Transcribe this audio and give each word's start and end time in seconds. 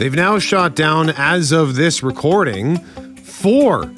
They've 0.00 0.14
now 0.14 0.38
shot 0.38 0.74
down, 0.74 1.10
as 1.10 1.52
of 1.52 1.74
this 1.74 2.02
recording, 2.02 2.78
four 3.16 3.92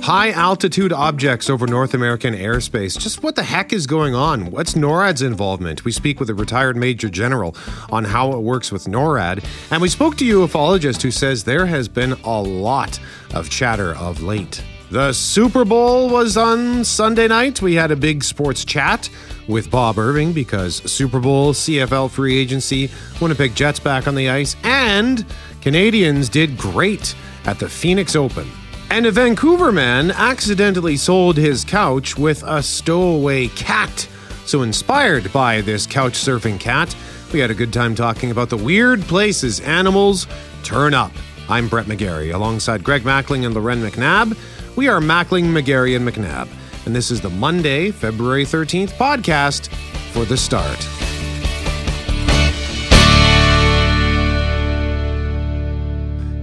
high 0.00 0.30
altitude 0.30 0.92
objects 0.92 1.50
over 1.50 1.66
North 1.66 1.92
American 1.92 2.34
airspace. 2.34 2.96
Just 2.96 3.24
what 3.24 3.34
the 3.34 3.42
heck 3.42 3.72
is 3.72 3.88
going 3.88 4.14
on? 4.14 4.52
What's 4.52 4.74
NORAD's 4.74 5.22
involvement? 5.22 5.84
We 5.84 5.90
speak 5.90 6.20
with 6.20 6.30
a 6.30 6.34
retired 6.34 6.76
Major 6.76 7.08
General 7.08 7.56
on 7.90 8.04
how 8.04 8.30
it 8.30 8.42
works 8.42 8.70
with 8.70 8.84
NORAD. 8.84 9.44
And 9.72 9.82
we 9.82 9.88
spoke 9.88 10.16
to 10.18 10.44
a 10.44 10.46
ufologist 10.46 11.02
who 11.02 11.10
says 11.10 11.42
there 11.42 11.66
has 11.66 11.88
been 11.88 12.12
a 12.22 12.40
lot 12.40 13.00
of 13.34 13.50
chatter 13.50 13.96
of 13.96 14.22
late. 14.22 14.62
The 14.90 15.12
Super 15.12 15.64
Bowl 15.64 16.10
was 16.10 16.36
on 16.36 16.84
Sunday 16.84 17.28
night. 17.28 17.62
We 17.62 17.74
had 17.74 17.92
a 17.92 17.96
big 17.96 18.24
sports 18.24 18.64
chat 18.64 19.08
with 19.46 19.70
Bob 19.70 19.98
Irving 19.98 20.32
because 20.32 20.78
Super 20.90 21.20
Bowl, 21.20 21.52
CFL 21.52 22.10
free 22.10 22.36
agency, 22.36 22.90
Winnipeg 23.20 23.54
Jets 23.54 23.78
back 23.78 24.08
on 24.08 24.16
the 24.16 24.28
ice, 24.28 24.56
and 24.64 25.24
Canadians 25.60 26.28
did 26.28 26.58
great 26.58 27.14
at 27.44 27.60
the 27.60 27.68
Phoenix 27.68 28.16
Open. 28.16 28.50
And 28.90 29.06
a 29.06 29.12
Vancouver 29.12 29.70
man 29.70 30.10
accidentally 30.10 30.96
sold 30.96 31.36
his 31.36 31.64
couch 31.64 32.18
with 32.18 32.42
a 32.42 32.60
stowaway 32.60 33.46
cat. 33.46 34.08
So, 34.44 34.62
inspired 34.62 35.32
by 35.32 35.60
this 35.60 35.86
couch 35.86 36.14
surfing 36.14 36.58
cat, 36.58 36.96
we 37.32 37.38
had 37.38 37.52
a 37.52 37.54
good 37.54 37.72
time 37.72 37.94
talking 37.94 38.32
about 38.32 38.50
the 38.50 38.56
weird 38.56 39.02
places 39.02 39.60
animals 39.60 40.26
turn 40.64 40.94
up. 40.94 41.12
I'm 41.48 41.68
Brett 41.68 41.86
McGarry 41.86 42.34
alongside 42.34 42.82
Greg 42.82 43.02
Mackling 43.02 43.46
and 43.46 43.54
Loren 43.54 43.82
McNabb. 43.82 44.36
We 44.76 44.88
are 44.88 45.00
Mackling, 45.00 45.46
McGarry, 45.46 45.96
and 45.96 46.08
McNabb, 46.08 46.48
and 46.86 46.94
this 46.94 47.10
is 47.10 47.20
the 47.20 47.28
Monday, 47.28 47.90
February 47.90 48.44
13th 48.44 48.90
podcast 48.92 49.68
for 50.12 50.24
the 50.24 50.36
start. 50.36 50.78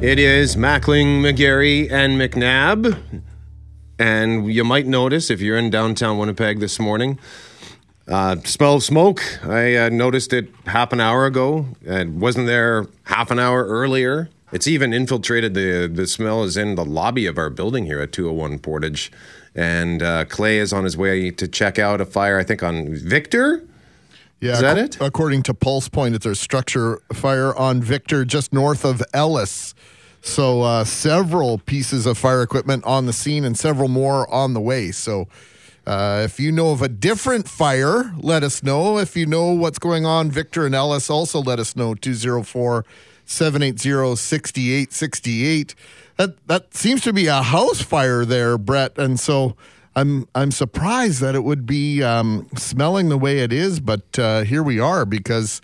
It 0.03 0.19
is 0.19 0.55
Mackling, 0.55 1.21
McGarry, 1.21 1.89
and 1.91 2.19
McNabb. 2.19 3.23
And 3.97 4.53
you 4.53 4.63
might 4.63 4.85
notice 4.85 5.31
if 5.31 5.41
you're 5.41 5.57
in 5.57 5.69
downtown 5.69 6.17
Winnipeg 6.19 6.59
this 6.59 6.79
morning, 6.79 7.17
uh, 8.07 8.35
smell 8.43 8.75
of 8.75 8.83
smoke. 8.83 9.23
I 9.43 9.75
uh, 9.75 9.89
noticed 9.89 10.33
it 10.33 10.49
half 10.65 10.93
an 10.93 10.99
hour 10.99 11.25
ago. 11.25 11.65
It 11.81 12.09
wasn't 12.09 12.45
there 12.45 12.85
half 13.05 13.31
an 13.31 13.39
hour 13.39 13.65
earlier. 13.65 14.29
It's 14.51 14.67
even 14.67 14.93
infiltrated 14.93 15.53
the 15.53 15.89
the 15.93 16.07
smell 16.07 16.43
is 16.43 16.55
in 16.55 16.75
the 16.75 16.85
lobby 16.85 17.25
of 17.25 17.37
our 17.37 17.49
building 17.49 17.85
here 17.85 17.99
at 17.99 18.13
201 18.13 18.59
Portage, 18.59 19.11
and 19.53 20.01
uh, 20.01 20.25
Clay 20.25 20.59
is 20.59 20.71
on 20.71 20.85
his 20.85 20.95
way 20.95 21.31
to 21.31 21.47
check 21.47 21.77
out 21.77 21.99
a 21.99 22.05
fire. 22.05 22.39
I 22.39 22.43
think 22.43 22.63
on 22.63 22.95
Victor. 22.95 23.63
Yeah, 24.39 24.53
is 24.53 24.61
that 24.61 24.77
it? 24.77 24.97
According 25.01 25.43
to 25.43 25.53
Pulse 25.53 25.89
Point, 25.89 26.15
it's 26.15 26.25
a 26.25 26.35
structure 26.35 27.01
fire 27.11 27.55
on 27.55 27.81
Victor, 27.81 28.23
just 28.23 28.53
north 28.53 28.85
of 28.85 29.01
Ellis. 29.13 29.73
So 30.21 30.61
uh, 30.61 30.83
several 30.85 31.57
pieces 31.57 32.05
of 32.05 32.17
fire 32.17 32.41
equipment 32.41 32.85
on 32.85 33.05
the 33.05 33.13
scene, 33.13 33.43
and 33.43 33.57
several 33.57 33.89
more 33.89 34.31
on 34.33 34.53
the 34.53 34.61
way. 34.61 34.91
So. 34.91 35.27
Uh, 35.85 36.23
if 36.25 36.37
you 36.37 36.51
know 36.51 36.71
of 36.71 36.81
a 36.81 36.89
different 36.89 37.47
fire, 37.47 38.13
let 38.17 38.43
us 38.43 38.61
know. 38.61 38.97
If 38.97 39.15
you 39.15 39.25
know 39.25 39.53
what's 39.53 39.79
going 39.79 40.05
on, 40.05 40.29
Victor 40.29 40.65
and 40.65 40.75
Ellis, 40.75 41.09
also 41.09 41.41
let 41.41 41.59
us 41.59 41.77
know. 41.77 41.95
204 41.95 42.83
780 43.27 44.15
6868. 44.15 45.75
That 46.17 46.47
that 46.47 46.73
seems 46.73 47.01
to 47.01 47.13
be 47.13 47.27
a 47.27 47.41
house 47.41 47.81
fire 47.81 48.25
there, 48.25 48.57
Brett. 48.57 48.97
And 48.97 49.19
so 49.19 49.55
I'm 49.95 50.27
I'm 50.35 50.51
surprised 50.51 51.21
that 51.21 51.35
it 51.35 51.43
would 51.43 51.65
be 51.65 52.03
um, 52.03 52.47
smelling 52.55 53.09
the 53.09 53.17
way 53.17 53.39
it 53.39 53.51
is, 53.53 53.79
but 53.79 54.17
uh, 54.17 54.43
here 54.43 54.63
we 54.63 54.79
are 54.79 55.05
because 55.05 55.61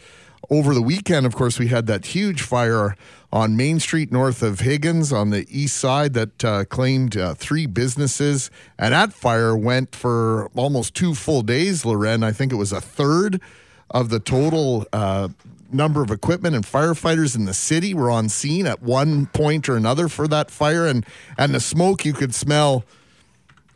over 0.50 0.74
the 0.74 0.82
weekend, 0.82 1.26
of 1.26 1.36
course, 1.36 1.58
we 1.58 1.68
had 1.68 1.88
that 1.88 2.08
huge 2.08 2.42
fire 2.42 2.96
on 3.32 3.58
Main 3.58 3.80
Street 3.80 4.12
north 4.12 4.44
of 4.44 4.60
Higgins 4.60 5.12
on 5.12 5.32
the 5.32 5.48
east 5.50 5.78
side 5.78 6.14
that 6.14 6.46
uh, 6.46 6.66
claimed 6.66 7.18
uh, 7.18 7.34
three 7.34 7.66
businesses. 7.66 8.52
And 8.78 8.94
that 8.94 9.14
fire 9.14 9.56
went 9.58 9.96
for 9.96 10.50
almost 10.56 10.94
two 10.94 11.16
full 11.16 11.42
days, 11.42 11.86
Loren. 11.86 12.24
I 12.24 12.32
think 12.32 12.52
it 12.52 12.58
was 12.58 12.72
a 12.72 12.82
third 12.82 13.42
of 13.90 14.10
the 14.10 14.20
total 14.20 14.86
uh, 14.94 15.30
number 15.74 16.02
of 16.02 16.12
equipment 16.12 16.56
and 16.56 16.66
firefighters 16.66 17.36
in 17.36 17.46
the 17.46 17.54
city 17.54 17.94
were 17.94 18.10
on 18.10 18.30
scene 18.30 18.68
at 18.68 18.82
one 18.82 19.28
point 19.28 19.68
or 19.68 19.76
another 19.76 20.08
for 20.08 20.28
that 20.28 20.52
fire, 20.52 20.86
and 20.86 21.06
and 21.38 21.54
the 21.54 21.60
smoke 21.60 22.06
you 22.06 22.14
could 22.14 22.34
smell 22.34 22.84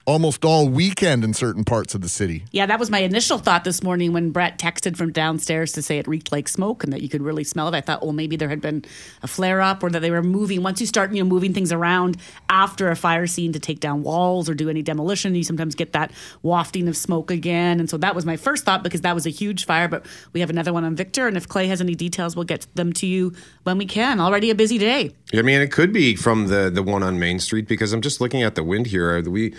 almost 0.07 0.45
all 0.45 0.69
weekend 0.69 1.25
in 1.25 1.33
certain 1.33 1.65
parts 1.65 1.93
of 1.93 1.99
the 1.99 2.07
city. 2.07 2.45
Yeah, 2.51 2.65
that 2.65 2.79
was 2.79 2.89
my 2.89 2.99
initial 2.99 3.37
thought 3.37 3.65
this 3.65 3.83
morning 3.83 4.13
when 4.13 4.31
Brett 4.31 4.57
texted 4.57 4.95
from 4.95 5.11
downstairs 5.11 5.73
to 5.73 5.81
say 5.81 5.99
it 5.99 6.07
reeked 6.07 6.31
like 6.31 6.47
smoke 6.47 6.85
and 6.85 6.93
that 6.93 7.01
you 7.01 7.09
could 7.09 7.21
really 7.21 7.43
smell 7.43 7.67
it. 7.67 7.75
I 7.75 7.81
thought, 7.81 8.01
well, 8.01 8.13
maybe 8.13 8.37
there 8.37 8.47
had 8.47 8.61
been 8.61 8.85
a 9.21 9.27
flare 9.27 9.61
up 9.61 9.83
or 9.83 9.89
that 9.89 9.99
they 9.99 10.09
were 10.09 10.23
moving. 10.23 10.63
Once 10.63 10.79
you 10.79 10.87
start, 10.87 11.11
you 11.11 11.21
know, 11.21 11.29
moving 11.29 11.53
things 11.53 11.73
around 11.73 12.15
after 12.47 12.89
a 12.89 12.95
fire 12.95 13.27
scene 13.27 13.51
to 13.51 13.59
take 13.59 13.81
down 13.81 14.01
walls 14.01 14.49
or 14.49 14.53
do 14.53 14.69
any 14.69 14.81
demolition, 14.81 15.35
you 15.35 15.43
sometimes 15.43 15.75
get 15.75 15.91
that 15.91 16.13
wafting 16.41 16.87
of 16.87 16.95
smoke 16.95 17.29
again. 17.29 17.81
And 17.81 17.89
so 17.89 17.97
that 17.97 18.15
was 18.15 18.25
my 18.25 18.37
first 18.37 18.63
thought 18.63 18.83
because 18.83 19.01
that 19.01 19.13
was 19.13 19.25
a 19.25 19.29
huge 19.29 19.65
fire. 19.65 19.89
But 19.89 20.05
we 20.31 20.39
have 20.39 20.49
another 20.49 20.71
one 20.71 20.85
on 20.85 20.95
Victor, 20.95 21.27
and 21.27 21.35
if 21.35 21.49
Clay 21.49 21.67
has 21.67 21.81
any 21.81 21.95
details, 21.95 22.33
we'll 22.33 22.45
get 22.45 22.65
them 22.75 22.93
to 22.93 23.05
you 23.05 23.33
when 23.63 23.77
we 23.77 23.85
can. 23.85 24.21
Already 24.21 24.51
a 24.51 24.55
busy 24.55 24.77
day. 24.77 25.11
I 25.33 25.41
mean, 25.41 25.59
it 25.59 25.71
could 25.71 25.91
be 25.91 26.15
from 26.15 26.47
the 26.47 26.69
the 26.69 26.83
one 26.83 27.03
on 27.03 27.19
Main 27.19 27.39
Street 27.39 27.67
because 27.67 27.91
I'm 27.93 28.01
just 28.01 28.21
looking 28.21 28.43
at 28.43 28.55
the 28.55 28.63
wind 28.63 28.87
here. 28.87 29.21
We 29.21 29.53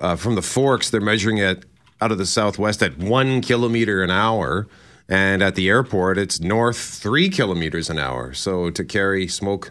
uh, 0.00 0.16
from 0.16 0.36
the 0.36 0.42
Forks, 0.42 0.90
they're 0.90 1.00
measuring 1.00 1.38
it 1.38 1.64
out 2.00 2.12
of 2.12 2.18
the 2.18 2.26
southwest 2.26 2.82
at 2.82 2.98
one 2.98 3.40
kilometer 3.40 4.02
an 4.02 4.10
hour. 4.10 4.68
And 5.10 5.42
at 5.42 5.54
the 5.54 5.68
airport, 5.70 6.18
it's 6.18 6.38
north 6.38 6.78
three 6.78 7.30
kilometers 7.30 7.88
an 7.88 7.98
hour. 7.98 8.34
So 8.34 8.70
to 8.70 8.84
carry 8.84 9.26
smoke 9.26 9.70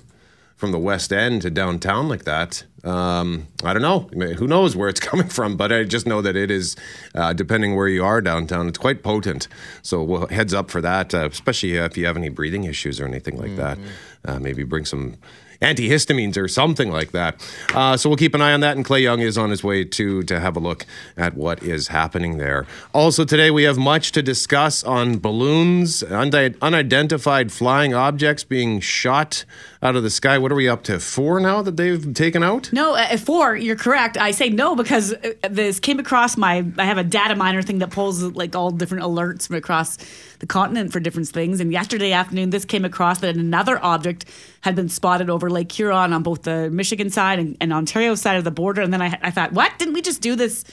from 0.58 0.72
the 0.72 0.80
west 0.80 1.14
end 1.14 1.44
to 1.44 1.50
downtown 1.50 2.10
like 2.10 2.26
that, 2.26 2.64
um, 2.84 3.48
I 3.64 3.74
don't 3.74 3.82
know. 3.82 4.00
Who 4.34 4.48
knows 4.48 4.76
where 4.76 4.90
it's 4.90 5.00
coming 5.10 5.28
from? 5.28 5.56
But 5.56 5.72
I 5.72 5.84
just 5.84 6.06
know 6.06 6.22
that 6.22 6.36
it 6.36 6.52
is, 6.52 6.76
uh, 7.16 7.34
depending 7.34 7.76
where 7.76 7.88
you 7.88 8.04
are 8.04 8.22
downtown, 8.22 8.68
it's 8.68 8.78
quite 8.78 9.04
potent. 9.04 9.48
So 9.82 10.04
we'll 10.04 10.28
heads 10.28 10.54
up 10.54 10.70
for 10.70 10.82
that, 10.82 11.14
uh, 11.14 11.30
especially 11.32 11.76
if 11.76 11.98
you 11.98 12.06
have 12.06 12.18
any 12.18 12.30
breathing 12.30 12.66
issues 12.66 13.00
or 13.00 13.06
anything 13.06 13.38
like 13.38 13.52
mm-hmm. 13.52 13.58
that. 13.58 13.78
Uh, 14.26 14.40
maybe 14.40 14.64
bring 14.64 14.84
some 14.84 15.18
antihistamines 15.62 16.38
or 16.38 16.48
something 16.48 16.92
like 16.92 17.12
that. 17.12 17.36
Uh, 17.74 17.98
so 17.98 18.10
we'll 18.10 18.18
keep 18.18 18.34
an 18.34 18.42
eye 18.42 18.54
on 18.54 18.60
that. 18.62 18.76
And 18.76 18.86
Clay 18.86 19.02
Young 19.02 19.22
is 19.22 19.38
on 19.38 19.50
his 19.50 19.64
way 19.64 19.84
to 19.84 20.24
to 20.24 20.40
have 20.40 20.56
a 20.56 20.60
look 20.60 20.86
at 21.16 21.36
what 21.36 21.64
is 21.64 21.90
happening 21.90 22.38
there. 22.38 22.66
Also 22.94 23.26
today 23.26 23.52
we 23.52 23.64
have 23.64 23.78
much 23.78 24.12
to 24.14 24.22
discuss 24.22 24.84
on 24.84 25.20
balloons, 25.20 26.04
unidentified 26.04 27.52
flying 27.52 27.94
objects 27.94 28.44
being 28.44 28.80
shot 28.80 29.46
out 29.82 29.96
of 29.96 30.04
the 30.04 30.10
sky. 30.10 30.38
What 30.38 30.52
are 30.52 30.56
we 30.56 30.68
up 30.68 30.84
to? 30.84 31.00
Four 31.00 31.40
now 31.40 31.62
that 31.62 31.78
they've 31.78 32.14
taken 32.14 32.44
out? 32.44 32.72
No, 32.74 32.96
uh, 32.96 33.18
four. 33.18 33.56
You're 33.56 33.76
correct. 33.76 34.18
I 34.18 34.32
say 34.32 34.50
no 34.50 34.76
because 34.76 35.14
uh, 35.14 35.34
this 35.50 35.80
came 35.80 36.00
across 36.00 36.38
my. 36.38 36.66
I 36.78 36.86
have 36.86 36.98
a 36.98 37.04
data 37.04 37.36
miner 37.36 37.62
thing 37.62 37.80
that 37.80 37.92
pulls 37.92 38.22
like 38.22 38.56
all 38.56 38.72
different 38.72 39.04
alerts 39.04 39.48
from 39.48 39.56
across 39.56 39.98
the 40.40 40.48
continent 40.48 40.92
for 40.92 41.00
different 41.00 41.28
things. 41.30 41.60
And 41.60 41.72
yesterday 41.72 42.12
afternoon, 42.12 42.50
this 42.50 42.66
came 42.66 42.86
across 42.86 43.20
that 43.20 43.36
another 43.36 43.84
object 43.84 44.26
had 44.62 44.76
been 44.76 44.90
spotted 44.90 45.30
over 45.30 45.50
Lake 45.50 45.72
Huron 45.72 46.14
on 46.14 46.24
both 46.24 46.44
the 46.44 46.70
Michigan 46.70 47.10
side 47.10 47.40
and, 47.40 47.58
and 47.60 47.74
Ontario 47.74 48.16
side 48.16 48.38
of 48.38 48.44
the 48.44 48.52
border. 48.52 48.82
And 48.82 48.94
then 48.94 49.02
I, 49.02 49.18
I 49.22 49.32
thought, 49.32 49.54
what? 49.54 49.78
Didn't 49.80 49.94
we 49.94 50.02
just 50.02 50.22
do 50.22 50.36
this 50.36 50.64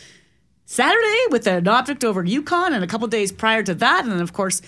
Saturday 0.66 1.24
with 1.30 1.47
an 1.47 1.66
object 1.69 2.04
over 2.04 2.24
Yukon 2.24 2.72
and 2.72 2.84
a 2.84 2.86
couple 2.86 3.06
days 3.08 3.32
prior 3.32 3.62
to 3.62 3.74
that? 3.74 4.04
And 4.04 4.12
then, 4.12 4.20
of 4.20 4.32
course, 4.32 4.60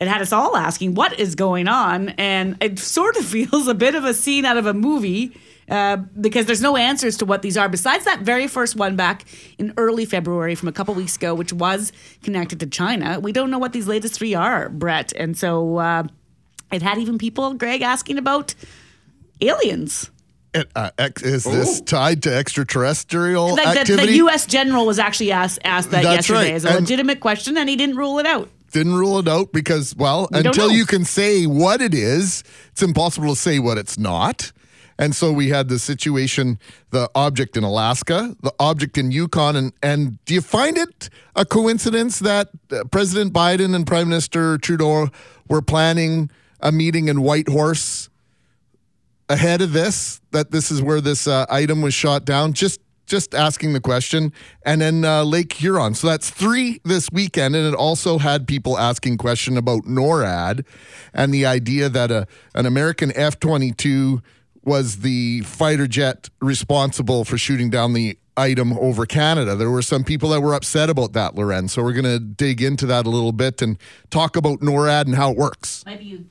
it 0.00 0.08
had 0.08 0.22
us 0.22 0.32
all 0.32 0.56
asking, 0.56 0.94
what 0.94 1.18
is 1.20 1.34
going 1.34 1.68
on? 1.68 2.10
And 2.10 2.56
it 2.60 2.78
sort 2.78 3.16
of 3.16 3.24
feels 3.26 3.68
a 3.68 3.74
bit 3.74 3.94
of 3.94 4.04
a 4.04 4.14
scene 4.14 4.44
out 4.44 4.56
of 4.56 4.66
a 4.66 4.74
movie. 4.74 5.38
Uh, 5.70 5.98
because 6.20 6.46
there's 6.46 6.60
no 6.60 6.76
answers 6.76 7.16
to 7.16 7.24
what 7.24 7.42
these 7.42 7.56
are 7.56 7.68
besides 7.68 8.04
that 8.04 8.20
very 8.20 8.48
first 8.48 8.74
one 8.74 8.96
back 8.96 9.24
in 9.56 9.72
early 9.76 10.04
February 10.04 10.56
from 10.56 10.68
a 10.68 10.72
couple 10.72 10.92
weeks 10.94 11.14
ago, 11.14 11.32
which 11.32 11.52
was 11.52 11.92
connected 12.24 12.58
to 12.58 12.66
China. 12.66 13.20
We 13.20 13.30
don't 13.30 13.52
know 13.52 13.58
what 13.58 13.72
these 13.72 13.86
latest 13.86 14.14
three 14.14 14.34
are, 14.34 14.68
Brett. 14.68 15.12
And 15.12 15.38
so 15.38 15.76
uh, 15.76 16.02
it 16.72 16.82
had 16.82 16.98
even 16.98 17.18
people, 17.18 17.54
Greg, 17.54 17.82
asking 17.82 18.18
about 18.18 18.56
aliens. 19.40 20.10
Uh, 20.74 20.90
is 21.22 21.44
this 21.44 21.80
tied 21.82 22.24
to 22.24 22.34
extraterrestrial 22.34 23.54
like 23.54 23.68
activity? 23.68 23.94
The, 23.94 24.06
the, 24.06 24.16
U.S. 24.16 24.46
general 24.46 24.84
was 24.84 24.98
actually 24.98 25.30
asked 25.30 25.60
asked 25.62 25.92
that 25.92 26.02
That's 26.02 26.28
yesterday 26.28 26.50
right. 26.50 26.54
as 26.54 26.64
a 26.64 26.70
and 26.70 26.80
legitimate 26.80 27.20
question, 27.20 27.56
and 27.56 27.68
he 27.68 27.76
didn't 27.76 27.96
rule 27.96 28.18
it 28.18 28.26
out. 28.26 28.48
Didn't 28.72 28.94
rule 28.94 29.20
it 29.20 29.28
out 29.28 29.52
because, 29.52 29.94
well, 29.94 30.28
We 30.32 30.40
until 30.40 30.72
you 30.72 30.86
can 30.86 31.04
say 31.04 31.46
what 31.46 31.80
it 31.80 31.94
is, 31.94 32.42
it's 32.72 32.82
impossible 32.82 33.28
to 33.30 33.40
say 33.40 33.60
what 33.60 33.78
it's 33.78 33.96
not. 33.96 34.50
And 35.00 35.16
so 35.16 35.32
we 35.32 35.48
had 35.48 35.70
the 35.70 35.78
situation, 35.78 36.58
the 36.90 37.10
object 37.14 37.56
in 37.56 37.64
Alaska, 37.64 38.36
the 38.42 38.52
object 38.60 38.98
in 38.98 39.10
Yukon, 39.10 39.56
and 39.56 39.72
and 39.82 40.22
do 40.26 40.34
you 40.34 40.42
find 40.42 40.76
it 40.76 41.08
a 41.34 41.46
coincidence 41.46 42.18
that 42.18 42.50
uh, 42.70 42.84
President 42.90 43.32
Biden 43.32 43.74
and 43.74 43.86
Prime 43.86 44.10
Minister 44.10 44.58
Trudeau 44.58 45.08
were 45.48 45.62
planning 45.62 46.30
a 46.60 46.70
meeting 46.70 47.08
in 47.08 47.22
Whitehorse 47.22 48.10
ahead 49.30 49.62
of 49.62 49.72
this? 49.72 50.20
That 50.32 50.50
this 50.50 50.70
is 50.70 50.82
where 50.82 51.00
this 51.00 51.26
uh, 51.26 51.46
item 51.48 51.80
was 51.80 51.94
shot 51.94 52.26
down. 52.26 52.52
Just 52.52 52.78
just 53.06 53.34
asking 53.34 53.72
the 53.72 53.80
question, 53.80 54.34
and 54.66 54.82
then 54.82 55.06
uh, 55.06 55.24
Lake 55.24 55.54
Huron. 55.54 55.94
So 55.94 56.08
that's 56.08 56.28
three 56.28 56.78
this 56.84 57.08
weekend, 57.10 57.56
and 57.56 57.66
it 57.66 57.74
also 57.74 58.18
had 58.18 58.46
people 58.46 58.78
asking 58.78 59.16
question 59.16 59.56
about 59.56 59.84
NORAD 59.84 60.66
and 61.14 61.32
the 61.32 61.46
idea 61.46 61.88
that 61.88 62.10
a 62.10 62.26
an 62.54 62.66
American 62.66 63.12
F 63.16 63.40
twenty 63.40 63.72
two 63.72 64.20
was 64.64 64.98
the 64.98 65.40
fighter 65.40 65.86
jet 65.86 66.28
responsible 66.40 67.24
for 67.24 67.38
shooting 67.38 67.70
down 67.70 67.92
the 67.92 68.18
item 68.36 68.72
over 68.78 69.06
Canada. 69.06 69.54
There 69.54 69.70
were 69.70 69.82
some 69.82 70.04
people 70.04 70.30
that 70.30 70.40
were 70.40 70.54
upset 70.54 70.88
about 70.90 71.12
that, 71.12 71.34
Loren. 71.34 71.68
So 71.68 71.82
we're 71.82 71.92
going 71.92 72.04
to 72.04 72.18
dig 72.18 72.62
into 72.62 72.86
that 72.86 73.06
a 73.06 73.10
little 73.10 73.32
bit 73.32 73.60
and 73.62 73.78
talk 74.10 74.36
about 74.36 74.60
NORAD 74.60 75.06
and 75.06 75.14
how 75.14 75.30
it 75.30 75.36
works. 75.36 75.84
Maybe 75.86 76.04
you 76.04 76.26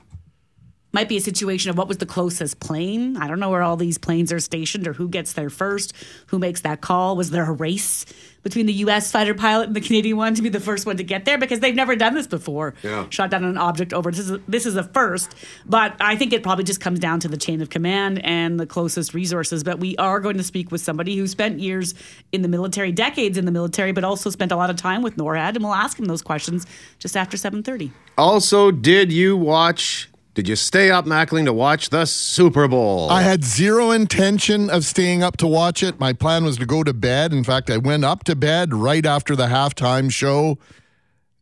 might 0.91 1.07
be 1.07 1.17
a 1.17 1.21
situation 1.21 1.69
of 1.69 1.77
what 1.77 1.87
was 1.87 1.97
the 1.97 2.05
closest 2.05 2.59
plane. 2.59 3.15
I 3.17 3.27
don't 3.27 3.39
know 3.39 3.49
where 3.49 3.61
all 3.61 3.77
these 3.77 3.97
planes 3.97 4.31
are 4.33 4.39
stationed 4.39 4.87
or 4.87 4.93
who 4.93 5.07
gets 5.07 5.33
there 5.33 5.49
first, 5.49 5.93
who 6.27 6.39
makes 6.39 6.61
that 6.61 6.81
call. 6.81 7.15
Was 7.15 7.29
there 7.29 7.45
a 7.45 7.51
race 7.51 8.05
between 8.41 8.65
the 8.65 8.73
U.S. 8.73 9.11
fighter 9.11 9.33
pilot 9.35 9.67
and 9.67 9.75
the 9.75 9.81
Canadian 9.81 10.17
one 10.17 10.33
to 10.33 10.41
be 10.41 10.49
the 10.49 10.59
first 10.59 10.85
one 10.85 10.97
to 10.97 11.03
get 11.03 11.25
there 11.25 11.37
because 11.37 11.59
they've 11.59 11.75
never 11.75 11.95
done 11.95 12.15
this 12.15 12.25
before? 12.25 12.73
Yeah. 12.83 13.05
Shot 13.09 13.29
down 13.29 13.43
an 13.43 13.57
object 13.57 13.93
over. 13.93 14.09
This 14.09 14.21
is 14.21 14.31
a, 14.31 14.41
this 14.47 14.65
is 14.65 14.75
a 14.75 14.83
first, 14.83 15.35
but 15.65 15.95
I 15.99 16.15
think 16.15 16.33
it 16.33 16.41
probably 16.41 16.63
just 16.63 16.81
comes 16.81 16.99
down 16.99 17.19
to 17.19 17.27
the 17.27 17.37
chain 17.37 17.61
of 17.61 17.69
command 17.69 18.25
and 18.25 18.59
the 18.59 18.65
closest 18.65 19.13
resources. 19.13 19.63
But 19.63 19.79
we 19.79 19.95
are 19.97 20.19
going 20.19 20.37
to 20.37 20.43
speak 20.43 20.71
with 20.71 20.81
somebody 20.81 21.15
who 21.17 21.27
spent 21.27 21.59
years 21.59 21.93
in 22.31 22.41
the 22.41 22.47
military, 22.47 22.91
decades 22.91 23.37
in 23.37 23.45
the 23.45 23.51
military, 23.51 23.91
but 23.91 24.03
also 24.03 24.31
spent 24.31 24.51
a 24.51 24.55
lot 24.55 24.71
of 24.71 24.75
time 24.75 25.03
with 25.03 25.17
NORAD, 25.17 25.55
and 25.55 25.63
we'll 25.63 25.73
ask 25.73 25.99
him 25.99 26.05
those 26.05 26.23
questions 26.23 26.65
just 26.97 27.15
after 27.15 27.37
seven 27.37 27.61
thirty. 27.61 27.91
Also, 28.17 28.71
did 28.71 29.11
you 29.11 29.37
watch? 29.37 30.09
Did 30.35 30.47
you 30.47 30.55
stay 30.55 30.91
up, 30.91 31.05
Mackling, 31.05 31.45
to 31.45 31.53
watch 31.53 31.89
the 31.89 32.05
Super 32.05 32.67
Bowl? 32.67 33.09
I 33.09 33.23
had 33.23 33.43
zero 33.43 33.91
intention 33.91 34.69
of 34.69 34.85
staying 34.85 35.23
up 35.23 35.37
to 35.37 35.47
watch 35.47 35.81
it. 35.83 35.99
My 35.99 36.13
plan 36.13 36.45
was 36.45 36.57
to 36.57 36.65
go 36.65 36.83
to 36.83 36.93
bed. 36.93 37.33
In 37.33 37.43
fact, 37.43 37.69
I 37.69 37.77
went 37.77 38.05
up 38.05 38.23
to 38.25 38.35
bed 38.35 38.73
right 38.73 39.05
after 39.05 39.35
the 39.35 39.47
halftime 39.47 40.11
show 40.11 40.57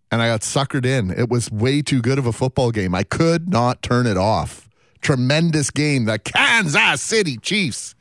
and 0.10 0.22
I 0.22 0.30
got 0.30 0.42
suckered 0.42 0.86
in. 0.86 1.12
It 1.12 1.30
was 1.30 1.52
way 1.52 1.82
too 1.82 2.02
good 2.02 2.18
of 2.18 2.26
a 2.26 2.32
football 2.32 2.72
game. 2.72 2.96
I 2.96 3.04
could 3.04 3.50
not 3.50 3.82
turn 3.82 4.08
it 4.08 4.18
off. 4.18 4.70
Tremendous 5.02 5.70
game. 5.70 6.06
The 6.06 6.18
Kansas 6.18 7.02
City 7.02 7.38
Chiefs 7.38 7.94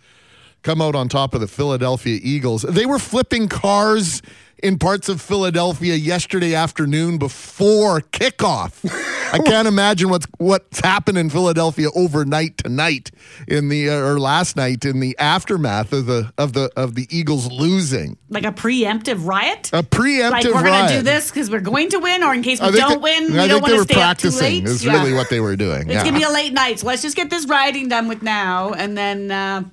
come 0.62 0.80
out 0.80 0.94
on 0.94 1.08
top 1.08 1.34
of 1.34 1.40
the 1.40 1.48
Philadelphia 1.48 2.18
Eagles. 2.22 2.62
They 2.62 2.86
were 2.86 2.98
flipping 2.98 3.48
cars 3.48 4.22
in 4.62 4.78
parts 4.78 5.08
of 5.08 5.20
Philadelphia 5.20 5.94
yesterday 5.94 6.54
afternoon 6.54 7.18
before 7.18 8.00
kickoff. 8.00 8.84
I 9.32 9.38
can't 9.38 9.66
imagine 9.68 10.08
what's 10.08 10.26
what's 10.38 10.80
happened 10.80 11.18
in 11.18 11.30
Philadelphia 11.30 11.88
overnight 11.94 12.56
tonight 12.58 13.10
in 13.48 13.68
the 13.68 13.90
uh, 13.90 13.94
or 13.94 14.18
last 14.20 14.56
night 14.56 14.84
in 14.84 15.00
the 15.00 15.16
aftermath 15.18 15.92
of 15.92 16.06
the 16.06 16.32
of 16.38 16.52
the 16.52 16.70
of 16.76 16.94
the 16.94 17.06
Eagles 17.10 17.50
losing. 17.50 18.16
Like 18.30 18.44
a 18.44 18.52
preemptive 18.52 19.26
riot. 19.26 19.70
A 19.72 19.82
preemptive 19.82 20.30
riot. 20.30 20.44
like 20.44 20.44
we're 20.54 20.62
going 20.62 20.88
to 20.88 20.96
do 20.98 21.02
this 21.02 21.30
because 21.30 21.50
we're 21.50 21.60
going 21.60 21.90
to 21.90 21.98
win, 21.98 22.22
or 22.22 22.32
in 22.34 22.42
case 22.42 22.60
we 22.60 22.70
don't 22.70 22.90
they- 22.90 22.96
win, 22.96 23.32
we 23.32 23.38
I 23.40 23.48
don't 23.48 23.62
want 23.62 23.74
to 23.74 23.82
stay 23.82 24.00
up 24.00 24.16
too 24.18 24.30
late. 24.30 24.64
Is 24.64 24.84
Yeah. 24.84 24.92
really 24.92 25.12
what 25.12 25.28
they 25.28 25.40
were 25.40 25.56
doing. 25.56 25.82
It's 25.82 25.92
yeah. 25.94 26.04
gonna 26.04 26.16
be 26.16 26.22
a 26.24 26.30
late 26.30 26.52
night, 26.52 26.78
so 26.80 26.86
let's 26.86 27.02
just 27.02 27.16
get 27.16 27.28
this 27.28 27.46
rioting 27.46 27.88
done 27.88 28.08
with 28.08 28.22
now. 28.22 28.72
And 28.72 28.96
then 28.96 29.30
uh, 29.30 29.64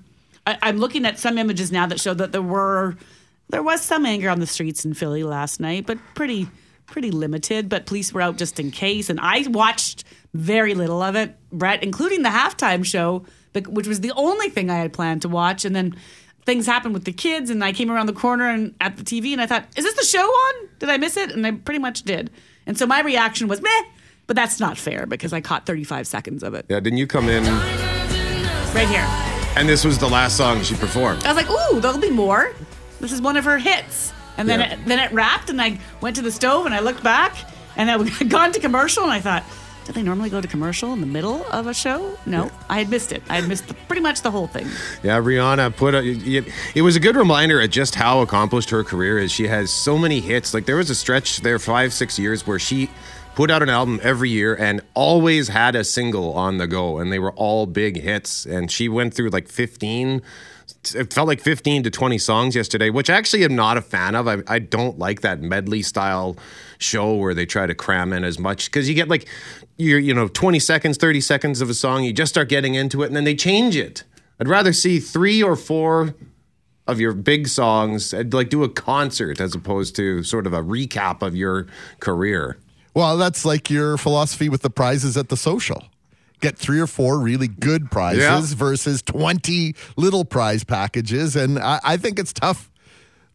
I, 0.47 0.57
I'm 0.63 0.77
looking 0.77 1.05
at 1.05 1.19
some 1.19 1.37
images 1.37 1.71
now 1.71 1.85
that 1.85 1.99
show 1.99 2.13
that 2.15 2.31
there 2.31 2.41
were 2.41 2.97
there 3.53 3.63
was 3.63 3.81
some 3.81 4.05
anger 4.05 4.29
on 4.29 4.39
the 4.39 4.47
streets 4.47 4.83
in 4.83 4.95
Philly 4.95 5.23
last 5.23 5.59
night, 5.59 5.85
but 5.85 5.99
pretty 6.15 6.47
pretty 6.87 7.11
limited. 7.11 7.69
But 7.69 7.85
police 7.85 8.11
were 8.11 8.21
out 8.21 8.37
just 8.37 8.59
in 8.59 8.71
case, 8.71 9.09
and 9.09 9.19
I 9.21 9.45
watched 9.47 10.03
very 10.33 10.73
little 10.73 11.01
of 11.01 11.15
it, 11.15 11.37
Brett, 11.51 11.83
including 11.83 12.23
the 12.23 12.29
halftime 12.29 12.83
show, 12.83 13.25
which 13.67 13.87
was 13.87 14.01
the 14.01 14.11
only 14.15 14.49
thing 14.49 14.69
I 14.69 14.77
had 14.77 14.91
planned 14.91 15.21
to 15.21 15.29
watch, 15.29 15.63
and 15.63 15.75
then. 15.75 15.95
Things 16.45 16.65
happened 16.65 16.93
with 16.93 17.05
the 17.05 17.13
kids, 17.13 17.49
and 17.49 17.63
I 17.63 17.71
came 17.71 17.89
around 17.89 18.07
the 18.07 18.11
corner 18.11 18.49
and 18.49 18.75
at 18.81 18.97
the 18.97 19.03
TV, 19.03 19.31
and 19.31 19.41
I 19.41 19.45
thought, 19.45 19.65
"Is 19.77 19.85
this 19.85 19.93
the 19.93 20.05
show 20.05 20.25
on? 20.25 20.67
Did 20.77 20.89
I 20.89 20.97
miss 20.97 21.15
it?" 21.15 21.31
And 21.31 21.47
I 21.47 21.51
pretty 21.51 21.79
much 21.79 22.01
did. 22.01 22.31
And 22.67 22.77
so 22.77 22.85
my 22.85 22.99
reaction 22.99 23.47
was, 23.47 23.61
"Meh," 23.61 23.83
but 24.27 24.35
that's 24.35 24.59
not 24.59 24.77
fair 24.77 25.05
because 25.05 25.31
I 25.31 25.39
caught 25.39 25.65
35 25.65 26.05
seconds 26.05 26.43
of 26.43 26.53
it 26.53 26.65
yeah, 26.67 26.81
didn't 26.81 26.97
you 26.97 27.07
come 27.07 27.29
in? 27.29 27.45
right 28.75 28.89
here. 28.89 29.05
And 29.55 29.69
this 29.69 29.85
was 29.85 29.97
the 29.97 30.09
last 30.09 30.35
song 30.35 30.61
she 30.63 30.75
performed. 30.75 31.23
I 31.23 31.31
was 31.31 31.37
like, 31.37 31.49
"Ooh, 31.49 31.79
there'll 31.79 31.97
be 31.97 32.09
more." 32.09 32.51
This 33.03 33.11
is 33.11 33.21
one 33.21 33.35
of 33.35 33.43
her 33.43 33.57
hits. 33.57 34.13
And 34.37 34.47
then 34.47 34.61
Yeah. 34.61 34.73
it, 34.75 34.79
then 34.85 34.97
it 34.99 35.11
wrapped, 35.11 35.49
and 35.49 35.61
I 35.61 35.77
went 35.99 36.15
to 36.15 36.21
the 36.21 36.31
stove, 36.31 36.65
and 36.65 36.73
I 36.73 36.79
looked 36.79 37.03
back, 37.03 37.35
and 37.75 37.91
I 37.91 38.01
had 38.01 38.29
gone 38.37 38.53
to 38.53 38.61
commercial, 38.61 39.03
and 39.03 39.11
I 39.11 39.19
thought, 39.19 39.43
"Did 39.83 39.93
they 39.95 40.03
normally 40.03 40.29
go 40.29 40.39
to 40.39 40.47
commercial 40.47 40.93
in 40.93 41.01
the 41.01 41.05
middle 41.05 41.45
of 41.51 41.67
a 41.67 41.73
show?" 41.73 42.17
No, 42.25 42.49
I 42.69 42.77
had 42.79 42.89
missed 42.89 43.11
it. 43.11 43.21
I 43.29 43.35
had 43.35 43.49
missed 43.49 43.67
the, 43.67 43.73
pretty 43.73 44.01
much 44.01 44.21
the 44.21 44.31
whole 44.31 44.47
thing. 44.47 44.67
Yeah, 45.03 45.19
Rihanna 45.19 45.75
put 45.75 45.93
a. 45.93 45.99
It, 46.01 46.45
it 46.75 46.81
was 46.81 46.95
a 46.95 47.01
good 47.01 47.17
reminder 47.17 47.59
of 47.59 47.69
just 47.71 47.95
how 47.95 48.21
accomplished 48.21 48.69
her 48.69 48.85
career 48.85 49.19
is. 49.19 49.33
She 49.33 49.47
has 49.49 49.69
so 49.69 49.97
many 49.97 50.21
hits. 50.21 50.53
Like 50.53 50.65
there 50.65 50.77
was 50.77 50.89
a 50.89 50.95
stretch 50.95 51.41
there, 51.41 51.59
five, 51.59 51.91
six 51.91 52.17
years, 52.17 52.47
where 52.47 52.57
she 52.57 52.89
put 53.35 53.51
out 53.51 53.61
an 53.61 53.69
album 53.69 53.99
every 54.01 54.29
year 54.29 54.55
and 54.55 54.79
always 54.93 55.47
had 55.49 55.75
a 55.75 55.83
single 55.83 56.33
on 56.33 56.57
the 56.57 56.67
go, 56.67 56.99
and 56.99 57.11
they 57.11 57.19
were 57.19 57.33
all 57.33 57.65
big 57.67 57.99
hits. 58.01 58.45
And 58.45 58.71
she 58.71 58.87
went 58.87 59.13
through 59.13 59.29
like 59.29 59.47
15. 59.49 60.21
It 60.95 61.13
felt 61.13 61.27
like 61.27 61.39
15 61.39 61.83
to 61.83 61.89
20 61.89 62.17
songs 62.17 62.55
yesterday, 62.55 62.89
which 62.89 63.09
actually 63.09 63.43
I'm 63.43 63.55
not 63.55 63.77
a 63.77 63.81
fan 63.81 64.15
of. 64.15 64.27
I, 64.27 64.43
I 64.47 64.59
don't 64.59 64.99
like 64.99 65.21
that 65.21 65.41
medley 65.41 65.81
style 65.81 66.35
show 66.77 67.15
where 67.15 67.33
they 67.33 67.45
try 67.45 67.65
to 67.65 67.75
cram 67.75 68.11
in 68.13 68.23
as 68.23 68.37
much 68.37 68.65
because 68.65 68.89
you 68.89 68.95
get 68.95 69.07
like 69.07 69.27
you're 69.77 69.99
you 69.99 70.13
know 70.13 70.27
20 70.27 70.59
seconds 70.59 70.97
30 70.97 71.21
seconds 71.21 71.61
of 71.61 71.69
a 71.69 71.73
song 71.73 72.03
you 72.03 72.11
just 72.11 72.33
start 72.33 72.49
getting 72.49 72.75
into 72.75 73.03
it 73.03 73.07
and 73.07 73.15
then 73.15 73.23
they 73.23 73.35
change 73.35 73.77
it 73.77 74.03
i'd 74.41 74.49
rather 74.49 74.73
see 74.73 74.99
three 74.99 75.41
or 75.41 75.55
four 75.55 76.13
of 76.85 76.99
your 76.99 77.13
big 77.13 77.47
songs 77.47 78.13
I'd 78.13 78.33
like 78.33 78.49
do 78.49 78.63
a 78.63 78.69
concert 78.69 79.39
as 79.39 79.55
opposed 79.55 79.95
to 79.95 80.23
sort 80.23 80.45
of 80.45 80.51
a 80.53 80.61
recap 80.61 81.21
of 81.21 81.35
your 81.35 81.67
career 82.01 82.57
Well, 82.93 83.17
that's 83.17 83.45
like 83.45 83.69
your 83.69 83.97
philosophy 83.97 84.49
with 84.49 84.61
the 84.61 84.69
prizes 84.69 85.15
at 85.17 85.29
the 85.29 85.37
social. 85.37 85.85
Get 86.41 86.57
three 86.57 86.79
or 86.79 86.87
four 86.87 87.19
really 87.19 87.47
good 87.47 87.89
prizes 87.91 88.21
Yeah. 88.23 88.41
versus 88.57 89.01
20 89.01 89.75
little 89.95 90.25
prize 90.25 90.63
packages. 90.63 91.35
And 91.35 91.57
I, 91.59 91.79
I 91.83 91.97
think 91.97 92.19
it's 92.19 92.33
tough 92.33 92.69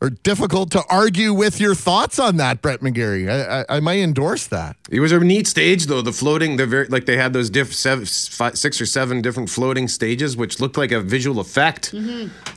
or 0.01 0.11
difficult 0.11 0.71
to 0.71 0.81
argue 0.89 1.33
with 1.35 1.59
your 1.61 1.75
thoughts 1.75 2.21
on 2.21 2.37
that, 2.37 2.63
Brett 2.63 2.81
McGarry. 2.83 3.29
I, 3.29 3.63
I, 3.63 3.77
I 3.79 3.81
might 3.81 3.99
endorse 3.99 4.47
that. 4.47 4.77
it 4.91 5.01
was 5.01 5.11
a 5.11 5.19
neat 5.19 5.49
stage 5.49 5.87
though 5.87 6.03
the 6.03 6.13
floating 6.13 6.57
the 6.57 6.67
very 6.67 6.87
like 6.87 7.07
they 7.07 7.17
had 7.17 7.33
those 7.33 7.51
diff 7.51 7.75
seven, 7.75 8.05
five, 8.07 8.57
six 8.57 8.81
or 8.81 8.87
seven 8.87 9.21
different 9.23 9.51
floating 9.51 9.89
stages 9.89 10.37
which 10.37 10.61
looked 10.61 10.77
like 10.77 10.93
a 10.93 11.01
visual 11.01 11.41
effect 11.41 11.93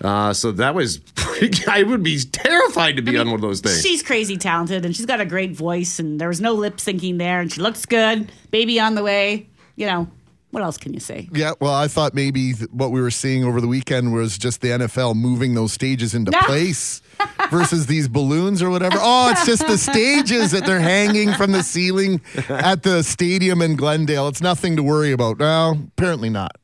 uh, 0.03 0.31
so 0.33 0.51
that 0.51 0.75
was 0.75 0.97
pretty, 1.15 1.65
i 1.67 1.81
would 1.81 2.03
be 2.03 2.19
terrified 2.31 2.95
to 2.95 3.01
be 3.01 3.17
on 3.17 3.25
one 3.25 3.35
of 3.35 3.41
those 3.41 3.59
things 3.59 3.81
She's 3.81 4.03
crazy 4.03 4.37
talented, 4.37 4.85
and 4.85 4.95
she's 4.95 5.07
got 5.07 5.19
a 5.19 5.25
great 5.25 5.53
voice, 5.55 5.97
and 5.97 6.21
there 6.21 6.27
was 6.27 6.41
no 6.41 6.53
lip 6.53 6.77
syncing 6.77 7.17
there, 7.17 7.39
and 7.39 7.51
she 7.51 7.59
looks 7.59 7.87
good. 7.87 8.31
Baby 8.51 8.79
on 8.79 8.93
the 8.93 9.01
way. 9.03 9.47
You 9.75 9.87
know, 9.87 10.07
what 10.51 10.63
else 10.63 10.77
can 10.77 10.93
you 10.93 10.99
say? 10.99 11.27
Yeah, 11.33 11.53
well, 11.59 11.73
I 11.73 11.87
thought 11.87 12.13
maybe 12.13 12.53
th- 12.53 12.69
what 12.71 12.91
we 12.91 13.01
were 13.01 13.11
seeing 13.11 13.43
over 13.43 13.59
the 13.59 13.67
weekend 13.67 14.13
was 14.13 14.37
just 14.37 14.61
the 14.61 14.69
NFL 14.69 15.15
moving 15.15 15.53
those 15.55 15.73
stages 15.73 16.13
into 16.13 16.31
place 16.43 17.01
versus 17.49 17.87
these 17.87 18.07
balloons 18.07 18.61
or 18.61 18.69
whatever. 18.69 18.97
Oh, 18.99 19.31
it's 19.31 19.45
just 19.45 19.65
the 19.65 19.77
stages 19.77 20.51
that 20.51 20.65
they're 20.65 20.79
hanging 20.79 21.33
from 21.33 21.51
the 21.51 21.63
ceiling 21.63 22.21
at 22.49 22.83
the 22.83 23.03
stadium 23.03 23.61
in 23.61 23.75
Glendale. 23.75 24.27
It's 24.27 24.41
nothing 24.41 24.75
to 24.75 24.83
worry 24.83 25.11
about. 25.11 25.39
No, 25.39 25.77
apparently 25.97 26.29
not. 26.29 26.57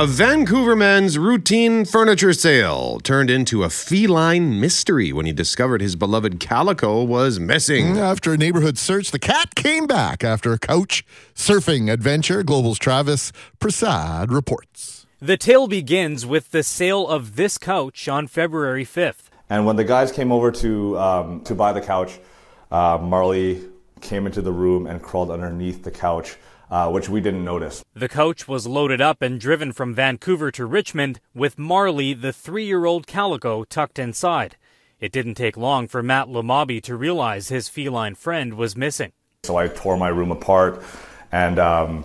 A 0.00 0.06
Vancouver 0.06 0.74
man's 0.74 1.18
routine 1.18 1.84
furniture 1.84 2.32
sale 2.32 3.00
turned 3.00 3.28
into 3.28 3.64
a 3.64 3.68
feline 3.68 4.58
mystery 4.58 5.12
when 5.12 5.26
he 5.26 5.32
discovered 5.34 5.82
his 5.82 5.94
beloved 5.94 6.40
calico 6.40 7.04
was 7.04 7.38
missing. 7.38 7.98
After 7.98 8.32
a 8.32 8.38
neighborhood 8.38 8.78
search, 8.78 9.10
the 9.10 9.18
cat 9.18 9.54
came 9.54 9.86
back 9.86 10.24
after 10.24 10.54
a 10.54 10.58
couch 10.58 11.04
surfing 11.34 11.92
adventure. 11.92 12.42
Global's 12.42 12.78
Travis 12.78 13.30
Prasad 13.58 14.32
reports. 14.32 15.06
The 15.20 15.36
tale 15.36 15.68
begins 15.68 16.24
with 16.24 16.50
the 16.50 16.62
sale 16.62 17.06
of 17.06 17.36
this 17.36 17.58
couch 17.58 18.08
on 18.08 18.26
February 18.26 18.86
5th. 18.86 19.28
And 19.50 19.66
when 19.66 19.76
the 19.76 19.84
guys 19.84 20.10
came 20.10 20.32
over 20.32 20.50
to 20.50 20.98
um, 20.98 21.42
to 21.42 21.54
buy 21.54 21.74
the 21.74 21.82
couch, 21.82 22.18
uh, 22.70 22.96
Marley 23.02 23.68
came 24.00 24.24
into 24.24 24.40
the 24.40 24.52
room 24.52 24.86
and 24.86 25.02
crawled 25.02 25.30
underneath 25.30 25.82
the 25.84 25.90
couch, 25.90 26.36
uh, 26.70 26.90
which 26.90 27.08
we 27.08 27.20
didn't 27.20 27.44
notice. 27.44 27.84
The 27.94 28.08
coach 28.08 28.46
was 28.46 28.66
loaded 28.66 29.00
up 29.00 29.22
and 29.22 29.40
driven 29.40 29.72
from 29.72 29.94
Vancouver 29.94 30.50
to 30.52 30.66
Richmond 30.66 31.20
with 31.34 31.58
Marley, 31.58 32.14
the 32.14 32.32
three 32.32 32.64
year 32.64 32.84
old 32.84 33.06
calico, 33.06 33.64
tucked 33.64 33.98
inside. 33.98 34.56
It 35.00 35.12
didn't 35.12 35.34
take 35.34 35.56
long 35.56 35.88
for 35.88 36.02
Matt 36.02 36.28
Lamabi 36.28 36.82
to 36.82 36.94
realize 36.94 37.48
his 37.48 37.68
feline 37.68 38.14
friend 38.14 38.54
was 38.54 38.76
missing. 38.76 39.12
So 39.44 39.56
I 39.56 39.68
tore 39.68 39.96
my 39.96 40.08
room 40.08 40.30
apart 40.30 40.82
and 41.32 41.58
um, 41.58 42.04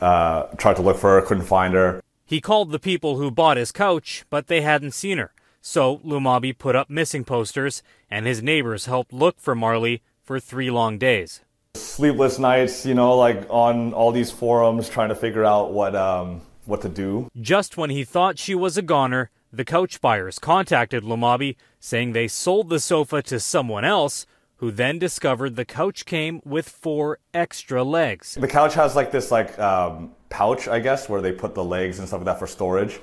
uh, 0.00 0.44
tried 0.56 0.76
to 0.76 0.82
look 0.82 0.96
for 0.96 1.20
her, 1.20 1.26
couldn't 1.26 1.46
find 1.46 1.74
her. 1.74 2.00
He 2.24 2.40
called 2.40 2.70
the 2.70 2.78
people 2.78 3.16
who 3.16 3.30
bought 3.30 3.56
his 3.56 3.72
couch, 3.72 4.24
but 4.30 4.46
they 4.46 4.60
hadn't 4.60 4.92
seen 4.92 5.18
her. 5.18 5.32
So 5.60 5.98
Lumabi 5.98 6.56
put 6.56 6.76
up 6.76 6.88
missing 6.88 7.24
posters, 7.24 7.82
and 8.08 8.26
his 8.26 8.42
neighbors 8.42 8.86
helped 8.86 9.12
look 9.12 9.40
for 9.40 9.54
Marley 9.54 10.02
for 10.22 10.38
three 10.38 10.70
long 10.70 10.98
days. 10.98 11.40
Sleepless 11.80 12.38
nights, 12.38 12.86
you 12.86 12.94
know, 12.94 13.16
like 13.16 13.46
on 13.50 13.92
all 13.92 14.12
these 14.12 14.30
forums 14.30 14.88
trying 14.88 15.08
to 15.10 15.14
figure 15.14 15.44
out 15.44 15.72
what 15.72 15.94
um, 15.94 16.42
what 16.64 16.82
to 16.82 16.88
do. 16.88 17.28
Just 17.40 17.76
when 17.76 17.90
he 17.90 18.04
thought 18.04 18.38
she 18.38 18.54
was 18.54 18.76
a 18.76 18.82
goner, 18.82 19.30
the 19.52 19.64
couch 19.64 20.00
buyers 20.00 20.38
contacted 20.38 21.02
Lumabi 21.02 21.56
saying 21.80 22.12
they 22.12 22.28
sold 22.28 22.68
the 22.68 22.80
sofa 22.80 23.22
to 23.22 23.40
someone 23.40 23.84
else 23.84 24.26
who 24.56 24.70
then 24.70 24.98
discovered 24.98 25.56
the 25.56 25.64
couch 25.64 26.04
came 26.04 26.40
with 26.44 26.68
four 26.68 27.18
extra 27.34 27.84
legs. 27.84 28.34
The 28.34 28.48
couch 28.48 28.74
has 28.74 28.96
like 28.96 29.12
this 29.12 29.30
like 29.30 29.58
um, 29.58 30.12
pouch, 30.30 30.66
I 30.66 30.80
guess, 30.80 31.08
where 31.08 31.20
they 31.20 31.32
put 31.32 31.54
the 31.54 31.64
legs 31.64 31.98
and 31.98 32.08
stuff 32.08 32.20
like 32.20 32.26
that 32.26 32.38
for 32.38 32.46
storage. 32.46 32.98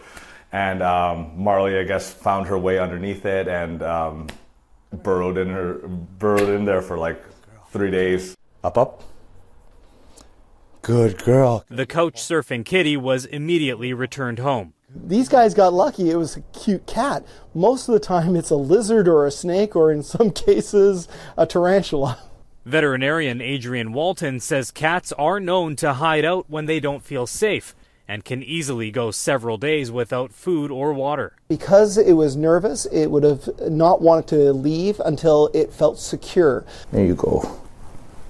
And 0.52 0.84
um, 0.84 1.32
Marley, 1.36 1.78
I 1.78 1.84
guess, 1.84 2.12
found 2.12 2.48
her 2.48 2.58
way 2.58 2.80
underneath 2.80 3.26
it 3.26 3.48
and 3.48 3.82
um, 3.82 4.28
burrowed 4.92 5.38
in 5.38 5.50
her 5.50 5.74
burrowed 6.20 6.50
in 6.50 6.66
there 6.66 6.82
for 6.82 6.98
like 6.98 7.24
three 7.72 7.92
days. 7.92 8.36
Up, 8.64 8.78
up. 8.78 9.04
Good 10.82 11.24
girl. 11.24 11.66
The 11.70 11.86
couch 11.86 12.16
surfing 12.16 12.66
kitty 12.66 12.96
was 12.96 13.26
immediately 13.26 13.94
returned 13.94 14.40
home. 14.40 14.74
These 14.96 15.28
guys 15.28 15.54
got 15.54 15.74
lucky. 15.74 16.12
It 16.12 16.18
was 16.18 16.38
a 16.38 16.42
cute 16.54 16.86
cat. 16.86 17.26
Most 17.54 17.88
of 17.88 17.94
the 17.94 18.00
time, 18.00 18.36
it's 18.36 18.52
a 18.52 18.56
lizard 18.56 19.08
or 19.08 19.26
a 19.26 19.32
snake, 19.32 19.76
or 19.76 19.92
in 19.92 20.04
some 20.04 20.32
cases, 20.46 21.08
a 21.38 21.46
tarantula. 21.46 22.20
Veterinarian 22.66 23.42
Adrian 23.42 23.92
Walton 23.92 24.40
says 24.40 24.72
cats 24.72 25.12
are 25.14 25.40
known 25.40 25.76
to 25.78 25.94
hide 25.94 26.24
out 26.24 26.50
when 26.50 26.66
they 26.66 26.80
don't 26.80 27.04
feel 27.04 27.28
safe 27.28 27.76
and 28.08 28.24
can 28.24 28.44
easily 28.44 28.92
go 28.92 29.12
several 29.12 29.58
days 29.58 29.92
without 29.92 30.32
food 30.32 30.72
or 30.72 30.94
water. 30.94 31.34
Because 31.48 31.98
it 31.98 32.14
was 32.14 32.36
nervous, 32.36 32.86
it 32.86 33.08
would 33.08 33.24
have 33.24 33.50
not 33.70 34.02
wanted 34.02 34.28
to 34.28 34.54
leave 34.54 35.02
until 35.02 35.50
it 35.54 35.74
felt 35.74 36.00
secure. 36.00 36.66
There 36.92 37.06
you 37.06 37.16
go. 37.16 37.63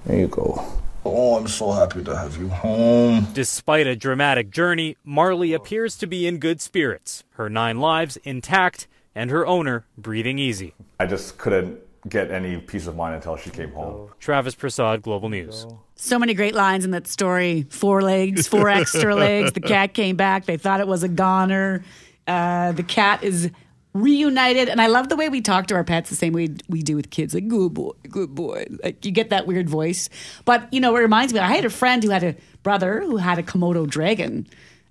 There 0.06 0.18
you 0.18 0.28
go. 0.28 0.62
Oh, 1.04 1.36
I'm 1.36 1.48
so 1.48 1.72
happy 1.72 2.02
to 2.04 2.16
have 2.16 2.36
you 2.38 2.48
home. 2.48 3.28
Despite 3.32 3.86
a 3.86 3.94
dramatic 3.96 4.50
journey, 4.50 4.96
Marley 5.04 5.52
appears 5.52 5.96
to 5.98 6.06
be 6.06 6.26
in 6.26 6.38
good 6.38 6.60
spirits, 6.60 7.24
her 7.32 7.50
nine 7.50 7.78
lives 7.78 8.16
intact, 8.18 8.86
and 9.14 9.30
her 9.30 9.46
owner 9.46 9.86
breathing 9.98 10.38
easy. 10.38 10.74
I 10.98 11.06
just 11.06 11.38
couldn't 11.38 11.80
get 12.08 12.30
any 12.30 12.58
peace 12.58 12.86
of 12.86 12.96
mind 12.96 13.14
until 13.16 13.36
she 13.36 13.50
came 13.50 13.72
home. 13.72 14.10
Travis 14.18 14.54
Prasad, 14.54 15.02
Global 15.02 15.28
News. 15.28 15.66
So 15.96 16.18
many 16.18 16.34
great 16.34 16.54
lines 16.54 16.84
in 16.84 16.90
that 16.90 17.06
story. 17.06 17.66
Four 17.70 18.02
legs, 18.02 18.46
four 18.46 18.68
extra 18.70 19.14
legs. 19.14 19.52
The 19.52 19.60
cat 19.60 19.94
came 19.94 20.16
back. 20.16 20.44
They 20.46 20.56
thought 20.56 20.80
it 20.80 20.88
was 20.88 21.02
a 21.02 21.08
goner. 21.08 21.84
Uh, 22.26 22.72
the 22.72 22.82
cat 22.82 23.22
is 23.22 23.50
reunited. 23.94 24.68
And 24.68 24.80
I 24.80 24.88
love 24.88 25.08
the 25.08 25.16
way 25.16 25.28
we 25.28 25.40
talk 25.40 25.68
to 25.68 25.74
our 25.74 25.84
pets 25.84 26.10
the 26.10 26.16
same 26.16 26.32
way 26.32 26.50
we 26.68 26.82
do 26.82 26.96
with 26.96 27.10
kids. 27.10 27.32
Like, 27.32 27.48
good 27.48 27.72
boy, 27.72 27.92
good 28.08 28.34
boy. 28.34 28.66
Like, 28.82 29.04
you 29.04 29.12
get 29.12 29.30
that 29.30 29.46
weird 29.46 29.70
voice. 29.70 30.10
But, 30.44 30.72
you 30.72 30.80
know, 30.80 30.94
it 30.96 31.00
reminds 31.00 31.32
me, 31.32 31.38
I 31.38 31.54
had 31.54 31.64
a 31.64 31.70
friend 31.70 32.02
who 32.02 32.10
had 32.10 32.24
a 32.24 32.34
brother 32.62 33.00
who 33.00 33.16
had 33.16 33.38
a 33.38 33.42
Komodo 33.42 33.86
dragon 33.86 34.46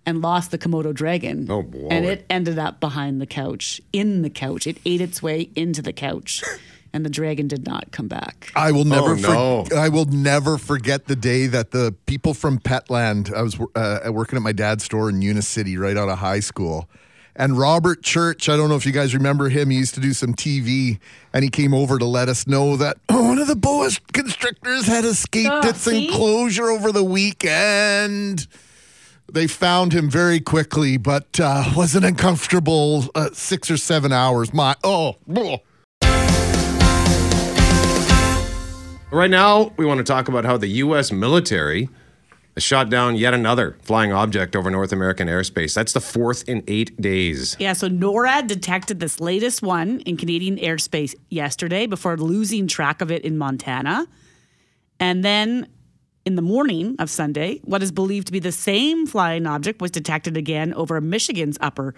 and 0.06 0.22
lost 0.22 0.52
the 0.52 0.58
Komodo 0.58 0.94
dragon. 0.94 1.48
Oh, 1.50 1.62
boy. 1.62 1.88
And 1.92 2.06
it 2.06 2.26
ended 2.30 2.58
up 2.58 2.80
behind 2.80 3.22
the 3.22 3.26
couch, 3.26 3.82
in 3.92 4.22
the 4.22 4.30
couch. 4.30 4.68
It 4.68 4.78
ate 4.86 5.02
its 5.02 5.22
way 5.22 5.50
into 5.56 5.82
the 5.82 5.94
couch. 5.94 6.44
And 6.96 7.04
the 7.04 7.10
dragon 7.10 7.48
did 7.48 7.66
not 7.66 7.92
come 7.92 8.08
back. 8.08 8.52
I 8.56 8.72
will 8.72 8.86
never. 8.86 9.18
Oh, 9.26 9.66
no. 9.70 9.76
I 9.76 9.90
will 9.90 10.06
never 10.06 10.60
forget 10.60 11.08
the 11.08 11.16
day 11.16 11.48
that 11.48 11.72
the 11.72 11.96
people 12.06 12.36
from 12.36 12.60
Petland. 12.60 13.34
I 13.34 13.42
was 13.42 13.60
uh, 13.74 14.12
working 14.12 14.38
at 14.38 14.44
my 14.44 14.52
dad's 14.52 14.84
store 14.84 15.10
in 15.10 15.20
Unicity, 15.20 15.76
right 15.76 15.98
out 15.98 16.08
of 16.08 16.20
high 16.20 16.40
school, 16.40 16.88
and 17.36 17.58
Robert 17.58 18.04
Church. 18.04 18.48
I 18.50 18.56
don't 18.58 18.70
know 18.70 18.76
if 18.76 18.86
you 18.86 18.92
guys 18.92 19.14
remember 19.14 19.50
him. 19.50 19.70
He 19.70 19.78
used 19.78 19.94
to 19.96 20.00
do 20.00 20.14
some 20.14 20.34
TV, 20.34 21.00
and 21.34 21.44
he 21.44 21.50
came 21.50 21.74
over 21.74 21.98
to 21.98 22.06
let 22.06 22.30
us 22.30 22.48
know 22.48 22.76
that 22.78 22.98
one 23.10 23.40
of 23.40 23.48
the 23.48 23.56
boa 23.56 23.90
constrictors 24.14 24.86
had 24.88 25.06
escaped 25.06 25.50
Oh, 25.52 25.70
its 25.70 25.80
see? 25.82 26.08
enclosure 26.08 26.70
over 26.70 26.92
the 26.92 27.04
weekend. 27.04 28.48
They 29.32 29.48
found 29.48 29.94
him 29.94 30.10
very 30.10 30.40
quickly, 30.40 30.98
but 30.98 31.40
uh, 31.40 31.72
was 31.76 31.96
an 31.96 32.04
uncomfortable 32.04 33.06
uh, 33.16 33.30
six 33.34 33.72
or 33.72 33.78
seven 33.78 34.12
hours. 34.12 34.54
My 34.54 34.76
oh. 34.84 35.16
ugh. 35.36 35.60
Right 39.12 39.30
now, 39.30 39.72
we 39.78 39.86
want 39.86 40.00
to 40.00 40.04
talk 40.04 40.28
about 40.28 40.44
how 40.44 40.58
the 40.58 40.68
U.S. 40.68 41.12
military 41.12 41.84
has 41.84 41.90
shot 42.58 42.90
down 42.90 43.16
yet 43.16 43.34
another 43.34 43.78
flying 43.82 44.14
object 44.14 44.56
over 44.56 44.70
North 44.70 44.92
American 44.92 45.28
airspace. 45.28 45.74
That's 45.74 45.94
the 45.94 46.02
fourth 46.02 46.48
in 46.48 46.64
eight 46.68 47.00
days. 47.02 47.56
Yeah, 47.60 47.74
so 47.74 47.90
NORAD 47.90 48.48
detected 48.48 49.00
this 49.00 49.20
latest 49.20 49.62
one 49.62 50.02
in 50.02 50.18
Canadian 50.18 50.58
airspace 50.58 51.16
yesterday 51.30 51.88
before 51.88 52.18
losing 52.18 52.68
track 52.68 53.02
of 53.02 53.12
it 53.12 53.24
in 53.24 53.38
Montana. 53.38 54.08
And 55.00 55.24
then 55.24 55.68
in 56.26 56.36
the 56.36 56.42
morning 56.42 56.96
of 57.00 57.10
Sunday, 57.10 57.60
what 57.64 57.84
is 57.84 57.92
believed 57.92 58.28
to 58.28 58.34
be 58.34 58.40
the 58.40 58.52
same 58.52 59.06
flying 59.06 59.46
object 59.46 59.82
was 59.82 59.92
detected 59.92 60.38
again 60.38 60.74
over 60.74 61.02
Michigan's 61.02 61.58
upper 61.60 61.96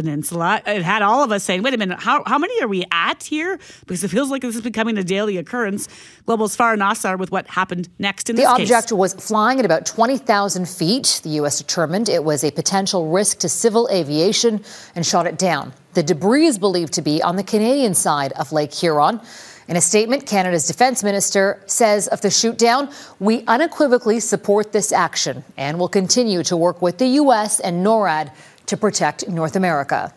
peninsula. 0.00 0.62
It 0.64 0.82
had 0.82 1.02
all 1.02 1.24
of 1.24 1.32
us 1.32 1.42
saying, 1.42 1.62
wait 1.62 1.74
a 1.74 1.76
minute, 1.76 1.98
how, 1.98 2.22
how 2.24 2.38
many 2.38 2.62
are 2.62 2.68
we 2.68 2.84
at 2.92 3.24
here? 3.24 3.58
Because 3.80 4.04
it 4.04 4.08
feels 4.08 4.30
like 4.30 4.42
this 4.42 4.54
is 4.54 4.62
becoming 4.62 4.96
a 4.96 5.02
daily 5.02 5.38
occurrence. 5.38 5.88
Global's 6.24 6.56
Farah 6.56 6.78
Nasser 6.78 7.16
with 7.16 7.32
what 7.32 7.48
happened 7.48 7.88
next 7.98 8.30
in 8.30 8.36
The 8.36 8.44
object 8.44 8.90
case. 8.90 8.92
was 8.92 9.14
flying 9.14 9.58
at 9.58 9.64
about 9.64 9.86
20,000 9.86 10.68
feet. 10.68 11.20
The 11.24 11.30
U.S. 11.40 11.58
determined 11.58 12.08
it 12.08 12.22
was 12.22 12.44
a 12.44 12.52
potential 12.52 13.08
risk 13.08 13.38
to 13.40 13.48
civil 13.48 13.88
aviation 13.90 14.62
and 14.94 15.04
shot 15.04 15.26
it 15.26 15.36
down. 15.36 15.72
The 15.94 16.04
debris 16.04 16.46
is 16.46 16.58
believed 16.58 16.92
to 16.92 17.02
be 17.02 17.20
on 17.20 17.34
the 17.34 17.42
Canadian 17.42 17.94
side 17.94 18.30
of 18.32 18.52
Lake 18.52 18.72
Huron. 18.72 19.20
In 19.66 19.76
a 19.76 19.80
statement, 19.80 20.26
Canada's 20.26 20.66
defense 20.66 21.02
minister 21.02 21.60
says 21.66 22.06
of 22.08 22.20
the 22.20 22.28
shootdown, 22.28 22.94
we 23.18 23.42
unequivocally 23.48 24.20
support 24.20 24.70
this 24.70 24.92
action 24.92 25.42
and 25.56 25.78
will 25.78 25.88
continue 25.88 26.44
to 26.44 26.56
work 26.56 26.80
with 26.80 26.98
the 26.98 27.08
U.S. 27.22 27.58
and 27.60 27.84
NORAD 27.84 28.30
to 28.68 28.76
protect 28.76 29.28
North 29.28 29.56
America. 29.56 30.14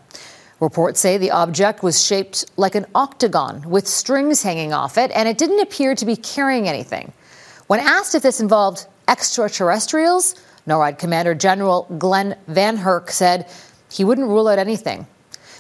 Reports 0.60 1.00
say 1.00 1.18
the 1.18 1.32
object 1.32 1.82
was 1.82 2.06
shaped 2.06 2.46
like 2.56 2.76
an 2.76 2.86
octagon 2.94 3.68
with 3.68 3.88
strings 3.88 4.44
hanging 4.44 4.74
off 4.74 4.98
it, 4.98 5.10
and 5.16 5.28
it 5.28 5.38
didn't 5.40 5.60
appear 5.60 5.96
to 5.96 6.06
be 6.06 6.16
carrying 6.16 6.70
anything. 6.70 7.12
When 7.68 7.80
asked 7.80 8.14
if 8.14 8.22
this 8.22 8.40
involved 8.40 8.86
extraterrestrials, 9.08 10.36
NORAD 10.68 11.00
Commander 11.00 11.34
General 11.34 11.88
Glenn 11.98 12.38
Van 12.48 12.78
Herk 12.78 13.10
said 13.10 13.50
he 13.92 14.04
wouldn't 14.04 14.28
rule 14.28 14.48
out 14.48 14.60
anything. 14.60 15.08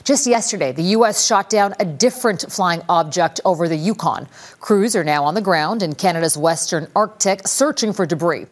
Just 0.03 0.27
yesterday, 0.27 0.71
the 0.71 0.83
U.S. 0.97 1.25
shot 1.25 1.49
down 1.49 1.73
a 1.79 1.85
different 1.85 2.45
flying 2.49 2.81
object 2.89 3.39
over 3.45 3.67
the 3.67 3.75
Yukon. 3.75 4.27
Crews 4.59 4.95
are 4.95 5.03
now 5.03 5.23
on 5.23 5.35
the 5.35 5.41
ground 5.41 5.83
in 5.83 5.93
Canada's 5.93 6.37
western 6.37 6.87
Arctic 6.95 7.47
searching 7.47 7.93
for 7.93 8.05
debris. 8.05 8.47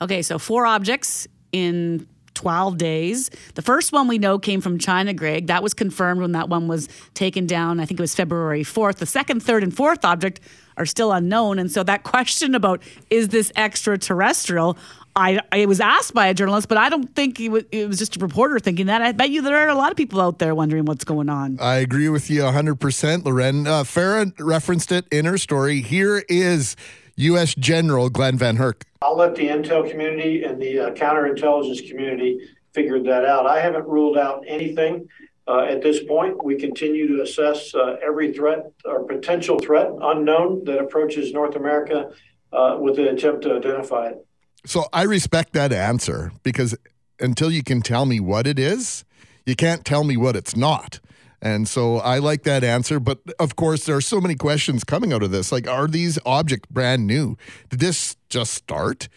Okay, 0.00 0.22
so 0.22 0.38
four 0.38 0.66
objects 0.66 1.26
in 1.52 2.06
12 2.34 2.78
days. 2.78 3.30
The 3.54 3.62
first 3.62 3.92
one 3.92 4.08
we 4.08 4.18
know 4.18 4.38
came 4.38 4.60
from 4.60 4.78
China, 4.78 5.14
Greg. 5.14 5.46
That 5.46 5.62
was 5.62 5.74
confirmed 5.74 6.20
when 6.20 6.32
that 6.32 6.48
one 6.48 6.68
was 6.68 6.88
taken 7.14 7.46
down. 7.46 7.80
I 7.80 7.86
think 7.86 7.98
it 7.98 8.02
was 8.02 8.14
February 8.14 8.62
4th. 8.62 8.96
The 8.96 9.06
second, 9.06 9.42
third, 9.42 9.62
and 9.62 9.74
fourth 9.74 10.04
object 10.04 10.40
are 10.76 10.86
still 10.86 11.12
unknown. 11.12 11.58
And 11.58 11.70
so 11.70 11.82
that 11.84 12.02
question 12.02 12.54
about 12.54 12.82
is 13.10 13.28
this 13.28 13.52
extraterrestrial? 13.56 14.76
I, 15.16 15.40
it 15.52 15.68
was 15.68 15.80
asked 15.80 16.12
by 16.12 16.26
a 16.26 16.34
journalist, 16.34 16.68
but 16.68 16.76
I 16.76 16.88
don't 16.88 17.14
think 17.14 17.38
it 17.38 17.48
was, 17.48 17.62
it 17.70 17.86
was 17.86 17.98
just 17.98 18.16
a 18.16 18.18
reporter 18.18 18.58
thinking 18.58 18.86
that. 18.86 19.00
I 19.00 19.12
bet 19.12 19.30
you 19.30 19.42
there 19.42 19.56
are 19.56 19.68
a 19.68 19.76
lot 19.76 19.92
of 19.92 19.96
people 19.96 20.20
out 20.20 20.40
there 20.40 20.56
wondering 20.56 20.86
what's 20.86 21.04
going 21.04 21.28
on. 21.28 21.58
I 21.60 21.76
agree 21.76 22.08
with 22.08 22.30
you 22.30 22.42
100%, 22.42 23.24
Loren. 23.24 23.66
Uh, 23.68 23.84
Farah 23.84 24.32
referenced 24.40 24.90
it 24.90 25.06
in 25.12 25.24
her 25.24 25.38
story. 25.38 25.82
Here 25.82 26.24
is 26.28 26.74
U.S. 27.16 27.54
General 27.54 28.10
Glen 28.10 28.38
VanHerck. 28.38 28.82
I'll 29.02 29.16
let 29.16 29.34
the 29.34 29.48
intel 29.48 29.88
community 29.88 30.42
and 30.42 30.60
the 30.60 30.80
uh, 30.80 30.90
counterintelligence 30.90 31.88
community 31.88 32.48
figure 32.72 33.00
that 33.02 33.24
out. 33.24 33.46
I 33.46 33.60
haven't 33.60 33.86
ruled 33.86 34.18
out 34.18 34.44
anything 34.46 35.08
uh, 35.46 35.60
at 35.60 35.82
this 35.82 36.02
point. 36.02 36.42
We 36.44 36.56
continue 36.56 37.16
to 37.16 37.22
assess 37.22 37.74
uh, 37.74 37.96
every 38.04 38.32
threat 38.32 38.72
or 38.84 39.04
potential 39.04 39.58
threat 39.58 39.90
unknown 40.02 40.64
that 40.64 40.78
approaches 40.78 41.32
North 41.32 41.54
America 41.54 42.10
uh, 42.52 42.78
with 42.80 42.98
an 42.98 43.06
attempt 43.06 43.42
to 43.42 43.54
identify 43.54 44.08
it. 44.08 44.26
So 44.66 44.86
I 44.92 45.02
respect 45.02 45.52
that 45.52 45.72
answer 45.72 46.32
because 46.42 46.76
until 47.20 47.50
you 47.50 47.62
can 47.62 47.82
tell 47.82 48.06
me 48.06 48.18
what 48.18 48.46
it 48.46 48.58
is, 48.58 49.04
you 49.46 49.54
can't 49.54 49.84
tell 49.84 50.04
me 50.04 50.16
what 50.16 50.36
it's 50.36 50.56
not. 50.56 51.00
And 51.44 51.68
so 51.68 51.98
I 51.98 52.18
like 52.18 52.42
that 52.44 52.64
answer. 52.64 52.98
But 52.98 53.18
of 53.38 53.54
course, 53.54 53.84
there 53.84 53.94
are 53.94 54.00
so 54.00 54.18
many 54.20 54.34
questions 54.34 54.82
coming 54.82 55.12
out 55.12 55.22
of 55.22 55.30
this. 55.30 55.52
Like, 55.52 55.68
are 55.68 55.86
these 55.86 56.18
objects 56.24 56.68
brand 56.70 57.06
new? 57.06 57.36
Did 57.68 57.80
this 57.80 58.16
just 58.30 58.54
start 58.54 59.10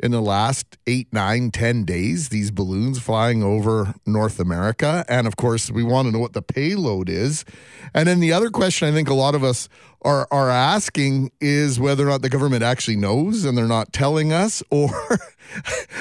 in 0.00 0.10
the 0.10 0.22
last 0.22 0.78
eight, 0.86 1.12
nine, 1.12 1.50
ten 1.50 1.84
days? 1.84 2.30
These 2.30 2.50
balloons 2.50 2.98
flying 3.00 3.42
over 3.42 3.94
North 4.06 4.40
America. 4.40 5.04
And 5.10 5.26
of 5.26 5.36
course, 5.36 5.70
we 5.70 5.84
want 5.84 6.08
to 6.08 6.12
know 6.12 6.20
what 6.20 6.32
the 6.32 6.40
payload 6.40 7.10
is. 7.10 7.44
And 7.92 8.08
then 8.08 8.18
the 8.18 8.32
other 8.32 8.48
question 8.48 8.88
I 8.88 8.92
think 8.92 9.10
a 9.10 9.14
lot 9.14 9.34
of 9.34 9.44
us 9.44 9.68
are, 10.00 10.26
are 10.30 10.48
asking 10.48 11.32
is 11.38 11.78
whether 11.78 12.06
or 12.06 12.10
not 12.10 12.22
the 12.22 12.30
government 12.30 12.62
actually 12.62 12.96
knows 12.96 13.44
and 13.44 13.58
they're 13.58 13.66
not 13.66 13.92
telling 13.92 14.32
us, 14.32 14.62
or 14.70 14.88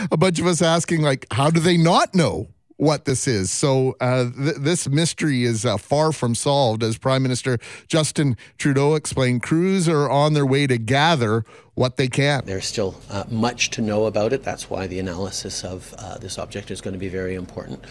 a 0.10 0.16
bunch 0.16 0.40
of 0.40 0.46
us 0.46 0.62
asking, 0.62 1.02
like, 1.02 1.26
how 1.34 1.50
do 1.50 1.60
they 1.60 1.76
not 1.76 2.16
know? 2.16 2.48
What 2.78 3.06
this 3.06 3.28
is. 3.28 3.52
So 3.52 3.96
uh, 4.00 4.30
th- 4.32 4.58
this 4.58 4.90
mystery 4.90 5.44
is 5.44 5.66
uh, 5.66 5.78
far 5.78 6.12
from 6.12 6.36
solved, 6.36 6.84
as 6.84 6.98
Prime 6.98 7.24
Minister 7.24 7.58
Justin 7.88 8.38
Trudeau 8.58 8.96
explained. 8.96 9.44
Crews 9.44 9.88
are 9.88 10.10
on 10.10 10.34
their 10.34 10.46
way 10.46 10.68
to 10.68 10.78
gather 10.78 11.46
what 11.76 11.98
they 11.98 12.08
can. 12.08 12.44
There's 12.46 12.66
still 12.66 12.96
uh, 13.10 13.24
much 13.30 13.70
to 13.72 13.82
know 13.82 14.06
about 14.06 14.34
it. 14.34 14.44
That's 14.44 14.70
why 14.70 14.88
the 14.88 15.00
analysis 15.00 15.64
of 15.64 15.94
uh, 15.98 16.18
this 16.18 16.38
object 16.38 16.72
is 16.72 16.82
going 16.82 16.94
to 16.94 17.00
be 17.00 17.10
very 17.10 17.36
important. 17.36 17.84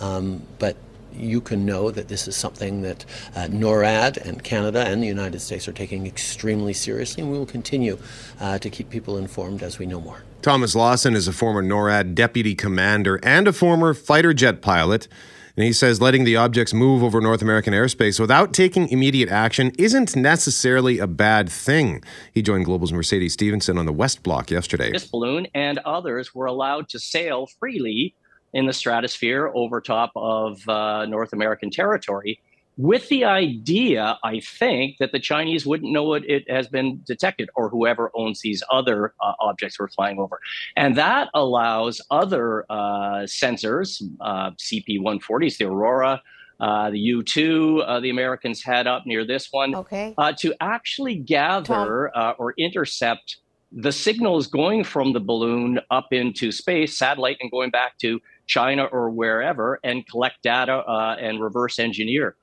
Um, 0.00 0.42
but 0.58 0.76
you 1.12 1.40
can 1.40 1.64
know 1.64 1.90
that 1.90 2.08
this 2.08 2.28
is 2.28 2.36
something 2.36 2.82
that 2.82 3.04
uh, 3.34 3.46
NORAD 3.48 4.18
and 4.18 4.42
Canada 4.42 4.86
and 4.86 5.02
the 5.02 5.06
United 5.06 5.40
States 5.40 5.66
are 5.66 5.72
taking 5.72 6.06
extremely 6.06 6.72
seriously, 6.72 7.22
and 7.22 7.32
we 7.32 7.38
will 7.38 7.46
continue 7.46 7.98
uh, 8.40 8.58
to 8.58 8.70
keep 8.70 8.90
people 8.90 9.16
informed 9.16 9.62
as 9.62 9.78
we 9.78 9.86
know 9.86 10.00
more. 10.00 10.22
Thomas 10.40 10.76
Lawson 10.76 11.16
is 11.16 11.26
a 11.26 11.32
former 11.32 11.62
NORAD 11.62 12.14
deputy 12.14 12.54
commander 12.54 13.18
and 13.24 13.48
a 13.48 13.52
former 13.52 13.92
fighter 13.92 14.32
jet 14.32 14.62
pilot. 14.62 15.08
And 15.56 15.64
he 15.64 15.72
says 15.72 16.00
letting 16.00 16.22
the 16.22 16.36
objects 16.36 16.72
move 16.72 17.02
over 17.02 17.20
North 17.20 17.42
American 17.42 17.74
airspace 17.74 18.20
without 18.20 18.54
taking 18.54 18.88
immediate 18.88 19.28
action 19.28 19.72
isn't 19.76 20.14
necessarily 20.14 21.00
a 21.00 21.08
bad 21.08 21.48
thing. 21.48 22.04
He 22.32 22.42
joined 22.42 22.66
Global's 22.66 22.92
Mercedes 22.92 23.32
Stephenson 23.32 23.76
on 23.76 23.84
the 23.84 23.92
West 23.92 24.22
Block 24.22 24.52
yesterday. 24.52 24.92
This 24.92 25.08
balloon 25.08 25.48
and 25.54 25.78
others 25.78 26.32
were 26.32 26.46
allowed 26.46 26.88
to 26.90 27.00
sail 27.00 27.48
freely 27.58 28.14
in 28.52 28.66
the 28.66 28.72
stratosphere 28.72 29.50
over 29.52 29.80
top 29.80 30.12
of 30.14 30.66
uh, 30.68 31.04
North 31.06 31.32
American 31.32 31.70
territory 31.70 32.40
with 32.78 33.08
the 33.08 33.24
idea, 33.24 34.16
I 34.22 34.38
think, 34.38 34.98
that 34.98 35.10
the 35.10 35.18
Chinese 35.18 35.66
wouldn't 35.66 35.92
know 35.92 36.14
it, 36.14 36.22
it 36.28 36.48
has 36.48 36.68
been 36.68 37.02
detected 37.04 37.50
or 37.56 37.68
whoever 37.68 38.12
owns 38.14 38.40
these 38.40 38.62
other 38.70 39.14
uh, 39.20 39.32
objects 39.40 39.80
we're 39.80 39.88
flying 39.88 40.20
over. 40.20 40.40
And 40.76 40.96
that 40.96 41.28
allows 41.34 42.00
other 42.08 42.64
uh, 42.70 43.26
sensors, 43.26 44.00
uh, 44.20 44.52
CP 44.52 45.00
140s, 45.00 45.58
the 45.58 45.64
Aurora, 45.64 46.22
uh, 46.60 46.90
the 46.90 46.98
U2, 46.98 47.82
uh, 47.84 47.98
the 47.98 48.10
Americans 48.10 48.62
had 48.62 48.86
up 48.86 49.06
near 49.06 49.24
this 49.24 49.48
one, 49.50 49.74
okay. 49.74 50.14
Uh, 50.16 50.32
to 50.38 50.54
actually 50.60 51.16
gather 51.16 52.16
or 52.38 52.54
intercept 52.58 53.38
the 53.72 53.92
signals 53.92 54.46
going 54.46 54.84
from 54.84 55.12
the 55.12 55.20
balloon 55.20 55.80
up 55.90 56.12
into 56.12 56.52
space, 56.52 56.96
satellite, 56.96 57.38
and 57.40 57.50
going 57.50 57.70
back 57.70 57.98
to 57.98 58.20
China 58.46 58.84
or 58.84 59.10
wherever, 59.10 59.80
and 59.82 60.06
collect 60.06 60.42
data 60.42 60.84
and 61.20 61.42
reverse 61.42 61.80
engineer 61.80 62.36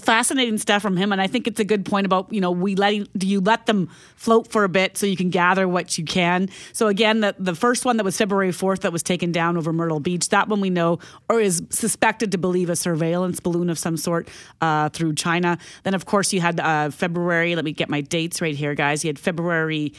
fascinating 0.00 0.58
stuff 0.58 0.82
from 0.82 0.96
him 0.96 1.12
and 1.12 1.22
i 1.22 1.26
think 1.28 1.46
it's 1.46 1.60
a 1.60 1.64
good 1.64 1.84
point 1.84 2.04
about 2.04 2.30
you 2.32 2.40
know 2.40 2.50
we 2.50 2.74
letting 2.74 3.06
do 3.16 3.26
you 3.26 3.40
let 3.40 3.66
them 3.66 3.88
float 4.16 4.50
for 4.50 4.64
a 4.64 4.68
bit 4.68 4.98
so 4.98 5.06
you 5.06 5.16
can 5.16 5.30
gather 5.30 5.66
what 5.68 5.96
you 5.96 6.04
can? 6.04 6.48
So 6.72 6.88
again 6.88 7.20
the, 7.20 7.34
the 7.38 7.54
first 7.54 7.84
one 7.84 7.96
that 7.96 8.04
was 8.04 8.16
february 8.18 8.50
4th 8.50 8.80
that 8.80 8.92
was 8.92 9.02
taken 9.02 9.30
down 9.32 9.56
over 9.56 9.72
myrtle 9.72 10.00
beach 10.00 10.28
that 10.30 10.48
one 10.48 10.60
we 10.60 10.70
know 10.70 10.98
or 11.30 11.40
is 11.40 11.62
suspected 11.70 12.32
to 12.32 12.38
believe 12.38 12.68
a 12.68 12.76
surveillance 12.76 13.38
balloon 13.40 13.70
of 13.70 13.78
some 13.78 13.96
sort 13.96 14.28
uh, 14.60 14.88
through 14.88 15.14
china. 15.14 15.56
Then 15.84 15.94
of 15.94 16.04
course 16.04 16.32
you 16.32 16.40
had 16.40 16.58
uh, 16.60 16.90
february 16.90 17.54
let 17.54 17.64
me 17.64 17.72
get 17.72 17.88
my 17.88 18.00
dates 18.00 18.40
right 18.40 18.56
here 18.56 18.74
guys. 18.74 19.04
You 19.04 19.08
had 19.08 19.20
february 19.20 19.94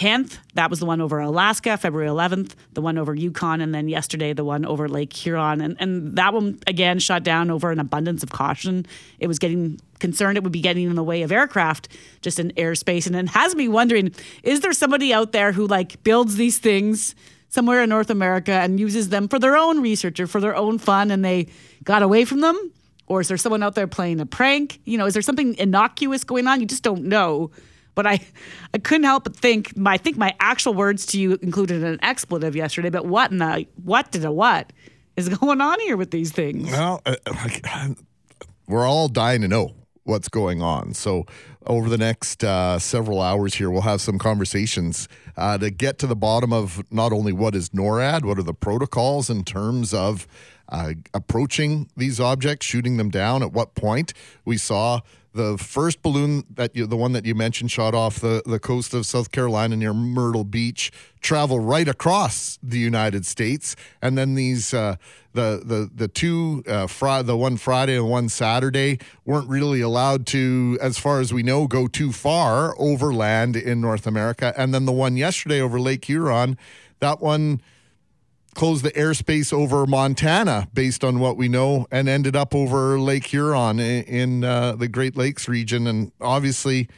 10th, 0.00 0.38
that 0.54 0.70
was 0.70 0.78
the 0.78 0.86
one 0.86 1.02
over 1.02 1.20
Alaska, 1.20 1.76
February 1.76 2.08
11th, 2.08 2.54
the 2.72 2.80
one 2.80 2.96
over 2.96 3.14
Yukon, 3.14 3.60
and 3.60 3.74
then 3.74 3.86
yesterday, 3.86 4.32
the 4.32 4.44
one 4.44 4.64
over 4.64 4.88
Lake 4.88 5.12
Huron. 5.12 5.60
And, 5.60 5.76
and 5.78 6.16
that 6.16 6.32
one, 6.32 6.58
again, 6.66 6.98
shot 6.98 7.22
down 7.22 7.50
over 7.50 7.70
an 7.70 7.78
abundance 7.78 8.22
of 8.22 8.30
caution. 8.30 8.86
It 9.18 9.26
was 9.26 9.38
getting 9.38 9.78
concerned 9.98 10.38
it 10.38 10.42
would 10.42 10.52
be 10.52 10.62
getting 10.62 10.88
in 10.88 10.96
the 10.96 11.04
way 11.04 11.20
of 11.20 11.30
aircraft 11.30 11.88
just 12.22 12.38
in 12.38 12.50
airspace. 12.52 13.06
And 13.06 13.14
it 13.14 13.28
has 13.28 13.54
me 13.54 13.68
wondering 13.68 14.14
is 14.42 14.60
there 14.60 14.72
somebody 14.72 15.12
out 15.12 15.32
there 15.32 15.52
who 15.52 15.66
like 15.66 16.02
builds 16.02 16.36
these 16.36 16.58
things 16.58 17.14
somewhere 17.50 17.82
in 17.82 17.90
North 17.90 18.08
America 18.08 18.52
and 18.52 18.80
uses 18.80 19.10
them 19.10 19.28
for 19.28 19.38
their 19.38 19.54
own 19.54 19.82
research 19.82 20.18
or 20.18 20.26
for 20.26 20.40
their 20.40 20.56
own 20.56 20.78
fun 20.78 21.10
and 21.10 21.22
they 21.22 21.48
got 21.84 22.02
away 22.02 22.24
from 22.24 22.40
them? 22.40 22.72
Or 23.06 23.20
is 23.20 23.28
there 23.28 23.36
someone 23.36 23.62
out 23.62 23.74
there 23.74 23.86
playing 23.86 24.20
a 24.20 24.24
prank? 24.24 24.80
You 24.86 24.96
know, 24.96 25.04
is 25.04 25.12
there 25.12 25.20
something 25.20 25.56
innocuous 25.58 26.24
going 26.24 26.46
on? 26.46 26.60
You 26.60 26.66
just 26.66 26.82
don't 26.82 27.04
know. 27.04 27.50
But 28.02 28.06
I, 28.06 28.20
I 28.72 28.78
couldn't 28.78 29.04
help 29.04 29.24
but 29.24 29.36
think. 29.36 29.76
My, 29.76 29.92
I 29.92 29.96
think 29.98 30.16
my 30.16 30.34
actual 30.40 30.72
words 30.72 31.04
to 31.06 31.20
you 31.20 31.38
included 31.42 31.84
an 31.84 31.98
expletive 32.02 32.56
yesterday. 32.56 32.88
But 32.88 33.04
what 33.04 33.30
in 33.30 33.36
the 33.36 33.66
what 33.84 34.10
did 34.10 34.24
a 34.24 34.32
what 34.32 34.72
is 35.16 35.28
going 35.38 35.60
on 35.60 35.78
here 35.80 35.98
with 35.98 36.10
these 36.10 36.32
things? 36.32 36.70
Well, 36.70 37.02
uh, 37.04 37.16
we're 38.66 38.86
all 38.86 39.08
dying 39.08 39.42
to 39.42 39.48
know 39.48 39.74
what's 40.04 40.28
going 40.28 40.62
on. 40.62 40.94
So 40.94 41.26
over 41.66 41.90
the 41.90 41.98
next 41.98 42.42
uh, 42.42 42.78
several 42.78 43.20
hours 43.20 43.52
here, 43.52 43.68
we'll 43.68 43.82
have 43.82 44.00
some 44.00 44.18
conversations 44.18 45.06
uh, 45.36 45.58
to 45.58 45.70
get 45.70 45.98
to 45.98 46.06
the 46.06 46.16
bottom 46.16 46.54
of 46.54 46.82
not 46.90 47.12
only 47.12 47.34
what 47.34 47.54
is 47.54 47.68
NORAD, 47.70 48.24
what 48.24 48.38
are 48.38 48.42
the 48.42 48.54
protocols 48.54 49.28
in 49.28 49.44
terms 49.44 49.92
of 49.92 50.26
uh, 50.70 50.94
approaching 51.12 51.90
these 51.98 52.18
objects, 52.18 52.64
shooting 52.64 52.96
them 52.96 53.10
down. 53.10 53.42
At 53.42 53.52
what 53.52 53.74
point 53.74 54.14
we 54.46 54.56
saw 54.56 55.00
the 55.32 55.56
first 55.58 56.02
balloon 56.02 56.44
that 56.50 56.74
you, 56.74 56.86
the 56.86 56.96
one 56.96 57.12
that 57.12 57.24
you 57.24 57.34
mentioned, 57.34 57.70
shot 57.70 57.94
off 57.94 58.20
the, 58.20 58.42
the 58.46 58.58
coast 58.58 58.94
of 58.94 59.06
South 59.06 59.30
Carolina 59.30 59.76
near 59.76 59.94
Myrtle 59.94 60.44
Beach, 60.44 60.90
travel 61.20 61.60
right 61.60 61.86
across 61.86 62.58
the 62.62 62.78
United 62.78 63.24
States, 63.24 63.76
and 64.02 64.18
then 64.18 64.34
these 64.34 64.74
uh, 64.74 64.96
the 65.32 65.62
the 65.64 65.90
the 65.94 66.08
two 66.08 66.64
uh, 66.66 66.86
fr- 66.86 67.22
the 67.22 67.36
one 67.36 67.56
Friday 67.56 67.96
and 67.96 68.10
one 68.10 68.28
Saturday 68.28 68.98
weren't 69.24 69.48
really 69.48 69.80
allowed 69.80 70.26
to, 70.26 70.76
as 70.80 70.98
far 70.98 71.20
as 71.20 71.32
we 71.32 71.42
know, 71.42 71.66
go 71.66 71.86
too 71.86 72.12
far 72.12 72.74
overland 72.78 73.54
in 73.56 73.80
North 73.80 74.06
America, 74.06 74.52
and 74.56 74.74
then 74.74 74.84
the 74.84 74.92
one 74.92 75.16
yesterday 75.16 75.60
over 75.60 75.78
Lake 75.78 76.04
Huron, 76.06 76.58
that 76.98 77.20
one 77.20 77.60
closed 78.54 78.84
the 78.84 78.92
airspace 78.92 79.52
over 79.52 79.86
Montana 79.86 80.68
based 80.72 81.04
on 81.04 81.18
what 81.18 81.36
we 81.36 81.48
know 81.48 81.86
and 81.90 82.08
ended 82.08 82.36
up 82.36 82.54
over 82.54 82.98
Lake 82.98 83.26
Huron 83.26 83.78
in, 83.78 84.04
in 84.04 84.44
uh, 84.44 84.72
the 84.72 84.88
Great 84.88 85.16
Lakes 85.16 85.48
region. 85.48 85.86
And 85.86 86.12
obviously, 86.20 86.88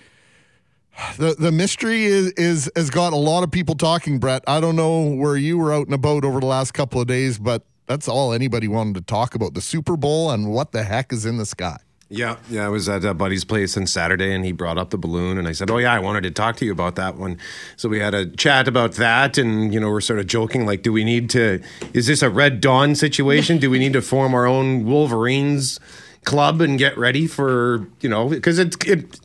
the 1.16 1.34
the 1.38 1.52
mystery 1.52 2.04
is, 2.04 2.32
is 2.32 2.70
has 2.76 2.90
got 2.90 3.12
a 3.12 3.16
lot 3.16 3.42
of 3.42 3.50
people 3.50 3.74
talking, 3.74 4.18
Brett. 4.18 4.44
I 4.46 4.60
don't 4.60 4.76
know 4.76 5.02
where 5.14 5.36
you 5.36 5.58
were 5.58 5.72
out 5.72 5.86
and 5.86 5.94
about 5.94 6.24
over 6.24 6.40
the 6.40 6.46
last 6.46 6.72
couple 6.72 7.00
of 7.00 7.06
days, 7.06 7.38
but 7.38 7.64
that's 7.86 8.08
all 8.08 8.32
anybody 8.32 8.68
wanted 8.68 8.94
to 8.96 9.02
talk 9.02 9.34
about 9.34 9.54
the 9.54 9.60
Super 9.60 9.96
Bowl 9.96 10.30
and 10.30 10.52
what 10.52 10.72
the 10.72 10.82
heck 10.82 11.12
is 11.12 11.26
in 11.26 11.36
the 11.36 11.46
sky. 11.46 11.78
Yeah, 12.12 12.36
yeah. 12.50 12.66
I 12.66 12.68
was 12.68 12.90
at 12.90 13.04
a 13.06 13.14
buddy's 13.14 13.42
place 13.42 13.74
on 13.76 13.86
Saturday, 13.86 14.34
and 14.34 14.44
he 14.44 14.52
brought 14.52 14.76
up 14.76 14.90
the 14.90 14.98
balloon, 14.98 15.38
and 15.38 15.48
I 15.48 15.52
said, 15.52 15.70
"Oh 15.70 15.78
yeah, 15.78 15.94
I 15.94 15.98
wanted 15.98 16.24
to 16.24 16.30
talk 16.30 16.56
to 16.56 16.66
you 16.66 16.70
about 16.72 16.94
that 16.96 17.16
one." 17.16 17.38
So 17.76 17.88
we 17.88 18.00
had 18.00 18.12
a 18.12 18.26
chat 18.26 18.68
about 18.68 18.92
that, 18.92 19.38
and 19.38 19.72
you 19.72 19.80
know, 19.80 19.88
we're 19.88 20.02
sort 20.02 20.18
of 20.18 20.26
joking, 20.26 20.66
like, 20.66 20.82
"Do 20.82 20.92
we 20.92 21.04
need 21.04 21.30
to? 21.30 21.62
Is 21.94 22.06
this 22.06 22.20
a 22.20 22.28
Red 22.28 22.60
Dawn 22.60 22.94
situation? 22.94 23.56
Do 23.56 23.70
we 23.70 23.78
need 23.78 23.94
to 23.94 24.02
form 24.02 24.34
our 24.34 24.46
own 24.46 24.84
Wolverines 24.84 25.80
club 26.24 26.60
and 26.60 26.78
get 26.78 26.98
ready 26.98 27.26
for 27.26 27.88
you 28.00 28.10
know? 28.10 28.28
Because 28.28 28.58
it, 28.58 28.76
it 28.86 29.18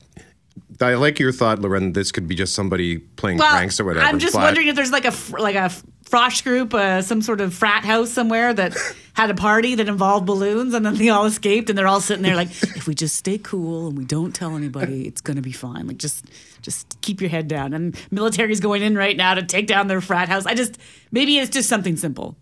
I 0.81 0.93
like 0.93 1.19
your 1.19 1.31
thought, 1.31 1.59
Loren. 1.59 1.93
This 1.93 2.11
could 2.11 2.27
be 2.27 2.35
just 2.35 2.53
somebody 2.53 2.99
playing 2.99 3.39
well, 3.39 3.51
pranks 3.51 3.79
or 3.79 3.85
whatever. 3.85 4.05
I'm 4.05 4.19
just 4.19 4.33
but- 4.33 4.43
wondering 4.43 4.67
if 4.67 4.75
there's 4.75 4.91
like 4.91 5.05
a 5.05 5.13
like 5.37 5.55
a 5.55 5.71
frosh 6.09 6.43
group, 6.43 6.73
uh, 6.73 7.01
some 7.01 7.21
sort 7.21 7.41
of 7.41 7.53
frat 7.53 7.83
house 7.83 8.11
somewhere 8.11 8.53
that 8.53 8.75
had 9.13 9.29
a 9.29 9.33
party 9.33 9.75
that 9.75 9.89
involved 9.89 10.25
balloons, 10.25 10.73
and 10.73 10.85
then 10.85 10.95
they 10.95 11.09
all 11.09 11.25
escaped, 11.25 11.69
and 11.69 11.77
they're 11.77 11.87
all 11.87 12.01
sitting 12.01 12.23
there 12.23 12.35
like, 12.35 12.49
if 12.75 12.87
we 12.87 12.93
just 12.95 13.15
stay 13.15 13.37
cool 13.37 13.87
and 13.87 13.97
we 13.97 14.05
don't 14.05 14.33
tell 14.33 14.55
anybody, 14.55 15.07
it's 15.07 15.21
gonna 15.21 15.41
be 15.41 15.51
fine. 15.51 15.87
Like 15.87 15.97
just 15.97 16.25
just 16.61 16.99
keep 17.01 17.21
your 17.21 17.29
head 17.29 17.47
down. 17.47 17.73
And 17.73 17.95
military's 18.11 18.59
going 18.59 18.81
in 18.81 18.95
right 18.95 19.15
now 19.15 19.33
to 19.33 19.43
take 19.43 19.67
down 19.67 19.87
their 19.87 20.01
frat 20.01 20.29
house. 20.29 20.45
I 20.45 20.53
just 20.53 20.77
maybe 21.11 21.37
it's 21.37 21.51
just 21.51 21.69
something 21.69 21.97
simple. 21.97 22.35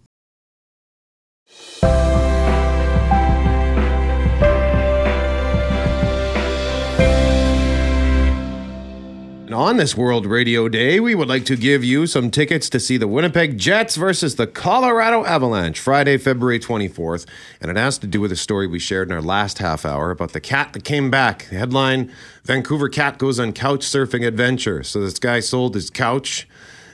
On 9.55 9.77
this 9.77 9.95
World 9.95 10.25
Radio 10.25 10.67
Day, 10.67 10.99
we 10.99 11.15
would 11.15 11.29
like 11.29 11.45
to 11.45 11.55
give 11.55 11.81
you 11.81 12.07
some 12.07 12.29
tickets 12.29 12.69
to 12.69 12.79
see 12.79 12.97
the 12.97 13.07
Winnipeg 13.07 13.57
Jets 13.57 13.95
versus 13.95 14.35
the 14.35 14.47
Colorado 14.47 15.23
Avalanche 15.23 15.79
Friday, 15.79 16.17
February 16.17 16.59
24th. 16.59 17.25
And 17.61 17.71
it 17.71 17.77
has 17.77 17.97
to 17.99 18.07
do 18.07 18.19
with 18.19 18.33
a 18.33 18.35
story 18.35 18.67
we 18.67 18.79
shared 18.79 19.07
in 19.07 19.15
our 19.15 19.21
last 19.21 19.59
half 19.59 19.85
hour 19.85 20.11
about 20.11 20.33
the 20.33 20.41
cat 20.41 20.73
that 20.73 20.83
came 20.83 21.09
back. 21.09 21.47
The 21.49 21.55
headline 21.55 22.11
Vancouver 22.43 22.89
cat 22.89 23.17
goes 23.17 23.39
on 23.39 23.53
couch 23.53 23.79
surfing 23.79 24.27
adventure. 24.27 24.83
So 24.83 24.99
this 24.99 25.19
guy 25.19 25.39
sold 25.39 25.73
his 25.73 25.89
couch 25.89 26.47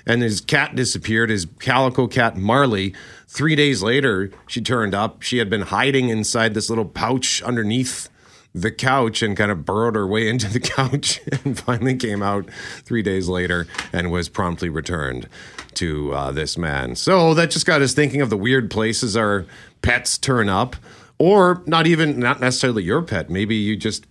and 0.06 0.22
his 0.22 0.40
cat 0.40 0.76
disappeared, 0.76 1.32
his 1.32 1.48
calico 1.60 2.06
cat 2.06 2.38
Marley. 2.38 2.94
Three 3.28 3.56
days 3.56 3.82
later, 3.82 4.30
she 4.48 4.62
turned 4.62 4.94
up. 4.94 5.24
She 5.24 5.40
had 5.40 5.50
been 5.50 5.62
hiding 5.62 6.10
inside 6.10 6.54
this 6.54 6.70
little 6.70 6.86
pouch 6.86 7.42
underneath 7.42 8.08
the 8.54 8.72
couch 8.72 9.22
and 9.22 9.38
kind 9.38 9.52
of 9.52 9.66
burrowed 9.66 9.96
her 9.96 10.06
way 10.06 10.28
into 10.28 10.48
the 10.48 10.60
couch 10.60 11.22
and 11.32 11.58
finally 11.60 11.96
came 11.96 12.22
out 12.22 12.50
three 12.84 13.02
days 13.02 13.28
later 13.28 13.68
and 13.94 14.12
was 14.12 14.30
promptly 14.30 14.70
returned 14.70 15.28
to 15.76 16.14
uh, 16.14 16.32
this 16.32 16.58
man. 16.58 16.96
So 16.96 17.34
that 17.34 17.52
just 17.52 17.66
got 17.66 17.82
us 17.82 17.94
thinking 17.94 18.22
of 18.22 18.30
the 18.30 18.38
weird 18.38 18.70
places 18.70 19.16
our 19.16 19.46
pets 19.82 20.18
turn 20.18 20.50
up, 20.50 20.76
or 21.18 21.64
not 21.66 21.88
even, 21.88 22.20
not 22.20 22.40
necessarily 22.42 22.84
your 22.84 23.02
pet. 23.02 23.30
Maybe 23.30 23.56
you 23.56 23.78
just 23.78 24.06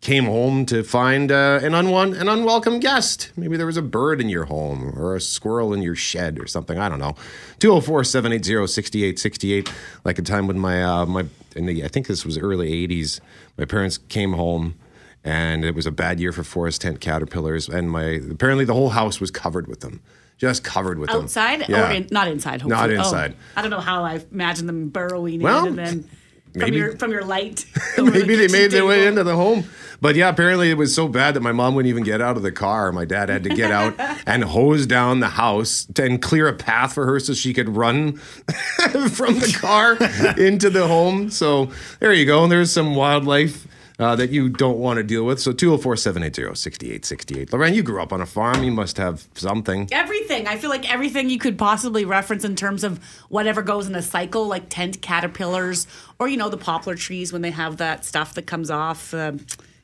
came 0.00 0.24
home 0.24 0.64
to 0.64 0.82
find 0.82 1.30
uh, 1.30 1.60
an, 1.62 1.72
unwan- 1.72 2.18
an 2.18 2.28
unwelcome 2.28 2.80
guest. 2.80 3.30
Maybe 3.36 3.56
there 3.56 3.66
was 3.66 3.76
a 3.76 3.82
bird 3.82 4.20
in 4.20 4.28
your 4.28 4.46
home 4.46 4.98
or 4.98 5.14
a 5.14 5.20
squirrel 5.20 5.74
in 5.74 5.82
your 5.82 5.94
shed 5.94 6.38
or 6.38 6.46
something. 6.46 6.78
I 6.78 6.88
don't 6.88 6.98
know. 6.98 7.16
204 7.58 8.04
780 8.04 8.66
6868. 8.66 9.72
Like 10.04 10.18
a 10.18 10.22
time 10.22 10.46
when 10.46 10.58
my, 10.58 10.82
uh, 10.82 11.06
my 11.06 11.26
the, 11.54 11.84
I 11.84 11.88
think 11.88 12.06
this 12.06 12.24
was 12.24 12.38
early 12.38 12.86
80s, 12.88 13.20
my 13.60 13.66
parents 13.66 13.98
came 14.08 14.32
home 14.32 14.74
and 15.22 15.64
it 15.64 15.74
was 15.74 15.86
a 15.86 15.90
bad 15.92 16.18
year 16.18 16.32
for 16.32 16.42
forest 16.42 16.80
tent 16.80 17.00
caterpillars. 17.00 17.68
And 17.68 17.90
my 17.90 18.20
apparently 18.30 18.64
the 18.64 18.72
whole 18.74 18.88
house 18.88 19.20
was 19.20 19.30
covered 19.30 19.68
with 19.68 19.80
them. 19.80 20.00
Just 20.38 20.64
covered 20.64 20.98
with 20.98 21.10
them. 21.10 21.24
Outside 21.24 21.68
Yeah. 21.68 21.90
or 21.90 21.92
in, 21.92 22.08
not 22.10 22.26
inside? 22.26 22.66
Not 22.66 22.88
hopefully. 22.88 22.96
Oh, 22.96 23.00
inside. 23.00 23.36
I 23.54 23.60
don't 23.62 23.70
know 23.70 23.80
how 23.80 24.02
I 24.04 24.24
imagine 24.32 24.66
them 24.66 24.88
burrowing 24.88 25.40
Well, 25.42 25.66
in 25.66 25.78
and 25.78 25.78
then 25.78 26.10
from 26.52 26.60
maybe- 26.60 26.76
your 26.76 26.96
from 26.96 27.10
your 27.10 27.24
light. 27.24 27.66
over 27.98 28.10
the 28.10 28.18
Maybe 28.18 28.36
they 28.36 28.48
made 28.48 28.70
their 28.70 28.86
way 28.86 29.06
into 29.06 29.24
the 29.24 29.36
home. 29.36 29.64
But 30.02 30.16
yeah, 30.16 30.30
apparently 30.30 30.70
it 30.70 30.78
was 30.78 30.94
so 30.94 31.08
bad 31.08 31.34
that 31.34 31.40
my 31.40 31.52
mom 31.52 31.74
wouldn't 31.74 31.90
even 31.90 32.04
get 32.04 32.22
out 32.22 32.38
of 32.38 32.42
the 32.42 32.52
car. 32.52 32.90
My 32.90 33.04
dad 33.04 33.28
had 33.28 33.44
to 33.44 33.50
get 33.50 33.70
out 33.70 33.94
and 34.26 34.42
hose 34.44 34.86
down 34.86 35.20
the 35.20 35.28
house 35.28 35.86
and 35.98 36.22
clear 36.22 36.48
a 36.48 36.54
path 36.54 36.94
for 36.94 37.04
her 37.04 37.20
so 37.20 37.34
she 37.34 37.52
could 37.52 37.68
run 37.76 38.14
from 38.16 39.38
the 39.40 39.54
car 39.60 39.96
into 40.42 40.70
the 40.70 40.88
home. 40.88 41.28
So 41.28 41.70
there 41.98 42.14
you 42.14 42.24
go. 42.24 42.44
And 42.44 42.50
there's 42.50 42.72
some 42.72 42.94
wildlife. 42.94 43.66
Uh, 44.00 44.16
that 44.16 44.30
you 44.30 44.48
don't 44.48 44.78
want 44.78 44.96
to 44.96 45.02
deal 45.02 45.24
with. 45.26 45.38
So 45.38 45.52
204 45.52 45.94
780 45.96 46.54
6868. 46.56 47.52
Lorraine, 47.52 47.74
you 47.74 47.82
grew 47.82 48.00
up 48.02 48.14
on 48.14 48.22
a 48.22 48.26
farm. 48.26 48.64
You 48.64 48.72
must 48.72 48.96
have 48.96 49.28
something. 49.34 49.88
Everything. 49.92 50.46
I 50.46 50.56
feel 50.56 50.70
like 50.70 50.90
everything 50.90 51.28
you 51.28 51.38
could 51.38 51.58
possibly 51.58 52.06
reference 52.06 52.42
in 52.42 52.56
terms 52.56 52.82
of 52.82 52.98
whatever 53.28 53.60
goes 53.60 53.86
in 53.86 53.94
a 53.94 54.00
cycle, 54.00 54.46
like 54.46 54.70
tent 54.70 55.02
caterpillars, 55.02 55.86
or 56.18 56.28
you 56.28 56.38
know 56.38 56.48
the 56.48 56.56
poplar 56.56 56.94
trees 56.94 57.30
when 57.30 57.42
they 57.42 57.50
have 57.50 57.76
that 57.76 58.06
stuff 58.06 58.32
that 58.36 58.46
comes 58.46 58.70
off, 58.70 59.12
um, 59.12 59.40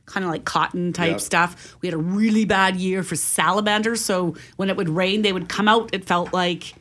kind 0.06 0.24
of 0.24 0.30
like 0.30 0.46
cotton 0.46 0.94
type 0.94 1.10
Yeah. 1.10 1.16
stuff. 1.18 1.76
We 1.82 1.88
had 1.88 1.94
a 1.94 1.98
really 1.98 2.46
bad 2.46 2.76
year 2.76 3.02
for 3.02 3.16
salamanders, 3.16 4.02
so 4.02 4.34
when 4.56 4.70
it 4.70 4.78
would 4.78 4.88
rain, 4.88 5.20
they 5.22 5.32
would 5.34 5.50
come 5.50 5.68
out. 5.68 5.90
It 5.92 6.06
felt 6.06 6.32
like 6.32 6.72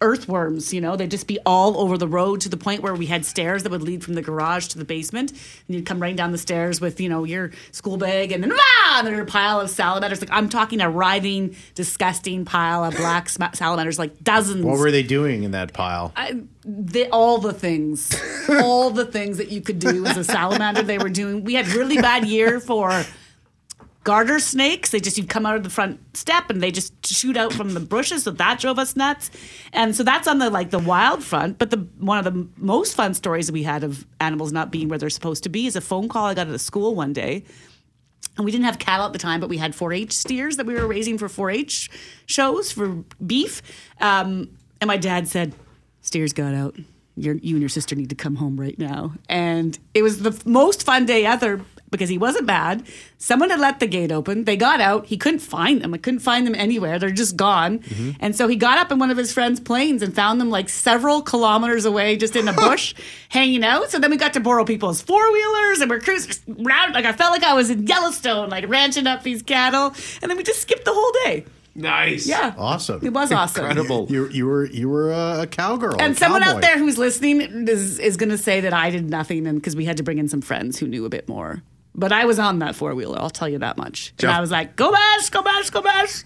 earthworms, 0.00 0.72
you 0.72 0.80
know, 0.80 0.96
they'd 0.96 1.10
just 1.10 1.26
be 1.26 1.38
all 1.44 1.78
over 1.78 1.98
the 1.98 2.08
road 2.08 2.40
to 2.40 2.48
the 2.48 2.56
point 2.56 2.82
where 2.82 2.94
we 2.94 3.06
had 3.06 3.24
stairs 3.24 3.62
that 3.62 3.70
would 3.70 3.82
lead 3.82 4.02
from 4.02 4.14
the 4.14 4.22
garage 4.22 4.68
to 4.68 4.78
the 4.78 4.84
basement. 4.84 5.30
And 5.30 5.76
you'd 5.76 5.86
come 5.86 6.00
running 6.00 6.16
down 6.16 6.32
the 6.32 6.38
stairs 6.38 6.80
with, 6.80 7.00
you 7.00 7.08
know, 7.08 7.24
your 7.24 7.50
school 7.72 7.96
bag 7.96 8.32
and 8.32 8.42
then, 8.42 8.52
ah, 8.52 8.98
and 8.98 9.06
there's 9.06 9.18
a 9.18 9.24
pile 9.24 9.60
of 9.60 9.68
salamanders. 9.68 10.20
Like, 10.20 10.30
I'm 10.32 10.48
talking 10.48 10.80
a 10.80 10.90
writhing, 10.90 11.54
disgusting 11.74 12.44
pile 12.44 12.84
of 12.84 12.96
black 12.96 13.28
salamanders, 13.28 13.98
like 13.98 14.22
dozens. 14.22 14.64
What 14.64 14.78
were 14.78 14.90
they 14.90 15.02
doing 15.02 15.42
in 15.42 15.50
that 15.50 15.72
pile? 15.72 16.12
I, 16.16 16.42
the, 16.64 17.08
all 17.10 17.38
the 17.38 17.52
things, 17.52 18.14
all 18.48 18.90
the 18.90 19.04
things 19.04 19.38
that 19.38 19.50
you 19.50 19.60
could 19.60 19.78
do 19.78 20.06
as 20.06 20.16
a 20.16 20.24
salamander, 20.24 20.82
they 20.82 20.98
were 20.98 21.10
doing. 21.10 21.44
We 21.44 21.54
had 21.54 21.68
really 21.68 21.96
bad 21.96 22.26
year 22.26 22.60
for 22.60 23.04
garter 24.04 24.38
snakes. 24.38 24.90
They 24.90 25.00
just 25.00 25.18
you'd 25.18 25.28
come 25.28 25.44
out 25.46 25.56
of 25.56 25.62
the 25.62 25.70
front 25.70 26.16
step 26.16 26.50
and 26.50 26.62
they 26.62 26.70
just 26.70 27.06
shoot 27.06 27.36
out 27.36 27.52
from 27.52 27.74
the 27.74 27.80
bushes. 27.80 28.24
So 28.24 28.30
that 28.32 28.60
drove 28.60 28.78
us 28.78 28.96
nuts. 28.96 29.30
And 29.72 29.94
so 29.94 30.02
that's 30.02 30.26
on 30.26 30.38
the 30.38 30.50
like 30.50 30.70
the 30.70 30.78
wild 30.78 31.22
front. 31.22 31.58
But 31.58 31.70
the 31.70 31.78
one 31.98 32.18
of 32.18 32.24
the 32.24 32.48
most 32.56 32.94
fun 32.94 33.14
stories 33.14 33.50
we 33.52 33.62
had 33.62 33.84
of 33.84 34.06
animals 34.20 34.52
not 34.52 34.70
being 34.70 34.88
where 34.88 34.98
they're 34.98 35.10
supposed 35.10 35.42
to 35.44 35.48
be 35.48 35.66
is 35.66 35.76
a 35.76 35.80
phone 35.80 36.08
call 36.08 36.26
I 36.26 36.34
got 36.34 36.48
at 36.48 36.54
a 36.54 36.58
school 36.58 36.94
one 36.94 37.12
day. 37.12 37.44
And 38.36 38.44
we 38.44 38.52
didn't 38.52 38.64
have 38.64 38.78
cattle 38.78 39.06
at 39.06 39.12
the 39.12 39.18
time, 39.18 39.40
but 39.40 39.48
we 39.48 39.58
had 39.58 39.72
4-H 39.72 40.12
steers 40.12 40.56
that 40.56 40.64
we 40.64 40.74
were 40.74 40.86
raising 40.86 41.18
for 41.18 41.28
4-H 41.28 41.90
shows 42.26 42.70
for 42.70 43.04
beef. 43.26 43.60
Um, 44.00 44.56
and 44.80 44.88
my 44.88 44.96
dad 44.96 45.28
said, 45.28 45.54
"Steers 46.00 46.32
got 46.32 46.54
out. 46.54 46.76
You 47.16 47.32
and 47.32 47.42
your 47.42 47.68
sister 47.68 47.94
need 47.94 48.08
to 48.10 48.14
come 48.14 48.36
home 48.36 48.58
right 48.58 48.78
now." 48.78 49.12
And 49.28 49.78
it 49.92 50.02
was 50.02 50.22
the 50.22 50.40
most 50.46 50.84
fun 50.84 51.04
day 51.04 51.26
ever 51.26 51.60
because 51.90 52.08
he 52.08 52.18
wasn't 52.18 52.46
bad. 52.46 52.86
Someone 53.18 53.50
had 53.50 53.60
let 53.60 53.80
the 53.80 53.86
gate 53.86 54.12
open. 54.12 54.44
They 54.44 54.56
got 54.56 54.80
out. 54.80 55.06
He 55.06 55.16
couldn't 55.16 55.40
find 55.40 55.82
them. 55.82 55.92
I 55.94 55.98
couldn't 55.98 56.20
find 56.20 56.46
them 56.46 56.54
anywhere. 56.54 56.98
They're 56.98 57.10
just 57.10 57.36
gone. 57.36 57.80
Mm-hmm. 57.80 58.10
And 58.20 58.36
so 58.36 58.48
he 58.48 58.56
got 58.56 58.78
up 58.78 58.92
in 58.92 58.98
one 58.98 59.10
of 59.10 59.16
his 59.16 59.32
friend's 59.32 59.60
planes 59.60 60.02
and 60.02 60.14
found 60.14 60.40
them 60.40 60.50
like 60.50 60.68
several 60.68 61.22
kilometers 61.22 61.84
away, 61.84 62.16
just 62.16 62.36
in 62.36 62.48
a 62.48 62.52
bush, 62.68 62.94
hanging 63.28 63.64
out. 63.64 63.90
So 63.90 63.98
then 63.98 64.10
we 64.10 64.16
got 64.16 64.32
to 64.34 64.40
borrow 64.40 64.64
people's 64.64 65.02
four 65.02 65.32
wheelers 65.32 65.80
and 65.80 65.90
we're 65.90 66.00
cruising 66.00 66.64
around. 66.66 66.94
Like 66.94 67.04
I 67.04 67.12
felt 67.12 67.32
like 67.32 67.44
I 67.44 67.54
was 67.54 67.70
in 67.70 67.86
Yellowstone, 67.86 68.50
like 68.50 68.68
ranching 68.68 69.06
up 69.06 69.22
these 69.22 69.42
cattle. 69.42 69.94
And 70.22 70.30
then 70.30 70.36
we 70.36 70.42
just 70.42 70.62
skipped 70.62 70.84
the 70.84 70.92
whole 70.94 71.12
day. 71.24 71.44
Nice. 71.74 72.26
Yeah. 72.26 72.54
Awesome. 72.58 73.00
It 73.02 73.12
was 73.12 73.32
awesome. 73.32 73.64
Incredible. 73.64 74.06
You 74.10 74.28
you 74.28 74.46
were 74.46 74.66
you 74.66 74.88
were 74.88 75.12
a 75.12 75.46
cowgirl. 75.46 76.00
And 76.00 76.14
a 76.14 76.16
someone 76.16 76.42
cowboy. 76.42 76.56
out 76.56 76.62
there 76.62 76.78
who's 76.78 76.98
listening 76.98 77.68
is 77.68 77.98
is 77.98 78.16
going 78.16 78.30
to 78.30 78.38
say 78.38 78.60
that 78.60 78.72
I 78.72 78.90
did 78.90 79.08
nothing, 79.08 79.46
and 79.46 79.58
because 79.58 79.76
we 79.76 79.84
had 79.84 79.96
to 79.98 80.02
bring 80.02 80.18
in 80.18 80.28
some 80.28 80.40
friends 80.40 80.78
who 80.78 80.86
knew 80.86 81.04
a 81.04 81.08
bit 81.08 81.28
more. 81.28 81.62
But 81.94 82.12
I 82.12 82.24
was 82.24 82.38
on 82.38 82.60
that 82.60 82.74
four 82.76 82.94
wheeler. 82.94 83.18
I'll 83.18 83.30
tell 83.30 83.48
you 83.48 83.58
that 83.58 83.76
much. 83.76 84.14
Jeff- 84.16 84.28
And 84.30 84.36
I 84.36 84.40
was 84.40 84.50
like, 84.50 84.76
"Go 84.76 84.92
bash, 84.92 85.28
go 85.30 85.42
bash, 85.42 85.70
go 85.70 85.82
bash." 85.82 86.22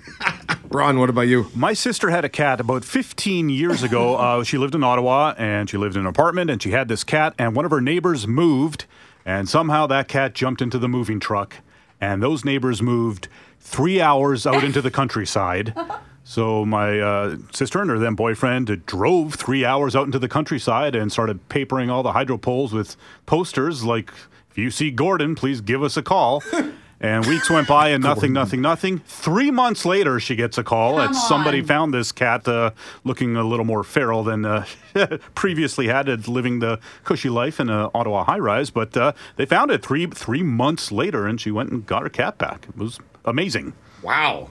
Braun, 0.69 0.99
what 1.01 1.09
about 1.11 1.23
you? 1.23 1.51
My 1.55 1.73
sister 1.73 2.11
had 2.11 2.25
a 2.25 2.29
cat 2.29 2.61
about 2.61 2.85
15 2.85 3.49
years 3.49 3.83
ago. 3.83 4.17
Uh, 4.25 4.45
she 4.45 4.59
lived 4.59 4.75
in 4.75 4.85
Ottawa 4.85 5.35
and 5.39 5.69
she 5.69 5.77
lived 5.77 5.97
in 5.97 6.01
an 6.03 6.07
apartment 6.07 6.51
and 6.51 6.63
she 6.63 6.71
had 6.71 6.89
this 6.89 7.03
cat, 7.05 7.35
and 7.39 7.57
one 7.57 7.65
of 7.65 7.71
her 7.71 7.81
neighbors 7.81 8.27
moved, 8.27 8.85
and 9.25 9.49
somehow 9.49 9.87
that 9.87 10.07
cat 10.09 10.35
jumped 10.35 10.61
into 10.63 10.79
the 10.79 10.89
moving 10.89 11.19
truck, 11.21 11.57
and 12.01 12.23
those 12.23 12.45
neighbors 12.45 12.81
moved 12.83 13.29
three 13.61 14.01
hours 14.01 14.47
out 14.47 14.63
into 14.65 14.81
the 14.83 14.91
countryside. 14.91 15.75
So 16.27 16.65
my 16.65 16.99
uh, 17.01 17.37
sister 17.53 17.83
and 17.83 17.91
her 17.91 17.99
then 17.99 18.15
boyfriend 18.15 18.87
drove 18.87 19.35
three 19.35 19.63
hours 19.63 19.95
out 19.95 20.07
into 20.07 20.19
the 20.19 20.27
countryside 20.27 20.95
and 20.95 21.13
started 21.13 21.51
papering 21.51 21.91
all 21.91 22.03
the 22.03 22.13
hydro 22.13 22.39
poles 22.39 22.73
with 22.73 22.97
posters 23.27 23.85
like, 23.85 24.11
"If 24.55 24.59
you 24.59 24.71
see 24.71 24.93
Gordon, 24.93 25.35
please 25.35 25.61
give 25.61 25.83
us 25.83 25.97
a 25.97 26.03
call." 26.03 26.43
And 27.01 27.27
weeks 27.27 27.51
went 27.51 27.69
by 27.69 27.89
and 27.89 28.03
nothing, 28.03 28.33
nothing, 28.33 28.63
nothing. 28.63 29.01
Three 29.01 29.51
months 29.51 29.85
later, 29.85 30.19
she 30.19 30.37
gets 30.37 30.57
a 30.57 30.65
call 30.65 30.97
that 30.97 31.15
somebody 31.15 31.61
on. 31.61 31.67
found 31.67 31.93
this 31.93 32.13
cat 32.13 32.49
uh, 32.49 32.71
looking 33.05 33.37
a 33.37 33.43
little 33.43 33.67
more 33.67 33.85
feral 33.85 34.25
than 34.25 34.47
uh, 34.47 34.65
previously 35.35 35.89
had, 35.89 36.09
it 36.09 36.27
living 36.29 36.61
the 36.61 36.79
cushy 37.03 37.29
life 37.29 37.61
in 37.61 37.69
an 37.69 37.91
Ottawa 37.95 38.25
high 38.25 38.39
rise. 38.39 38.71
But 38.71 38.97
uh, 38.97 39.13
they 39.37 39.45
found 39.45 39.71
it 39.71 39.85
three 39.85 40.07
three 40.07 40.43
months 40.43 40.91
later, 40.91 41.27
and 41.27 41.39
she 41.39 41.51
went 41.51 41.71
and 41.71 41.85
got 41.85 42.05
her 42.05 42.09
cat 42.09 42.39
back. 42.39 42.67
It 42.71 42.79
was 42.79 42.99
amazing. 43.27 43.75
Wow. 44.03 44.49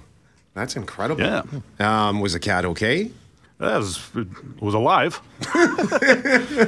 That's 0.53 0.75
incredible. 0.75 1.21
Yeah. 1.23 1.41
Um, 1.79 2.19
was 2.19 2.33
the 2.33 2.39
cat 2.39 2.65
okay? 2.65 3.09
That 3.59 3.77
was, 3.77 4.09
it 4.15 4.27
was 4.61 4.73
alive. 4.73 5.21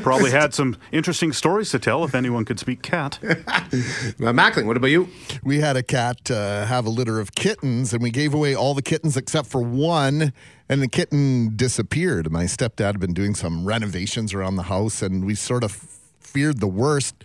Probably 0.01 0.31
had 0.31 0.53
some 0.53 0.77
interesting 0.91 1.33
stories 1.33 1.71
to 1.71 1.79
tell 1.79 2.03
if 2.05 2.15
anyone 2.15 2.45
could 2.45 2.59
speak 2.59 2.81
cat. 2.81 3.19
Uh, 3.75 4.31
Mackling, 4.31 4.65
what 4.65 4.77
about 4.77 4.87
you? 4.87 5.09
We 5.43 5.59
had 5.59 5.75
a 5.75 5.83
cat 5.83 6.31
uh, 6.31 6.65
have 6.65 6.85
a 6.85 6.89
litter 6.89 7.19
of 7.19 7.35
kittens, 7.35 7.93
and 7.93 8.01
we 8.01 8.09
gave 8.09 8.33
away 8.33 8.55
all 8.55 8.73
the 8.73 8.81
kittens 8.81 9.17
except 9.17 9.47
for 9.47 9.61
one, 9.61 10.31
and 10.69 10.81
the 10.81 10.87
kitten 10.87 11.55
disappeared. 11.57 12.31
My 12.31 12.45
stepdad 12.45 12.85
had 12.85 12.99
been 12.99 13.13
doing 13.13 13.35
some 13.35 13.65
renovations 13.65 14.33
around 14.33 14.55
the 14.55 14.63
house, 14.63 15.01
and 15.01 15.25
we 15.25 15.35
sort 15.35 15.63
of 15.63 15.71
feared 16.19 16.59
the 16.59 16.67
worst 16.67 17.15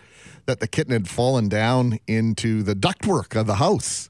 that 0.47 0.59
the 0.61 0.67
kitten 0.67 0.93
had 0.93 1.09
fallen 1.09 1.49
down 1.49 2.01
into 2.09 2.63
the 2.65 2.75
ductwork 2.75 3.39
of 3.39 3.47
the 3.47 3.57
house. 3.57 4.10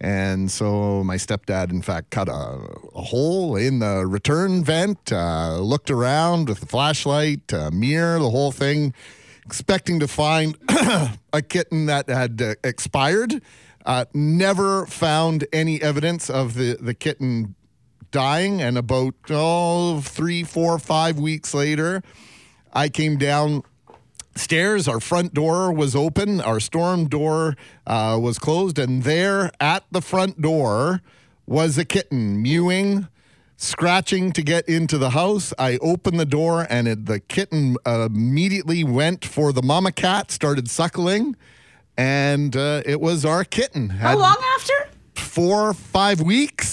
And 0.00 0.50
so 0.50 1.04
my 1.04 1.16
stepdad, 1.16 1.70
in 1.70 1.82
fact, 1.82 2.10
cut 2.10 2.28
a, 2.28 2.58
a 2.94 3.02
hole 3.02 3.54
in 3.54 3.80
the 3.80 4.06
return 4.06 4.64
vent, 4.64 5.12
uh, 5.12 5.58
looked 5.58 5.90
around 5.90 6.48
with 6.48 6.62
a 6.62 6.66
flashlight, 6.66 7.52
uh, 7.52 7.70
mirror, 7.70 8.18
the 8.18 8.30
whole 8.30 8.50
thing, 8.50 8.94
expecting 9.44 10.00
to 10.00 10.08
find 10.08 10.56
a 11.32 11.42
kitten 11.42 11.86
that 11.86 12.08
had 12.08 12.40
uh, 12.40 12.54
expired. 12.64 13.42
Uh, 13.84 14.06
never 14.14 14.86
found 14.86 15.46
any 15.52 15.82
evidence 15.82 16.30
of 16.30 16.54
the, 16.54 16.78
the 16.80 16.94
kitten 16.94 17.54
dying. 18.10 18.62
And 18.62 18.78
about 18.78 19.14
oh, 19.28 20.00
three, 20.00 20.44
four, 20.44 20.78
five 20.78 21.18
weeks 21.18 21.52
later, 21.52 22.02
I 22.72 22.88
came 22.88 23.18
down 23.18 23.64
stairs. 24.40 24.88
Our 24.88 25.00
front 25.00 25.34
door 25.34 25.72
was 25.72 25.94
open. 25.94 26.40
Our 26.40 26.60
storm 26.60 27.08
door 27.08 27.56
uh, 27.86 28.18
was 28.20 28.38
closed, 28.38 28.78
and 28.78 29.02
there 29.02 29.50
at 29.60 29.84
the 29.90 30.00
front 30.00 30.40
door 30.40 31.02
was 31.46 31.78
a 31.78 31.84
kitten 31.84 32.42
mewing, 32.42 33.08
scratching 33.56 34.32
to 34.32 34.42
get 34.42 34.68
into 34.68 34.98
the 34.98 35.10
house. 35.10 35.52
I 35.58 35.78
opened 35.78 36.18
the 36.18 36.24
door, 36.40 36.66
and 36.70 36.88
it, 36.88 37.06
the 37.06 37.20
kitten 37.20 37.76
uh, 37.84 38.08
immediately 38.10 38.84
went 38.84 39.24
for 39.24 39.52
the 39.52 39.62
mama 39.62 39.92
cat, 39.92 40.30
started 40.30 40.70
suckling, 40.70 41.36
and 41.96 42.56
uh, 42.56 42.82
it 42.86 43.00
was 43.00 43.24
our 43.24 43.44
kitten. 43.44 43.90
How 43.90 44.16
long 44.16 44.36
after? 44.56 44.88
Four, 45.14 45.74
five 45.74 46.20
weeks. 46.20 46.69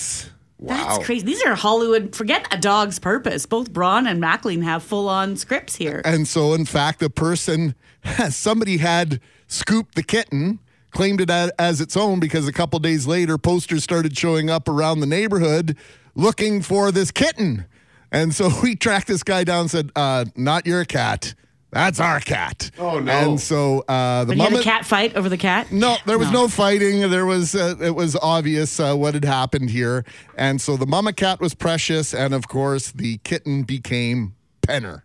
That's 0.60 1.06
crazy. 1.06 1.26
These 1.26 1.44
are 1.44 1.56
Hollywood. 1.56 2.16
Forget 2.16 2.48
a 2.52 2.58
dog's 2.58 3.00
purpose. 3.00 3.46
Both 3.46 3.72
Braun 3.72 4.08
and 4.08 4.22
Mackling 4.22 4.64
have 4.64 4.82
full 4.82 5.08
on 5.08 5.36
scripts 5.36 5.76
here. 5.76 6.02
And 6.04 6.28
so, 6.28 6.54
in 6.54 6.66
fact, 6.66 7.00
the 7.00 7.10
person, 7.10 7.76
somebody 8.30 8.78
had 8.78 9.22
scooped 9.48 9.96
the 9.96 10.04
kitten, 10.04 10.60
claimed 10.92 11.22
it 11.22 11.30
as 11.30 11.80
its 11.80 11.96
own 11.96 12.20
because 12.20 12.48
a 12.48 12.54
couple 12.54 12.80
days 12.80 13.06
later, 13.06 13.38
posters 13.38 13.84
started 13.84 14.18
showing 14.18 14.50
up 14.50 14.68
around 14.68 15.00
the 15.00 15.06
neighborhood 15.06 15.78
looking 16.16 16.62
for 16.62 16.92
this 16.92 17.12
kitten. 17.12 17.66
And 18.12 18.34
so 18.34 18.50
we 18.64 18.76
tracked 18.76 19.08
this 19.08 19.24
guy 19.24 19.44
down 19.44 19.62
and 19.62 19.72
said, 19.72 19.92
uh, 19.96 20.26
Not 20.36 20.66
your 20.66 20.84
cat. 20.86 21.36
That's 21.78 22.00
our 22.00 22.20
cat. 22.20 22.72
Oh, 22.80 22.98
no. 22.98 23.12
And 23.12 23.40
so 23.40 23.82
uh, 23.88 24.24
the 24.24 24.30
But 24.30 24.38
he 24.38 24.42
had 24.42 24.52
mama. 24.52 24.62
a 24.62 24.64
cat 24.64 24.84
fight 24.84 25.16
over 25.16 25.30
the 25.30 25.38
cat. 25.38 25.72
No, 25.72 25.96
there 26.08 26.18
was 26.18 26.32
no, 26.32 26.48
fighting. 26.48 27.08
There 27.12 27.28
was 27.28 27.54
uh, 27.54 27.76
it 27.80 27.94
was 27.94 28.16
obvious 28.16 28.80
uh, 28.80 28.96
what 28.96 29.14
had 29.14 29.24
happened 29.24 29.70
here, 29.70 30.04
and 30.36 30.60
so 30.60 30.76
the 30.76 30.88
mama 30.88 31.14
cat 31.14 31.40
was 31.40 31.54
precious, 31.54 32.16
and 32.16 32.34
of 32.34 32.48
course 32.48 32.92
the 32.92 33.20
kitten 33.20 33.62
became 33.62 34.34
Penner, 34.68 35.04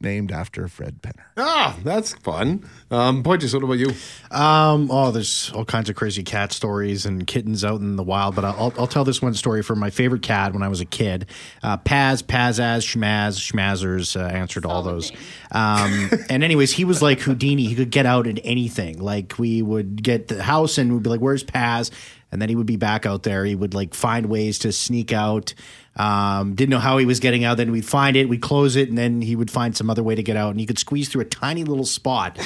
named 0.00 0.32
after 0.32 0.66
Fred 0.68 1.02
Penner. 1.02 1.24
Ah, 1.36 1.76
that's 1.82 2.14
fun. 2.14 2.68
Um, 2.90 3.22
Pointus, 3.22 3.52
what 3.54 3.62
about 3.62 3.78
you? 3.78 3.90
Um, 4.30 4.88
oh, 4.90 5.10
there's 5.10 5.50
all 5.54 5.64
kinds 5.64 5.90
of 5.90 5.96
crazy 5.96 6.22
cat 6.22 6.52
stories 6.52 7.06
and 7.06 7.26
kittens 7.26 7.64
out 7.64 7.80
in 7.80 7.96
the 7.96 8.02
wild, 8.02 8.34
but 8.34 8.44
I'll, 8.44 8.72
I'll 8.78 8.86
tell 8.86 9.04
this 9.04 9.20
one 9.20 9.34
story 9.34 9.62
from 9.62 9.78
my 9.78 9.90
favorite 9.90 10.22
cat 10.22 10.52
when 10.52 10.62
I 10.62 10.68
was 10.68 10.80
a 10.80 10.84
kid. 10.84 11.26
Uh, 11.62 11.76
Paz, 11.76 12.22
Pazaz, 12.22 12.84
Schmaz, 12.84 13.38
Schmazzers 13.38 14.18
uh, 14.18 14.24
answered 14.24 14.64
all 14.64 14.82
those. 14.82 15.12
Um, 15.52 16.10
and 16.30 16.42
anyways, 16.42 16.72
he 16.72 16.84
was 16.84 17.02
like 17.02 17.20
Houdini. 17.20 17.64
He 17.66 17.74
could 17.74 17.90
get 17.90 18.06
out 18.06 18.26
at 18.26 18.38
anything. 18.44 18.98
Like 18.98 19.38
we 19.38 19.62
would 19.62 20.02
get 20.02 20.28
the 20.28 20.42
house 20.42 20.78
and 20.78 20.92
we'd 20.92 21.02
be 21.02 21.10
like, 21.10 21.20
"Where's 21.20 21.42
Paz?" 21.42 21.90
And 22.32 22.40
then 22.40 22.48
he 22.48 22.56
would 22.56 22.66
be 22.66 22.76
back 22.76 23.06
out 23.06 23.22
there. 23.24 23.44
He 23.44 23.54
would 23.54 23.74
like 23.74 23.94
find 23.94 24.26
ways 24.26 24.60
to 24.60 24.72
sneak 24.72 25.12
out. 25.12 25.54
Um, 26.00 26.54
didn't 26.54 26.70
know 26.70 26.78
how 26.78 26.96
he 26.96 27.04
was 27.04 27.20
getting 27.20 27.44
out. 27.44 27.58
Then 27.58 27.72
we'd 27.72 27.84
find 27.84 28.16
it, 28.16 28.26
we'd 28.26 28.40
close 28.40 28.74
it, 28.74 28.88
and 28.88 28.96
then 28.96 29.20
he 29.20 29.36
would 29.36 29.50
find 29.50 29.76
some 29.76 29.90
other 29.90 30.02
way 30.02 30.14
to 30.14 30.22
get 30.22 30.34
out. 30.34 30.50
And 30.50 30.58
he 30.58 30.64
could 30.64 30.78
squeeze 30.78 31.10
through 31.10 31.20
a 31.20 31.26
tiny 31.26 31.62
little 31.62 31.84
spot. 31.84 32.38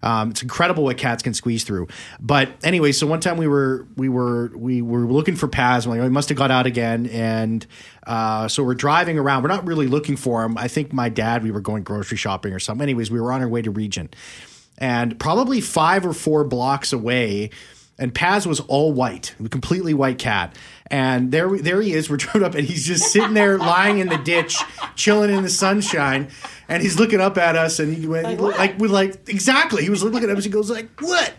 Um, 0.00 0.30
it's 0.30 0.42
incredible 0.42 0.84
what 0.84 0.96
cats 0.96 1.20
can 1.22 1.34
squeeze 1.34 1.64
through. 1.64 1.88
But 2.20 2.50
anyway, 2.62 2.92
so 2.92 3.08
one 3.08 3.18
time 3.18 3.36
we 3.36 3.48
were 3.48 3.86
we 3.96 4.08
were 4.08 4.52
we 4.56 4.80
were 4.80 5.00
looking 5.00 5.34
for 5.34 5.48
Paz. 5.48 5.86
I'm 5.86 5.90
like, 5.90 6.00
oh, 6.00 6.04
he 6.04 6.08
must 6.08 6.28
have 6.28 6.38
got 6.38 6.52
out 6.52 6.66
again. 6.66 7.06
And 7.06 7.66
uh, 8.06 8.46
so 8.46 8.62
we're 8.62 8.74
driving 8.74 9.18
around. 9.18 9.42
We're 9.42 9.48
not 9.48 9.66
really 9.66 9.88
looking 9.88 10.16
for 10.16 10.44
him. 10.44 10.56
I 10.56 10.68
think 10.68 10.92
my 10.92 11.08
dad. 11.08 11.42
We 11.42 11.50
were 11.50 11.60
going 11.60 11.82
grocery 11.82 12.16
shopping 12.16 12.52
or 12.52 12.60
something. 12.60 12.82
Anyways, 12.82 13.10
we 13.10 13.20
were 13.20 13.32
on 13.32 13.42
our 13.42 13.48
way 13.48 13.60
to 13.60 13.72
Regent, 13.72 14.14
and 14.78 15.18
probably 15.18 15.60
five 15.60 16.06
or 16.06 16.12
four 16.12 16.44
blocks 16.44 16.92
away. 16.92 17.50
And 17.98 18.14
Paz 18.14 18.46
was 18.46 18.60
all 18.60 18.94
white, 18.94 19.34
a 19.44 19.48
completely 19.50 19.92
white 19.92 20.18
cat. 20.18 20.56
And 20.90 21.30
there, 21.30 21.48
there 21.56 21.80
he 21.80 21.92
is. 21.92 22.10
We're 22.10 22.16
drove 22.16 22.42
up, 22.42 22.54
and 22.54 22.66
he's 22.66 22.84
just 22.84 23.12
sitting 23.12 23.34
there, 23.34 23.58
lying 23.58 23.98
in 23.98 24.08
the 24.08 24.18
ditch, 24.18 24.58
chilling 24.96 25.30
in 25.32 25.42
the 25.42 25.48
sunshine. 25.48 26.28
And 26.68 26.82
he's 26.82 26.98
looking 26.98 27.20
up 27.20 27.38
at 27.38 27.56
us, 27.56 27.78
and 27.78 27.96
he 27.96 28.06
went 28.06 28.40
like, 28.40 28.58
like 28.58 28.78
we're 28.78 28.88
like 28.88 29.28
exactly. 29.28 29.82
He 29.82 29.90
was 29.90 30.02
looking 30.02 30.28
at 30.28 30.36
us. 30.36 30.44
He 30.44 30.50
goes 30.50 30.70
like, 30.70 30.88
"What? 31.00 31.32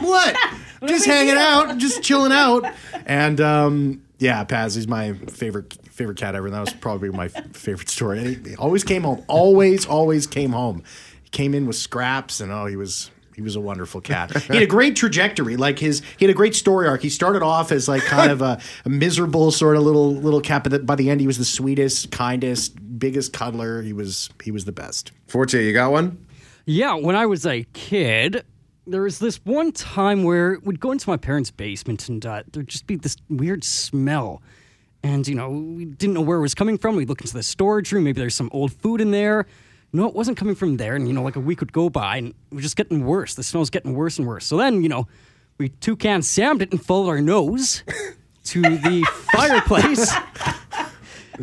What? 0.00 0.36
just 0.86 1.06
hanging 1.06 1.36
out, 1.36 1.78
just 1.78 2.02
chilling 2.02 2.32
out." 2.32 2.64
And 3.06 3.40
um, 3.40 4.02
yeah, 4.18 4.44
Paz, 4.44 4.74
he's 4.74 4.88
my 4.88 5.12
favorite 5.12 5.78
favorite 5.90 6.18
cat 6.18 6.34
ever. 6.34 6.46
And 6.46 6.54
that 6.54 6.60
was 6.60 6.72
probably 6.72 7.10
my 7.10 7.28
favorite 7.28 7.88
story. 7.88 8.34
He, 8.34 8.50
he 8.50 8.56
always 8.56 8.84
came 8.84 9.02
home. 9.04 9.24
Always, 9.28 9.86
always 9.86 10.26
came 10.26 10.52
home. 10.52 10.82
He 11.22 11.30
came 11.30 11.54
in 11.54 11.66
with 11.66 11.76
scraps, 11.76 12.40
and 12.40 12.50
oh, 12.52 12.66
he 12.66 12.76
was 12.76 13.10
he 13.38 13.42
was 13.42 13.54
a 13.54 13.60
wonderful 13.60 14.00
cat. 14.00 14.32
He 14.48 14.54
had 14.54 14.64
a 14.64 14.66
great 14.66 14.96
trajectory. 14.96 15.56
Like 15.56 15.78
his, 15.78 16.02
he 16.16 16.24
had 16.24 16.30
a 16.30 16.36
great 16.36 16.56
story 16.56 16.88
arc. 16.88 17.02
He 17.02 17.08
started 17.08 17.40
off 17.40 17.70
as 17.70 17.86
like 17.86 18.02
kind 18.02 18.32
of 18.32 18.42
a, 18.42 18.60
a 18.84 18.88
miserable 18.88 19.52
sort 19.52 19.76
of 19.76 19.84
little 19.84 20.12
little 20.12 20.40
cat, 20.40 20.64
but 20.64 20.84
by 20.84 20.96
the 20.96 21.08
end, 21.08 21.20
he 21.20 21.28
was 21.28 21.38
the 21.38 21.44
sweetest, 21.44 22.10
kindest, 22.10 22.98
biggest 22.98 23.32
cuddler. 23.32 23.80
He 23.82 23.92
was 23.92 24.28
he 24.42 24.50
was 24.50 24.64
the 24.64 24.72
best. 24.72 25.12
Forte, 25.28 25.64
you 25.64 25.72
got 25.72 25.92
one? 25.92 26.26
Yeah, 26.64 26.94
when 26.94 27.14
I 27.14 27.26
was 27.26 27.46
a 27.46 27.64
kid, 27.74 28.44
there 28.88 29.02
was 29.02 29.20
this 29.20 29.36
one 29.44 29.70
time 29.70 30.24
where 30.24 30.58
we'd 30.64 30.80
go 30.80 30.90
into 30.90 31.08
my 31.08 31.16
parents' 31.16 31.52
basement 31.52 32.08
and 32.08 32.26
uh, 32.26 32.42
there'd 32.50 32.66
just 32.66 32.88
be 32.88 32.96
this 32.96 33.16
weird 33.30 33.62
smell. 33.62 34.42
And, 35.04 35.28
you 35.28 35.36
know, 35.36 35.50
we 35.50 35.84
didn't 35.84 36.14
know 36.14 36.22
where 36.22 36.38
it 36.38 36.42
was 36.42 36.56
coming 36.56 36.76
from. 36.76 36.96
We'd 36.96 37.08
look 37.08 37.20
into 37.20 37.34
the 37.34 37.44
storage 37.44 37.92
room. 37.92 38.02
Maybe 38.02 38.20
there's 38.20 38.34
some 38.34 38.50
old 38.52 38.72
food 38.72 39.00
in 39.00 39.12
there. 39.12 39.46
No, 39.92 40.06
it 40.06 40.14
wasn't 40.14 40.36
coming 40.36 40.54
from 40.54 40.76
there. 40.76 40.96
And, 40.96 41.08
you 41.08 41.14
know, 41.14 41.22
like 41.22 41.36
a 41.36 41.40
week 41.40 41.60
would 41.60 41.72
go 41.72 41.88
by 41.88 42.18
and 42.18 42.28
it 42.50 42.54
was 42.54 42.62
just 42.62 42.76
getting 42.76 43.04
worse. 43.06 43.34
The 43.34 43.42
smell 43.42 43.60
was 43.60 43.70
getting 43.70 43.94
worse 43.94 44.18
and 44.18 44.28
worse. 44.28 44.44
So 44.44 44.56
then, 44.56 44.82
you 44.82 44.88
know, 44.88 45.06
we 45.56 45.68
two 45.70 45.96
toucan 45.96 46.20
Sammed 46.20 46.60
it 46.62 46.70
and 46.70 46.84
followed 46.84 47.08
our 47.08 47.20
nose 47.20 47.82
to 48.44 48.62
the 48.62 49.04
fireplace. 49.32 50.12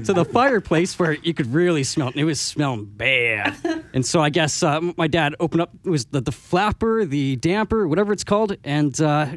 to 0.04 0.14
the 0.14 0.26
fireplace 0.26 0.98
where 1.00 1.14
you 1.14 1.34
could 1.34 1.54
really 1.54 1.84
smell 1.84 2.10
it. 2.10 2.16
And 2.16 2.22
it 2.22 2.26
was 2.26 2.40
smelling 2.40 2.86
bad. 2.86 3.56
And 3.94 4.06
so 4.06 4.22
I 4.22 4.30
guess 4.30 4.62
uh, 4.62 4.82
my 4.98 5.08
dad 5.08 5.36
opened 5.40 5.62
up 5.62 5.72
it 5.84 5.90
was 5.90 6.06
the, 6.06 6.22
the 6.22 6.32
flapper, 6.34 7.06
the 7.06 7.38
damper, 7.38 7.88
whatever 7.88 8.12
it's 8.12 8.26
called, 8.26 8.58
and 8.64 9.00
uh, 9.00 9.28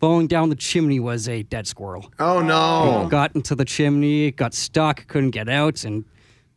falling 0.00 0.26
down 0.26 0.48
the 0.48 0.56
chimney 0.56 0.98
was 0.98 1.28
a 1.28 1.42
dead 1.42 1.66
squirrel. 1.66 2.10
Oh 2.18 2.40
no! 2.40 3.04
It 3.04 3.10
got 3.10 3.34
into 3.34 3.54
the 3.54 3.66
chimney, 3.66 4.30
got 4.30 4.54
stuck, 4.54 5.06
couldn't 5.08 5.30
get 5.30 5.48
out, 5.48 5.84
and 5.84 6.04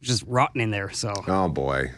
just 0.01 0.23
rotten 0.27 0.61
in 0.61 0.71
there. 0.71 0.89
So 0.91 1.13
Oh 1.27 1.47
boy. 1.49 1.91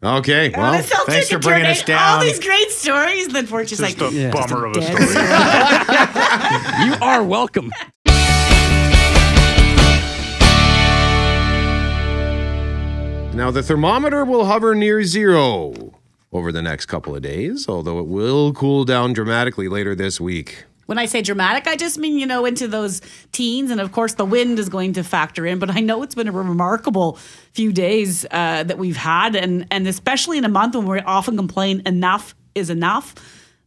Okay, 0.00 0.50
well, 0.56 0.74
this 0.74 0.92
thanks 1.06 1.28
for 1.28 1.40
bringing 1.40 1.66
us 1.66 1.82
down. 1.82 2.18
All 2.18 2.24
these 2.24 2.38
great 2.38 2.70
stories. 2.70 3.26
Then 3.28 3.46
Fortune's 3.46 3.80
like, 3.80 3.96
Just 3.96 4.14
a 4.14 4.16
"Yeah, 4.16 4.30
bummer 4.30 4.66
of 4.66 4.76
a 4.76 4.82
story. 4.82 5.02
you 6.86 6.94
are 7.02 7.24
welcome. 7.24 7.72
Now, 13.34 13.52
the 13.52 13.62
thermometer 13.62 14.24
will 14.24 14.46
hover 14.46 14.74
near 14.74 15.04
zero 15.04 15.92
over 16.32 16.50
the 16.50 16.60
next 16.60 16.86
couple 16.86 17.14
of 17.14 17.22
days, 17.22 17.68
although 17.68 18.00
it 18.00 18.06
will 18.08 18.52
cool 18.52 18.84
down 18.84 19.12
dramatically 19.12 19.68
later 19.68 19.94
this 19.94 20.20
week. 20.20 20.64
When 20.88 20.96
I 20.96 21.04
say 21.04 21.20
dramatic, 21.20 21.66
I 21.66 21.76
just 21.76 21.98
mean, 21.98 22.18
you 22.18 22.24
know, 22.24 22.46
into 22.46 22.66
those 22.66 23.02
teens. 23.30 23.70
And 23.70 23.78
of 23.78 23.92
course, 23.92 24.14
the 24.14 24.24
wind 24.24 24.58
is 24.58 24.70
going 24.70 24.94
to 24.94 25.04
factor 25.04 25.44
in. 25.44 25.58
But 25.58 25.68
I 25.68 25.80
know 25.80 26.02
it's 26.02 26.14
been 26.14 26.28
a 26.28 26.32
remarkable 26.32 27.18
few 27.52 27.74
days 27.74 28.24
uh, 28.30 28.62
that 28.62 28.78
we've 28.78 28.96
had. 28.96 29.36
And, 29.36 29.66
and 29.70 29.86
especially 29.86 30.38
in 30.38 30.46
a 30.46 30.48
month 30.48 30.74
when 30.74 30.86
we 30.86 31.00
often 31.00 31.36
complain 31.36 31.82
enough 31.84 32.34
is 32.54 32.70
enough. 32.70 33.14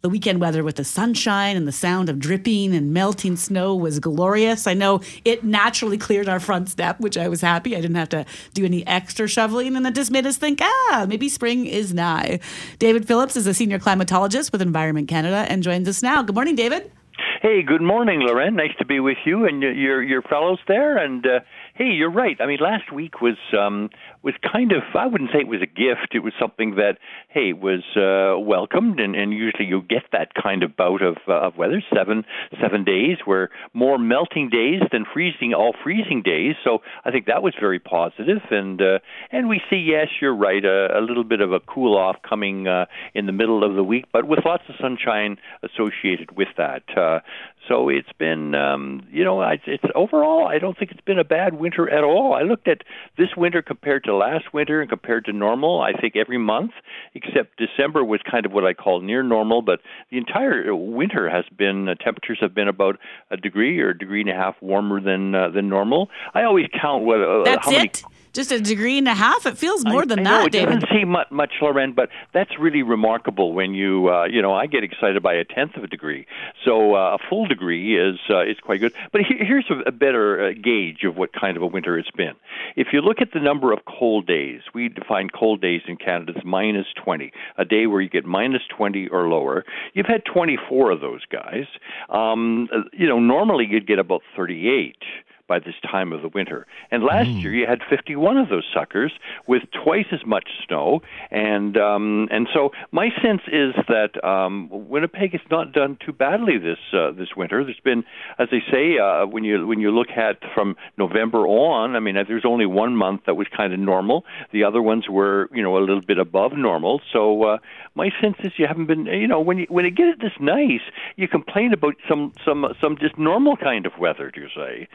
The 0.01 0.09
weekend 0.09 0.41
weather 0.41 0.63
with 0.63 0.77
the 0.77 0.83
sunshine 0.83 1.55
and 1.55 1.67
the 1.67 1.71
sound 1.71 2.09
of 2.09 2.17
dripping 2.17 2.73
and 2.73 2.91
melting 2.91 3.35
snow 3.35 3.75
was 3.75 3.99
glorious. 3.99 4.65
I 4.65 4.73
know 4.73 5.01
it 5.23 5.43
naturally 5.43 5.99
cleared 5.99 6.27
our 6.27 6.39
front 6.39 6.69
step, 6.69 6.99
which 6.99 7.19
I 7.19 7.27
was 7.27 7.41
happy. 7.41 7.75
I 7.75 7.81
didn't 7.81 7.97
have 7.97 8.09
to 8.09 8.25
do 8.55 8.65
any 8.65 8.85
extra 8.87 9.27
shoveling, 9.27 9.75
and 9.75 9.85
it 9.85 9.93
just 9.93 10.09
made 10.09 10.25
us 10.25 10.37
think, 10.37 10.57
ah, 10.59 11.05
maybe 11.07 11.29
spring 11.29 11.67
is 11.67 11.93
nigh. 11.93 12.39
David 12.79 13.05
Phillips 13.05 13.35
is 13.35 13.45
a 13.45 13.53
senior 13.53 13.77
climatologist 13.77 14.51
with 14.51 14.63
Environment 14.63 15.07
Canada 15.07 15.45
and 15.47 15.61
joins 15.61 15.87
us 15.87 16.01
now. 16.01 16.23
Good 16.23 16.33
morning, 16.33 16.55
David. 16.55 16.91
Hey, 17.41 17.63
good 17.63 17.81
morning, 17.81 18.19
Loren. 18.19 18.55
Nice 18.55 18.75
to 18.77 18.85
be 18.85 18.99
with 18.99 19.17
you 19.25 19.47
and 19.47 19.63
your 19.63 19.73
your, 19.73 20.03
your 20.03 20.21
fellows 20.21 20.59
there. 20.67 20.95
And 20.97 21.25
uh, 21.25 21.39
hey, 21.73 21.85
you're 21.85 22.11
right. 22.11 22.37
I 22.39 22.45
mean, 22.45 22.59
last 22.61 22.93
week 22.93 23.19
was 23.19 23.35
um, 23.59 23.89
was 24.23 24.33
kind 24.51 24.71
of 24.71 24.83
I 24.95 25.07
wouldn't 25.07 25.31
say 25.31 25.39
it 25.39 25.47
was 25.47 25.61
a 25.61 25.65
gift. 25.65 26.13
It 26.13 26.19
was 26.19 26.33
something 26.39 26.75
that 26.75 26.97
hey 27.29 27.53
was 27.53 27.83
uh, 27.95 28.39
welcomed, 28.39 28.99
and, 28.99 29.15
and 29.15 29.33
usually 29.33 29.65
you 29.65 29.81
get 29.81 30.03
that 30.11 30.33
kind 30.33 30.63
of 30.63 30.75
bout 30.75 31.01
of 31.01 31.17
uh, 31.27 31.47
of 31.47 31.57
weather 31.57 31.83
seven 31.93 32.23
seven 32.61 32.83
days 32.83 33.17
where 33.25 33.49
more 33.73 33.97
melting 33.97 34.49
days 34.49 34.81
than 34.91 35.05
freezing 35.11 35.53
all 35.53 35.73
freezing 35.83 36.21
days. 36.21 36.55
So 36.63 36.79
I 37.05 37.11
think 37.11 37.25
that 37.25 37.41
was 37.41 37.53
very 37.59 37.79
positive, 37.79 38.41
and 38.49 38.81
uh, 38.81 38.99
and 39.31 39.49
we 39.49 39.61
see 39.69 39.77
yes, 39.77 40.07
you're 40.21 40.35
right, 40.35 40.63
a, 40.63 40.97
a 40.97 41.01
little 41.01 41.23
bit 41.23 41.41
of 41.41 41.51
a 41.51 41.59
cool 41.59 41.97
off 41.97 42.17
coming 42.27 42.67
uh, 42.67 42.85
in 43.13 43.25
the 43.25 43.31
middle 43.31 43.63
of 43.63 43.75
the 43.75 43.83
week, 43.83 44.05
but 44.13 44.27
with 44.27 44.39
lots 44.45 44.63
of 44.69 44.75
sunshine 44.79 45.37
associated 45.63 46.35
with 46.37 46.49
that. 46.57 46.83
Uh, 46.95 47.19
so 47.67 47.89
it's 47.89 48.11
been, 48.17 48.55
um, 48.55 49.07
you 49.11 49.23
know, 49.23 49.41
it's, 49.41 49.63
it's 49.67 49.83
overall. 49.95 50.47
I 50.47 50.57
don't 50.59 50.77
think 50.77 50.91
it's 50.91 51.01
been 51.01 51.19
a 51.19 51.23
bad 51.23 51.53
winter 51.53 51.89
at 51.89 52.03
all. 52.03 52.33
I 52.33 52.41
looked 52.41 52.67
at 52.67 52.79
this 53.17 53.29
winter 53.37 53.61
compared 53.61 54.03
to 54.05 54.15
last 54.15 54.53
winter 54.53 54.81
and 54.81 54.89
compared 54.89 55.25
to 55.25 55.33
normal. 55.33 55.81
I 55.81 55.93
think 55.93 56.15
every 56.15 56.37
month 56.37 56.71
except 57.13 57.57
December 57.57 58.03
was 58.03 58.19
kind 58.29 58.45
of 58.45 58.51
what 58.51 58.65
I 58.65 58.73
call 58.73 59.01
near 59.01 59.23
normal. 59.23 59.61
But 59.61 59.81
the 60.09 60.17
entire 60.17 60.73
winter 60.75 61.29
has 61.29 61.45
been 61.55 61.87
uh, 61.87 61.95
temperatures 61.95 62.39
have 62.41 62.55
been 62.55 62.67
about 62.67 62.97
a 63.29 63.37
degree 63.37 63.79
or 63.79 63.89
a 63.89 63.97
degree 63.97 64.21
and 64.21 64.29
a 64.29 64.35
half 64.35 64.55
warmer 64.61 65.01
than 65.01 65.35
uh, 65.35 65.49
than 65.49 65.69
normal. 65.69 66.09
I 66.33 66.43
always 66.43 66.67
count 66.79 67.03
what 67.03 67.21
uh, 67.21 67.43
That's 67.43 67.65
how 67.65 67.71
many 67.71 67.85
it? 67.85 68.03
Just 68.33 68.51
a 68.51 68.61
degree 68.61 68.97
and 68.97 69.07
a 69.07 69.13
half? 69.13 69.45
It 69.45 69.57
feels 69.57 69.83
more 69.85 70.03
I, 70.03 70.05
than 70.05 70.19
I 70.19 70.23
that, 70.23 70.39
know, 70.39 70.45
it 70.45 70.51
David. 70.51 70.79
doesn't 70.79 70.89
seem 70.89 71.09
much, 71.09 71.29
much, 71.31 71.51
Loren, 71.61 71.91
but 71.91 72.09
that's 72.33 72.51
really 72.57 72.81
remarkable. 72.81 73.53
When 73.53 73.73
you, 73.73 74.09
uh, 74.09 74.25
you 74.25 74.41
know, 74.41 74.53
I 74.53 74.67
get 74.67 74.83
excited 74.85 75.21
by 75.21 75.33
a 75.33 75.43
tenth 75.43 75.75
of 75.75 75.83
a 75.83 75.87
degree, 75.87 76.25
so 76.63 76.95
uh, 76.95 77.15
a 77.15 77.17
full 77.29 77.45
degree 77.45 77.99
is 77.99 78.19
uh, 78.29 78.43
is 78.43 78.57
quite 78.61 78.79
good. 78.79 78.93
But 79.11 79.21
he, 79.21 79.43
here's 79.43 79.69
a, 79.69 79.89
a 79.89 79.91
better 79.91 80.47
uh, 80.47 80.53
gauge 80.53 81.03
of 81.03 81.17
what 81.17 81.33
kind 81.33 81.57
of 81.57 81.63
a 81.63 81.67
winter 81.67 81.97
it's 81.97 82.11
been. 82.11 82.33
If 82.77 82.87
you 82.93 83.01
look 83.01 83.19
at 83.19 83.33
the 83.33 83.39
number 83.39 83.73
of 83.73 83.79
cold 83.85 84.27
days, 84.27 84.61
we 84.73 84.87
define 84.87 85.29
cold 85.29 85.59
days 85.61 85.81
in 85.87 85.97
Canada 85.97 86.33
as 86.37 86.45
minus 86.45 86.87
twenty, 86.95 87.33
a 87.57 87.65
day 87.65 87.85
where 87.85 87.99
you 87.99 88.09
get 88.09 88.23
minus 88.23 88.61
twenty 88.69 89.07
or 89.09 89.27
lower. 89.27 89.65
You've 89.93 90.05
had 90.05 90.23
twenty 90.23 90.57
four 90.69 90.91
of 90.91 91.01
those 91.01 91.25
guys. 91.25 91.65
Um, 92.09 92.69
you 92.93 93.07
know, 93.07 93.19
normally 93.19 93.67
you'd 93.69 93.87
get 93.87 93.99
about 93.99 94.21
thirty 94.37 94.69
eight 94.69 95.03
by 95.51 95.59
this 95.59 95.75
time 95.95 96.09
of 96.15 96.21
the 96.21 96.31
winter. 96.39 96.59
And 96.91 96.99
last 97.03 97.27
Mm. 97.31 97.41
year 97.43 97.53
you 97.59 97.65
had 97.73 97.81
51 97.89 98.37
of 98.37 98.47
those 98.53 98.67
suckers 98.73 99.11
with 99.51 99.63
twice 99.83 100.09
as 100.17 100.23
much 100.35 100.47
snow, 100.65 101.01
and 101.29 101.73
um, 101.89 102.05
and 102.35 102.47
so 102.55 102.61
my 102.91 103.07
sense 103.23 103.41
is 103.63 103.73
that 103.95 104.11
um, 104.33 104.69
Winnipeg 104.93 105.29
has 105.37 105.45
not 105.55 105.65
done 105.73 105.97
too 106.05 106.13
badly 106.25 106.57
this 106.57 106.79
uh, 106.93 107.11
this 107.11 107.31
winter. 107.35 107.57
There's 107.65 107.85
been, 107.91 108.03
as 108.39 108.47
they 108.53 108.63
say, 108.73 108.85
uh, 108.97 109.25
when 109.33 109.43
you 109.43 109.55
when 109.71 109.79
you 109.85 109.91
look 109.99 110.11
at 110.27 110.37
from 110.55 110.67
November 110.97 111.41
on, 111.47 111.95
I 111.97 111.99
mean, 112.05 112.15
there's 112.29 112.45
only 112.53 112.65
one 112.83 112.93
month 113.05 113.21
that 113.25 113.35
was 113.35 113.47
kind 113.59 113.71
of 113.73 113.79
normal. 113.93 114.17
The 114.55 114.63
other 114.63 114.81
ones 114.81 115.03
were, 115.17 115.49
you 115.57 115.63
know, 115.65 115.77
a 115.77 115.83
little 115.89 116.05
bit 116.11 116.17
above 116.27 116.53
normal. 116.69 117.01
So 117.11 117.43
uh, 117.43 117.57
my 118.01 118.09
sense 118.21 118.37
is 118.45 118.51
you 118.57 118.67
haven't 118.67 118.87
been, 118.87 119.05
you 119.05 119.27
know, 119.27 119.41
when 119.41 119.57
you 119.59 119.67
when 119.69 119.85
it 119.89 119.95
gets 120.01 120.15
this 120.21 120.37
nice, 120.39 120.85
you 121.19 121.27
complain 121.27 121.73
about 121.73 121.95
some 122.09 122.33
some 122.45 122.65
some 122.81 122.93
just 123.05 123.17
normal 123.17 123.55
kind 123.57 123.85
of 123.85 123.93
weather, 123.99 124.31
do 124.33 124.39
you 124.45 124.51
say? 124.55 124.87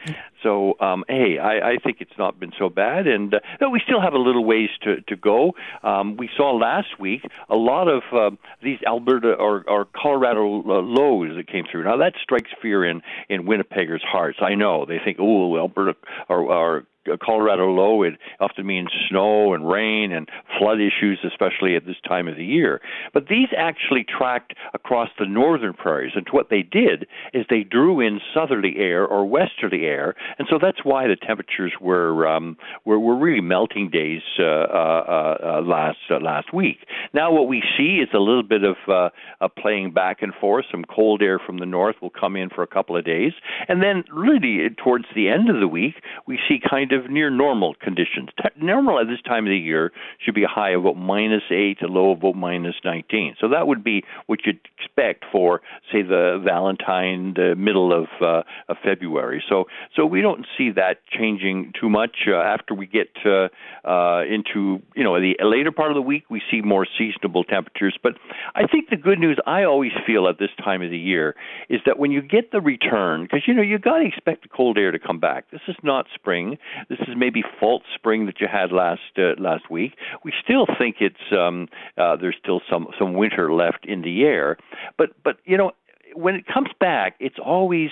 So 0.47 0.77
um, 0.79 1.03
hey, 1.09 1.39
I, 1.39 1.71
I 1.71 1.77
think 1.83 1.97
it's 1.99 2.17
not 2.17 2.39
been 2.39 2.53
so 2.57 2.69
bad, 2.69 3.05
and 3.05 3.33
uh, 3.33 3.39
no, 3.59 3.69
we 3.69 3.81
still 3.85 3.99
have 3.99 4.13
a 4.13 4.17
little 4.17 4.45
ways 4.45 4.69
to 4.83 5.01
to 5.01 5.15
go. 5.17 5.55
Um, 5.83 6.15
we 6.15 6.29
saw 6.37 6.55
last 6.55 6.97
week 6.97 7.21
a 7.49 7.57
lot 7.57 7.89
of 7.89 8.03
uh, 8.13 8.33
these 8.63 8.79
Alberta 8.87 9.33
or, 9.33 9.65
or 9.67 9.85
Colorado 9.93 10.61
uh, 10.61 10.81
lows 10.81 11.35
that 11.35 11.47
came 11.51 11.65
through. 11.69 11.83
Now 11.83 11.97
that 11.97 12.13
strikes 12.23 12.49
fear 12.61 12.85
in 12.85 13.01
in 13.27 13.43
Winnipeggers' 13.43 14.05
hearts. 14.05 14.37
I 14.41 14.55
know 14.55 14.85
they 14.85 14.99
think, 15.03 15.17
oh, 15.19 15.57
Alberta 15.57 15.97
or, 16.29 16.43
or 16.49 16.83
Colorado 17.21 17.67
low, 17.71 18.03
it 18.03 18.15
often 18.39 18.65
means 18.65 18.89
snow 19.09 19.53
and 19.53 19.67
rain 19.67 20.11
and 20.11 20.29
flood 20.57 20.79
issues, 20.79 21.19
especially 21.25 21.75
at 21.75 21.85
this 21.85 21.95
time 22.07 22.27
of 22.27 22.35
the 22.35 22.45
year. 22.45 22.81
But 23.13 23.27
these 23.27 23.47
actually 23.57 24.05
tracked 24.05 24.53
across 24.73 25.09
the 25.19 25.25
northern 25.25 25.73
prairies, 25.73 26.13
and 26.15 26.27
what 26.31 26.49
they 26.49 26.63
did 26.63 27.07
is 27.33 27.45
they 27.49 27.63
drew 27.63 27.99
in 27.99 28.19
southerly 28.33 28.75
air 28.77 29.05
or 29.05 29.25
westerly 29.25 29.85
air, 29.85 30.15
and 30.37 30.47
so 30.49 30.57
that's 30.61 30.83
why 30.83 31.07
the 31.07 31.15
temperatures 31.15 31.73
were 31.79 32.27
um, 32.27 32.57
were, 32.85 32.99
were 32.99 33.17
really 33.17 33.41
melting 33.41 33.89
days 33.89 34.21
uh, 34.39 34.43
uh, 34.43 35.37
uh, 35.43 35.61
last 35.63 35.97
uh, 36.09 36.19
last 36.19 36.53
week. 36.53 36.77
Now 37.13 37.31
what 37.31 37.47
we 37.47 37.63
see 37.77 37.97
is 37.97 38.09
a 38.13 38.19
little 38.19 38.43
bit 38.43 38.63
of 38.63 38.75
uh, 38.87 39.09
a 39.41 39.49
playing 39.49 39.93
back 39.93 40.21
and 40.21 40.33
forth. 40.33 40.65
Some 40.71 40.83
cold 40.83 41.21
air 41.21 41.39
from 41.39 41.59
the 41.59 41.65
north 41.65 41.95
will 42.01 42.09
come 42.09 42.35
in 42.35 42.49
for 42.49 42.63
a 42.63 42.67
couple 42.67 42.97
of 42.97 43.05
days, 43.05 43.33
and 43.67 43.81
then 43.81 44.03
really 44.11 44.69
towards 44.83 45.05
the 45.15 45.29
end 45.29 45.49
of 45.49 45.59
the 45.59 45.67
week, 45.67 45.95
we 46.25 46.39
see 46.47 46.59
kind 46.69 46.91
of 46.91 46.96
near 47.09 47.29
normal 47.29 47.75
conditions. 47.75 48.29
Normal 48.59 48.99
at 48.99 49.07
this 49.07 49.21
time 49.25 49.45
of 49.45 49.49
the 49.49 49.57
year 49.57 49.91
should 50.23 50.35
be 50.35 50.43
a 50.43 50.47
high 50.47 50.71
of 50.71 50.81
about 50.81 50.97
minus 50.97 51.43
eight, 51.51 51.81
a 51.81 51.87
low 51.87 52.11
of 52.11 52.19
about 52.19 52.35
minus 52.35 52.75
19. 52.83 53.35
So 53.39 53.49
that 53.49 53.67
would 53.67 53.83
be 53.83 54.03
what 54.25 54.39
you'd 54.45 54.59
expect 54.79 55.25
for, 55.31 55.61
say, 55.91 56.01
the 56.01 56.41
Valentine, 56.43 57.33
the 57.35 57.55
middle 57.55 57.93
of, 57.93 58.07
uh, 58.21 58.43
of 58.69 58.77
February. 58.83 59.43
So, 59.49 59.65
so 59.95 60.05
we 60.05 60.21
don't 60.21 60.45
see 60.57 60.71
that 60.71 60.97
changing 61.11 61.73
too 61.79 61.89
much. 61.89 62.27
Uh, 62.27 62.35
after 62.35 62.73
we 62.73 62.87
get 62.87 63.09
uh, 63.25 63.47
uh, 63.87 64.23
into, 64.23 64.81
you 64.95 65.03
know, 65.03 65.19
the 65.19 65.35
later 65.41 65.71
part 65.71 65.91
of 65.91 65.95
the 65.95 66.01
week, 66.01 66.23
we 66.29 66.41
see 66.49 66.61
more 66.61 66.87
seasonable 66.97 67.43
temperatures. 67.43 67.97
But 68.01 68.13
I 68.55 68.67
think 68.67 68.89
the 68.89 68.97
good 68.97 69.19
news 69.19 69.39
I 69.45 69.63
always 69.63 69.91
feel 70.05 70.27
at 70.27 70.39
this 70.39 70.49
time 70.63 70.81
of 70.81 70.89
the 70.89 70.97
year 70.97 71.35
is 71.69 71.81
that 71.85 71.99
when 71.99 72.11
you 72.11 72.21
get 72.21 72.51
the 72.51 72.61
return, 72.61 73.23
because 73.23 73.41
you 73.47 73.53
know 73.53 73.61
you 73.61 73.77
got 73.79 73.99
to 73.99 74.05
expect 74.05 74.43
the 74.43 74.49
cold 74.49 74.77
air 74.77 74.91
to 74.91 74.99
come 74.99 75.19
back. 75.19 75.49
This 75.51 75.61
is 75.67 75.75
not 75.83 76.05
spring. 76.13 76.57
This 76.89 76.99
is 77.01 77.15
maybe 77.17 77.43
false 77.59 77.83
spring 77.95 78.25
that 78.27 78.39
you 78.39 78.47
had 78.51 78.71
last 78.71 79.01
uh, 79.17 79.33
last 79.37 79.69
week. 79.69 79.93
We 80.23 80.33
still 80.43 80.65
think 80.77 80.97
it's 80.99 81.15
um, 81.31 81.67
uh, 81.97 82.15
there's 82.15 82.37
still 82.41 82.61
some 82.69 82.87
some 82.97 83.13
winter 83.13 83.51
left 83.53 83.85
in 83.85 84.01
the 84.01 84.23
air, 84.23 84.57
but 84.97 85.11
but 85.23 85.37
you 85.45 85.57
know 85.57 85.71
when 86.13 86.35
it 86.35 86.45
comes 86.45 86.69
back, 86.79 87.15
it's 87.19 87.39
always 87.43 87.89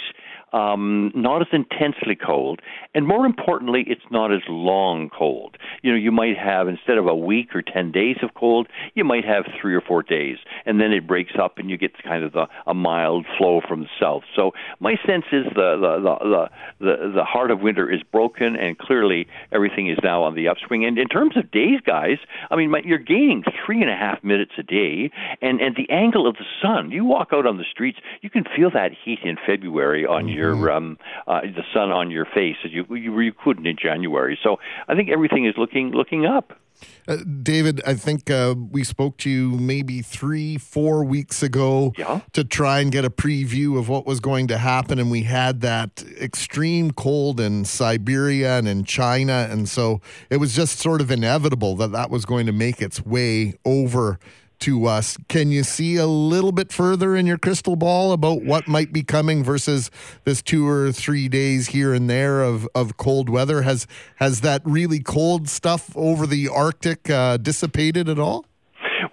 um, 0.54 1.12
not 1.13 1.41
as 1.41 1.47
intensely 1.51 2.15
cold, 2.15 2.62
and 2.93 3.06
more 3.06 3.25
importantly, 3.25 3.84
it's 3.88 4.06
not 4.10 4.32
as 4.32 4.41
long 4.47 5.10
cold. 5.10 5.58
You 5.82 5.91
know, 5.91 5.97
you 5.97 6.12
might 6.12 6.38
have 6.38 6.67
instead 6.67 6.97
of 6.97 7.08
a 7.08 7.15
week 7.15 7.54
or 7.54 7.62
ten 7.62 7.91
days 7.91 8.17
of 8.23 8.34
cold, 8.36 8.67
you 8.93 9.04
might 9.04 9.25
have 9.25 9.45
three 9.60 9.75
or 9.75 9.82
four 9.82 10.01
days, 10.01 10.38
and 10.65 10.80
then 10.80 10.93
it 10.93 11.06
breaks 11.06 11.34
up, 11.41 11.58
and 11.58 11.69
you 11.69 11.78
get 11.78 11.91
kind 12.04 12.23
of 12.23 12.32
the, 12.32 12.47
a 12.67 12.73
mild 12.73 13.25
flow 13.38 13.60
from 13.67 13.82
the 13.82 13.89
south. 13.99 14.23
So 14.36 14.51
my 14.80 14.95
sense 15.06 15.25
is 15.32 15.45
the 15.56 15.75
the 15.75 15.99
the 15.99 16.49
the, 16.80 17.12
the 17.15 17.23
heart 17.23 17.51
of 17.51 17.60
winter 17.60 17.91
is 17.91 18.01
broken, 18.04 18.56
and 18.56 18.78
clearly 18.78 19.28
everything 19.51 19.89
is 19.89 19.97
now 20.04 20.23
on 20.23 20.36
the 20.36 20.47
upswing. 20.47 20.86
And 20.86 20.97
in 20.97 21.08
terms 21.08 21.36
of 21.36 21.51
days, 21.51 21.80
guys, 21.86 22.17
I 22.49 22.56
mean, 22.56 22.73
you're 22.86 22.97
gaining 22.97 23.43
three 23.65 23.82
and 23.82 23.89
a 23.89 23.95
half 23.95 24.23
minutes 24.23 24.51
a 24.58 24.63
day, 24.63 25.12
and 25.41 25.60
and 25.60 25.75
the 25.75 25.89
angle 25.91 26.28
of 26.28 26.36
the 26.36 26.45
sun. 26.62 26.91
You 26.91 27.04
walk 27.04 27.30
out 27.34 27.45
on 27.45 27.58
the 27.58 27.65
streets, 27.69 27.97
you 28.21 28.29
can 28.29 28.43
feel 28.55 28.71
that 28.71 28.91
heat 29.03 29.19
in 29.23 29.37
February 29.45 30.05
on 30.05 30.27
your 30.27 30.71
um, 30.71 30.97
uh, 31.27 31.41
the 31.41 31.63
sun 31.73 31.91
on 31.91 32.11
your 32.11 32.25
face 32.25 32.57
as 32.63 32.71
you, 32.71 32.85
you 32.95 33.19
you 33.19 33.33
couldn't 33.43 33.65
in 33.67 33.77
January. 33.77 34.37
So 34.43 34.57
I 34.87 34.95
think 34.95 35.09
everything 35.09 35.45
is 35.45 35.55
looking 35.57 35.91
looking 35.91 36.25
up. 36.25 36.53
Uh, 37.07 37.17
David, 37.41 37.81
I 37.87 37.93
think 37.93 38.29
uh, 38.29 38.53
we 38.69 38.83
spoke 38.83 39.15
to 39.19 39.29
you 39.29 39.51
maybe 39.51 40.01
three, 40.01 40.57
four 40.57 41.05
weeks 41.05 41.41
ago 41.41 41.93
Yeah. 41.97 42.19
to 42.33 42.43
try 42.43 42.81
and 42.81 42.91
get 42.91 43.05
a 43.05 43.09
preview 43.09 43.79
of 43.79 43.87
what 43.87 44.05
was 44.05 44.19
going 44.19 44.47
to 44.47 44.57
happen. 44.57 44.99
And 44.99 45.09
we 45.09 45.21
had 45.23 45.61
that 45.61 46.03
extreme 46.19 46.91
cold 46.91 47.39
in 47.39 47.63
Siberia 47.63 48.57
and 48.57 48.67
in 48.67 48.83
China. 48.83 49.47
And 49.49 49.69
so 49.69 50.01
it 50.29 50.37
was 50.37 50.53
just 50.53 50.79
sort 50.79 50.99
of 50.99 51.09
inevitable 51.11 51.77
that 51.77 51.93
that 51.93 52.09
was 52.09 52.25
going 52.25 52.45
to 52.45 52.51
make 52.51 52.81
its 52.81 53.05
way 53.05 53.53
over 53.63 54.19
to 54.65 54.88
us. 54.88 55.15
Can 55.28 55.51
you 55.51 55.62
see 55.62 55.95
a 55.97 56.08
little 56.08 56.51
bit 56.51 56.73
further 56.73 57.15
in 57.15 57.28
your 57.28 57.38
crystal 57.38 57.75
ball 57.75 58.13
about 58.13 58.43
what 58.43 58.67
might 58.67 58.91
be 58.91 59.04
coming 59.04 59.43
versus 59.43 59.91
this 60.23 60.41
two 60.41 60.67
or 60.67 60.91
three 60.91 61.30
days 61.30 61.67
here 61.67 61.93
and 61.93 62.10
there 62.10 62.41
of, 62.41 62.67
of 62.73 62.97
cold 62.97 63.30
weather? 63.30 63.62
Has 63.62 63.86
has 64.15 64.41
that 64.41 64.63
really 64.65 64.99
cold 64.99 65.47
stuff 65.47 65.95
over 65.95 66.25
the 66.25 66.49
Arctic 66.49 67.12
uh, 67.12 67.38
dissipated 67.38 68.10
at 68.10 68.17
all? 68.17 68.45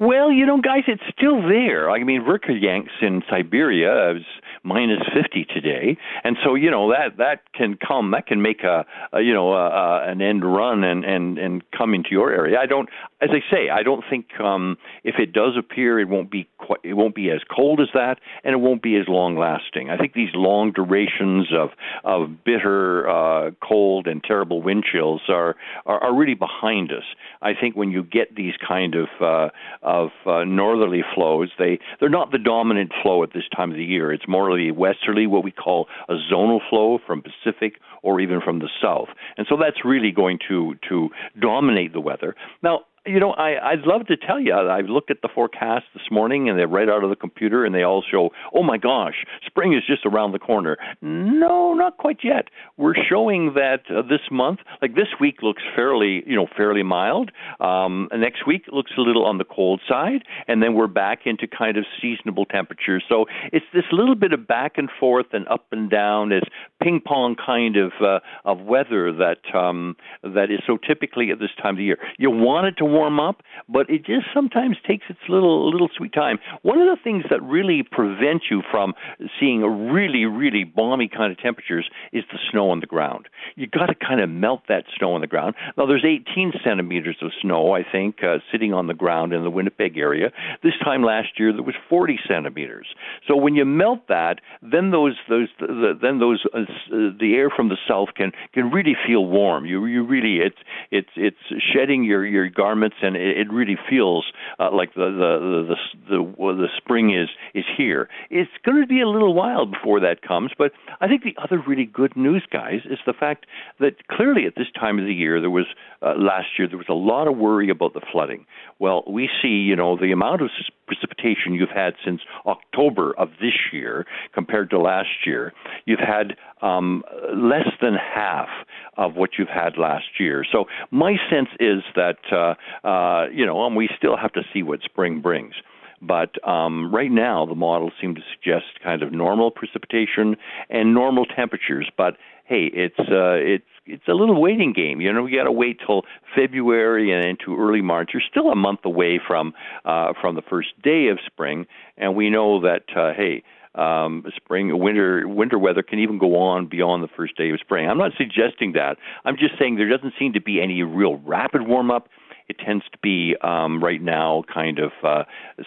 Well, 0.00 0.32
you 0.32 0.46
know, 0.46 0.58
guys, 0.58 0.84
it's 0.88 1.02
still 1.16 1.42
there. 1.42 1.90
I 1.90 2.02
mean, 2.02 2.22
Verkhoyansk 2.22 3.02
in 3.02 3.22
Siberia 3.28 4.16
is 4.16 4.22
minus 4.62 5.00
50 5.14 5.46
today, 5.52 5.96
and 6.24 6.36
so 6.44 6.54
you 6.54 6.70
know 6.70 6.90
that 6.90 7.18
that 7.18 7.52
can 7.52 7.76
come, 7.76 8.12
that 8.12 8.26
can 8.26 8.42
make 8.42 8.62
a, 8.62 8.84
a 9.12 9.20
you 9.20 9.34
know 9.34 9.52
a, 9.52 9.68
a, 9.68 10.10
an 10.10 10.22
end 10.22 10.44
run 10.44 10.84
and 10.84 11.04
and 11.04 11.38
and 11.38 11.62
come 11.76 11.94
into 11.94 12.10
your 12.10 12.32
area. 12.32 12.58
I 12.60 12.66
don't, 12.66 12.88
as 13.20 13.30
I 13.32 13.40
say, 13.50 13.70
I 13.70 13.82
don't 13.82 14.04
think 14.08 14.26
um, 14.40 14.76
if 15.04 15.16
it 15.18 15.32
does 15.32 15.56
appear, 15.58 15.98
it 16.00 16.08
won't 16.08 16.30
be 16.30 16.48
quite, 16.58 16.80
it 16.82 16.94
won't 16.94 17.14
be 17.14 17.30
as 17.30 17.40
cold 17.54 17.80
as 17.80 17.88
that, 17.94 18.18
and 18.44 18.52
it 18.54 18.58
won't 18.58 18.82
be 18.82 18.96
as 18.96 19.08
long 19.08 19.36
lasting. 19.36 19.90
I 19.90 19.96
think 19.96 20.14
these 20.14 20.30
long 20.34 20.72
durations 20.72 21.48
of 21.52 21.70
of 22.04 22.44
bitter 22.44 23.08
uh, 23.08 23.50
cold 23.66 24.06
and 24.06 24.22
terrible 24.22 24.62
wind 24.62 24.84
chills 24.90 25.22
are, 25.28 25.56
are 25.86 26.02
are 26.02 26.14
really 26.14 26.34
behind 26.34 26.92
us. 26.92 27.04
I 27.40 27.52
think 27.58 27.76
when 27.76 27.90
you 27.90 28.02
get 28.02 28.34
these 28.34 28.54
kind 28.66 28.94
of 28.94 29.08
uh, 29.20 29.48
of 29.82 30.10
uh, 30.26 30.44
northerly 30.44 31.02
flows, 31.14 31.50
they 31.58 31.78
they're 32.00 32.08
not 32.08 32.30
the 32.30 32.38
dominant 32.38 32.92
flow 33.02 33.22
at 33.22 33.32
this 33.32 33.44
time 33.54 33.70
of 33.70 33.76
the 33.76 33.84
year. 33.84 34.12
It's 34.12 34.28
more 34.28 34.51
the 34.56 34.70
westerly, 34.70 35.26
what 35.26 35.44
we 35.44 35.50
call 35.50 35.88
a 36.08 36.14
zonal 36.32 36.60
flow 36.68 36.98
from 37.06 37.22
Pacific 37.22 37.74
or 38.02 38.20
even 38.20 38.40
from 38.40 38.58
the 38.58 38.68
south, 38.80 39.08
and 39.36 39.46
so 39.48 39.56
that's 39.56 39.84
really 39.84 40.10
going 40.10 40.38
to 40.48 40.74
to 40.88 41.08
dominate 41.40 41.92
the 41.92 42.00
weather. 42.00 42.34
Now, 42.62 42.80
you 43.04 43.18
know, 43.18 43.32
I, 43.32 43.72
I'd 43.72 43.80
love 43.84 44.06
to 44.06 44.16
tell 44.16 44.38
you. 44.38 44.54
I've 44.54 44.86
looked 44.86 45.10
at 45.10 45.22
the 45.22 45.28
forecast 45.34 45.86
this 45.92 46.04
morning, 46.10 46.48
and 46.48 46.58
they're 46.58 46.68
right 46.68 46.88
out 46.88 47.02
of 47.02 47.10
the 47.10 47.16
computer, 47.16 47.64
and 47.64 47.74
they 47.74 47.82
all 47.82 48.02
show, 48.08 48.30
oh 48.54 48.62
my 48.62 48.78
gosh, 48.78 49.24
spring 49.44 49.74
is 49.74 49.82
just 49.86 50.06
around 50.06 50.32
the 50.32 50.38
corner. 50.38 50.76
No, 51.00 51.74
not 51.74 51.96
quite 51.96 52.18
yet. 52.22 52.46
We're 52.76 52.94
showing 52.94 53.54
that 53.54 53.82
uh, 53.90 54.02
this 54.02 54.20
month, 54.30 54.60
like 54.80 54.94
this 54.94 55.08
week, 55.20 55.42
looks 55.42 55.62
fairly, 55.74 56.22
you 56.26 56.36
know, 56.36 56.46
fairly 56.56 56.84
mild. 56.84 57.32
Um, 57.60 58.08
next 58.16 58.46
week 58.46 58.66
looks 58.70 58.92
a 58.96 59.00
little 59.00 59.24
on 59.24 59.38
the 59.38 59.44
cold 59.44 59.80
side, 59.88 60.22
and 60.46 60.62
then 60.62 60.74
we're 60.74 60.86
back 60.86 61.20
into 61.24 61.48
kind 61.48 61.76
of 61.76 61.84
seasonable 62.00 62.44
temperatures. 62.44 63.02
So 63.08 63.26
it's 63.52 63.66
this 63.74 63.84
little 63.90 64.14
bit 64.14 64.32
of 64.32 64.46
back 64.46 64.74
and 64.76 64.88
forth 65.00 65.26
and 65.32 65.48
up 65.48 65.66
and 65.72 65.90
down, 65.90 66.28
this 66.28 66.44
ping 66.80 67.00
pong 67.04 67.34
kind 67.34 67.76
of 67.76 67.92
uh, 68.00 68.20
of 68.44 68.60
weather 68.60 69.12
that 69.12 69.56
um, 69.56 69.96
that 70.22 70.50
is 70.50 70.60
so 70.66 70.78
typically 70.86 71.30
at 71.30 71.40
this 71.40 71.50
time 71.60 71.74
of 71.74 71.78
the 71.78 71.84
year. 71.84 71.98
You 72.18 72.30
want 72.30 72.68
it 72.68 72.76
to 72.78 72.91
warm 72.92 73.18
up, 73.18 73.42
but 73.68 73.88
it 73.90 74.04
just 74.04 74.26
sometimes 74.34 74.76
takes 74.86 75.04
its 75.08 75.20
little 75.28 75.70
little 75.70 75.88
sweet 75.96 76.12
time. 76.12 76.38
One 76.62 76.78
of 76.78 76.86
the 76.86 77.02
things 77.02 77.24
that 77.30 77.42
really 77.42 77.82
prevent 77.82 78.42
you 78.50 78.62
from 78.70 78.94
seeing 79.40 79.62
a 79.62 79.68
really 79.68 80.26
really 80.26 80.64
balmy 80.64 81.08
kind 81.08 81.32
of 81.32 81.38
temperatures 81.38 81.88
is 82.12 82.24
the 82.30 82.38
snow 82.50 82.70
on 82.70 82.80
the 82.80 82.86
ground. 82.86 83.28
You 83.56 83.66
got 83.66 83.86
to 83.86 83.94
kind 83.94 84.20
of 84.20 84.28
melt 84.28 84.62
that 84.68 84.84
snow 84.98 85.14
on 85.14 85.20
the 85.20 85.26
ground. 85.26 85.54
Now 85.76 85.86
there's 85.86 86.04
18 86.04 86.52
centimeters 86.64 87.16
of 87.22 87.30
snow, 87.40 87.72
I 87.74 87.82
think, 87.90 88.22
uh, 88.22 88.38
sitting 88.50 88.72
on 88.74 88.86
the 88.86 88.94
ground 88.94 89.32
in 89.32 89.42
the 89.42 89.50
Winnipeg 89.50 89.96
area. 89.96 90.30
This 90.62 90.74
time 90.84 91.02
last 91.02 91.38
year 91.38 91.52
there 91.52 91.62
was 91.62 91.74
40 91.88 92.18
centimeters. 92.28 92.86
So 93.26 93.36
when 93.36 93.54
you 93.54 93.64
melt 93.64 94.08
that, 94.08 94.40
then 94.62 94.90
those 94.90 95.16
those 95.28 95.48
the, 95.58 95.98
then 96.00 96.18
those 96.18 96.44
uh, 96.54 96.60
the 96.90 97.34
air 97.34 97.50
from 97.50 97.68
the 97.68 97.78
south 97.88 98.10
can 98.16 98.32
can 98.52 98.70
really 98.70 98.96
feel 99.06 99.26
warm. 99.26 99.64
You 99.64 99.86
you 99.86 100.04
really 100.04 100.38
it's 100.44 100.58
it's 100.90 101.10
it's 101.16 101.62
shedding 101.72 102.04
your 102.04 102.24
your 102.26 102.48
garment 102.48 102.81
environments, 102.82 102.96
and 103.02 103.16
it, 103.16 103.46
it 103.46 103.52
really 103.52 103.76
feels 103.88 104.24
uh, 104.58 104.70
like 104.72 104.94
the 104.94 105.06
the 105.06 105.32
the 105.68 105.74
the, 106.08 106.32
the, 106.34 106.54
the 106.54 106.68
spring 106.76 107.14
is 107.14 107.28
is 107.54 107.64
here. 107.76 108.08
It's 108.30 108.50
going 108.64 108.80
to 108.80 108.86
be 108.86 109.00
a 109.00 109.08
little 109.08 109.34
while 109.34 109.66
before 109.66 110.00
that 110.00 110.22
comes, 110.22 110.52
but 110.56 110.72
I 111.00 111.08
think 111.08 111.22
the 111.22 111.36
other 111.42 111.62
really 111.66 111.84
good 111.84 112.16
news, 112.16 112.44
guys, 112.50 112.80
is 112.84 112.98
the 113.06 113.12
fact 113.12 113.46
that 113.80 114.06
clearly 114.08 114.46
at 114.46 114.54
this 114.56 114.68
time 114.78 114.98
of 114.98 115.06
the 115.06 115.14
year 115.14 115.40
there 115.40 115.50
was 115.50 115.66
uh, 116.02 116.14
last 116.16 116.58
year 116.58 116.68
there 116.68 116.78
was 116.78 116.88
a 116.88 116.94
lot 116.94 117.28
of 117.28 117.36
worry 117.36 117.70
about 117.70 117.94
the 117.94 118.02
flooding. 118.12 118.46
Well, 118.78 119.04
we 119.08 119.28
see 119.40 119.48
you 119.48 119.76
know 119.76 119.96
the 119.96 120.12
amount 120.12 120.42
of 120.42 120.50
precipitation 120.92 121.54
you've 121.54 121.70
had 121.70 121.94
since 122.04 122.20
October 122.46 123.12
of 123.18 123.30
this 123.40 123.54
year 123.72 124.06
compared 124.34 124.70
to 124.70 124.78
last 124.78 125.26
year. 125.26 125.52
You've 125.86 126.00
had 126.00 126.36
um, 126.60 127.02
less 127.34 127.68
than 127.80 127.94
half 127.94 128.48
of 128.96 129.14
what 129.14 129.30
you've 129.38 129.48
had 129.48 129.78
last 129.78 130.20
year. 130.20 130.44
So 130.50 130.64
my 130.90 131.16
sense 131.30 131.48
is 131.60 131.82
that 131.96 132.18
uh, 132.30 132.86
uh, 132.86 133.28
you 133.32 133.46
know, 133.46 133.66
and 133.66 133.76
we 133.76 133.88
still 133.96 134.16
have 134.16 134.32
to 134.32 134.42
see 134.52 134.62
what 134.62 134.80
spring 134.82 135.20
brings. 135.20 135.54
But 136.02 136.36
um, 136.46 136.92
right 136.92 137.10
now, 137.12 137.46
the 137.46 137.54
models 137.54 137.92
seem 138.00 138.16
to 138.16 138.20
suggest 138.34 138.82
kind 138.82 139.02
of 139.02 139.12
normal 139.12 139.52
precipitation 139.52 140.36
and 140.68 140.94
normal 140.94 141.24
temperatures. 141.24 141.88
But 141.96 142.16
hey, 142.44 142.70
it's 142.72 142.98
uh, 142.98 143.38
it's 143.38 143.64
it's 143.86 144.06
a 144.08 144.14
little 144.14 144.40
waiting 144.40 144.72
game. 144.72 145.00
You 145.00 145.12
know, 145.12 145.22
we 145.22 145.34
got 145.34 145.44
to 145.44 145.52
wait 145.52 145.80
till 145.84 146.02
February 146.36 147.12
and 147.12 147.24
into 147.24 147.58
early 147.58 147.82
March. 147.82 148.10
You're 148.12 148.22
still 148.28 148.50
a 148.50 148.56
month 148.56 148.80
away 148.84 149.20
from 149.24 149.54
uh, 149.84 150.12
from 150.20 150.34
the 150.34 150.42
first 150.42 150.70
day 150.82 151.08
of 151.08 151.18
spring, 151.26 151.66
and 151.96 152.16
we 152.16 152.30
know 152.30 152.60
that 152.60 152.84
uh, 152.96 153.12
hey. 153.14 153.42
Um, 153.74 154.24
spring, 154.36 154.78
winter, 154.78 155.26
winter 155.26 155.58
weather 155.58 155.82
can 155.82 155.98
even 155.98 156.18
go 156.18 156.36
on 156.36 156.66
beyond 156.66 157.02
the 157.02 157.08
first 157.08 157.38
day 157.38 157.48
of 157.48 157.58
spring. 157.58 157.88
I'm 157.88 157.96
not 157.96 158.12
suggesting 158.18 158.72
that. 158.72 158.98
I'm 159.24 159.38
just 159.38 159.58
saying 159.58 159.76
there 159.76 159.88
doesn't 159.88 160.12
seem 160.18 160.34
to 160.34 160.42
be 160.42 160.60
any 160.60 160.82
real 160.82 161.16
rapid 161.16 161.66
warm 161.66 161.90
up 161.90 162.10
it 162.48 162.58
tends 162.58 162.84
to 162.92 162.98
be 163.02 163.34
um, 163.42 163.82
right 163.82 164.02
now 164.02 164.44
kind 164.52 164.78
of 164.78 164.92
uh, 165.02 165.24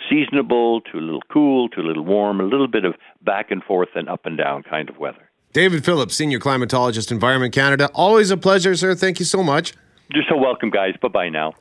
seasonable 0.09 0.81
to 0.81 0.99
a 0.99 1.01
little 1.01 1.23
cool 1.31 1.69
to 1.69 1.81
a 1.81 1.83
little 1.83 2.05
warm, 2.05 2.39
a 2.39 2.43
little 2.43 2.67
bit 2.67 2.85
of 2.85 2.93
back 3.23 3.49
and 3.49 3.63
forth 3.63 3.89
and 3.95 4.07
up 4.07 4.25
and 4.25 4.37
down 4.37 4.61
kind 4.61 4.87
of 4.89 4.97
weather. 4.97 5.24
David 5.55 5.85
Phillips, 5.85 6.17
Senior 6.17 6.39
Climatologist, 6.39 7.13
Environment 7.13 7.53
Canada. 7.53 7.89
Always 7.93 8.29
a 8.29 8.35
pleasure, 8.35 8.75
sir. 8.75 8.93
Thank 8.93 9.19
you 9.19 9.25
so 9.25 9.41
much. 9.41 9.73
You're 10.13 10.25
so 10.27 10.35
welcome, 10.35 10.69
guys. 10.69 10.95
Bye 11.01 11.07
bye 11.07 11.29
now. 11.29 11.53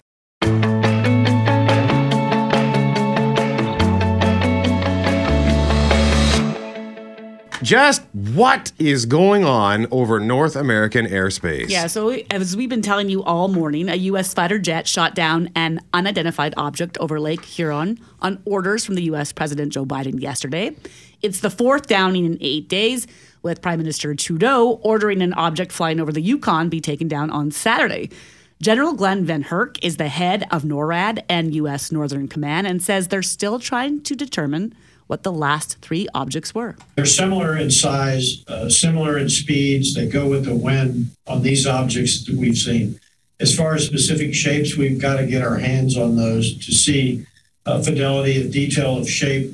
Just 7.63 8.03
what 8.35 8.73
is 8.81 9.07
going 9.07 9.45
on 9.45 9.87
over 9.93 10.19
North 10.19 10.57
American 10.57 11.07
airspace? 11.07 11.71
Yeah, 11.71 11.87
so 11.87 12.11
as 12.33 12.57
we've 12.57 12.69
been 12.69 12.83
telling 12.83 13.09
you 13.09 13.23
all 13.23 13.47
morning, 13.47 13.89
a 13.89 13.95
U.S. 13.95 14.35
fighter 14.35 14.59
jet 14.59 14.89
shot 14.89 15.15
down 15.15 15.51
an 15.55 15.81
unidentified 15.95 16.53
object 16.57 16.99
over 16.99 17.21
Lake 17.21 17.45
Huron 17.45 18.01
on 18.21 18.43
orders 18.45 18.85
from 18.85 18.97
the 18.97 19.05
U.S. 19.05 19.33
President 19.33 19.73
Joe 19.73 19.87
Biden 19.87 20.21
yesterday. 20.21 20.77
It's 21.23 21.41
the 21.41 21.49
fourth 21.49 21.87
downing 21.87 22.27
in 22.27 22.37
eight 22.43 22.69
days, 22.69 23.07
with 23.45 23.63
Prime 23.63 23.79
Minister 23.79 24.15
Trudeau 24.15 24.81
ordering 24.83 25.23
an 25.23 25.35
object 25.35 25.71
flying 25.71 26.01
over 26.01 26.11
the 26.11 26.23
Yukon 26.23 26.69
be 26.69 26.81
taken 26.81 27.07
down 27.07 27.31
on 27.31 27.53
Saturday. 27.53 28.11
General 28.61 28.95
Glen 28.95 29.27
VanHerck 29.27 29.79
is 29.83 29.99
the 29.99 30.09
head 30.09 30.47
of 30.51 30.63
NORAD 30.63 31.23
and 31.29 31.55
U.S. 31.55 31.93
Northern 31.93 32.27
Command 32.27 32.67
and 32.67 32.83
says 32.83 33.09
they're 33.09 33.23
still 33.23 33.59
trying 33.59 34.01
to 34.03 34.17
determine 34.17 34.75
what 35.07 35.23
the 35.23 35.33
last 35.33 35.79
three 35.83 36.09
objects 36.15 36.55
were. 36.55 36.75
They're 36.97 37.05
similar 37.05 37.59
in 37.59 37.71
size, 37.71 38.43
uh, 38.49 38.71
similar 38.71 39.19
in 39.19 39.29
speeds. 39.29 39.95
They 39.95 40.07
go 40.07 40.29
with 40.29 40.47
the 40.47 40.55
wind 40.55 41.11
on 41.27 41.43
these 41.43 41.67
objects 41.67 42.25
that 42.25 42.37
we've 42.37 42.57
seen. 42.57 42.99
As 43.39 43.55
far 43.55 43.75
as 43.75 43.85
specific 43.85 44.35
shapes, 44.35 44.77
we've 44.77 45.01
got 45.01 45.19
to 45.19 45.27
get 45.27 45.43
our 45.43 45.59
hands 45.59 45.99
on 45.99 46.17
those 46.17 46.57
to 46.65 46.73
see 46.73 47.27
uh, 47.67 47.83
fidelity 47.83 48.41
and 48.41 48.53
detail 48.53 48.97
of 48.97 49.11
shape, 49.11 49.53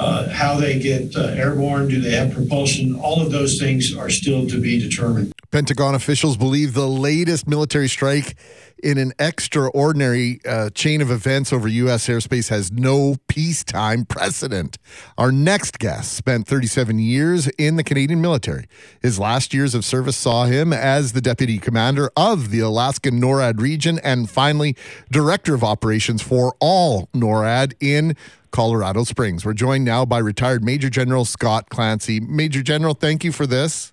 uh, 0.00 0.28
how 0.30 0.58
they 0.58 0.78
get 0.78 1.14
uh, 1.14 1.26
airborne, 1.36 1.86
do 1.88 2.00
they 2.00 2.12
have 2.12 2.32
propulsion? 2.32 2.94
All 2.94 3.20
of 3.20 3.30
those 3.30 3.58
things 3.58 3.94
are 3.94 4.08
still 4.08 4.46
to 4.48 4.58
be 4.58 4.80
determined. 4.80 5.32
Pentagon 5.50 5.94
officials 5.94 6.38
believe 6.38 6.72
the 6.72 6.88
latest 6.88 7.46
military 7.46 7.88
strike 7.88 8.36
in 8.82 8.96
an 8.96 9.12
extraordinary 9.18 10.40
uh, 10.46 10.70
chain 10.70 11.02
of 11.02 11.10
events 11.10 11.52
over 11.52 11.68
U.S. 11.68 12.08
airspace 12.08 12.48
has 12.48 12.72
no 12.72 13.16
peacetime 13.28 14.06
precedent. 14.06 14.78
Our 15.18 15.30
next 15.30 15.78
guest 15.78 16.14
spent 16.14 16.46
37 16.46 16.98
years 16.98 17.48
in 17.58 17.76
the 17.76 17.84
Canadian 17.84 18.22
military. 18.22 18.66
His 19.02 19.18
last 19.18 19.52
years 19.52 19.74
of 19.74 19.84
service 19.84 20.16
saw 20.16 20.44
him 20.44 20.72
as 20.72 21.12
the 21.12 21.20
deputy 21.20 21.58
commander 21.58 22.10
of 22.16 22.50
the 22.50 22.60
Alaskan 22.60 23.20
NORAD 23.20 23.60
region 23.60 24.00
and 24.02 24.30
finally 24.30 24.76
director 25.10 25.54
of 25.54 25.62
operations 25.62 26.22
for 26.22 26.56
all 26.58 27.08
NORAD 27.12 27.74
in 27.80 28.16
Colorado 28.50 29.04
Springs. 29.04 29.44
We're 29.44 29.54
joined 29.54 29.84
now 29.84 30.04
by 30.04 30.18
retired 30.18 30.64
Major 30.64 30.90
General 30.90 31.24
Scott 31.24 31.68
Clancy. 31.68 32.20
Major 32.20 32.62
General, 32.62 32.94
thank 32.94 33.24
you 33.24 33.32
for 33.32 33.46
this. 33.46 33.92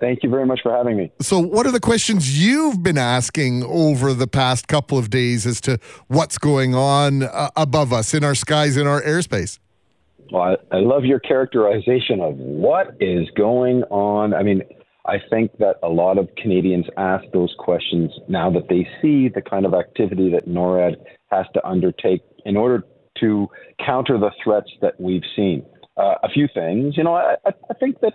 Thank 0.00 0.24
you 0.24 0.30
very 0.30 0.46
much 0.46 0.60
for 0.62 0.72
having 0.72 0.96
me. 0.96 1.12
So, 1.20 1.38
what 1.38 1.66
are 1.66 1.70
the 1.70 1.80
questions 1.80 2.44
you've 2.44 2.82
been 2.82 2.98
asking 2.98 3.62
over 3.64 4.12
the 4.12 4.26
past 4.26 4.66
couple 4.66 4.98
of 4.98 5.10
days 5.10 5.46
as 5.46 5.60
to 5.62 5.78
what's 6.08 6.38
going 6.38 6.74
on 6.74 7.22
uh, 7.22 7.50
above 7.56 7.92
us 7.92 8.12
in 8.12 8.24
our 8.24 8.34
skies, 8.34 8.76
in 8.76 8.86
our 8.86 9.00
airspace? 9.02 9.58
Well, 10.32 10.56
I, 10.72 10.76
I 10.76 10.80
love 10.80 11.04
your 11.04 11.20
characterization 11.20 12.20
of 12.20 12.34
what 12.36 12.96
is 13.00 13.28
going 13.36 13.82
on. 13.84 14.34
I 14.34 14.42
mean, 14.42 14.62
I 15.06 15.18
think 15.30 15.56
that 15.58 15.76
a 15.82 15.88
lot 15.88 16.18
of 16.18 16.28
Canadians 16.36 16.86
ask 16.96 17.24
those 17.32 17.54
questions 17.58 18.10
now 18.28 18.50
that 18.50 18.68
they 18.68 18.88
see 19.00 19.28
the 19.28 19.42
kind 19.42 19.66
of 19.66 19.74
activity 19.74 20.30
that 20.30 20.48
NORAD 20.48 20.96
has 21.30 21.46
to 21.54 21.66
undertake 21.66 22.22
in 22.44 22.56
order 22.56 22.84
to 23.22 23.48
counter 23.84 24.18
the 24.18 24.30
threats 24.44 24.70
that 24.82 25.00
we've 25.00 25.24
seen. 25.34 25.64
Uh, 25.96 26.14
a 26.22 26.28
few 26.28 26.48
things, 26.54 26.96
you 26.96 27.04
know, 27.04 27.14
I, 27.14 27.36
I 27.46 27.74
think 27.74 28.00
that 28.00 28.14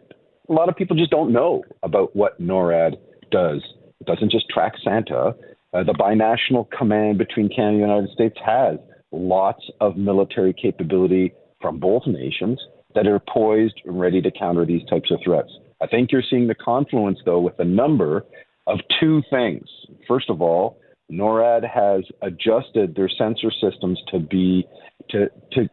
a 0.49 0.53
lot 0.53 0.69
of 0.69 0.75
people 0.75 0.95
just 0.95 1.11
don't 1.11 1.31
know 1.31 1.63
about 1.83 2.15
what 2.15 2.41
NORAD 2.41 2.95
does. 3.31 3.61
It 3.99 4.07
doesn't 4.07 4.31
just 4.31 4.49
track 4.49 4.73
Santa. 4.83 5.35
Uh, 5.73 5.83
the 5.83 5.93
binational 5.93 6.69
command 6.71 7.17
between 7.17 7.49
Canada 7.49 7.67
and 7.67 7.83
the 7.83 7.87
United 7.87 8.09
States 8.13 8.37
has 8.45 8.77
lots 9.11 9.63
of 9.79 9.97
military 9.97 10.53
capability 10.53 11.33
from 11.61 11.79
both 11.79 12.03
nations 12.07 12.59
that 12.95 13.05
are 13.07 13.19
poised 13.19 13.79
and 13.85 13.99
ready 13.99 14.21
to 14.21 14.31
counter 14.31 14.65
these 14.65 14.83
types 14.89 15.11
of 15.11 15.19
threats. 15.23 15.49
I 15.81 15.87
think 15.87 16.11
you're 16.11 16.23
seeing 16.27 16.47
the 16.47 16.55
confluence, 16.55 17.19
though, 17.25 17.39
with 17.39 17.59
a 17.59 17.65
number 17.65 18.25
of 18.65 18.79
two 18.99 19.21
things. 19.29 19.67
First 20.07 20.29
of 20.29 20.41
all, 20.41 20.79
NORAD 21.11 21.63
has 21.69 22.03
adjusted 22.21 22.95
their 22.95 23.09
sensor 23.09 23.51
systems 23.51 23.99
to 24.11 24.19
be 24.19 24.65
to 25.09 25.29
to 25.53 25.69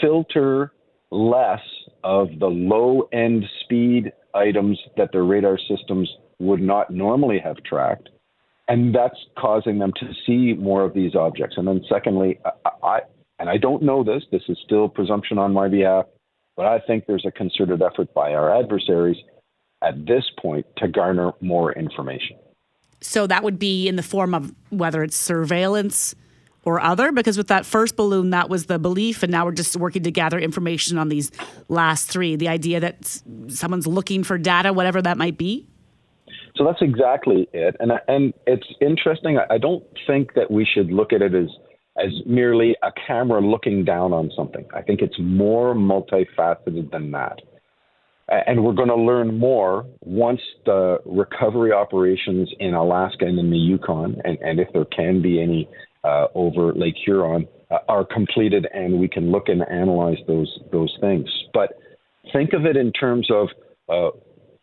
filter 0.00 0.72
less 1.10 1.60
of 2.02 2.28
the 2.40 2.46
low 2.46 3.08
end 3.12 3.44
speed 3.62 4.12
items 4.34 4.78
that 4.96 5.12
their 5.12 5.24
radar 5.24 5.58
systems 5.58 6.10
would 6.40 6.60
not 6.60 6.90
normally 6.90 7.38
have 7.38 7.56
tracked. 7.64 8.08
And 8.66 8.94
that's 8.94 9.18
causing 9.38 9.78
them 9.78 9.92
to 10.00 10.12
see 10.26 10.54
more 10.54 10.82
of 10.82 10.94
these 10.94 11.14
objects. 11.14 11.56
And 11.58 11.68
then, 11.68 11.82
secondly, 11.88 12.40
I, 12.64 12.70
I 12.82 13.00
and 13.38 13.48
I 13.48 13.58
don't 13.58 13.82
know 13.82 14.02
this, 14.02 14.22
this 14.32 14.42
is 14.48 14.58
still 14.64 14.88
presumption 14.88 15.38
on 15.38 15.52
my 15.52 15.68
behalf, 15.68 16.06
but 16.56 16.66
I 16.66 16.80
think 16.80 17.04
there's 17.06 17.26
a 17.26 17.30
concerted 17.30 17.82
effort 17.82 18.12
by 18.14 18.32
our 18.32 18.56
adversaries 18.56 19.16
at 19.82 20.06
this 20.06 20.24
point 20.40 20.66
to 20.78 20.88
garner 20.88 21.32
more 21.40 21.72
information. 21.72 22.36
So 23.04 23.26
that 23.26 23.42
would 23.42 23.58
be 23.58 23.86
in 23.86 23.96
the 23.96 24.02
form 24.02 24.34
of 24.34 24.54
whether 24.70 25.02
it's 25.02 25.16
surveillance, 25.16 26.14
or 26.64 26.80
other? 26.80 27.12
Because 27.12 27.36
with 27.36 27.48
that 27.48 27.66
first 27.66 27.96
balloon, 27.96 28.30
that 28.30 28.48
was 28.48 28.66
the 28.66 28.78
belief, 28.78 29.22
and 29.22 29.30
now 29.30 29.44
we're 29.44 29.52
just 29.52 29.76
working 29.76 30.02
to 30.04 30.10
gather 30.10 30.38
information 30.38 30.98
on 30.98 31.08
these 31.08 31.30
last 31.68 32.10
three. 32.10 32.36
The 32.36 32.48
idea 32.48 32.80
that 32.80 33.22
someone's 33.48 33.86
looking 33.86 34.24
for 34.24 34.38
data, 34.38 34.72
whatever 34.72 35.02
that 35.02 35.18
might 35.18 35.38
be. 35.38 35.66
So 36.56 36.64
that's 36.64 36.80
exactly 36.82 37.48
it, 37.52 37.76
and 37.80 37.92
and 38.06 38.32
it's 38.46 38.66
interesting. 38.80 39.38
I 39.50 39.58
don't 39.58 39.84
think 40.06 40.34
that 40.34 40.50
we 40.50 40.64
should 40.64 40.92
look 40.92 41.12
at 41.12 41.20
it 41.20 41.34
as 41.34 41.48
as 41.98 42.10
merely 42.26 42.76
a 42.82 42.90
camera 43.06 43.40
looking 43.40 43.84
down 43.84 44.12
on 44.12 44.30
something. 44.36 44.64
I 44.74 44.82
think 44.82 45.00
it's 45.00 45.18
more 45.18 45.74
multifaceted 45.74 46.90
than 46.90 47.10
that. 47.10 47.40
And 48.28 48.64
we're 48.64 48.72
going 48.72 48.88
to 48.88 48.96
learn 48.96 49.38
more 49.38 49.86
once 50.00 50.40
the 50.64 50.98
recovery 51.04 51.72
operations 51.72 52.50
in 52.58 52.72
Alaska 52.72 53.26
and 53.26 53.38
in 53.38 53.50
the 53.50 53.58
Yukon, 53.58 54.16
and, 54.24 54.38
and 54.40 54.58
if 54.58 54.68
there 54.72 54.86
can 54.86 55.20
be 55.20 55.42
any 55.42 55.68
uh, 56.04 56.26
over 56.34 56.72
Lake 56.72 56.96
Huron 57.04 57.46
uh, 57.70 57.78
are 57.88 58.04
completed, 58.04 58.66
and 58.72 58.98
we 58.98 59.08
can 59.08 59.30
look 59.30 59.48
and 59.48 59.62
analyze 59.70 60.18
those 60.26 60.58
those 60.72 60.96
things. 61.00 61.28
But 61.52 61.78
think 62.32 62.52
of 62.52 62.64
it 62.64 62.76
in 62.76 62.92
terms 62.92 63.28
of 63.30 63.48
uh, 63.88 64.16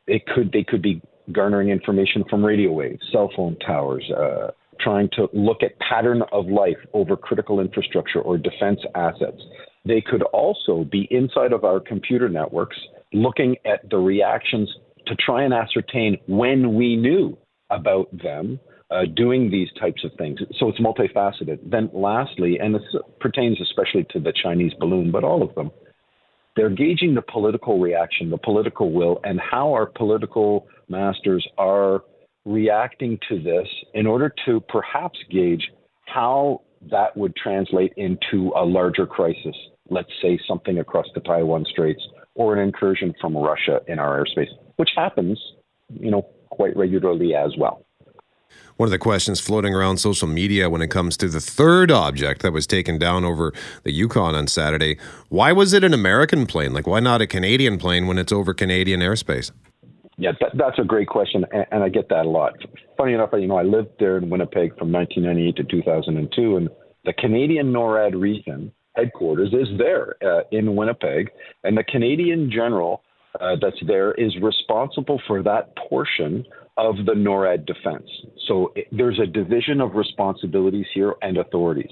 it 0.07 0.26
could 0.26 0.51
they 0.51 0.64
could 0.64 0.82
be 0.82 1.01
garnering 1.32 1.70
information 1.70 2.24
from 2.30 2.43
radio 2.43 2.72
waves, 2.72 3.01
cell 3.12 3.32
phone 3.36 3.57
towers, 3.59 4.09
uh, 4.12 4.51
trying 4.80 5.09
to 5.14 5.30
look 5.34 5.62
at 5.64 5.78
pattern 5.80 6.24
of 6.32 6.47
life 6.47 6.78
over 6.93 7.16
critical 7.16 7.59
infrastructure 7.59 8.22
or 8.22 8.38
defense 8.38 8.80
assets. 8.95 9.41
They 9.86 10.01
could 10.01 10.24
also 10.24 10.84
be 10.84 11.07
inside 11.12 11.53
of 11.53 11.64
our 11.64 11.80
computer 11.80 12.30
networks 12.30 12.78
looking 13.14 13.55
at 13.66 13.89
the 13.89 13.97
reactions 13.97 14.70
to 15.07 15.16
try 15.16 15.43
and 15.43 15.53
ascertain 15.53 16.18
when 16.28 16.76
we 16.76 16.95
knew 16.95 17.38
about 17.70 18.07
them 18.18 18.59
uh, 18.91 19.03
doing 19.16 19.49
these 19.49 19.70
types 19.80 20.03
of 20.03 20.12
things. 20.18 20.39
So 20.59 20.68
it's 20.68 20.80
multifaceted. 20.80 21.59
Then, 21.70 21.89
lastly, 21.93 22.59
and 22.59 22.76
this 22.76 22.84
pertains 23.20 23.59
especially 23.62 24.05
to 24.12 24.20
the 24.20 24.34
Chinese 24.43 24.74
balloon, 24.80 25.12
but 25.12 25.24
all 25.24 25.41
of 25.41 25.55
them, 25.55 25.72
they're 26.55 26.70
gauging 26.70 27.16
the 27.16 27.22
political 27.22 27.80
reaction, 27.80 28.30
the 28.30 28.38
political 28.38 28.91
will, 28.91 29.22
and 29.24 29.39
how 29.39 29.72
our 29.72 29.86
political 29.86 30.68
masters 30.89 31.47
are 31.57 32.03
reacting 32.43 33.18
to 33.30 33.41
this 33.41 33.68
in 33.93 34.05
order 34.05 34.34
to 34.45 34.59
perhaps 34.68 35.18
gauge 35.30 35.72
how 36.07 36.62
that 36.89 37.16
would 37.16 37.36
translate 37.36 37.93
into 37.95 38.51
a 38.57 38.66
larger 38.66 39.05
crisis. 39.05 39.55
Let's 39.89 40.12
say 40.22 40.39
something 40.47 40.80
across 40.80 41.05
the 41.14 41.22
Taiwan 41.22 41.66
Straits 41.70 42.01
or 42.36 42.56
an 42.56 42.60
incursion 42.60 43.14
from 43.20 43.36
Russia 43.36 43.82
in 43.88 44.00
our 44.00 44.24
airspace, 44.24 44.50
which 44.78 44.90
happens, 44.96 45.40
you 45.90 46.12
know, 46.12 46.26
quite 46.50 46.76
regularly 46.76 47.36
as 47.36 47.54
well. 47.58 47.86
One 48.78 48.88
of 48.88 48.92
the 48.92 49.00
questions 49.00 49.40
floating 49.40 49.76
around 49.76 49.98
social 49.98 50.28
media 50.28 50.70
when 50.70 50.82
it 50.82 50.88
comes 50.88 51.16
to 51.18 51.28
the 51.28 51.40
third 51.40 51.92
object 51.92 52.42
that 52.42 52.52
was 52.52 52.66
taken 52.66 52.98
down 52.98 53.24
over 53.24 53.54
the 53.84 53.92
Yukon 53.92 54.36
on 54.36 54.48
Saturday 54.48 54.98
why 55.30 55.52
was 55.52 55.74
it 55.74 55.84
an 55.84 55.94
American 55.94 56.46
plane? 56.46 56.74
Like, 56.74 56.88
why 56.88 57.00
not 57.00 57.22
a 57.22 57.28
Canadian 57.28 57.78
plane 57.78 58.08
when 58.08 58.18
it's 58.18 58.32
over 58.32 58.54
Canadian 58.54 59.00
airspace? 59.00 59.52
Yeah, 60.18 60.32
that, 60.40 60.52
that's 60.56 60.78
a 60.78 60.84
great 60.84 61.08
question, 61.08 61.46
and, 61.52 61.66
and 61.72 61.84
I 61.84 61.90
get 61.90 62.10
that 62.10 62.26
a 62.26 62.30
lot. 62.30 62.54
Funny 62.98 63.14
enough, 63.14 63.30
you 63.34 63.48
know, 63.48 63.58
I 63.58 63.64
lived 63.64 63.92
there 64.00 64.18
in 64.18 64.30
Winnipeg 64.30 64.78
from 64.78 64.92
1998 64.92 65.56
to 65.56 65.64
2002, 65.64 66.58
and 66.58 66.70
the 67.06 67.14
Canadian 67.14 67.72
NORAD 67.72 68.20
region 68.20 68.72
headquarters 68.96 69.54
is 69.54 69.68
there 69.78 70.16
uh, 70.24 70.42
in 70.52 70.76
Winnipeg, 70.76 71.30
and 71.64 71.78
the 71.78 71.84
Canadian 71.84 72.52
general 72.52 73.04
uh, 73.39 73.56
that's 73.62 73.78
there 73.88 74.14
is 74.14 74.36
responsible 74.42 75.22
for 75.28 75.42
that 75.44 75.76
portion 75.89 76.46
of 76.78 76.98
the 77.06 77.14
NORAD 77.14 77.66
defense. 77.66 78.10
So 78.48 78.74
it, 78.76 78.88
there's 78.92 79.20
a 79.20 79.26
division 79.26 79.82
of 79.82 79.96
responsibilities 79.96 80.86
here 80.94 81.16
and 81.22 81.38
authorities. 81.38 81.92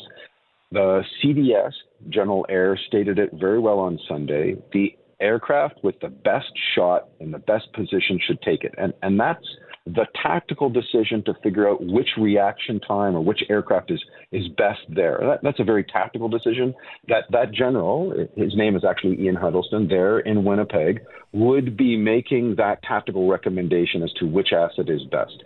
The 0.72 1.04
CDS, 1.24 1.72
General 2.10 2.46
Eyre, 2.50 2.78
stated 2.88 3.20
it 3.20 3.32
very 3.34 3.60
well 3.60 3.80
on 3.80 4.00
Sunday. 4.08 4.56
The 4.74 4.96
aircraft 5.20 5.84
with 5.84 6.00
the 6.00 6.10
best 6.10 6.52
shot 6.76 7.10
and 7.20 7.34
the 7.34 7.40
best 7.40 7.72
position 7.74 8.20
should 8.26 8.42
take 8.42 8.64
it. 8.64 8.74
And, 8.78 8.94
and 9.02 9.20
that's 9.20 9.46
the 9.86 10.06
tactical 10.22 10.70
decision 10.70 11.24
to 11.26 11.34
figure 11.42 11.68
out 11.68 11.80
which 11.82 12.10
reaction 12.18 12.80
time 12.80 13.16
or 13.16 13.22
which 13.22 13.42
aircraft 13.50 13.92
is 13.92 14.04
is 14.32 14.48
best 14.50 14.82
there. 14.90 15.20
That, 15.22 15.40
that's 15.42 15.60
a 15.60 15.64
very 15.64 15.84
tactical 15.84 16.30
decision. 16.30 16.74
That 17.08 17.24
that 17.32 17.52
general, 17.52 18.14
his 18.36 18.56
name 18.56 18.76
is 18.76 18.84
actually 18.84 19.22
Ian 19.22 19.36
Huddleston, 19.36 19.88
there 19.88 20.20
in 20.20 20.44
Winnipeg, 20.44 21.02
would 21.32 21.78
be 21.78 21.98
making 21.98 22.56
that 22.58 22.84
tactical 22.84 23.28
recommendation 23.28 24.04
as 24.04 24.12
to 24.20 24.26
which 24.26 24.54
asset 24.54 24.90
is 24.90 25.02
best. 25.12 25.44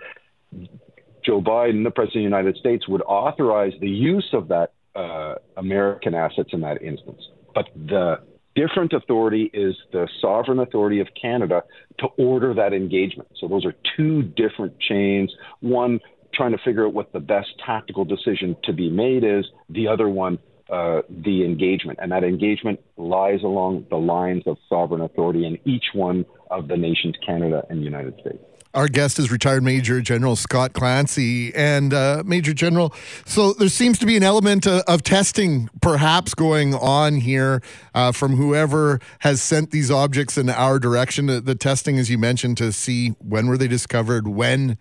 Joe 1.26 1.42
Biden, 1.42 1.84
the 1.84 1.92
president 1.92 2.26
of 2.26 2.32
the 2.32 2.38
United 2.38 2.58
States, 2.58 2.88
would 2.88 3.02
authorize 3.04 3.74
the 3.80 3.90
use 3.90 4.28
of 4.34 4.50
that 4.50 4.74
uh, 4.96 5.36
American 5.58 6.14
assets 6.14 6.50
in 6.52 6.62
that 6.62 6.82
instance. 6.82 7.22
But 7.56 7.70
the 7.76 8.18
different 8.56 8.94
authority 8.94 9.50
is 9.54 9.76
the 9.92 10.08
sovereign 10.22 10.60
authority 10.60 11.00
of 11.00 11.08
Canada 11.20 11.64
to 12.00 12.08
order 12.18 12.54
that 12.54 12.74
engagement. 12.74 13.30
So 13.40 13.48
those 13.48 13.66
are 13.66 13.74
two 13.96 14.24
different 14.24 14.80
chains. 14.80 15.34
One 15.62 16.00
trying 16.34 16.52
to 16.52 16.58
figure 16.64 16.88
out 16.88 16.94
what 16.94 17.14
the 17.14 17.20
best 17.20 17.50
tactical 17.66 18.06
decision 18.06 18.56
to 18.64 18.74
be 18.74 18.90
made 18.90 19.24
is, 19.24 19.46
the 19.70 19.88
other 19.88 20.10
one, 20.10 20.40
uh, 20.70 21.02
the 21.10 21.46
engagement. 21.46 22.00
And 22.02 22.12
that 22.12 22.24
engagement 22.24 22.80
lies 22.98 23.44
along 23.44 23.86
the 23.90 23.98
lines 23.98 24.44
of 24.48 24.58
sovereign 24.68 25.02
authority 25.02 25.46
in 25.46 25.60
each 25.66 25.86
one 25.94 26.26
of 26.50 26.68
the 26.68 26.78
nations, 26.78 27.16
Canada 27.26 27.64
and 27.70 27.84
United 27.84 28.16
States. 28.20 28.44
Our 28.74 28.88
guest 28.88 29.20
is 29.20 29.32
retired 29.32 29.62
Major 29.62 30.02
General 30.02 30.36
Scott 30.36 30.74
Clancy. 30.74 31.54
And 31.54 31.94
uh, 31.94 32.24
Major 32.26 32.56
General, 32.56 32.92
so 33.24 33.54
there 33.54 33.70
seems 33.70 34.00
to 34.00 34.08
be 34.08 34.18
an 34.18 34.24
element 34.24 34.66
of, 34.66 34.82
of 34.88 35.04
testing 35.04 35.70
perhaps 35.80 36.34
going 36.34 36.74
on 36.74 37.18
here 37.18 37.62
uh, 37.94 38.12
from 38.12 38.36
whoever 38.36 39.00
has 39.20 39.44
sent 39.44 39.70
these 39.70 39.92
objects 39.92 40.40
in 40.40 40.50
our 40.50 40.80
direction. 40.80 41.28
The, 41.28 41.40
the 41.40 41.54
testing, 41.54 42.00
as 42.00 42.10
you 42.10 42.18
mentioned, 42.18 42.58
to 42.58 42.72
see 42.72 43.10
when 43.20 43.46
were 43.46 43.60
they 43.60 43.68
discovered, 43.68 44.28
when 44.28 44.80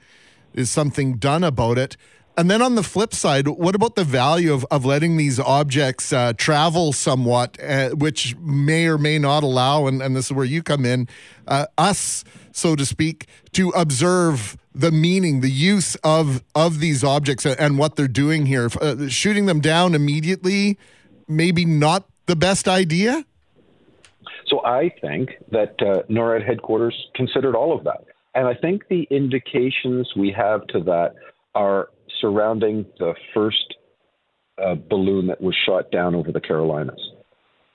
is 0.55 0.71
something 0.71 1.19
done 1.19 1.45
about 1.45 1.77
it. 1.77 1.99
And 2.37 2.51
then 2.51 2.63
on 2.63 2.77
the 2.77 2.83
flip 2.83 3.13
side, 3.13 3.47
what 3.47 3.75
about 3.75 3.95
the 3.95 4.05
value 4.05 4.55
of, 4.55 4.65
of 4.71 4.87
letting 4.87 5.19
these 5.19 5.39
objects 5.39 6.13
uh, 6.13 6.33
travel 6.37 6.93
somewhat, 6.93 7.59
uh, 7.63 7.91
which 7.91 8.35
may 8.39 8.87
or 8.87 8.97
may 8.97 9.19
not 9.19 9.43
allow, 9.43 9.87
and, 9.87 10.01
and 10.01 10.17
this 10.17 10.27
is 10.27 10.33
where 10.33 10.47
you 10.47 10.63
come 10.63 10.87
in, 10.87 11.09
uh, 11.47 11.67
us, 11.77 12.25
so 12.53 12.75
to 12.75 12.87
speak, 12.87 13.27
to 13.53 13.69
observe 13.71 14.57
the 14.75 14.91
meaning, 14.91 15.43
the 15.43 15.51
use 15.51 15.95
of, 15.97 16.43
of 16.55 16.81
these 16.81 17.05
objects 17.05 17.45
and 17.45 17.77
what 17.77 17.97
they're 17.97 18.09
doing 18.09 18.47
here? 18.47 18.71
Uh, 18.81 19.09
shooting 19.09 19.45
them 19.45 19.61
down 19.61 19.95
immediately, 19.95 20.79
maybe 21.29 21.67
not 21.67 22.09
the 22.25 22.37
best 22.37 22.67
idea? 22.67 23.27
So 24.47 24.65
I 24.65 24.91
think 25.01 25.31
that 25.51 25.75
uh, 25.83 26.03
NORAD 26.11 26.47
headquarters 26.47 26.95
considered 27.15 27.55
all 27.55 27.77
of 27.77 27.85
that. 27.85 28.05
And 28.35 28.47
I 28.47 28.55
think 28.55 28.89
the 28.89 29.07
indications 29.11 30.11
we 30.17 30.31
have 30.31 30.67
to 30.69 30.81
that 30.81 31.15
are 31.55 31.91
surrounding 32.23 32.87
the 32.99 33.13
first 33.35 33.75
uh, 34.63 34.75
balloon 34.89 35.27
that 35.27 35.41
was 35.41 35.55
shot 35.67 35.91
down 35.91 36.15
over 36.15 36.33
the 36.33 36.41
Carolinas. 36.41 37.01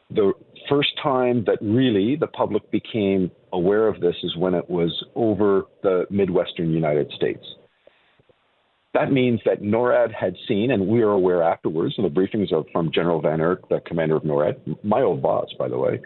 The 0.10 0.32
first 0.70 0.90
time 1.04 1.44
that 1.46 1.60
really 1.62 2.16
the 2.16 2.28
public 2.28 2.72
became 2.72 3.30
aware 3.54 3.88
of 3.88 4.00
this 4.00 4.16
is 4.24 4.36
when 4.36 4.56
it 4.56 4.68
was 4.70 4.92
over 5.16 5.66
the 5.84 6.06
Midwestern 6.10 6.72
United 6.72 7.12
States. 7.16 7.44
That 8.94 9.12
means 9.12 9.40
that 9.46 9.62
NORAD 9.62 10.12
had 10.14 10.36
seen, 10.48 10.72
and 10.72 10.88
we 10.88 11.02
are 11.02 11.12
aware 11.12 11.44
afterwards, 11.44 11.94
and 11.98 12.06
the 12.06 12.10
briefings 12.10 12.52
are 12.52 12.64
from 12.72 12.92
General 12.92 13.22
VanHerck, 13.22 13.68
the 13.70 13.80
commander 13.86 14.16
of 14.16 14.24
NORAD, 14.24 14.84
my 14.84 15.02
old 15.02 15.22
boss, 15.22 15.50
by 15.60 15.68
the 15.68 15.78
way, 15.78 16.02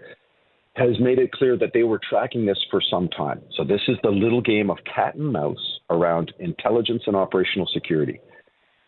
has 0.76 1.00
made 1.00 1.20
it 1.20 1.32
clear 1.32 1.58
that 1.58 1.72
they 1.74 1.84
were 1.84 2.00
tracking 2.10 2.46
this 2.46 2.60
for 2.70 2.82
some 2.89 3.08
time. 3.10 3.42
So 3.56 3.64
this 3.64 3.82
is 3.88 3.98
the 4.04 4.10
little 4.10 4.42
game 4.42 4.70
of 4.70 4.78
cat 4.94 5.16
and 5.16 5.32
mouse 5.32 5.80
around 5.89 6.34
intelligence 6.39 7.04
and 7.08 7.16
operational 7.16 7.68
security. 7.74 8.20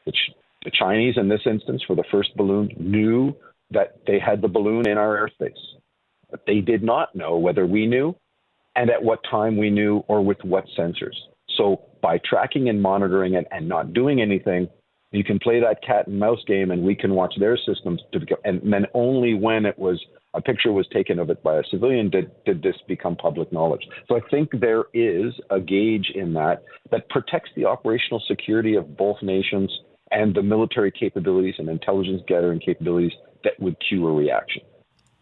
The, 0.06 0.14
the 0.66 0.72
Chinese, 0.72 1.16
in 1.18 1.30
this 1.30 1.42
instance, 1.46 1.82
for 1.86 1.96
the 1.96 2.04
first 2.12 2.36
balloon, 2.36 2.70
knew 2.78 3.36
that 3.72 3.98
they 4.06 4.20
had 4.20 4.42
the 4.42 4.48
balloon 4.48 4.88
in 4.88 4.98
our 4.98 5.18
airspace, 5.18 5.52
but 6.30 6.42
they 6.46 6.62
did 6.62 6.84
not 6.84 7.16
know 7.16 7.38
whether 7.38 7.66
we 7.66 7.86
knew 7.88 8.16
and 8.76 8.90
at 8.90 9.04
what 9.04 9.20
time 9.30 9.58
we 9.58 9.70
knew 9.70 10.04
or 10.08 10.24
with 10.24 10.44
what 10.44 10.66
sensors. 10.78 11.16
So 11.58 11.82
by 12.02 12.20
tracking 12.28 12.70
and 12.70 12.82
monitoring 12.82 13.36
it 13.36 13.46
and 13.52 13.68
not 13.68 13.94
doing 13.94 14.22
anything, 14.22 14.68
you 15.12 15.24
can 15.24 15.38
play 15.38 15.60
that 15.60 15.84
cat 15.86 16.08
and 16.08 16.20
mouse 16.20 16.44
game, 16.48 16.72
and 16.72 16.82
we 16.82 16.96
can 16.96 17.14
watch 17.14 17.36
their 17.40 17.56
systems. 17.56 18.02
To, 18.14 18.20
and 18.44 18.62
then 18.74 18.88
only 18.96 19.36
when 19.36 19.68
it 19.68 19.78
was 19.78 20.04
a 20.34 20.42
picture 20.42 20.72
was 20.72 20.88
taken 20.92 21.20
of 21.20 21.30
it 21.30 21.44
by 21.44 21.58
a 21.58 21.64
civilian 21.70 22.10
did, 22.10 22.32
did 22.46 22.64
this 22.64 22.76
become 22.88 23.16
public 23.16 23.54
knowledge. 23.54 23.88
So 24.08 24.16
I 24.16 24.22
think 24.32 24.50
there 24.60 24.86
is 24.92 25.34
a 25.52 25.60
gauge 25.60 26.12
in 26.16 26.34
that 26.34 26.64
that 26.90 27.08
protects 27.10 27.52
the 27.56 27.66
operational 27.66 28.24
security 28.28 28.74
of 28.74 28.98
both 28.98 29.18
nations 29.22 29.72
and 30.14 30.36
the 30.36 30.44
military 30.44 30.92
capabilities 30.92 31.56
and 31.58 31.68
intelligence 31.68 32.22
gathering 32.28 32.60
capabilities 32.60 33.14
that 33.44 33.60
would 33.60 33.76
cue 33.88 34.08
a 34.08 34.12
reaction. 34.12 34.62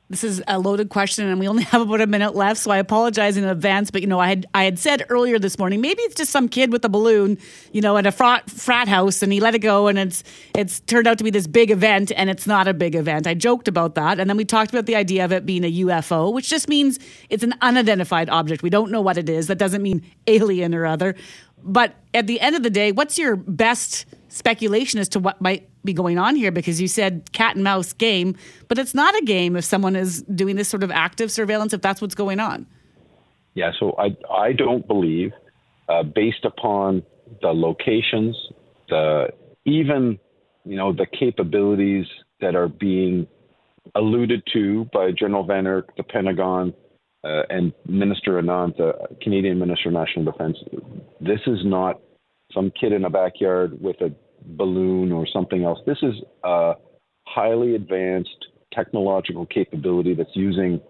This 0.09 0.25
is 0.25 0.43
a 0.45 0.59
loaded 0.59 0.89
question, 0.89 1.25
and 1.25 1.39
we 1.39 1.47
only 1.47 1.63
have 1.71 1.81
about 1.81 2.01
a 2.01 2.07
minute 2.07 2.35
left, 2.35 2.59
so 2.59 2.69
I 2.69 2.77
apologize 2.77 3.37
in 3.37 3.45
advance. 3.45 3.91
But 3.91 4.01
you 4.01 4.07
know, 4.07 4.19
I 4.19 4.27
had 4.27 4.45
I 4.53 4.65
had 4.65 4.77
said 4.77 5.05
earlier 5.07 5.39
this 5.39 5.57
morning 5.57 5.79
maybe 5.79 6.01
it's 6.01 6.15
just 6.15 6.31
some 6.31 6.49
kid 6.49 6.73
with 6.73 6.83
a 6.83 6.89
balloon, 6.89 7.37
you 7.71 7.79
know, 7.79 7.95
at 7.95 8.05
a 8.05 8.11
frat, 8.11 8.49
frat 8.49 8.89
house, 8.89 9.23
and 9.23 9.31
he 9.31 9.39
let 9.39 9.55
it 9.55 9.59
go, 9.59 9.87
and 9.87 9.97
it's 9.97 10.23
it's 10.53 10.81
turned 10.81 11.07
out 11.07 11.17
to 11.19 11.23
be 11.23 11.29
this 11.29 11.47
big 11.47 11.71
event, 11.71 12.11
and 12.17 12.29
it's 12.29 12.45
not 12.45 12.67
a 12.67 12.73
big 12.73 12.93
event. 12.93 13.25
I 13.25 13.33
joked 13.33 13.69
about 13.69 13.95
that, 13.95 14.19
and 14.19 14.29
then 14.29 14.35
we 14.35 14.43
talked 14.43 14.71
about 14.71 14.85
the 14.85 14.97
idea 14.97 15.23
of 15.23 15.31
it 15.31 15.45
being 15.45 15.63
a 15.63 15.71
UFO, 15.85 16.33
which 16.33 16.49
just 16.49 16.67
means 16.67 16.99
it's 17.29 17.43
an 17.43 17.53
unidentified 17.61 18.29
object. 18.29 18.63
We 18.63 18.69
don't 18.69 18.91
know 18.91 19.01
what 19.01 19.17
it 19.17 19.29
is. 19.29 19.47
That 19.47 19.59
doesn't 19.59 19.81
mean 19.81 20.03
alien 20.27 20.75
or 20.75 20.85
other. 20.85 21.15
But 21.63 21.95
at 22.13 22.27
the 22.27 22.41
end 22.41 22.55
of 22.57 22.63
the 22.63 22.69
day, 22.69 22.91
what's 22.91 23.17
your 23.17 23.35
best 23.35 24.05
speculation 24.31 24.99
as 24.99 25.09
to 25.09 25.19
what 25.19 25.41
might 25.41 25.69
be 25.83 25.93
going 25.93 26.17
on 26.17 26.35
here? 26.35 26.51
Because 26.51 26.81
you 26.81 26.87
said 26.87 27.31
cat 27.31 27.55
and 27.55 27.63
mouse 27.63 27.93
game, 27.93 28.35
but 28.67 28.77
it's 28.77 28.93
not 28.93 29.15
a 29.15 29.25
game 29.25 29.55
if 29.55 29.65
someone 29.65 29.95
is 29.95 30.21
doing 30.23 30.55
this 30.55 30.69
sort 30.69 30.83
of 30.83 30.91
active 30.91 31.31
surveillance, 31.31 31.73
if 31.73 31.81
that's 31.81 32.01
what's 32.01 32.15
going 32.15 32.39
on. 32.39 32.65
Yeah, 33.53 33.71
so 33.79 33.95
I, 33.97 34.15
I 34.33 34.53
don't 34.53 34.87
believe, 34.87 35.31
uh, 35.89 36.03
based 36.03 36.45
upon 36.45 37.03
the 37.41 37.49
locations, 37.49 38.35
the 38.89 39.29
even 39.65 40.19
you 40.65 40.75
know 40.77 40.93
the 40.93 41.05
capabilities 41.05 42.05
that 42.39 42.55
are 42.55 42.67
being 42.67 43.27
alluded 43.95 44.43
to 44.53 44.85
by 44.93 45.11
General 45.11 45.45
VanHerck, 45.45 45.83
the 45.97 46.03
Pentagon, 46.03 46.73
uh, 47.23 47.43
and 47.49 47.73
Minister 47.87 48.41
Anand, 48.41 48.77
the 48.77 48.93
Canadian 49.21 49.59
Minister 49.59 49.89
of 49.89 49.95
National 49.95 50.25
Defense. 50.25 50.57
This 51.19 51.39
is 51.47 51.59
not 51.63 51.99
some 52.53 52.71
kid 52.79 52.93
in 52.93 53.05
a 53.05 53.09
backyard 53.09 53.81
with 53.81 53.97
a 54.01 54.13
balloon 54.45 55.11
or 55.11 55.25
something 55.27 55.63
else. 55.63 55.79
This 55.85 55.99
is 56.01 56.15
a 56.43 56.73
highly 57.25 57.75
advanced 57.75 58.47
technological 58.73 59.45
capability 59.45 60.13
that's 60.13 60.35
using 60.35 60.81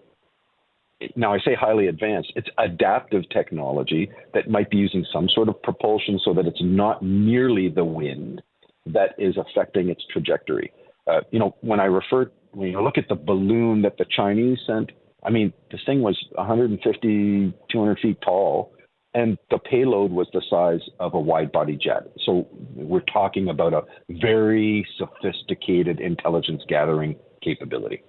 now 1.16 1.34
I 1.34 1.40
say 1.40 1.56
highly 1.56 1.88
advanced, 1.88 2.32
it's 2.36 2.50
adaptive 2.58 3.24
technology 3.30 4.12
that 4.34 4.50
might 4.50 4.70
be 4.70 4.78
using 4.78 5.06
some 5.12 5.28
sort 5.30 5.50
of 5.50 5.62
propulsion 5.62 6.20
so 6.24 6.34
that 6.34 6.46
it's 6.46 6.62
not 6.62 7.02
merely 7.02 7.70
the 7.70 7.84
wind 7.84 8.42
that 8.86 9.16
is 9.18 9.36
affecting 9.38 9.90
its 9.90 10.04
trajectory. 10.12 10.72
Uh, 11.08 11.22
you 11.32 11.40
know, 11.40 11.56
when 11.62 11.80
I 11.80 11.86
refer, 11.86 12.32
when 12.52 12.70
you 12.70 12.82
look 12.82 12.98
at 12.98 13.08
the 13.10 13.16
balloon 13.16 13.82
that 13.82 13.98
the 13.98 14.06
Chinese 14.16 14.60
sent, 14.68 14.92
I 15.24 15.30
mean, 15.30 15.54
this 15.72 15.82
thing 15.86 16.02
was 16.02 16.24
150, 16.34 17.54
200 17.72 18.00
feet 18.00 18.18
tall, 18.24 18.74
and 19.14 19.38
the 19.50 19.58
payload 19.58 20.12
was 20.12 20.28
the 20.34 20.42
size 20.50 20.82
of 21.00 21.14
a 21.14 21.20
wide 21.20 21.52
body 21.52 21.78
jet. 21.78 22.12
So 22.26 22.48
we're 22.76 23.02
talking 23.02 23.50
about 23.50 23.74
a 23.74 23.84
very 24.10 24.88
sophisticated 24.98 26.00
intelligence 26.00 26.64
gathering 26.68 27.16
capability. 27.44 28.04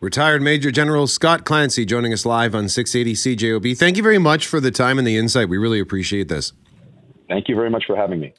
Retired 0.00 0.40
Major 0.40 0.70
General 0.70 1.06
Scott 1.06 1.44
Clancy 1.44 1.84
joining 1.84 2.12
us 2.12 2.24
live 2.24 2.54
on 2.54 2.68
680 2.70 3.36
CJOB. 3.36 3.76
Thank 3.76 3.98
you 3.98 4.02
very 4.02 4.18
much 4.18 4.46
for 4.46 4.58
the 4.58 4.70
time 4.70 4.98
and 4.98 5.06
the 5.06 5.18
insight. 5.18 5.48
We 5.48 5.58
really 5.58 5.78
appreciate 5.78 6.28
this. 6.28 6.54
Thank 7.28 7.48
you 7.48 7.54
very 7.54 7.70
much 7.70 7.84
for 7.86 7.96
having 7.96 8.18
me. 8.18 8.32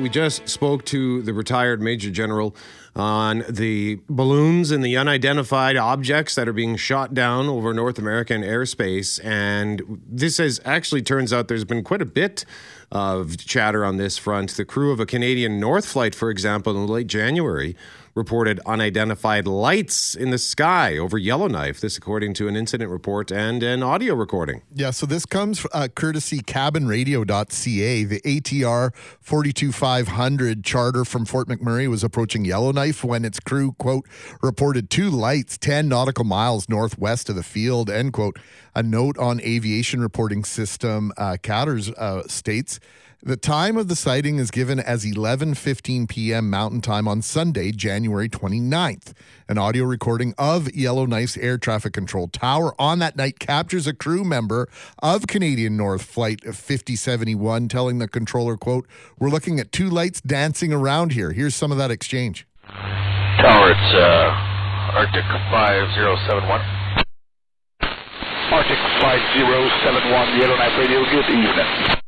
We 0.00 0.08
just 0.08 0.48
spoke 0.48 0.86
to 0.86 1.20
the 1.20 1.34
retired 1.34 1.82
Major 1.82 2.10
General 2.10 2.56
on 2.96 3.44
the 3.50 4.00
balloons 4.08 4.70
and 4.70 4.82
the 4.82 4.96
unidentified 4.96 5.76
objects 5.76 6.34
that 6.36 6.48
are 6.48 6.54
being 6.54 6.76
shot 6.76 7.12
down 7.12 7.48
over 7.48 7.74
North 7.74 7.98
American 7.98 8.40
airspace. 8.40 9.22
And 9.22 10.00
this 10.08 10.38
has 10.38 10.58
actually 10.64 11.02
turns 11.02 11.34
out 11.34 11.48
there's 11.48 11.66
been 11.66 11.84
quite 11.84 12.00
a 12.00 12.06
bit 12.06 12.46
of 12.90 13.36
chatter 13.36 13.84
on 13.84 13.98
this 13.98 14.16
front. 14.16 14.56
The 14.56 14.64
crew 14.64 14.90
of 14.90 15.00
a 15.00 15.06
Canadian 15.06 15.60
North 15.60 15.84
flight, 15.84 16.14
for 16.14 16.30
example, 16.30 16.74
in 16.74 16.86
late 16.86 17.06
January, 17.06 17.76
reported 18.14 18.60
unidentified 18.66 19.46
lights 19.46 20.14
in 20.14 20.30
the 20.30 20.38
sky 20.38 20.96
over 20.96 21.16
Yellowknife. 21.16 21.80
This, 21.80 21.96
according 21.96 22.34
to 22.34 22.48
an 22.48 22.56
incident 22.56 22.90
report 22.90 23.30
and 23.30 23.62
an 23.62 23.82
audio 23.82 24.14
recording. 24.14 24.62
Yeah, 24.74 24.90
so 24.90 25.06
this 25.06 25.26
comes 25.26 25.64
uh, 25.72 25.88
courtesy 25.94 26.40
cabinradio.ca. 26.40 28.04
The 28.04 28.20
ATR 28.20 28.94
42500 29.20 30.64
charter 30.64 31.04
from 31.04 31.24
Fort 31.24 31.48
McMurray 31.48 31.88
was 31.88 32.02
approaching 32.02 32.44
Yellowknife 32.44 33.04
when 33.04 33.24
its 33.24 33.40
crew, 33.40 33.72
quote, 33.72 34.06
reported 34.42 34.90
two 34.90 35.10
lights 35.10 35.56
10 35.58 35.88
nautical 35.88 36.24
miles 36.24 36.68
northwest 36.68 37.28
of 37.28 37.36
the 37.36 37.42
field, 37.42 37.90
end 37.90 38.12
quote. 38.12 38.38
A 38.74 38.82
note 38.82 39.18
on 39.18 39.40
aviation 39.40 40.00
reporting 40.00 40.44
system, 40.44 41.12
uh, 41.16 41.36
CADORS 41.42 41.92
uh, 41.96 42.22
states 42.28 42.78
the 43.22 43.36
time 43.36 43.76
of 43.76 43.88
the 43.88 43.96
sighting 43.96 44.38
is 44.38 44.50
given 44.50 44.80
as 44.80 45.04
11:15 45.04 46.08
p.m. 46.08 46.48
Mountain 46.48 46.80
Time 46.80 47.06
on 47.06 47.20
Sunday, 47.20 47.70
January 47.70 48.28
29th. 48.28 49.12
An 49.48 49.58
audio 49.58 49.84
recording 49.84 50.32
of 50.38 50.74
Yellowknife's 50.74 51.36
air 51.36 51.58
traffic 51.58 51.92
control 51.92 52.28
tower 52.28 52.74
on 52.80 52.98
that 53.00 53.16
night 53.16 53.38
captures 53.38 53.86
a 53.86 53.92
crew 53.92 54.24
member 54.24 54.68
of 55.02 55.26
Canadian 55.26 55.76
North 55.76 56.02
Flight 56.02 56.40
5071 56.42 57.68
telling 57.68 57.98
the 57.98 58.08
controller, 58.08 58.56
quote, 58.56 58.86
"We're 59.18 59.28
looking 59.28 59.60
at 59.60 59.70
two 59.70 59.90
lights 59.90 60.22
dancing 60.22 60.72
around 60.72 61.12
here." 61.12 61.32
Here's 61.32 61.54
some 61.54 61.70
of 61.70 61.78
that 61.78 61.90
exchange. 61.90 62.46
Tower, 62.66 63.72
it's 63.72 63.94
uh, 63.94 64.96
Arctic 64.96 65.24
5071. 65.52 66.60
Arctic 68.50 68.78
5071, 69.00 70.40
Yellowknife 70.40 70.78
Radio, 70.78 71.04
good 71.10 71.28
evening. 71.30 71.99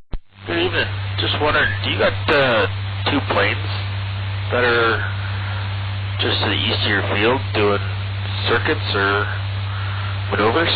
Good 0.43 0.59
evening. 0.59 0.91
Just 1.23 1.39
wondering, 1.39 1.71
do 1.87 1.95
you 1.95 2.03
got 2.03 2.11
uh, 2.27 2.67
two 3.07 3.23
planes 3.31 3.71
that 4.51 4.67
are 4.67 4.99
just 6.19 6.35
to 6.43 6.51
the 6.51 6.59
east 6.59 6.83
of 6.83 6.91
your 6.91 7.07
field 7.15 7.39
doing 7.55 7.79
circuits 8.51 8.83
or 8.91 9.23
maneuvers? 10.35 10.75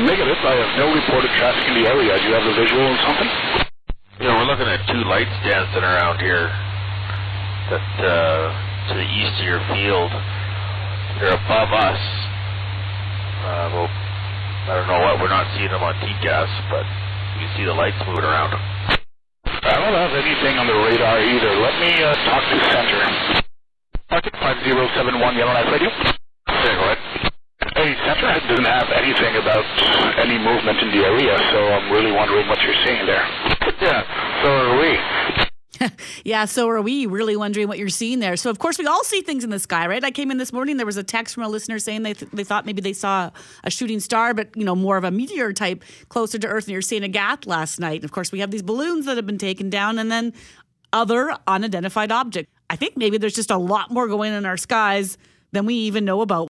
Negative. 0.00 0.40
I 0.40 0.56
have 0.56 0.72
no 0.80 0.88
reported 0.88 1.28
traffic 1.36 1.68
in 1.68 1.76
the 1.76 1.84
area. 1.84 2.16
Do 2.16 2.24
you 2.24 2.32
have 2.32 2.48
a 2.48 2.56
visual 2.56 2.80
or 2.80 2.96
something? 3.04 3.28
You 4.24 4.32
know, 4.32 4.40
we're 4.40 4.48
looking 4.48 4.72
at 4.72 4.80
two 4.88 5.04
lights 5.04 5.36
dancing 5.44 5.84
around 5.84 6.24
here 6.24 6.48
that 7.76 7.88
uh, 8.00 8.88
to 8.88 8.92
the 8.96 9.04
east 9.20 9.36
of 9.36 9.44
your 9.44 9.60
field. 9.68 10.08
They're 11.20 11.36
above 11.36 11.76
us. 11.76 12.00
Uh, 13.44 13.68
well, 13.68 13.90
I 13.92 14.80
don't 14.80 14.88
know 14.88 15.00
what. 15.04 15.20
We're 15.20 15.28
not 15.28 15.44
seeing 15.60 15.68
them 15.68 15.84
on 15.84 15.92
TCAS, 16.00 16.72
but 16.72 16.88
you 17.40 17.48
see 17.56 17.64
the 17.64 17.74
lights 17.74 17.98
moving 18.06 18.24
around. 18.24 18.54
I 19.46 19.74
don't 19.78 19.94
have 19.94 20.14
anything 20.14 20.58
on 20.58 20.66
the 20.66 20.78
radar 20.78 21.18
either. 21.20 21.52
Let 21.58 21.74
me 21.82 21.90
uh, 22.02 22.14
talk 22.28 22.42
to 22.44 22.56
center. 22.70 23.02
Arctic 24.10 24.34
5071 24.38 25.36
Yellowknife 25.36 25.70
Radio. 25.72 25.90
Okay, 25.90 26.74
go 26.78 26.84
ahead. 26.86 27.00
Hey, 27.74 27.92
center 28.06 28.30
doesn't 28.46 28.64
have 28.64 28.88
anything 28.94 29.36
about 29.36 29.66
any 30.22 30.38
movement 30.38 30.78
in 30.80 30.88
the 30.94 31.02
area, 31.04 31.34
so 31.52 31.58
I'm 31.74 31.90
really 31.92 32.12
wondering 32.12 32.46
what 32.48 32.60
you're 32.62 32.78
seeing 32.86 33.04
there. 33.04 33.26
Yeah, 33.82 34.00
so 34.42 34.48
are 34.48 34.78
we. 34.78 35.55
yeah, 36.24 36.44
so 36.44 36.68
are 36.68 36.80
we 36.80 37.06
really 37.06 37.36
wondering 37.36 37.68
what 37.68 37.78
you're 37.78 37.88
seeing 37.88 38.18
there. 38.20 38.36
So, 38.36 38.50
of 38.50 38.58
course, 38.58 38.78
we 38.78 38.86
all 38.86 39.04
see 39.04 39.20
things 39.20 39.44
in 39.44 39.50
the 39.50 39.58
sky, 39.58 39.86
right? 39.86 40.02
I 40.02 40.10
came 40.10 40.30
in 40.30 40.38
this 40.38 40.52
morning, 40.52 40.76
there 40.76 40.86
was 40.86 40.96
a 40.96 41.02
text 41.02 41.34
from 41.34 41.44
a 41.44 41.48
listener 41.48 41.78
saying 41.78 42.02
they, 42.02 42.14
th- 42.14 42.30
they 42.32 42.44
thought 42.44 42.66
maybe 42.66 42.80
they 42.80 42.92
saw 42.92 43.30
a 43.64 43.70
shooting 43.70 44.00
star, 44.00 44.34
but, 44.34 44.48
you 44.56 44.64
know, 44.64 44.74
more 44.74 44.96
of 44.96 45.04
a 45.04 45.10
meteor 45.10 45.52
type 45.52 45.84
closer 46.08 46.38
to 46.38 46.46
Earth. 46.46 46.64
And 46.64 46.72
you're 46.72 46.82
seeing 46.82 47.02
a 47.02 47.08
GAT 47.08 47.46
last 47.46 47.78
night. 47.78 47.96
And 47.96 48.04
of 48.04 48.12
course, 48.12 48.32
we 48.32 48.40
have 48.40 48.50
these 48.50 48.62
balloons 48.62 49.06
that 49.06 49.16
have 49.16 49.26
been 49.26 49.38
taken 49.38 49.70
down 49.70 49.98
and 49.98 50.10
then 50.10 50.32
other 50.92 51.36
unidentified 51.46 52.12
objects. 52.12 52.50
I 52.70 52.76
think 52.76 52.96
maybe 52.96 53.18
there's 53.18 53.34
just 53.34 53.50
a 53.50 53.58
lot 53.58 53.90
more 53.90 54.08
going 54.08 54.32
on 54.32 54.38
in 54.38 54.46
our 54.46 54.56
skies 54.56 55.18
than 55.52 55.66
we 55.66 55.74
even 55.74 56.04
know 56.04 56.20
about. 56.20 56.48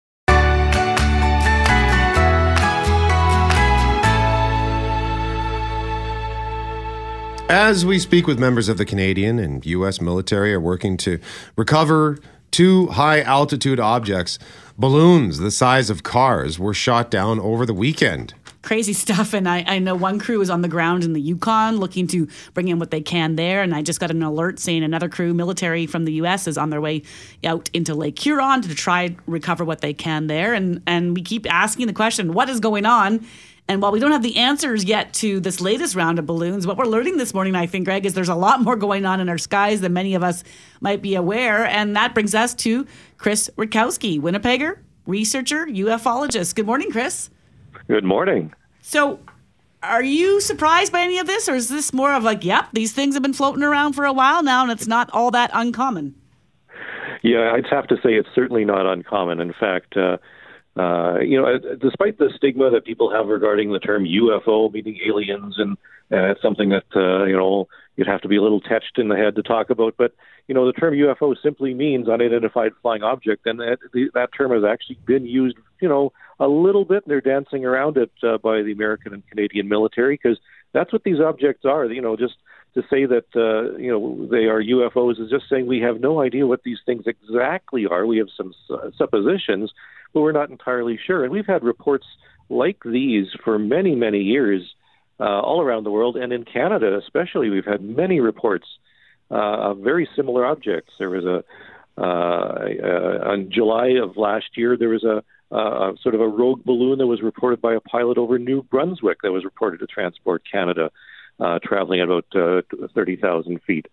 As 7.50 7.84
we 7.84 7.98
speak 7.98 8.28
with 8.28 8.38
members 8.38 8.68
of 8.68 8.78
the 8.78 8.84
Canadian 8.84 9.40
and 9.40 9.66
U.S. 9.66 10.00
military 10.00 10.54
are 10.54 10.60
working 10.60 10.96
to 10.98 11.18
recover 11.56 12.20
two 12.52 12.86
high 12.86 13.22
altitude 13.22 13.80
objects, 13.80 14.38
balloons 14.78 15.38
the 15.38 15.50
size 15.50 15.90
of 15.90 16.04
cars 16.04 16.60
were 16.60 16.72
shot 16.72 17.10
down 17.10 17.40
over 17.40 17.66
the 17.66 17.74
weekend. 17.74 18.34
Crazy 18.62 18.92
stuff. 18.92 19.34
And 19.34 19.48
I, 19.48 19.64
I 19.66 19.78
know 19.80 19.96
one 19.96 20.20
crew 20.20 20.40
is 20.40 20.48
on 20.48 20.62
the 20.62 20.68
ground 20.68 21.02
in 21.02 21.12
the 21.12 21.20
Yukon 21.20 21.78
looking 21.78 22.06
to 22.08 22.28
bring 22.54 22.68
in 22.68 22.78
what 22.78 22.92
they 22.92 23.00
can 23.00 23.34
there. 23.34 23.62
And 23.62 23.74
I 23.74 23.82
just 23.82 23.98
got 23.98 24.12
an 24.12 24.22
alert 24.22 24.60
saying 24.60 24.84
another 24.84 25.08
crew, 25.08 25.34
military 25.34 25.86
from 25.86 26.04
the 26.04 26.12
U.S., 26.12 26.46
is 26.46 26.56
on 26.56 26.70
their 26.70 26.80
way 26.80 27.02
out 27.42 27.68
into 27.72 27.96
Lake 27.96 28.16
Huron 28.16 28.62
to 28.62 28.72
try 28.76 29.16
recover 29.26 29.64
what 29.64 29.80
they 29.80 29.92
can 29.92 30.28
there. 30.28 30.54
And, 30.54 30.82
and 30.86 31.16
we 31.16 31.22
keep 31.22 31.52
asking 31.52 31.88
the 31.88 31.92
question, 31.92 32.32
what 32.32 32.48
is 32.48 32.60
going 32.60 32.86
on? 32.86 33.26
And 33.68 33.80
while 33.80 33.92
we 33.92 34.00
don't 34.00 34.12
have 34.12 34.22
the 34.22 34.36
answers 34.36 34.84
yet 34.84 35.12
to 35.14 35.40
this 35.40 35.60
latest 35.60 35.94
round 35.94 36.18
of 36.18 36.26
balloons, 36.26 36.66
what 36.66 36.76
we're 36.76 36.86
learning 36.86 37.18
this 37.18 37.32
morning, 37.32 37.54
I 37.54 37.66
think, 37.66 37.84
Greg, 37.84 38.04
is 38.04 38.14
there's 38.14 38.28
a 38.28 38.34
lot 38.34 38.62
more 38.62 38.76
going 38.76 39.06
on 39.06 39.20
in 39.20 39.28
our 39.28 39.38
skies 39.38 39.80
than 39.80 39.92
many 39.92 40.14
of 40.14 40.22
us 40.22 40.42
might 40.80 41.02
be 41.02 41.14
aware. 41.14 41.64
And 41.66 41.94
that 41.94 42.14
brings 42.14 42.34
us 42.34 42.54
to 42.54 42.86
Chris 43.16 43.48
Rutkowski, 43.56 44.20
Winnipegger, 44.20 44.78
researcher, 45.06 45.66
ufologist. 45.66 46.54
Good 46.54 46.66
morning, 46.66 46.90
Chris. 46.90 47.30
Good 47.86 48.04
morning. 48.04 48.52
So, 48.82 49.20
are 49.82 50.02
you 50.02 50.40
surprised 50.40 50.92
by 50.92 51.00
any 51.00 51.18
of 51.18 51.26
this, 51.26 51.48
or 51.48 51.54
is 51.54 51.68
this 51.68 51.92
more 51.92 52.12
of 52.12 52.22
like, 52.22 52.44
yep, 52.44 52.68
these 52.72 52.92
things 52.92 53.14
have 53.14 53.22
been 53.22 53.32
floating 53.32 53.62
around 53.62 53.94
for 53.94 54.04
a 54.04 54.12
while 54.12 54.42
now 54.42 54.62
and 54.62 54.70
it's 54.70 54.86
not 54.86 55.08
all 55.12 55.30
that 55.30 55.50
uncommon? 55.54 56.14
Yeah, 57.22 57.52
I'd 57.52 57.66
have 57.70 57.86
to 57.88 57.96
say 57.96 58.14
it's 58.14 58.28
certainly 58.34 58.64
not 58.64 58.86
uncommon. 58.86 59.40
In 59.40 59.52
fact, 59.52 59.96
uh, 59.96 60.18
uh, 60.80 61.20
you 61.20 61.40
know, 61.40 61.58
despite 61.80 62.18
the 62.18 62.30
stigma 62.36 62.70
that 62.70 62.84
people 62.84 63.12
have 63.12 63.26
regarding 63.26 63.72
the 63.72 63.78
term 63.78 64.04
UFO, 64.04 64.72
meaning 64.72 64.98
aliens, 65.06 65.56
and 65.58 65.76
uh, 66.12 66.30
it's 66.30 66.42
something 66.42 66.70
that 66.70 66.84
uh, 66.96 67.24
you 67.24 67.36
know 67.36 67.68
you'd 67.96 68.06
have 68.06 68.22
to 68.22 68.28
be 68.28 68.36
a 68.36 68.42
little 68.42 68.60
touched 68.60 68.98
in 68.98 69.08
the 69.08 69.16
head 69.16 69.36
to 69.36 69.42
talk 69.42 69.70
about. 69.70 69.94
But 69.98 70.14
you 70.48 70.54
know, 70.54 70.66
the 70.66 70.72
term 70.72 70.94
UFO 70.94 71.34
simply 71.42 71.74
means 71.74 72.08
unidentified 72.08 72.72
flying 72.82 73.02
object, 73.02 73.46
and 73.46 73.60
that 73.60 73.78
that 74.14 74.30
term 74.36 74.52
has 74.52 74.64
actually 74.64 74.98
been 75.06 75.26
used, 75.26 75.56
you 75.80 75.88
know, 75.88 76.12
a 76.38 76.48
little 76.48 76.84
bit. 76.84 77.04
And 77.04 77.10
they're 77.10 77.20
dancing 77.20 77.64
around 77.64 77.96
it 77.96 78.12
uh, 78.22 78.38
by 78.38 78.62
the 78.62 78.72
American 78.72 79.12
and 79.12 79.26
Canadian 79.28 79.68
military 79.68 80.18
because 80.22 80.38
that's 80.72 80.92
what 80.92 81.04
these 81.04 81.20
objects 81.20 81.64
are. 81.64 81.84
You 81.86 82.00
know, 82.00 82.16
just 82.16 82.36
to 82.74 82.82
say 82.82 83.06
that 83.06 83.26
uh, 83.34 83.76
you 83.78 83.90
know 83.90 84.28
they 84.30 84.44
are 84.46 84.62
UFOs 84.62 85.20
is 85.20 85.30
just 85.30 85.44
saying 85.50 85.66
we 85.66 85.80
have 85.80 86.00
no 86.00 86.20
idea 86.20 86.46
what 86.46 86.62
these 86.62 86.78
things 86.86 87.04
exactly 87.06 87.86
are. 87.86 88.06
We 88.06 88.18
have 88.18 88.28
some 88.36 88.54
uh, 88.70 88.90
suppositions, 88.96 89.72
but 90.12 90.20
we're 90.20 90.32
not 90.32 90.50
entirely 90.50 90.98
sure. 91.04 91.24
And 91.24 91.32
we've 91.32 91.46
had 91.46 91.64
reports 91.64 92.06
like 92.48 92.78
these 92.84 93.26
for 93.44 93.58
many, 93.58 93.94
many 93.94 94.20
years 94.20 94.62
uh, 95.18 95.40
all 95.40 95.60
around 95.60 95.84
the 95.84 95.90
world, 95.90 96.16
and 96.16 96.32
in 96.32 96.44
Canada 96.44 96.98
especially. 96.98 97.50
We've 97.50 97.64
had 97.64 97.82
many 97.82 98.20
reports 98.20 98.66
uh, 99.30 99.70
of 99.70 99.78
very 99.78 100.08
similar 100.16 100.46
objects. 100.46 100.92
There 100.98 101.10
was 101.10 101.24
a 101.24 101.44
uh, 101.98 102.02
uh, 102.02 103.30
on 103.30 103.50
July 103.52 103.88
of 104.02 104.16
last 104.16 104.56
year, 104.56 104.76
there 104.76 104.88
was 104.88 105.04
a, 105.04 105.22
uh, 105.54 105.92
sort 106.02 106.14
of 106.14 106.20
a 106.20 106.28
rogue 106.28 106.64
balloon 106.64 106.98
that 106.98 107.06
was 107.06 107.20
reported 107.20 107.60
by 107.60 107.74
a 107.74 107.80
pilot 107.80 108.16
over 108.16 108.38
New 108.38 108.62
Brunswick 108.62 109.18
that 109.22 109.32
was 109.32 109.44
reported 109.44 109.80
to 109.80 109.86
transport 109.86 110.42
Canada, 110.50 110.90
uh, 111.40 111.58
traveling 111.62 112.00
at 112.00 112.08
about 112.08 112.26
uh, 112.34 112.86
30,000 112.94 113.60
feet. 113.66 113.86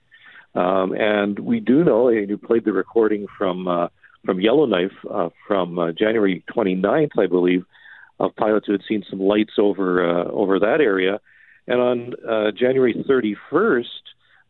Um, 0.56 0.94
and 0.94 1.38
we 1.40 1.60
do 1.60 1.84
know, 1.84 2.08
and 2.08 2.30
you 2.30 2.38
played 2.38 2.66
the 2.66 2.74
recording 2.74 3.28
from 3.38 3.68
uh, 3.68 3.88
from 4.26 4.42
Yellowknife 4.42 4.92
uh, 5.10 5.30
from 5.48 5.80
uh, 5.80 5.92
January 5.92 6.44
29th, 6.54 7.12
I 7.18 7.28
believe, 7.28 7.66
of 8.20 8.36
pilots 8.36 8.66
who 8.66 8.74
had 8.74 8.82
seen 8.88 9.04
some 9.10 9.20
lights 9.20 9.54
over 9.58 10.04
uh, 10.04 10.26
over 10.26 10.60
that 10.60 10.82
area. 10.82 11.20
And 11.68 11.80
on 11.80 12.14
uh, 12.28 12.52
January 12.52 12.94
31st, 12.94 13.84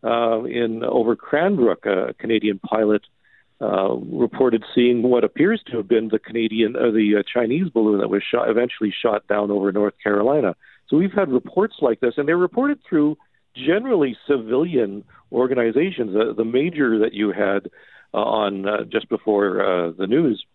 uh, 0.03 0.43
in 0.43 0.83
over 0.83 1.15
Cranbrook, 1.15 1.85
a 1.85 2.13
Canadian 2.19 2.59
pilot 2.59 3.01
uh, 3.59 3.95
reported 3.95 4.63
seeing 4.75 5.01
what 5.01 5.23
appears 5.23 5.61
to 5.67 5.77
have 5.77 5.87
been 5.87 6.09
the 6.09 6.19
Canadian 6.19 6.75
or 6.75 6.91
the 6.91 7.17
uh, 7.17 7.23
Chinese 7.23 7.69
balloon 7.69 7.99
that 7.99 8.09
was 8.09 8.21
shot, 8.23 8.49
eventually 8.49 8.93
shot 9.01 9.27
down 9.27 9.49
over 9.49 9.71
North 9.71 9.95
Carolina. 10.01 10.55
So 10.89 10.97
we've 10.97 11.11
had 11.11 11.29
reports 11.29 11.75
like 11.81 11.99
this, 11.99 12.13
and 12.17 12.27
they're 12.27 12.37
reported 12.37 12.79
through 12.87 13.17
generally 13.55 14.17
civilian 14.27 15.03
organizations. 15.31 16.15
Uh, 16.15 16.33
the 16.33 16.45
major 16.45 16.99
that 16.99 17.13
you 17.13 17.31
had 17.31 17.69
uh, 18.13 18.17
on 18.17 18.67
uh, 18.67 18.83
just 18.85 19.09
before 19.09 19.61
uh, 19.61 19.91
the 19.91 20.07
news 20.07 20.45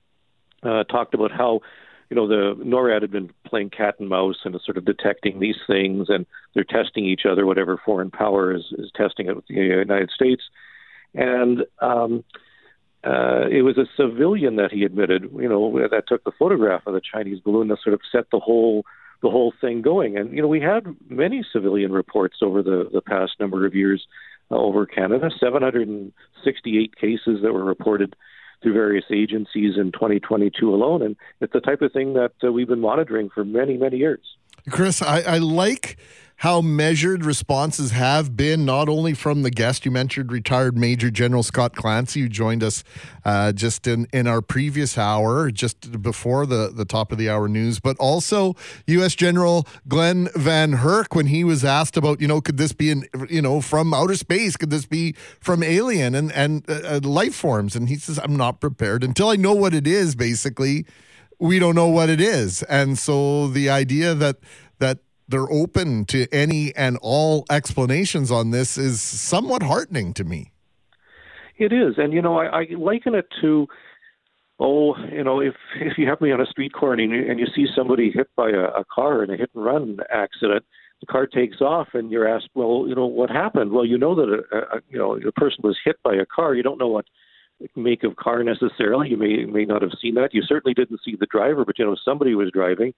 uh, 0.62 0.84
talked 0.84 1.14
about 1.14 1.32
how 1.32 1.60
you 2.08 2.16
know 2.16 2.28
the 2.28 2.54
NORAD 2.64 3.02
had 3.02 3.10
been 3.10 3.30
playing 3.46 3.70
cat 3.70 3.96
and 3.98 4.08
mouse 4.08 4.36
and 4.44 4.58
sort 4.64 4.76
of 4.76 4.84
detecting 4.84 5.40
these 5.40 5.58
things, 5.66 6.06
and 6.08 6.26
they're 6.54 6.64
testing 6.64 7.04
each 7.04 7.22
other. 7.30 7.44
Whatever 7.46 7.80
foreign 7.84 8.10
power 8.10 8.54
is 8.54 8.64
is 8.78 8.90
testing 8.94 9.26
it 9.26 9.36
with 9.36 9.46
the 9.48 9.54
United 9.54 10.10
States, 10.10 10.42
and 11.14 11.64
um, 11.80 12.24
uh, 13.04 13.48
it 13.50 13.62
was 13.62 13.76
a 13.78 13.86
civilian 13.96 14.56
that 14.56 14.70
he 14.70 14.84
admitted, 14.84 15.28
you 15.36 15.48
know, 15.48 15.88
that 15.88 16.06
took 16.06 16.22
the 16.22 16.30
photograph 16.38 16.86
of 16.86 16.94
the 16.94 17.00
Chinese 17.00 17.40
balloon 17.40 17.68
that 17.68 17.78
sort 17.82 17.94
of 17.94 18.00
set 18.12 18.30
the 18.30 18.38
whole 18.38 18.84
the 19.22 19.30
whole 19.30 19.52
thing 19.60 19.82
going. 19.82 20.16
And 20.18 20.34
you 20.34 20.42
know, 20.42 20.48
we 20.48 20.60
had 20.60 20.84
many 21.08 21.44
civilian 21.52 21.92
reports 21.92 22.38
over 22.42 22.62
the 22.62 22.88
the 22.92 23.00
past 23.00 23.32
number 23.40 23.64
of 23.64 23.74
years 23.74 24.06
uh, 24.50 24.56
over 24.56 24.84
Canada. 24.84 25.30
768 25.38 26.96
cases 26.96 27.40
that 27.42 27.52
were 27.52 27.64
reported 27.64 28.14
through 28.62 28.74
various 28.74 29.04
agencies 29.12 29.76
in 29.76 29.90
2022 29.92 30.72
alone, 30.72 31.02
and 31.02 31.16
it's 31.40 31.52
the 31.52 31.60
type 31.60 31.82
of 31.82 31.92
thing 31.92 32.14
that 32.14 32.32
uh, 32.44 32.52
we've 32.52 32.68
been 32.68 32.80
monitoring 32.80 33.30
for 33.30 33.44
many 33.44 33.76
many 33.76 33.96
years. 33.96 34.20
Chris, 34.70 35.02
I, 35.02 35.22
I 35.22 35.38
like 35.38 35.96
how 36.42 36.60
measured 36.60 37.24
responses 37.24 37.92
have 37.92 38.36
been, 38.36 38.64
not 38.64 38.88
only 38.88 39.14
from 39.14 39.42
the 39.42 39.50
guest 39.50 39.84
you 39.84 39.92
mentioned, 39.92 40.32
retired 40.32 40.76
Major 40.76 41.08
General 41.08 41.44
Scott 41.44 41.76
Clancy, 41.76 42.22
who 42.22 42.28
joined 42.28 42.64
us 42.64 42.82
uh, 43.24 43.52
just 43.52 43.86
in, 43.86 44.08
in 44.12 44.26
our 44.26 44.42
previous 44.42 44.98
hour, 44.98 45.52
just 45.52 46.02
before 46.02 46.44
the, 46.44 46.72
the 46.74 46.84
top 46.84 47.12
of 47.12 47.18
the 47.18 47.30
hour 47.30 47.46
news, 47.46 47.78
but 47.78 47.96
also 47.98 48.56
U.S. 48.88 49.14
General 49.14 49.68
Glen 49.86 50.26
VanHerck 50.34 51.14
when 51.14 51.26
he 51.26 51.44
was 51.44 51.64
asked 51.64 51.96
about, 51.96 52.20
you 52.20 52.26
know, 52.26 52.40
could 52.40 52.56
this 52.56 52.72
be, 52.72 52.90
an, 52.90 53.04
you 53.30 53.40
know, 53.40 53.60
from 53.60 53.94
outer 53.94 54.16
space? 54.16 54.56
Could 54.56 54.70
this 54.70 54.84
be 54.84 55.12
from 55.38 55.62
alien 55.62 56.16
and, 56.16 56.32
and 56.32 56.68
uh, 56.68 56.96
uh 56.96 57.00
life 57.04 57.36
forms? 57.36 57.76
And 57.76 57.88
he 57.88 57.94
says, 57.94 58.18
I'm 58.18 58.34
not 58.34 58.60
prepared 58.60 59.04
until 59.04 59.28
I 59.28 59.36
know 59.36 59.54
what 59.54 59.74
it 59.74 59.86
is, 59.86 60.16
basically 60.16 60.86
we 61.42 61.58
don't 61.58 61.74
know 61.74 61.88
what 61.88 62.08
it 62.08 62.20
is. 62.20 62.62
And 62.64 62.96
so 62.96 63.48
the 63.48 63.68
idea 63.68 64.14
that 64.14 64.36
they're 65.32 65.50
open 65.50 66.04
to 66.04 66.28
any 66.32 66.72
and 66.76 66.96
all 67.02 67.44
explanations 67.50 68.30
on 68.30 68.50
this 68.50 68.78
is 68.78 69.00
somewhat 69.00 69.62
heartening 69.62 70.12
to 70.14 70.24
me. 70.24 70.52
It 71.58 71.72
is, 71.72 71.94
and 71.96 72.12
you 72.12 72.22
know, 72.22 72.38
I, 72.38 72.60
I 72.60 72.66
liken 72.76 73.14
it 73.14 73.26
to, 73.40 73.66
oh, 74.60 74.94
you 75.10 75.24
know, 75.24 75.40
if 75.40 75.54
if 75.80 75.98
you 75.98 76.06
happen 76.06 76.28
be 76.28 76.32
on 76.32 76.40
a 76.40 76.46
street 76.46 76.72
corner 76.72 77.02
and 77.02 77.12
you, 77.12 77.30
and 77.30 77.40
you 77.40 77.46
see 77.54 77.66
somebody 77.74 78.10
hit 78.10 78.28
by 78.36 78.50
a, 78.50 78.80
a 78.80 78.84
car 78.84 79.24
in 79.24 79.30
a 79.30 79.36
hit 79.36 79.50
and 79.54 79.64
run 79.64 79.98
accident, 80.10 80.64
the 81.00 81.06
car 81.06 81.26
takes 81.26 81.60
off, 81.60 81.88
and 81.94 82.10
you're 82.10 82.28
asked, 82.28 82.48
well, 82.54 82.84
you 82.88 82.94
know, 82.94 83.06
what 83.06 83.30
happened? 83.30 83.72
Well, 83.72 83.84
you 83.84 83.98
know 83.98 84.14
that 84.14 84.28
a, 84.28 84.76
a 84.76 84.80
you 84.88 84.98
know 84.98 85.18
the 85.18 85.32
person 85.32 85.60
was 85.62 85.78
hit 85.84 85.96
by 86.02 86.14
a 86.14 86.26
car. 86.26 86.54
You 86.54 86.62
don't 86.62 86.78
know 86.78 86.88
what 86.88 87.06
make 87.76 88.02
of 88.02 88.16
car 88.16 88.42
necessarily. 88.42 89.10
You 89.10 89.16
may 89.16 89.44
may 89.44 89.64
not 89.64 89.82
have 89.82 89.92
seen 90.00 90.14
that. 90.14 90.34
You 90.34 90.42
certainly 90.42 90.74
didn't 90.74 91.00
see 91.04 91.16
the 91.18 91.26
driver, 91.26 91.64
but 91.64 91.78
you 91.78 91.84
know 91.84 91.96
somebody 92.04 92.34
was 92.34 92.50
driving. 92.52 92.94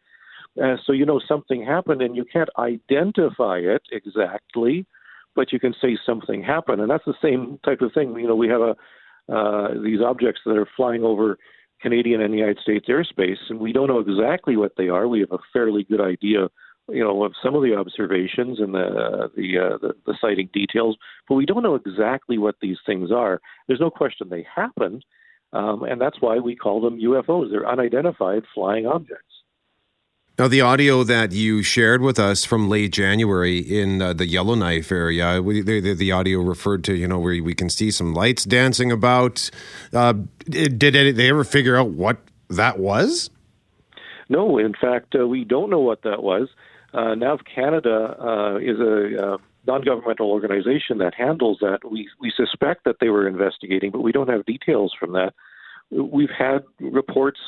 Uh, 0.62 0.76
so 0.84 0.92
you 0.92 1.04
know 1.04 1.20
something 1.26 1.64
happened, 1.64 2.00
and 2.00 2.16
you 2.16 2.24
can't 2.24 2.50
identify 2.58 3.58
it 3.58 3.82
exactly, 3.90 4.86
but 5.34 5.52
you 5.52 5.58
can 5.58 5.74
say 5.80 5.98
something 6.06 6.42
happened, 6.42 6.80
and 6.80 6.90
that's 6.90 7.04
the 7.04 7.14
same 7.20 7.58
type 7.64 7.80
of 7.80 7.92
thing. 7.92 8.14
You 8.16 8.28
know, 8.28 8.36
we 8.36 8.48
have 8.48 8.60
a 8.60 8.76
uh, 9.32 9.68
these 9.82 10.00
objects 10.00 10.42
that 10.44 10.56
are 10.56 10.68
flying 10.76 11.02
over 11.02 11.38
Canadian 11.80 12.20
and 12.20 12.34
United 12.34 12.58
States 12.58 12.86
airspace, 12.88 13.38
and 13.48 13.58
we 13.58 13.72
don't 13.72 13.88
know 13.88 13.98
exactly 13.98 14.56
what 14.56 14.72
they 14.76 14.88
are. 14.88 15.08
We 15.08 15.20
have 15.20 15.32
a 15.32 15.38
fairly 15.52 15.84
good 15.84 16.00
idea, 16.00 16.48
you 16.88 17.02
know, 17.02 17.24
of 17.24 17.32
some 17.42 17.54
of 17.54 17.62
the 17.62 17.74
observations 17.74 18.60
and 18.60 18.74
the 18.74 19.30
the, 19.34 19.58
uh, 19.58 19.78
the 19.78 19.94
the 20.06 20.16
sighting 20.20 20.50
details, 20.52 20.96
but 21.28 21.34
we 21.34 21.46
don't 21.46 21.62
know 21.62 21.74
exactly 21.74 22.38
what 22.38 22.56
these 22.60 22.78
things 22.86 23.10
are. 23.10 23.40
There's 23.66 23.80
no 23.80 23.90
question 23.90 24.28
they 24.28 24.46
happened, 24.54 25.04
um, 25.52 25.82
and 25.82 26.00
that's 26.00 26.20
why 26.20 26.38
we 26.38 26.54
call 26.54 26.80
them 26.80 27.00
UFOs. 27.00 27.50
They're 27.50 27.68
unidentified 27.68 28.44
flying 28.54 28.86
objects. 28.86 29.33
Now, 30.36 30.48
the 30.48 30.62
audio 30.62 31.04
that 31.04 31.30
you 31.30 31.62
shared 31.62 32.02
with 32.02 32.18
us 32.18 32.44
from 32.44 32.68
late 32.68 32.92
January 32.92 33.58
in 33.58 34.02
uh, 34.02 34.14
the 34.14 34.26
Yellowknife 34.26 34.90
area, 34.90 35.40
we, 35.40 35.60
the, 35.62 35.94
the, 35.94 36.10
audio 36.10 36.40
referred 36.40 36.82
to, 36.84 36.94
you 36.94 37.06
know, 37.06 37.20
where 37.20 37.40
we 37.40 37.54
can 37.54 37.70
see 37.70 37.92
some 37.92 38.14
lights 38.14 38.44
dancing 38.44 38.90
about. 38.90 39.48
Uh, 39.92 40.14
did 40.48 40.80
they 40.80 41.28
ever 41.30 41.44
figure 41.44 41.76
out 41.76 41.90
what 41.90 42.18
that 42.50 42.80
was? 42.80 43.30
No, 44.28 44.58
in 44.58 44.74
fact, 44.74 45.14
uh, 45.14 45.24
we 45.28 45.44
don't 45.44 45.70
know 45.70 45.78
what 45.78 46.02
that 46.02 46.24
was. 46.24 46.48
Uh, 46.92 47.14
NAV 47.14 47.44
Canada 47.44 48.16
uh, 48.20 48.56
is 48.56 48.80
a 48.80 49.34
uh, 49.34 49.38
non-governmental 49.68 50.28
organization 50.28 50.98
that 50.98 51.14
handles 51.14 51.58
that. 51.60 51.88
We 51.88 52.08
we 52.18 52.32
suspect 52.36 52.82
that 52.86 52.96
they 53.00 53.08
were 53.08 53.28
investigating, 53.28 53.92
but 53.92 54.00
we 54.00 54.10
don't 54.10 54.28
have 54.28 54.44
details 54.46 54.92
from 54.98 55.12
that. 55.12 55.32
We've 55.90 56.30
had 56.36 56.64
reports 56.80 57.38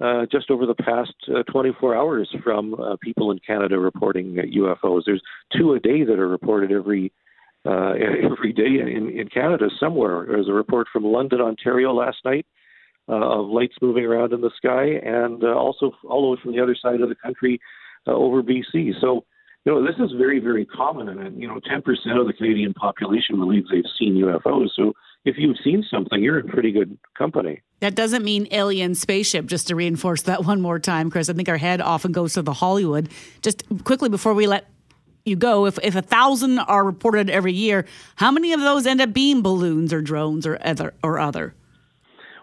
uh, 0.00 0.26
just 0.30 0.50
over 0.50 0.66
the 0.66 0.74
past 0.74 1.14
uh, 1.34 1.42
24 1.50 1.96
hours 1.96 2.28
from 2.42 2.74
uh, 2.74 2.96
people 3.02 3.30
in 3.30 3.38
Canada 3.44 3.78
reporting 3.78 4.34
UFOs. 4.34 5.02
There's 5.04 5.22
two 5.56 5.74
a 5.74 5.80
day 5.80 6.04
that 6.04 6.18
are 6.18 6.28
reported 6.28 6.72
every 6.72 7.12
uh, 7.66 7.92
every 8.32 8.52
day 8.52 8.80
in, 8.80 9.10
in 9.18 9.28
Canada 9.28 9.68
somewhere. 9.80 10.24
There's 10.28 10.48
a 10.48 10.52
report 10.52 10.86
from 10.92 11.04
London, 11.04 11.40
Ontario 11.40 11.92
last 11.92 12.18
night 12.24 12.46
uh, 13.08 13.40
of 13.40 13.46
lights 13.48 13.74
moving 13.82 14.04
around 14.04 14.32
in 14.32 14.40
the 14.40 14.50
sky, 14.56 14.84
and 15.04 15.42
also 15.44 15.92
all 16.08 16.22
the 16.22 16.36
way 16.36 16.38
from 16.42 16.52
the 16.52 16.62
other 16.62 16.76
side 16.80 17.00
of 17.00 17.08
the 17.08 17.16
country 17.16 17.60
over 18.06 18.42
BC. 18.42 18.92
So 19.00 19.24
you 19.64 19.72
know, 19.72 19.84
this 19.84 19.96
is 19.98 20.12
very, 20.16 20.38
very 20.38 20.64
common, 20.64 21.08
and 21.08 21.40
you 21.40 21.46
know, 21.46 21.60
10% 21.70 21.80
of 22.18 22.26
the 22.26 22.32
Canadian 22.32 22.72
population 22.72 23.38
believes 23.38 23.68
they've 23.70 23.84
seen 23.98 24.14
UFOs. 24.14 24.68
So 24.74 24.94
if 25.24 25.36
you've 25.38 25.56
seen 25.62 25.84
something, 25.90 26.22
you're 26.22 26.38
in 26.38 26.48
pretty 26.48 26.72
good 26.72 26.98
company. 27.16 27.62
That 27.80 27.94
doesn't 27.94 28.24
mean 28.24 28.48
alien 28.50 28.94
spaceship, 28.94 29.46
just 29.46 29.68
to 29.68 29.76
reinforce 29.76 30.22
that 30.22 30.44
one 30.44 30.60
more 30.60 30.78
time, 30.78 31.10
Chris. 31.10 31.28
I 31.28 31.32
think 31.32 31.48
our 31.48 31.56
head 31.56 31.80
often 31.80 32.12
goes 32.12 32.34
to 32.34 32.42
the 32.42 32.54
Hollywood. 32.54 33.08
Just 33.42 33.62
quickly 33.84 34.08
before 34.08 34.34
we 34.34 34.46
let 34.46 34.68
you 35.24 35.36
go, 35.36 35.66
if, 35.66 35.78
if 35.82 35.94
a 35.94 36.02
thousand 36.02 36.58
are 36.58 36.84
reported 36.84 37.30
every 37.30 37.52
year, 37.52 37.84
how 38.16 38.30
many 38.30 38.52
of 38.52 38.60
those 38.60 38.86
end 38.86 39.00
up 39.00 39.12
being 39.12 39.42
balloons 39.42 39.92
or 39.92 40.00
drones 40.00 40.46
or 40.46 40.58
other 40.62 40.94
or 41.02 41.18
other? 41.18 41.54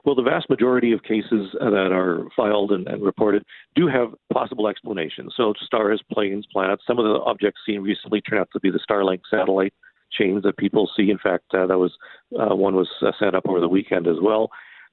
Well, 0.06 0.14
the 0.14 0.22
vast 0.22 0.52
majority 0.52 0.92
of 0.92 1.02
cases 1.02 1.56
uh, 1.60 1.72
that 1.72 1.92
are 1.92 2.28
filed 2.36 2.72
and, 2.72 2.88
and, 2.88 3.02
reported 3.02 3.44
do 3.76 3.88
have 3.88 4.14
possible 4.32 4.68
explanations. 4.68 5.34
So, 5.36 5.56
stars, 5.66 6.00
planes, 6.14 6.46
planets. 6.54 6.84
Some 6.86 7.00
of 7.00 7.06
the 7.06 7.20
objects 7.26 7.62
seen 7.66 7.82
recently 7.82 8.22
turn 8.22 8.38
out 8.38 8.48
to 8.54 8.60
be 8.60 8.70
the 8.70 8.80
Starlink 8.88 9.22
satellite 9.32 9.74
chains 10.12 10.44
that 10.44 10.58
people 10.58 10.90
see. 10.96 11.10
In 11.10 11.18
fact, 11.18 11.46
uh, 11.54 11.66
that 11.68 11.78
was 11.78 11.94
uh, 12.40 12.56
one 12.56 12.76
was 12.76 12.90
uh, 13.02 13.12
set 13.20 13.36
up 13.36 13.48
over 13.48 13.60
the 13.60 13.68
weekend 13.68 14.08
as 14.08 14.18
well. 14.22 14.50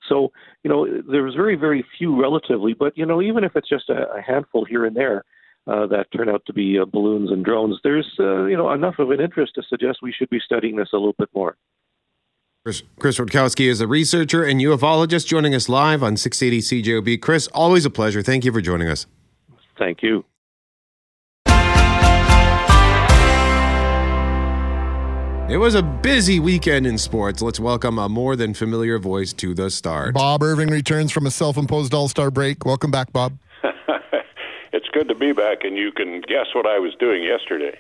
So, 0.09 0.33
you 0.65 0.71
know, 0.71 0.87
there's 1.09 1.35
very, 1.35 1.55
very 1.55 1.85
few 1.97 2.21
relatively, 2.21 2.75
but 2.75 2.97
you 2.97 3.07
know, 3.07 3.23
even 3.23 3.45
if 3.45 3.55
it's 3.55 3.69
just 3.69 3.89
a, 3.89 4.11
a 4.13 4.21
handful 4.21 4.65
here 4.65 4.85
and 4.85 4.97
there 4.97 5.25
uh, 5.67 5.87
that 5.87 6.07
turn 6.15 6.29
out 6.29 6.43
to 6.47 6.53
be 6.53 6.79
uh, 6.79 6.85
balloons 6.85 7.31
and 7.31 7.45
drones, 7.45 7.79
there's 7.85 8.09
uh, 8.19 8.45
you 8.47 8.57
know 8.57 8.73
enough 8.73 8.99
of 8.99 9.11
an 9.11 9.21
interest 9.21 9.55
to 9.55 9.63
suggest 9.69 9.99
we 10.03 10.13
should 10.13 10.31
be 10.31 10.41
studying 10.45 10.77
this 10.77 10.89
a 10.93 10.97
little 10.97 11.15
bit 11.19 11.29
more. 11.35 11.57
Chris, 12.65 12.83
Chris 12.99 13.19
Rutkowski 13.19 13.69
is 13.69 13.81
a 13.81 13.89
researcher 13.89 14.45
and 14.45 14.61
ufologist 14.61 15.27
joining 15.27 15.53
us 15.53 15.69
live 15.69 16.03
on 16.03 16.17
680 16.17 16.83
CJOB. 16.83 17.21
Chris, 17.21 17.49
always 17.49 17.85
a 17.85 17.91
pleasure. 17.91 18.23
Thank 18.23 18.45
you 18.45 18.53
for 18.53 18.61
joining 18.61 18.89
us. 18.89 19.07
Thank 19.77 20.03
you. 20.03 20.25
It 25.53 25.59
was 25.59 25.75
a 25.75 25.83
busy 25.83 26.41
weekend 26.41 26.87
in 26.87 26.97
sports. 26.97 27.43
Let's 27.43 27.61
welcome 27.61 27.99
a 27.99 28.09
more 28.09 28.37
than 28.37 28.55
familiar 28.55 28.99
voice 28.99 29.35
to 29.35 29.53
the 29.53 29.71
start. 29.71 30.15
Bob 30.15 30.43
Irving 30.43 30.71
returns 30.71 31.13
from 31.13 31.27
a 31.27 31.31
self 31.31 31.59
imposed 31.59 31.93
all 31.93 32.09
star 32.09 32.31
break. 32.31 32.65
Welcome 32.65 32.91
back, 32.91 33.13
Bob. 33.13 33.37
it's 34.73 34.89
good 34.95 35.09
to 35.09 35.15
be 35.15 35.33
back, 35.33 35.59
and 35.63 35.77
you 35.77 35.93
can 35.93 36.23
guess 36.23 36.47
what 36.55 36.67
I 36.67 36.79
was 36.79 36.95
doing 36.99 37.23
yesterday. 37.23 37.79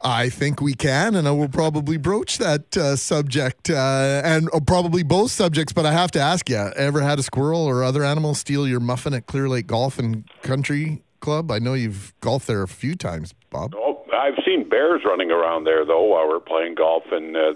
I 0.00 0.28
think 0.28 0.60
we 0.60 0.74
can, 0.74 1.14
and 1.14 1.28
I 1.28 1.30
will 1.30 1.48
probably 1.48 1.96
broach 1.96 2.38
that 2.38 2.76
uh, 2.76 2.96
subject 2.96 3.70
uh, 3.70 4.22
and 4.24 4.48
uh, 4.52 4.58
probably 4.58 5.04
both 5.04 5.30
subjects. 5.30 5.72
But 5.72 5.86
I 5.86 5.92
have 5.92 6.10
to 6.10 6.20
ask 6.20 6.50
you: 6.50 6.56
ever 6.56 7.02
had 7.02 7.20
a 7.20 7.22
squirrel 7.22 7.64
or 7.64 7.84
other 7.84 8.02
animal 8.02 8.34
steal 8.34 8.66
your 8.66 8.80
muffin 8.80 9.14
at 9.14 9.26
Clear 9.26 9.48
Lake 9.48 9.68
Golf 9.68 10.00
and 10.00 10.28
Country 10.42 11.04
Club? 11.20 11.52
I 11.52 11.60
know 11.60 11.74
you've 11.74 12.14
golfed 12.20 12.48
there 12.48 12.64
a 12.64 12.68
few 12.68 12.96
times, 12.96 13.32
Bob. 13.50 13.76
Oh, 13.76 13.85
I've 14.16 14.42
seen 14.44 14.68
bears 14.68 15.02
running 15.04 15.30
around 15.30 15.64
there 15.64 15.84
though 15.84 16.02
while 16.02 16.28
we're 16.28 16.40
playing 16.40 16.74
golf, 16.74 17.04
and 17.12 17.36
uh, 17.36 17.54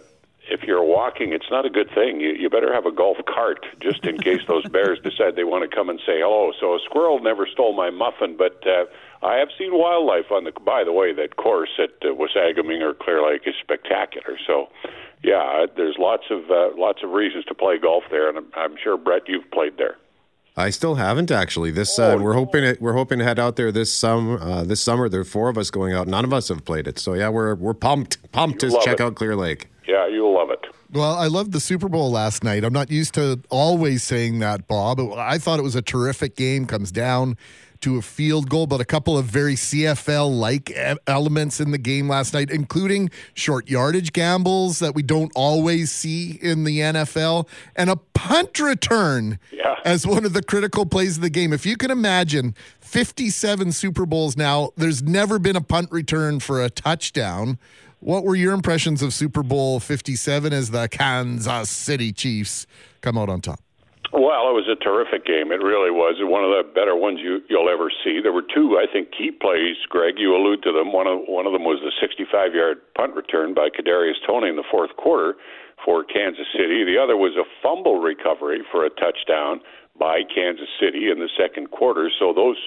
if 0.48 0.62
you're 0.64 0.82
walking, 0.82 1.32
it's 1.32 1.50
not 1.50 1.64
a 1.64 1.70
good 1.70 1.90
thing. 1.94 2.20
You, 2.20 2.30
you 2.30 2.50
better 2.50 2.72
have 2.72 2.86
a 2.86 2.92
golf 2.92 3.18
cart 3.26 3.64
just 3.80 4.04
in 4.04 4.18
case 4.18 4.40
those 4.48 4.66
bears 4.70 4.98
decide 5.00 5.36
they 5.36 5.44
want 5.44 5.68
to 5.68 5.74
come 5.74 5.88
and 5.88 5.98
say 6.00 6.20
hello. 6.20 6.52
So 6.58 6.74
a 6.74 6.78
squirrel 6.84 7.20
never 7.20 7.46
stole 7.46 7.74
my 7.74 7.90
muffin, 7.90 8.36
but 8.36 8.66
uh, 8.66 8.84
I 9.22 9.36
have 9.36 9.48
seen 9.58 9.76
wildlife 9.76 10.30
on 10.30 10.44
the. 10.44 10.52
By 10.52 10.84
the 10.84 10.92
way, 10.92 11.12
that 11.12 11.36
course 11.36 11.70
at 11.78 11.90
uh, 12.02 12.14
Wasagaming 12.14 12.82
or 12.82 12.94
Clear 12.94 13.26
Lake 13.26 13.42
is 13.46 13.54
spectacular. 13.60 14.38
So, 14.46 14.68
yeah, 15.22 15.66
there's 15.76 15.96
lots 15.98 16.24
of 16.30 16.50
uh, 16.50 16.70
lots 16.76 17.02
of 17.02 17.10
reasons 17.10 17.44
to 17.46 17.54
play 17.54 17.78
golf 17.78 18.04
there, 18.10 18.28
and 18.28 18.38
I'm, 18.38 18.46
I'm 18.54 18.76
sure 18.82 18.96
Brett, 18.96 19.22
you've 19.28 19.50
played 19.50 19.76
there. 19.76 19.96
I 20.60 20.70
still 20.70 20.94
haven't 20.96 21.30
actually. 21.30 21.70
This 21.70 21.98
uh, 21.98 22.16
Oh, 22.18 22.22
we're 22.22 22.34
hoping 22.34 22.64
it, 22.64 22.80
we're 22.80 22.92
hoping 22.92 23.18
to 23.18 23.24
head 23.24 23.38
out 23.38 23.56
there 23.56 23.72
this 23.72 23.92
summer. 23.92 24.40
Uh, 24.40 24.62
this 24.64 24.80
summer, 24.80 25.08
there 25.08 25.20
are 25.20 25.24
four 25.24 25.48
of 25.48 25.58
us 25.58 25.70
going 25.70 25.92
out. 25.94 26.06
None 26.06 26.24
of 26.24 26.32
us 26.32 26.48
have 26.48 26.64
played 26.64 26.86
it, 26.86 26.98
so 26.98 27.14
yeah, 27.14 27.28
we're 27.28 27.54
we're 27.54 27.74
pumped 27.74 28.30
pumped 28.32 28.60
to 28.60 28.70
check 28.84 28.94
it. 28.94 29.00
out 29.00 29.14
Clear 29.14 29.36
Lake. 29.36 29.68
Yeah, 29.88 30.06
you'll 30.06 30.34
love 30.34 30.50
it. 30.50 30.60
Well, 30.92 31.14
I 31.14 31.26
loved 31.26 31.52
the 31.52 31.60
Super 31.60 31.88
Bowl 31.88 32.10
last 32.10 32.42
night. 32.44 32.64
I'm 32.64 32.72
not 32.72 32.90
used 32.90 33.14
to 33.14 33.40
always 33.48 34.02
saying 34.02 34.40
that, 34.40 34.66
Bob. 34.68 35.00
I 35.00 35.38
thought 35.38 35.58
it 35.58 35.62
was 35.62 35.76
a 35.76 35.82
terrific 35.82 36.36
game. 36.36 36.66
Comes 36.66 36.90
down 36.92 37.36
to 37.80 37.96
a 37.96 38.02
field 38.02 38.48
goal, 38.50 38.66
but 38.66 38.80
a 38.80 38.84
couple 38.84 39.16
of 39.16 39.24
very 39.24 39.54
CFL 39.54 40.30
like 40.38 40.72
elements 41.06 41.60
in 41.60 41.70
the 41.70 41.78
game 41.78 42.08
last 42.08 42.34
night, 42.34 42.50
including 42.50 43.10
short 43.34 43.68
yardage 43.70 44.12
gambles 44.12 44.78
that 44.80 44.94
we 44.94 45.02
don't 45.02 45.32
always 45.34 45.90
see 45.90 46.38
in 46.42 46.64
the 46.64 46.80
NFL, 46.80 47.48
and 47.76 47.90
a 47.90 47.96
punt 47.96 48.58
return 48.58 49.38
Yeah. 49.52 49.76
as 49.84 50.06
one 50.06 50.24
of 50.24 50.32
the 50.32 50.42
critical 50.42 50.84
plays 50.86 51.16
of 51.16 51.22
the 51.22 51.30
game. 51.30 51.52
If 51.52 51.64
you 51.64 51.76
can 51.76 51.90
imagine 51.90 52.54
57 52.80 53.72
Super 53.72 54.04
Bowls 54.06 54.36
now, 54.36 54.70
there's 54.76 55.02
never 55.02 55.38
been 55.38 55.56
a 55.56 55.60
punt 55.62 55.90
return 55.90 56.40
for 56.40 56.62
a 56.62 56.68
touchdown. 56.70 57.58
What 58.00 58.24
were 58.24 58.34
your 58.36 58.52
impressions 58.54 59.02
of 59.02 59.12
Super 59.14 59.42
Bowl 59.42 59.78
57 59.80 60.52
as 60.52 60.70
the 60.70 60.88
Kansas 60.88 61.68
City 61.70 62.12
Chiefs 62.12 62.66
come 63.02 63.16
out 63.18 63.28
on 63.28 63.40
top? 63.40 63.60
Well, 64.10 64.50
it 64.50 64.58
was 64.58 64.66
a 64.66 64.74
terrific 64.74 65.22
game. 65.22 65.54
It 65.54 65.62
really 65.62 65.94
was. 65.94 66.18
One 66.18 66.42
of 66.42 66.50
the 66.50 66.66
better 66.66 66.98
ones 66.98 67.22
you, 67.22 67.38
you'll 67.46 67.70
ever 67.70 67.94
see. 68.02 68.18
There 68.18 68.34
were 68.34 68.42
two, 68.42 68.74
I 68.74 68.90
think, 68.90 69.14
key 69.14 69.30
plays. 69.30 69.78
Greg, 69.86 70.18
you 70.18 70.34
allude 70.34 70.66
to 70.66 70.72
them. 70.74 70.90
One 70.90 71.06
of 71.06 71.30
one 71.30 71.46
of 71.46 71.54
them 71.54 71.62
was 71.62 71.78
the 71.78 71.94
65-yard 71.94 72.82
punt 72.98 73.14
return 73.14 73.54
by 73.54 73.70
Kadarius 73.70 74.18
Toney 74.26 74.50
in 74.50 74.56
the 74.58 74.66
fourth 74.66 74.96
quarter 74.98 75.38
for 75.84 76.02
Kansas 76.02 76.50
City. 76.50 76.82
The 76.82 76.98
other 76.98 77.16
was 77.16 77.38
a 77.38 77.46
fumble 77.62 78.02
recovery 78.02 78.66
for 78.66 78.84
a 78.84 78.90
touchdown 78.90 79.62
by 79.94 80.26
Kansas 80.26 80.68
City 80.80 81.06
in 81.06 81.22
the 81.22 81.30
second 81.38 81.70
quarter. 81.70 82.10
So 82.10 82.34
those 82.34 82.58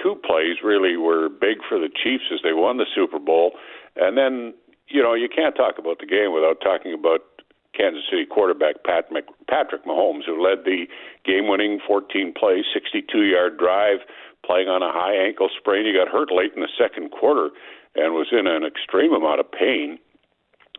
two 0.00 0.14
plays 0.22 0.62
really 0.62 0.96
were 0.96 1.28
big 1.28 1.58
for 1.68 1.78
the 1.78 1.90
Chiefs 1.90 2.30
as 2.32 2.38
they 2.46 2.54
won 2.54 2.78
the 2.78 2.86
Super 2.94 3.18
Bowl. 3.18 3.52
And 3.96 4.16
then, 4.16 4.54
you 4.86 5.02
know, 5.02 5.14
you 5.14 5.28
can't 5.28 5.56
talk 5.56 5.74
about 5.78 5.98
the 5.98 6.06
game 6.06 6.32
without 6.32 6.62
talking 6.62 6.94
about 6.94 7.33
Kansas 7.76 8.04
City 8.10 8.24
quarterback 8.24 8.84
Pat 8.84 9.10
Mc, 9.10 9.24
Patrick 9.48 9.84
Mahomes, 9.84 10.24
who 10.26 10.40
led 10.40 10.64
the 10.64 10.86
game-winning 11.24 11.80
14-play, 11.88 12.64
62-yard 12.74 13.58
drive, 13.58 13.98
playing 14.46 14.68
on 14.68 14.82
a 14.82 14.92
high 14.92 15.14
ankle 15.14 15.48
sprain. 15.58 15.86
He 15.86 15.92
got 15.92 16.08
hurt 16.08 16.30
late 16.30 16.52
in 16.54 16.62
the 16.62 16.72
second 16.78 17.10
quarter 17.10 17.50
and 17.94 18.14
was 18.14 18.28
in 18.32 18.46
an 18.46 18.64
extreme 18.64 19.12
amount 19.12 19.40
of 19.40 19.50
pain. 19.50 19.98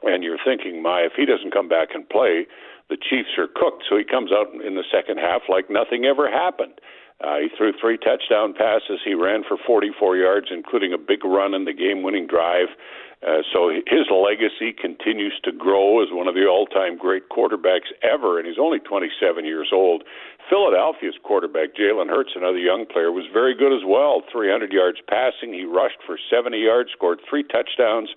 And 0.04 0.24
you're 0.24 0.42
thinking, 0.44 0.82
my, 0.82 1.02
if 1.02 1.14
he 1.16 1.26
doesn't 1.26 1.54
come 1.54 1.68
back 1.68 1.90
and 1.94 2.08
play, 2.08 2.46
the 2.90 2.98
Chiefs 2.98 3.38
are 3.38 3.48
cooked. 3.48 3.84
So 3.90 3.98
he 3.98 4.04
comes 4.04 4.32
out 4.32 4.54
in 4.54 4.76
the 4.76 4.86
second 4.92 5.18
half 5.18 5.44
like 5.50 5.70
nothing 5.70 6.06
ever 6.06 6.30
happened. 6.30 6.80
Uh, 7.24 7.40
he 7.40 7.48
threw 7.58 7.72
three 7.80 7.98
touchdown 7.98 8.54
passes. 8.54 9.00
He 9.04 9.16
ran 9.16 9.44
for 9.48 9.58
44 9.66 10.18
yards, 10.18 10.48
including 10.52 10.92
a 10.94 10.98
big 10.98 11.24
run 11.24 11.54
in 11.54 11.64
the 11.64 11.74
game-winning 11.74 12.28
drive. 12.28 12.68
Uh, 13.26 13.42
so 13.52 13.74
his 13.90 14.06
legacy 14.14 14.70
continues 14.70 15.34
to 15.44 15.52
grow 15.52 16.04
as 16.04 16.10
one 16.12 16.28
of 16.28 16.36
the 16.36 16.46
all-time 16.46 16.96
great 16.96 17.28
quarterbacks 17.30 17.90
ever, 18.06 18.38
and 18.38 18.46
he's 18.48 18.62
only 18.62 18.78
27 18.78 19.44
years 19.46 19.70
old. 19.74 20.04
Philadelphia's 20.48 21.18
quarterback 21.24 21.74
Jalen 21.74 22.08
Hurts, 22.08 22.34
another 22.36 22.60
young 22.62 22.86
player, 22.86 23.12
was 23.12 23.26
very 23.34 23.58
good 23.58 23.74
as 23.74 23.82
well. 23.82 24.22
300 24.32 24.72
yards 24.72 25.00
passing, 25.10 25.54
he 25.54 25.66
rushed 25.66 25.98
for 26.06 26.20
70 26.30 26.60
yards, 26.60 26.92
scored 26.94 27.20
three 27.28 27.42
touchdowns. 27.42 28.14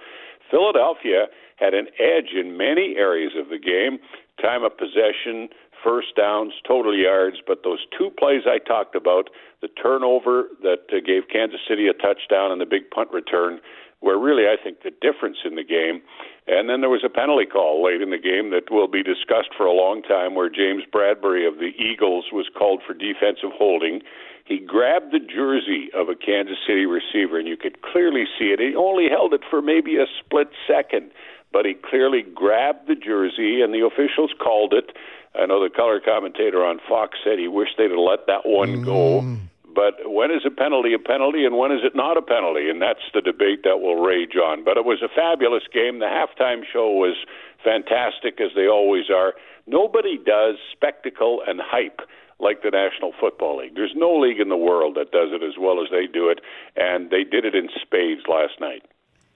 Philadelphia 0.50 1.32
had 1.56 1.72
an 1.72 1.88
edge 1.98 2.36
in 2.36 2.56
many 2.56 2.96
areas 2.96 3.32
of 3.32 3.48
the 3.48 3.58
game: 3.58 3.98
time 4.40 4.62
of 4.62 4.76
possession, 4.76 5.48
first 5.82 6.16
downs, 6.16 6.52
total 6.66 6.96
yards. 6.96 7.36
But 7.46 7.62
those 7.64 7.80
two 7.96 8.10
plays 8.18 8.42
I 8.46 8.58
talked 8.58 8.94
about, 8.94 9.30
the 9.60 9.68
turnover 9.68 10.48
that 10.62 10.86
uh, 10.92 11.00
gave 11.04 11.28
Kansas 11.32 11.60
City 11.68 11.88
a 11.88 11.92
touchdown 11.92 12.52
and 12.52 12.60
the 12.60 12.66
big 12.66 12.90
punt 12.90 13.10
return, 13.12 13.60
were 14.00 14.18
really, 14.18 14.44
I 14.44 14.56
think, 14.62 14.82
the 14.82 14.92
difference 15.02 15.38
in 15.44 15.56
the 15.56 15.64
game. 15.64 16.02
And 16.46 16.68
then 16.70 16.80
there 16.80 16.90
was 16.90 17.02
a 17.04 17.10
penalty 17.10 17.46
call 17.46 17.84
late 17.84 18.00
in 18.00 18.10
the 18.10 18.18
game 18.18 18.50
that 18.50 18.70
will 18.70 18.88
be 18.88 19.02
discussed 19.02 19.50
for 19.56 19.66
a 19.66 19.72
long 19.72 20.02
time 20.02 20.34
where 20.34 20.48
James 20.48 20.84
Bradberry 20.92 21.46
of 21.46 21.58
the 21.58 21.72
Eagles 21.76 22.26
was 22.32 22.48
called 22.56 22.80
for 22.86 22.94
defensive 22.94 23.50
holding. 23.52 24.00
He 24.44 24.58
grabbed 24.58 25.12
the 25.12 25.20
jersey 25.20 25.90
of 25.92 26.08
a 26.08 26.14
Kansas 26.14 26.56
City 26.66 26.86
receiver, 26.86 27.38
and 27.38 27.46
you 27.46 27.56
could 27.56 27.82
clearly 27.82 28.24
see 28.38 28.46
it. 28.46 28.60
He 28.60 28.74
only 28.74 29.08
held 29.10 29.34
it 29.34 29.42
for 29.50 29.60
maybe 29.60 29.96
a 29.96 30.06
split 30.18 30.48
second, 30.66 31.10
but 31.52 31.66
he 31.66 31.74
clearly 31.74 32.22
grabbed 32.22 32.88
the 32.88 32.94
jersey, 32.94 33.60
and 33.60 33.74
the 33.74 33.84
officials 33.84 34.32
called 34.40 34.72
it. 34.72 34.96
I 35.38 35.46
know 35.46 35.62
the 35.62 35.70
color 35.70 36.00
commentator 36.00 36.64
on 36.64 36.80
Fox 36.88 37.18
said 37.22 37.38
he 37.38 37.48
wished 37.48 37.72
they'd 37.78 37.90
have 37.90 37.98
let 37.98 38.26
that 38.26 38.42
one 38.44 38.82
go. 38.82 39.22
Mm. 39.22 39.38
But 39.74 40.10
when 40.10 40.32
is 40.32 40.42
a 40.44 40.50
penalty 40.50 40.92
a 40.92 40.98
penalty 40.98 41.44
and 41.44 41.56
when 41.56 41.70
is 41.70 41.80
it 41.84 41.94
not 41.94 42.16
a 42.16 42.22
penalty? 42.22 42.68
And 42.68 42.82
that's 42.82 43.06
the 43.14 43.20
debate 43.20 43.62
that 43.62 43.78
will 43.80 44.02
rage 44.02 44.34
on. 44.34 44.64
But 44.64 44.76
it 44.76 44.84
was 44.84 45.02
a 45.02 45.08
fabulous 45.08 45.62
game. 45.72 46.00
The 46.00 46.06
halftime 46.06 46.62
show 46.66 46.90
was 46.90 47.14
fantastic, 47.62 48.40
as 48.40 48.50
they 48.56 48.66
always 48.66 49.10
are. 49.10 49.34
Nobody 49.66 50.18
does 50.18 50.56
spectacle 50.72 51.42
and 51.46 51.60
hype 51.62 52.00
like 52.40 52.62
the 52.62 52.70
National 52.70 53.12
Football 53.20 53.58
League. 53.58 53.74
There's 53.74 53.94
no 53.94 54.18
league 54.18 54.40
in 54.40 54.48
the 54.48 54.56
world 54.56 54.96
that 54.96 55.10
does 55.10 55.30
it 55.32 55.42
as 55.42 55.54
well 55.60 55.82
as 55.82 55.90
they 55.90 56.06
do 56.06 56.28
it, 56.28 56.40
and 56.76 57.10
they 57.10 57.24
did 57.24 57.44
it 57.44 57.54
in 57.54 57.68
spades 57.80 58.22
last 58.28 58.60
night. 58.60 58.82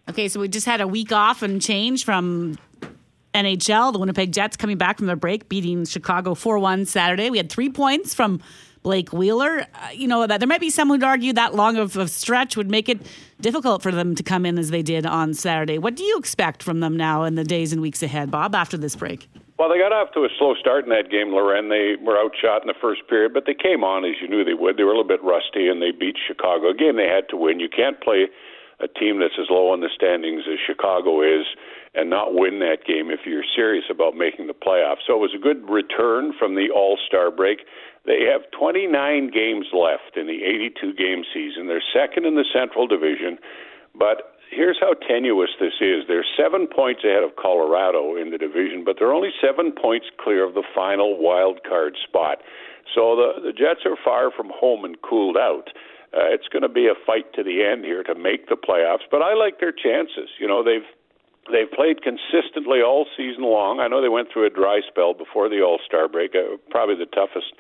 Okay, 0.09 0.29
so 0.29 0.41
we 0.41 0.49
just 0.49 0.67
had 0.67 0.81
a 0.81 0.87
week 0.87 1.13
off 1.13 1.43
and 1.43 1.61
change 1.61 2.05
from 2.05 2.59
NHL. 3.35 3.93
The 3.93 3.99
Winnipeg 3.99 4.33
Jets 4.33 4.57
coming 4.57 4.79
back 4.79 4.99
from 4.99 5.07
their 5.07 5.17
break, 5.17 5.49
beating 5.49 5.85
Chicago 5.85 6.35
4 6.35 6.59
1 6.59 6.87
Saturday. 6.87 7.31
We 7.31 7.39
had 7.39 7.51
three 7.51 7.69
points 7.69 8.15
from 8.15 8.41
Blake 8.83 9.13
Wheeler. 9.13 9.61
Uh, 9.75 9.89
you 9.93 10.09
know, 10.09 10.27
that 10.27 10.41
there 10.41 10.49
might 10.49 10.61
be 10.61 10.71
some 10.71 10.89
who'd 10.89 11.05
argue 11.05 11.33
that 11.33 11.55
long 11.55 11.77
of 11.77 11.97
a 11.97 12.09
stretch 12.09 12.57
would 12.57 12.71
make 12.71 12.89
it 12.89 13.01
difficult 13.41 13.83
for 13.83 13.93
them 13.93 14.15
to 14.15 14.23
come 14.23 14.45
in 14.45 14.59
as 14.59 14.71
they 14.71 14.83
did 14.83 15.07
on 15.07 15.35
Saturday. 15.35 15.79
What 15.79 15.97
do 15.97 16.05
you 16.05 16.19
expect 16.19 16.63
from 16.63 16.81
them 16.81 16.97
now 16.97 17.25
in 17.25 17.35
the 17.35 17.45
days 17.45 17.73
and 17.73 17.81
weeks 17.81 18.03
ahead, 18.03 18.31
Bob, 18.31 18.55
after 18.55 18.77
this 18.77 18.97
break? 18.97 19.29
Well, 19.59 19.69
they 19.69 19.79
got 19.79 19.93
off 19.93 20.13
to 20.15 20.25
a 20.25 20.29
slow 20.39 20.55
start 20.55 20.85
in 20.85 20.91
that 20.91 21.11
game, 21.11 21.31
Loren. 21.31 21.69
They 21.69 21.95
were 22.03 22.19
outshot 22.19 22.63
in 22.63 22.67
the 22.67 22.75
first 22.81 23.07
period, 23.09 23.33
but 23.33 23.45
they 23.47 23.55
came 23.55 23.85
on 23.85 24.05
as 24.05 24.17
you 24.21 24.27
knew 24.27 24.43
they 24.45 24.55
would. 24.55 24.77
They 24.77 24.83
were 24.83 24.91
a 24.91 24.99
little 24.99 25.07
bit 25.07 25.23
rusty, 25.23 25.69
and 25.69 25.81
they 25.81 25.93
beat 25.93 26.17
Chicago. 26.19 26.71
A 26.71 26.75
game 26.75 26.97
they 26.97 27.07
had 27.07 27.29
to 27.31 27.37
win. 27.37 27.61
You 27.61 27.69
can't 27.69 28.01
play 28.01 28.27
a 28.81 28.89
team 28.89 29.21
that's 29.21 29.39
as 29.39 29.47
low 29.51 29.71
on 29.71 29.81
the 29.81 29.91
standings 29.95 30.43
as 30.51 30.59
Chicago 30.59 31.23
is 31.23 31.47
and 31.95 32.09
not 32.09 32.35
win 32.35 32.59
that 32.61 32.85
game 32.87 33.11
if 33.11 33.21
you're 33.27 33.45
serious 33.55 33.85
about 33.91 34.17
making 34.17 34.47
the 34.47 34.57
playoffs. 34.57 35.05
So 35.07 35.15
it 35.15 35.21
was 35.21 35.35
a 35.37 35.43
good 35.43 35.69
return 35.69 36.33
from 36.39 36.55
the 36.55 36.71
All 36.75 36.99
Star 37.07 37.31
break. 37.31 37.61
They 38.07 38.25
have 38.33 38.51
29 38.59 39.31
games 39.31 39.67
left 39.73 40.17
in 40.17 40.27
the 40.27 40.43
82 40.43 40.95
game 40.95 41.23
season. 41.33 41.69
They're 41.69 41.85
second 41.93 42.25
in 42.25 42.35
the 42.35 42.49
Central 42.53 42.87
Division, 42.87 43.39
but 43.95 44.33
here's 44.51 44.79
how 44.81 44.95
tenuous 44.95 45.51
this 45.61 45.75
is. 45.81 46.05
They're 46.09 46.27
seven 46.37 46.67
points 46.67 47.05
ahead 47.05 47.23
of 47.23 47.37
Colorado 47.37 48.17
in 48.17 48.31
the 48.31 48.39
division, 48.39 48.85
but 48.85 48.97
they're 48.99 49.13
only 49.13 49.33
seven 49.41 49.73
points 49.73 50.07
clear 50.19 50.47
of 50.47 50.55
the 50.55 50.65
final 50.75 51.19
wild 51.19 51.61
card 51.65 51.97
spot. 52.03 52.39
So 52.95 53.17
the, 53.17 53.41
the 53.41 53.53
Jets 53.53 53.87
are 53.87 53.97
far 54.03 54.31
from 54.31 54.51
home 54.53 54.85
and 54.85 55.01
cooled 55.03 55.37
out. 55.37 55.69
Uh, 56.13 56.29
it's 56.29 56.49
going 56.49 56.63
to 56.63 56.69
be 56.69 56.87
a 56.87 56.95
fight 57.07 57.33
to 57.33 57.43
the 57.43 57.65
end 57.65 57.85
here 57.85 58.03
to 58.03 58.15
make 58.15 58.49
the 58.49 58.57
playoffs, 58.57 59.09
but 59.11 59.23
I 59.23 59.33
like 59.33 59.61
their 59.61 59.73
chances. 59.73 60.29
You 60.39 60.47
know, 60.47 60.63
they've 60.63 60.85
they've 61.51 61.71
played 61.71 62.03
consistently 62.03 62.83
all 62.83 63.07
season 63.17 63.43
long. 63.43 63.81
I 63.81 63.89
know 63.89 64.01
they 64.01 64.13
went 64.13 64.29
through 64.33 64.47
a 64.47 64.51
dry 64.51 64.81
spell 64.87 65.15
before 65.15 65.49
the 65.49 65.63
All 65.63 65.79
Star 65.85 66.09
break, 66.09 66.35
uh, 66.35 66.57
probably 66.71 66.95
the 66.95 67.11
toughest 67.11 67.55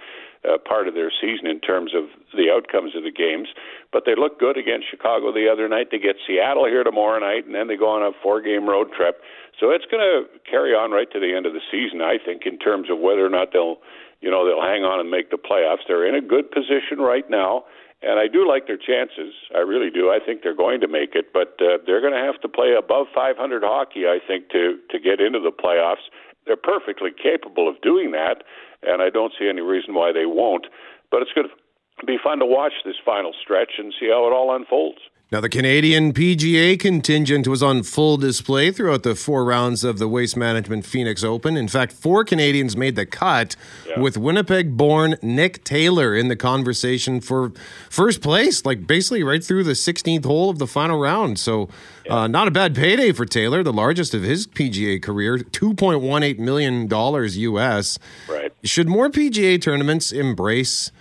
uh, 0.46 0.58
part 0.58 0.88
of 0.88 0.94
their 0.94 1.10
season 1.10 1.46
in 1.46 1.60
terms 1.60 1.92
of 1.94 2.10
the 2.34 2.50
outcomes 2.50 2.94
of 2.94 3.02
the 3.02 3.10
games. 3.10 3.48
But 3.92 4.04
they 4.06 4.14
look 4.14 4.38
good 4.38 4.56
against 4.56 4.90
Chicago 4.90 5.32
the 5.32 5.48
other 5.50 5.68
night. 5.68 5.88
They 5.90 5.98
get 5.98 6.16
Seattle 6.26 6.66
here 6.66 6.84
tomorrow 6.84 7.18
night, 7.18 7.46
and 7.46 7.54
then 7.54 7.68
they 7.68 7.76
go 7.76 7.90
on 7.90 8.02
a 8.02 8.10
four-game 8.22 8.68
road 8.68 8.88
trip. 8.96 9.22
So 9.58 9.70
it's 9.70 9.86
going 9.86 10.02
to 10.02 10.26
carry 10.48 10.74
on 10.74 10.90
right 10.90 11.10
to 11.12 11.20
the 11.20 11.34
end 11.34 11.46
of 11.46 11.52
the 11.52 11.62
season, 11.70 12.02
I 12.02 12.18
think, 12.18 12.42
in 12.46 12.58
terms 12.58 12.90
of 12.90 12.98
whether 12.98 13.24
or 13.24 13.30
not 13.30 13.52
they'll, 13.52 13.78
you 14.20 14.30
know, 14.30 14.46
they'll 14.46 14.62
hang 14.62 14.82
on 14.82 14.98
and 14.98 15.10
make 15.10 15.30
the 15.30 15.38
playoffs. 15.38 15.86
They're 15.86 16.06
in 16.06 16.14
a 16.14 16.26
good 16.26 16.50
position 16.50 16.98
right 16.98 17.28
now. 17.30 17.64
And 18.02 18.18
I 18.18 18.26
do 18.26 18.46
like 18.46 18.66
their 18.66 18.76
chances. 18.76 19.32
I 19.54 19.60
really 19.60 19.90
do. 19.90 20.10
I 20.10 20.18
think 20.18 20.42
they're 20.42 20.56
going 20.56 20.80
to 20.80 20.88
make 20.88 21.14
it, 21.14 21.32
but 21.32 21.54
uh, 21.62 21.78
they're 21.86 22.00
going 22.00 22.12
to 22.12 22.18
have 22.18 22.40
to 22.42 22.48
play 22.48 22.74
above 22.76 23.06
500 23.14 23.38
hockey, 23.62 24.06
I 24.06 24.18
think, 24.26 24.50
to 24.50 24.78
to 24.90 24.98
get 24.98 25.20
into 25.20 25.38
the 25.38 25.52
playoffs. 25.54 26.10
They're 26.46 26.56
perfectly 26.56 27.10
capable 27.14 27.68
of 27.68 27.80
doing 27.80 28.10
that, 28.10 28.42
and 28.82 29.00
I 29.00 29.10
don't 29.10 29.32
see 29.38 29.48
any 29.48 29.60
reason 29.60 29.94
why 29.94 30.10
they 30.10 30.26
won't. 30.26 30.66
But 31.10 31.22
it's 31.22 31.32
going 31.32 31.46
to 31.46 32.06
be 32.06 32.18
fun 32.18 32.40
to 32.40 32.46
watch 32.46 32.72
this 32.84 32.98
final 33.04 33.32
stretch 33.40 33.78
and 33.78 33.94
see 33.98 34.08
how 34.10 34.26
it 34.26 34.34
all 34.34 34.54
unfolds. 34.54 34.98
Now, 35.32 35.40
the 35.40 35.48
Canadian 35.48 36.12
PGA 36.12 36.78
contingent 36.78 37.48
was 37.48 37.62
on 37.62 37.84
full 37.84 38.18
display 38.18 38.70
throughout 38.70 39.02
the 39.02 39.14
four 39.14 39.46
rounds 39.46 39.82
of 39.82 39.98
the 39.98 40.06
Waste 40.06 40.36
Management 40.36 40.84
Phoenix 40.84 41.24
Open. 41.24 41.56
In 41.56 41.68
fact, 41.68 41.94
four 41.94 42.22
Canadians 42.22 42.76
made 42.76 42.96
the 42.96 43.06
cut, 43.06 43.56
with 43.96 44.18
Winnipeg 44.18 44.76
born 44.76 45.16
Nick 45.22 45.64
Taylor 45.64 46.14
in 46.14 46.28
the 46.28 46.36
conversation 46.36 47.18
for 47.22 47.50
first 47.88 48.20
place, 48.20 48.66
like 48.66 48.86
basically 48.86 49.22
right 49.22 49.42
through 49.42 49.64
the 49.64 49.72
16th 49.72 50.26
hole 50.26 50.50
of 50.50 50.58
the 50.58 50.66
final 50.66 51.00
round. 51.00 51.38
So, 51.38 51.70
uh, 52.10 52.26
not 52.26 52.46
a 52.46 52.50
bad 52.50 52.74
payday 52.74 53.12
for 53.12 53.24
Taylor, 53.24 53.62
the 53.62 53.72
largest 53.72 54.12
of 54.12 54.22
his 54.22 54.46
PGA 54.46 55.02
career, 55.02 55.38
$2.18 55.38 56.38
million 56.40 56.88
US. 56.90 57.98
Right. 58.28 58.52
Should 58.64 58.88
more 58.90 59.08
PGA 59.08 59.58
tournaments 59.62 60.12
embrace 60.12 60.92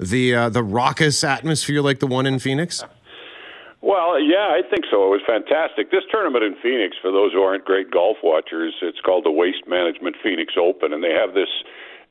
the, 0.00 0.34
uh, 0.34 0.48
the 0.48 0.64
raucous 0.64 1.22
atmosphere 1.22 1.80
like 1.80 2.00
the 2.00 2.08
one 2.08 2.26
in 2.26 2.40
Phoenix? 2.40 2.82
Well, 3.88 4.20
yeah, 4.20 4.52
I 4.52 4.60
think 4.68 4.84
so. 4.90 5.08
It 5.08 5.16
was 5.16 5.24
fantastic. 5.24 5.90
This 5.90 6.04
tournament 6.12 6.44
in 6.44 6.60
Phoenix, 6.60 7.00
for 7.00 7.10
those 7.10 7.32
who 7.32 7.40
aren't 7.40 7.64
great 7.64 7.90
golf 7.90 8.18
watchers, 8.22 8.76
it's 8.82 9.00
called 9.00 9.24
the 9.24 9.32
Waste 9.32 9.64
Management 9.66 10.14
Phoenix 10.22 10.52
Open, 10.60 10.92
and 10.92 11.02
they 11.02 11.16
have 11.16 11.32
this 11.32 11.48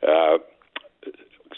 uh, 0.02 0.42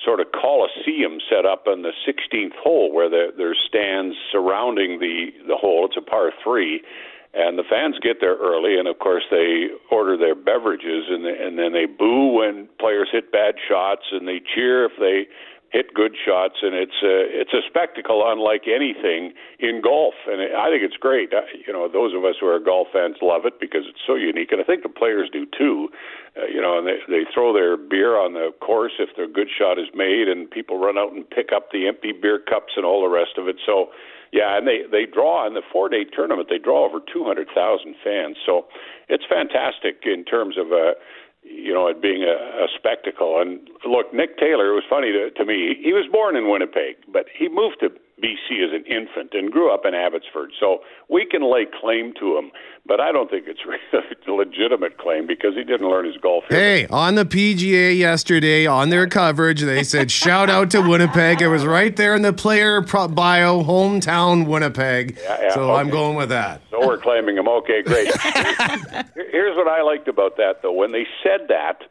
sort 0.03 0.19
of 0.19 0.27
coliseum 0.35 1.23
set 1.31 1.47
up 1.47 1.71
on 1.71 1.83
the 1.87 1.95
16th 2.03 2.51
hole 2.59 2.91
where 2.91 3.09
there, 3.09 3.31
there's 3.31 3.63
stands 3.65 4.17
surrounding 4.29 4.99
the 4.99 5.31
the 5.47 5.55
hole. 5.55 5.87
It's 5.87 5.95
a 5.95 6.03
par 6.03 6.35
three, 6.43 6.83
and 7.33 7.57
the 7.57 7.63
fans 7.63 7.95
get 8.03 8.19
there 8.19 8.35
early, 8.35 8.77
and 8.77 8.89
of 8.89 8.99
course 8.99 9.23
they 9.31 9.71
order 9.89 10.17
their 10.17 10.35
beverages, 10.35 11.07
and 11.07 11.23
and 11.25 11.57
then 11.57 11.71
they 11.71 11.85
boo 11.85 12.43
when 12.43 12.67
players 12.77 13.07
hit 13.09 13.31
bad 13.31 13.55
shots, 13.69 14.11
and 14.11 14.27
they 14.27 14.41
cheer 14.53 14.83
if 14.83 14.91
they 14.99 15.31
hit 15.71 15.93
good 15.93 16.15
shots, 16.17 16.55
and 16.61 16.73
it's 16.73 17.01
a 17.03 17.15
it's 17.29 17.53
a 17.53 17.61
spectacle 17.67 18.23
unlike 18.25 18.63
anything 18.67 19.33
in 19.59 19.81
golf, 19.81 20.15
and 20.25 20.41
I 20.41 20.69
think 20.69 20.81
it's 20.83 20.97
great. 20.97 21.33
Uh, 21.33 21.41
You 21.67 21.73
know, 21.73 21.87
those 21.87 22.13
of 22.13 22.25
us 22.25 22.35
who 22.39 22.47
are 22.47 22.59
golf 22.59 22.87
fans 22.91 23.17
love 23.21 23.45
it 23.45 23.59
because 23.59 23.85
it's 23.87 24.01
so 24.05 24.15
unique, 24.15 24.51
and 24.51 24.61
I 24.61 24.63
think 24.63 24.83
the 24.83 24.89
players 24.89 25.29
do 25.31 25.45
too. 25.45 25.89
Uh, 26.37 26.45
you 26.45 26.61
know, 26.61 26.77
and 26.77 26.87
they 26.87 26.99
they 27.07 27.23
throw 27.33 27.53
their 27.53 27.77
beer 27.77 28.17
on 28.17 28.33
the 28.33 28.49
course 28.59 28.93
if 28.99 29.15
their 29.15 29.27
good 29.27 29.49
shot 29.49 29.77
is 29.77 29.89
made, 29.93 30.27
and 30.27 30.49
people 30.49 30.79
run 30.79 30.97
out 30.97 31.13
and 31.13 31.29
pick 31.29 31.51
up 31.53 31.71
the 31.71 31.87
empty 31.87 32.13
beer 32.13 32.39
cups 32.39 32.73
and 32.75 32.85
all 32.85 33.01
the 33.01 33.09
rest 33.09 33.37
of 33.37 33.47
it. 33.47 33.57
So. 33.65 33.89
Yeah, 34.31 34.57
and 34.57 34.67
they 34.67 34.83
they 34.91 35.07
draw 35.11 35.47
in 35.47 35.55
the 35.55 35.63
four 35.73 35.89
day 35.89 36.03
tournament. 36.05 36.49
They 36.49 36.59
draw 36.59 36.85
over 36.85 36.99
two 37.11 37.23
hundred 37.23 37.47
thousand 37.55 37.95
fans, 38.03 38.37
so 38.45 38.67
it's 39.07 39.25
fantastic 39.25 40.05
in 40.05 40.23
terms 40.23 40.55
of 40.55 40.71
uh, 40.71 40.93
you 41.43 41.73
know, 41.73 41.87
it 41.87 42.01
being 42.01 42.23
a, 42.23 42.35
a 42.63 42.67
spectacle. 42.75 43.41
And 43.41 43.69
look, 43.85 44.13
Nick 44.13 44.37
Taylor, 44.37 44.71
it 44.71 44.75
was 44.75 44.83
funny 44.89 45.11
to, 45.11 45.31
to 45.31 45.45
me. 45.45 45.75
He 45.81 45.93
was 45.93 46.05
born 46.11 46.35
in 46.35 46.49
Winnipeg, 46.49 46.97
but 47.11 47.25
he 47.37 47.47
moved 47.47 47.77
to 47.81 47.89
BC 48.21 48.63
as 48.63 48.71
an 48.73 48.85
infant 48.85 49.33
and 49.33 49.51
grew 49.51 49.73
up 49.73 49.85
in 49.85 49.93
Abbotsford. 49.93 50.51
So 50.59 50.79
we 51.09 51.25
can 51.25 51.41
lay 51.41 51.65
claim 51.79 52.13
to 52.19 52.37
him, 52.37 52.51
but 52.85 52.99
I 52.99 53.11
don't 53.11 53.29
think 53.29 53.45
it's 53.47 53.65
really 53.65 53.79
a 54.27 54.31
legitimate 54.31 54.97
claim 54.97 55.27
because 55.27 55.55
he 55.55 55.63
didn't 55.63 55.89
learn 55.89 56.05
his 56.05 56.17
golf. 56.17 56.43
Hey, 56.49 56.87
on 56.87 57.15
the 57.15 57.25
PGA 57.25 57.97
yesterday, 57.97 58.65
on 58.65 58.89
their 58.89 59.07
coverage, 59.07 59.61
they 59.61 59.83
said 59.83 60.11
shout 60.11 60.49
out 60.49 60.71
to 60.71 60.81
Winnipeg. 60.81 61.41
It 61.41 61.47
was 61.47 61.65
right 61.65 61.95
there 61.95 62.15
in 62.15 62.21
the 62.21 62.33
player 62.33 62.81
bio, 62.81 63.63
hometown 63.63 64.47
Winnipeg. 64.47 65.17
Yeah, 65.21 65.41
yeah, 65.41 65.53
so 65.53 65.73
I'm 65.73 65.89
going 65.89 66.15
with 66.15 66.29
that. 66.29 66.61
So 66.69 66.85
we're 66.85 66.97
claiming 66.97 67.37
him. 67.37 67.47
Okay, 67.47 67.81
great. 67.81 68.07
Here's 69.15 69.55
what 69.55 69.67
I 69.67 69.81
liked 69.81 70.07
about 70.07 70.37
that, 70.37 70.61
though. 70.61 70.73
When 70.73 70.91
they 70.91 71.05
said 71.23 71.47
that, 71.49 71.83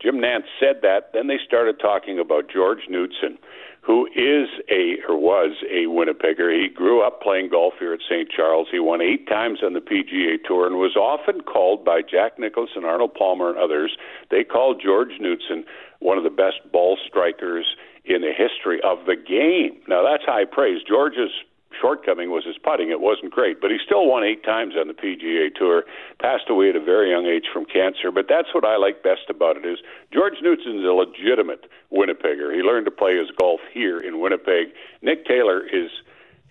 Jim 0.00 0.16
Nantz 0.16 0.44
said 0.60 0.82
that, 0.82 1.10
then 1.14 1.26
they 1.26 1.38
started 1.44 1.80
talking 1.80 2.18
about 2.18 2.50
George 2.52 2.80
Knudson, 2.90 3.38
who 3.86 4.06
is 4.06 4.48
a 4.68 4.96
or 5.08 5.16
was 5.16 5.62
a 5.70 5.86
Winnipegger. 5.86 6.50
He 6.52 6.68
grew 6.68 7.06
up 7.06 7.22
playing 7.22 7.50
golf 7.50 7.74
here 7.78 7.92
at 7.92 8.00
St. 8.00 8.28
Charles. 8.28 8.66
He 8.72 8.80
won 8.80 9.00
eight 9.00 9.28
times 9.28 9.60
on 9.62 9.74
the 9.74 9.80
PGA 9.80 10.42
Tour 10.44 10.66
and 10.66 10.76
was 10.76 10.96
often 10.96 11.42
called 11.42 11.84
by 11.84 12.02
Jack 12.02 12.32
and 12.36 12.84
Arnold 12.84 13.14
Palmer 13.14 13.48
and 13.48 13.58
others. 13.58 13.96
They 14.30 14.42
called 14.42 14.82
George 14.84 15.20
Knudson 15.20 15.64
one 16.00 16.18
of 16.18 16.24
the 16.24 16.30
best 16.30 16.60
ball 16.72 16.98
strikers 17.06 17.76
in 18.04 18.22
the 18.22 18.32
history 18.36 18.80
of 18.82 19.06
the 19.06 19.16
game. 19.16 19.80
Now 19.88 20.02
that's 20.02 20.24
high 20.24 20.44
praise. 20.44 20.82
George's 20.86 21.32
shortcoming 21.80 22.30
was 22.30 22.44
his 22.44 22.58
putting. 22.58 22.90
It 22.90 23.00
wasn't 23.00 23.32
great, 23.32 23.60
but 23.60 23.70
he 23.70 23.78
still 23.84 24.06
won 24.06 24.24
eight 24.24 24.44
times 24.44 24.74
on 24.78 24.88
the 24.88 24.94
PGA 24.94 25.54
Tour. 25.54 25.84
Passed 26.20 26.48
away 26.48 26.70
at 26.70 26.76
a 26.76 26.80
very 26.80 27.10
young 27.10 27.26
age 27.26 27.46
from 27.52 27.64
cancer. 27.64 28.10
But 28.10 28.26
that's 28.28 28.54
what 28.54 28.64
I 28.64 28.76
like 28.76 29.02
best 29.02 29.28
about 29.28 29.56
it 29.56 29.66
is 29.66 29.78
George 30.12 30.34
Knudson's 30.42 30.84
a 30.84 30.92
legitimate 30.92 31.66
Winnipegger. 31.92 32.54
He 32.54 32.62
learned 32.62 32.86
to 32.86 32.90
play 32.90 33.16
his 33.16 33.30
golf 33.38 33.60
here 33.72 34.00
in 34.00 34.20
Winnipeg. 34.20 34.68
Nick 35.02 35.26
Taylor 35.26 35.62
is 35.64 35.90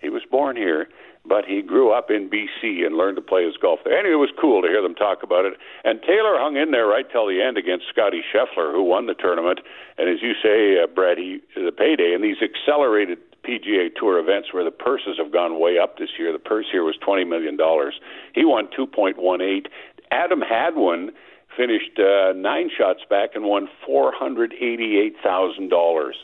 he 0.00 0.08
was 0.08 0.22
born 0.30 0.56
here. 0.56 0.88
But 1.28 1.44
he 1.44 1.60
grew 1.60 1.90
up 1.90 2.08
in 2.08 2.30
BC 2.30 2.86
and 2.86 2.96
learned 2.96 3.16
to 3.16 3.22
play 3.22 3.44
his 3.44 3.56
golf 3.56 3.80
there. 3.84 3.98
Anyway, 3.98 4.14
it 4.14 4.18
was 4.18 4.30
cool 4.40 4.62
to 4.62 4.68
hear 4.68 4.80
them 4.80 4.94
talk 4.94 5.24
about 5.24 5.44
it. 5.44 5.54
And 5.82 6.00
Taylor 6.02 6.38
hung 6.38 6.56
in 6.56 6.70
there 6.70 6.86
right 6.86 7.06
till 7.10 7.26
the 7.26 7.42
end 7.42 7.58
against 7.58 7.88
Scotty 7.90 8.22
Scheffler, 8.22 8.70
who 8.70 8.84
won 8.84 9.06
the 9.06 9.14
tournament. 9.14 9.58
And 9.98 10.08
as 10.08 10.22
you 10.22 10.34
say, 10.40 10.80
uh, 10.80 10.86
Brett, 10.86 11.18
he 11.18 11.42
the 11.56 11.72
payday 11.72 12.14
and 12.14 12.22
these 12.22 12.38
accelerated 12.38 13.18
PGA 13.46 13.94
Tour 13.94 14.18
events 14.18 14.52
where 14.52 14.64
the 14.64 14.70
purses 14.70 15.16
have 15.18 15.32
gone 15.32 15.60
way 15.60 15.78
up 15.78 15.98
this 15.98 16.10
year. 16.18 16.32
The 16.32 16.38
purse 16.38 16.66
here 16.70 16.84
was 16.84 16.96
twenty 16.96 17.24
million 17.24 17.56
dollars. 17.56 17.94
He 18.34 18.44
won 18.44 18.68
two 18.74 18.86
point 18.86 19.18
one 19.18 19.40
eight. 19.40 19.68
Adam 20.10 20.40
Hadwin 20.40 21.10
finished 21.56 21.98
uh, 21.98 22.32
nine 22.34 22.70
shots 22.76 23.00
back 23.08 23.30
and 23.34 23.44
won 23.44 23.68
four 23.84 24.12
hundred 24.12 24.52
eighty-eight 24.54 25.16
thousand 25.22 25.70
dollars. 25.70 26.16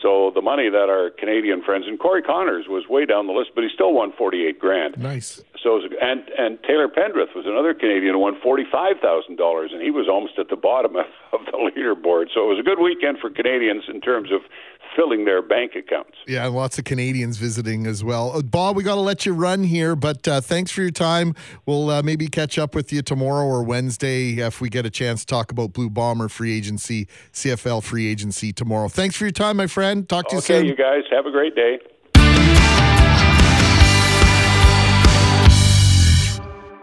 So 0.00 0.32
the 0.34 0.42
money 0.42 0.68
that 0.68 0.90
our 0.90 1.10
Canadian 1.10 1.62
friends 1.62 1.84
and 1.86 1.98
Corey 1.98 2.22
Conners 2.22 2.66
was 2.66 2.88
way 2.88 3.06
down 3.06 3.28
the 3.28 3.32
list, 3.32 3.50
but 3.54 3.62
he 3.62 3.70
still 3.72 3.94
won 3.94 4.12
forty-eight 4.18 4.58
grand. 4.58 4.98
Nice. 4.98 5.44
So 5.62 5.78
was, 5.78 5.84
and 6.02 6.26
and 6.36 6.58
Taylor 6.66 6.88
Pendrith 6.88 7.36
was 7.36 7.46
another 7.46 7.72
Canadian 7.72 8.14
who 8.14 8.18
won 8.18 8.34
forty-five 8.42 8.98
thousand 9.00 9.36
dollars, 9.36 9.70
and 9.72 9.80
he 9.80 9.90
was 9.92 10.08
almost 10.10 10.38
at 10.38 10.48
the 10.48 10.56
bottom 10.56 10.96
of, 10.96 11.06
of 11.32 11.46
the 11.46 11.58
leaderboard. 11.62 12.34
So 12.34 12.42
it 12.42 12.50
was 12.50 12.58
a 12.58 12.66
good 12.66 12.80
weekend 12.82 13.18
for 13.18 13.30
Canadians 13.30 13.84
in 13.86 14.00
terms 14.00 14.32
of 14.32 14.42
filling 14.96 15.24
their 15.24 15.42
bank 15.42 15.72
accounts. 15.74 16.16
Yeah, 16.26 16.46
lots 16.46 16.78
of 16.78 16.84
Canadians 16.84 17.36
visiting 17.38 17.86
as 17.86 18.02
well. 18.04 18.32
Uh, 18.36 18.42
Bob, 18.42 18.76
we 18.76 18.82
got 18.82 18.94
to 18.96 19.00
let 19.00 19.24
you 19.26 19.32
run 19.32 19.64
here, 19.64 19.96
but 19.96 20.26
uh, 20.28 20.40
thanks 20.40 20.70
for 20.70 20.82
your 20.82 20.90
time. 20.90 21.34
We'll 21.66 21.90
uh, 21.90 22.02
maybe 22.02 22.28
catch 22.28 22.58
up 22.58 22.74
with 22.74 22.92
you 22.92 23.02
tomorrow 23.02 23.44
or 23.46 23.62
Wednesday 23.62 24.32
if 24.38 24.60
we 24.60 24.68
get 24.68 24.86
a 24.86 24.90
chance 24.90 25.20
to 25.20 25.26
talk 25.26 25.50
about 25.50 25.72
Blue 25.72 25.90
Bomber 25.90 26.28
free 26.28 26.56
agency, 26.56 27.08
CFL 27.32 27.82
free 27.82 28.06
agency 28.08 28.52
tomorrow. 28.52 28.88
Thanks 28.88 29.16
for 29.16 29.24
your 29.24 29.32
time, 29.32 29.56
my 29.56 29.66
friend. 29.66 30.08
Talk 30.08 30.28
to 30.28 30.36
you 30.36 30.38
Okay, 30.38 30.58
soon. 30.60 30.66
you 30.66 30.76
guys 30.76 31.02
have 31.10 31.26
a 31.26 31.30
great 31.30 31.54
day. 31.54 31.78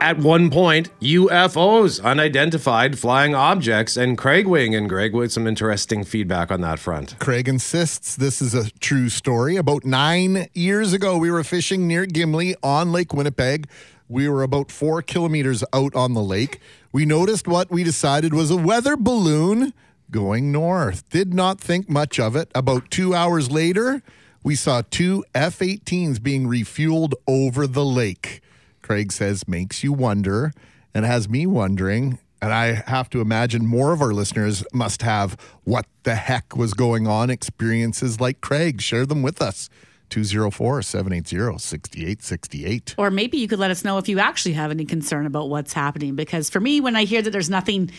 At 0.02 0.18
one 0.18 0.50
point, 0.50 0.89
UFOs, 1.02 2.02
unidentified 2.02 2.97
flying 2.97 3.36
objects, 3.36 3.97
and 3.97 4.18
Craig 4.18 4.47
Wing 4.47 4.74
and 4.74 4.88
Greg 4.88 5.14
with 5.14 5.34
some 5.34 5.45
interesting 5.45 6.06
feedback 6.06 6.52
on 6.52 6.62
that 6.62 6.80
front. 6.80 7.20
Craig 7.20 7.50
insists 7.50 8.16
this 8.16 8.41
is 8.41 8.54
a 8.54 8.72
true 8.80 9.10
story. 9.10 9.58
About 9.58 9.84
nine 9.84 10.47
years 10.54 10.93
ago, 10.93 11.18
we 11.18 11.30
were 11.30 11.43
fishing 11.43 11.86
near 11.86 12.06
Gimli 12.06 12.56
on 12.64 12.93
Lake 12.93 13.14
Winnipeg. 13.14 13.68
We 14.08 14.30
were 14.30 14.41
about 14.41 14.72
four 14.72 15.02
kilometers 15.02 15.66
out 15.74 15.93
on 15.95 16.14
the 16.14 16.24
lake. 16.24 16.62
We 16.93 17.04
noticed 17.04 17.45
what 17.45 17.70
we 17.70 17.84
decided 17.84 18.34
was 18.34 18.50
a 18.50 18.56
weather 18.56 18.95
balloon 18.95 19.74
going 20.12 20.50
north. 20.50 21.10
Did 21.10 21.34
not 21.34 21.60
think 21.60 21.89
much 21.89 22.22
of 22.22 22.38
it. 22.38 22.50
About 22.56 22.89
two 22.89 23.14
hours 23.14 23.52
later, 23.52 24.02
we 24.43 24.56
saw 24.56 24.82
two 24.89 25.26
F 25.36 25.60
18s 25.60 26.24
being 26.24 26.47
refueled 26.47 27.16
over 27.28 27.68
the 27.68 27.86
lake. 27.86 28.41
Craig 28.89 29.11
says 29.11 29.47
makes 29.47 29.83
you 29.83 29.93
wonder 29.93 30.51
and 30.95 31.05
has 31.05 31.29
me 31.29 31.45
wondering. 31.45 32.17
And 32.41 32.51
I 32.51 32.81
have 32.87 33.07
to 33.11 33.21
imagine 33.21 33.67
more 33.67 33.93
of 33.93 34.01
our 34.01 34.13
listeners 34.13 34.63
must 34.73 35.03
have 35.03 35.37
what 35.63 35.85
the 36.03 36.15
heck 36.15 36.57
was 36.57 36.73
going 36.73 37.05
on 37.05 37.29
experiences 37.29 38.19
like 38.19 38.41
Craig. 38.41 38.81
Share 38.81 39.05
them 39.05 39.21
with 39.21 39.43
us. 39.43 39.69
204 40.09 40.81
780 40.81 41.59
6868. 41.59 42.95
Or 42.97 43.11
maybe 43.11 43.37
you 43.37 43.47
could 43.47 43.59
let 43.59 43.69
us 43.69 43.85
know 43.85 43.99
if 43.99 44.09
you 44.09 44.17
actually 44.17 44.53
have 44.53 44.71
any 44.71 44.85
concern 44.85 45.27
about 45.27 45.49
what's 45.49 45.73
happening. 45.73 46.15
Because 46.15 46.49
for 46.49 46.59
me, 46.59 46.81
when 46.81 46.95
I 46.95 47.03
hear 47.03 47.21
that 47.21 47.29
there's 47.29 47.49
nothing 47.49 47.91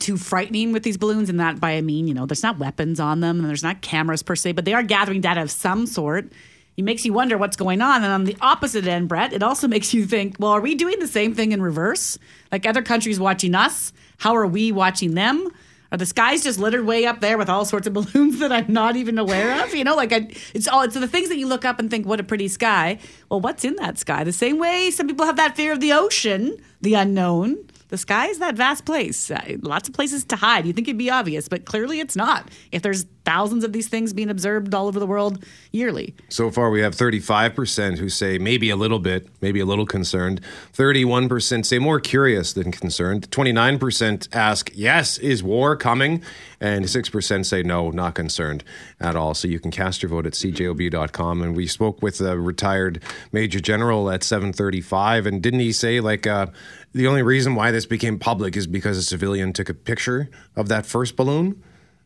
too 0.00 0.16
frightening 0.16 0.72
with 0.72 0.82
these 0.82 0.96
balloons, 0.96 1.30
and 1.30 1.38
that 1.38 1.60
by 1.60 1.74
I 1.76 1.80
mean, 1.80 2.08
you 2.08 2.14
know, 2.14 2.26
there's 2.26 2.42
not 2.42 2.58
weapons 2.58 2.98
on 2.98 3.20
them 3.20 3.38
and 3.38 3.48
there's 3.48 3.62
not 3.62 3.82
cameras 3.82 4.24
per 4.24 4.34
se, 4.34 4.50
but 4.50 4.64
they 4.64 4.74
are 4.74 4.82
gathering 4.82 5.20
data 5.20 5.42
of 5.42 5.50
some 5.52 5.86
sort. 5.86 6.32
It 6.76 6.84
makes 6.84 7.04
you 7.04 7.12
wonder 7.12 7.36
what's 7.36 7.56
going 7.56 7.82
on. 7.82 8.02
And 8.02 8.12
on 8.12 8.24
the 8.24 8.36
opposite 8.40 8.86
end, 8.86 9.08
Brett, 9.08 9.32
it 9.32 9.42
also 9.42 9.68
makes 9.74 9.92
you 9.92 10.06
think, 10.06 10.36
well, 10.38 10.52
are 10.52 10.60
we 10.60 10.74
doing 10.74 10.98
the 10.98 11.08
same 11.08 11.34
thing 11.34 11.52
in 11.52 11.62
reverse? 11.62 12.18
Like 12.50 12.66
other 12.66 12.82
countries 12.82 13.20
watching 13.20 13.54
us? 13.54 13.92
How 14.18 14.36
are 14.36 14.46
we 14.46 14.72
watching 14.72 15.14
them? 15.14 15.48
Are 15.92 15.98
the 15.98 16.06
skies 16.06 16.42
just 16.42 16.58
littered 16.58 16.86
way 16.86 17.04
up 17.04 17.20
there 17.20 17.36
with 17.36 17.50
all 17.50 17.66
sorts 17.66 17.86
of 17.86 17.92
balloons 17.94 18.38
that 18.38 18.50
I'm 18.50 18.72
not 18.72 18.96
even 18.96 19.18
aware 19.18 19.62
of? 19.62 19.74
You 19.74 19.84
know, 19.84 19.94
like 19.94 20.12
I, 20.12 20.28
it's 20.54 20.66
all 20.66 20.82
it's 20.82 20.94
the 20.94 21.06
things 21.06 21.28
that 21.28 21.36
you 21.36 21.46
look 21.46 21.66
up 21.66 21.78
and 21.78 21.90
think, 21.90 22.06
what 22.06 22.18
a 22.18 22.24
pretty 22.24 22.48
sky. 22.48 22.98
Well, 23.28 23.40
what's 23.40 23.64
in 23.64 23.76
that 23.76 23.98
sky? 23.98 24.24
The 24.24 24.32
same 24.32 24.58
way 24.58 24.90
some 24.90 25.06
people 25.06 25.26
have 25.26 25.36
that 25.36 25.54
fear 25.54 25.72
of 25.72 25.80
the 25.80 25.92
ocean, 25.92 26.56
the 26.80 26.94
unknown. 26.94 27.58
The 27.88 27.98
sky 27.98 28.28
is 28.28 28.38
that 28.38 28.54
vast 28.54 28.86
place. 28.86 29.30
Uh, 29.30 29.58
lots 29.60 29.86
of 29.86 29.94
places 29.94 30.24
to 30.24 30.36
hide. 30.36 30.64
You 30.64 30.72
think 30.72 30.88
it'd 30.88 30.96
be 30.96 31.10
obvious, 31.10 31.46
but 31.46 31.66
clearly 31.66 32.00
it's 32.00 32.16
not. 32.16 32.48
If 32.70 32.80
there's 32.80 33.04
thousands 33.24 33.64
of 33.64 33.72
these 33.72 33.88
things 33.88 34.12
being 34.12 34.30
observed 34.30 34.74
all 34.74 34.86
over 34.86 34.98
the 34.98 35.06
world 35.06 35.44
yearly. 35.70 36.14
So 36.28 36.50
far, 36.50 36.70
we 36.70 36.80
have 36.80 36.94
35% 36.94 37.98
who 37.98 38.08
say 38.08 38.38
maybe 38.38 38.70
a 38.70 38.76
little 38.76 38.98
bit, 38.98 39.28
maybe 39.40 39.60
a 39.60 39.66
little 39.66 39.86
concerned. 39.86 40.40
31% 40.72 41.64
say 41.64 41.78
more 41.78 42.00
curious 42.00 42.52
than 42.52 42.72
concerned. 42.72 43.30
29% 43.30 44.28
ask, 44.32 44.70
yes, 44.74 45.18
is 45.18 45.42
war 45.42 45.76
coming? 45.76 46.22
And 46.60 46.84
6% 46.84 47.46
say 47.46 47.62
no, 47.62 47.90
not 47.90 48.14
concerned 48.14 48.64
at 49.00 49.16
all. 49.16 49.34
So 49.34 49.48
you 49.48 49.58
can 49.58 49.70
cast 49.70 50.02
your 50.02 50.10
vote 50.10 50.26
at 50.26 50.32
cjob.com. 50.34 51.42
And 51.42 51.56
we 51.56 51.66
spoke 51.66 52.02
with 52.02 52.20
a 52.20 52.38
retired 52.38 53.02
Major 53.32 53.60
General 53.60 54.10
at 54.10 54.22
735. 54.22 55.26
And 55.26 55.42
didn't 55.42 55.60
he 55.60 55.72
say, 55.72 56.00
like, 56.00 56.26
uh, 56.26 56.46
the 56.92 57.06
only 57.06 57.22
reason 57.22 57.54
why 57.54 57.70
this 57.70 57.86
became 57.86 58.18
public 58.18 58.56
is 58.56 58.66
because 58.66 58.96
a 58.96 59.02
civilian 59.02 59.52
took 59.52 59.68
a 59.68 59.74
picture 59.74 60.30
of 60.54 60.68
that 60.68 60.86
first 60.86 61.16
balloon? 61.16 61.62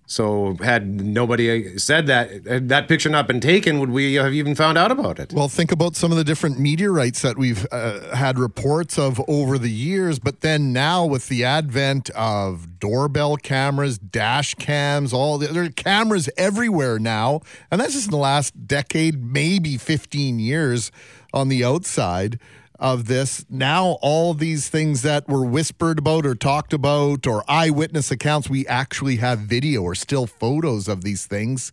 So, 0.09 0.57
had 0.63 0.87
nobody 0.87 1.79
said 1.79 2.07
that, 2.07 2.47
had 2.47 2.69
that 2.69 2.87
picture 2.87 3.09
not 3.09 3.27
been 3.27 3.41
taken, 3.41 3.81
would 3.81 3.91
we 3.91 4.15
have 4.15 4.33
even 4.33 4.55
found 4.55 4.79
out 4.79 4.93
about 4.93 5.19
it? 5.19 5.33
Well, 5.33 5.49
think 5.49 5.73
about 5.73 5.97
some 5.97 6.13
of 6.13 6.17
the 6.17 6.23
different 6.23 6.61
meteorites 6.61 7.23
that 7.23 7.37
we've 7.37 7.67
uh, 7.73 8.15
had 8.15 8.39
reports 8.39 9.01
of 9.01 9.21
over 9.27 9.59
the 9.59 9.71
years, 9.71 10.21
but 10.21 10.43
then 10.43 10.73
now 10.73 11.05
with 11.05 11.29
the 11.29 11.45
advent 11.45 12.09
of 12.11 12.79
doorbell 12.79 13.37
cameras, 13.37 13.99
dash 13.99 14.55
cams, 14.55 15.13
all 15.13 15.39
the, 15.39 15.49
there 15.49 15.65
are 15.65 15.71
cameras 15.71 16.31
everywhere 16.37 17.01
now, 17.01 17.41
and 17.73 17.81
that's 17.81 17.95
just 17.95 18.07
in 18.07 18.13
the 18.13 18.17
last 18.17 18.69
decade, 18.69 19.25
maybe 19.25 19.77
15 19.77 20.39
years 20.39 20.93
on 21.33 21.49
the 21.49 21.65
outside 21.65 22.39
of 22.79 23.07
this. 23.07 23.45
Now, 23.49 23.99
all 24.03 24.35
these 24.35 24.69
things 24.69 25.03
that 25.03 25.29
were 25.29 25.45
whispered 25.45 25.99
about 25.99 26.27
or 26.27 26.35
talked 26.35 26.73
about 26.73 27.27
or 27.27 27.45
eyewitness 27.49 28.11
accounts, 28.11 28.51
we 28.51 28.67
actually 28.67 29.17
have 29.17 29.41
video 29.41 29.83
or 29.83 29.95
still 29.95 30.27
photos 30.27 30.89
of 30.89 31.03
these 31.03 31.27
things. 31.27 31.73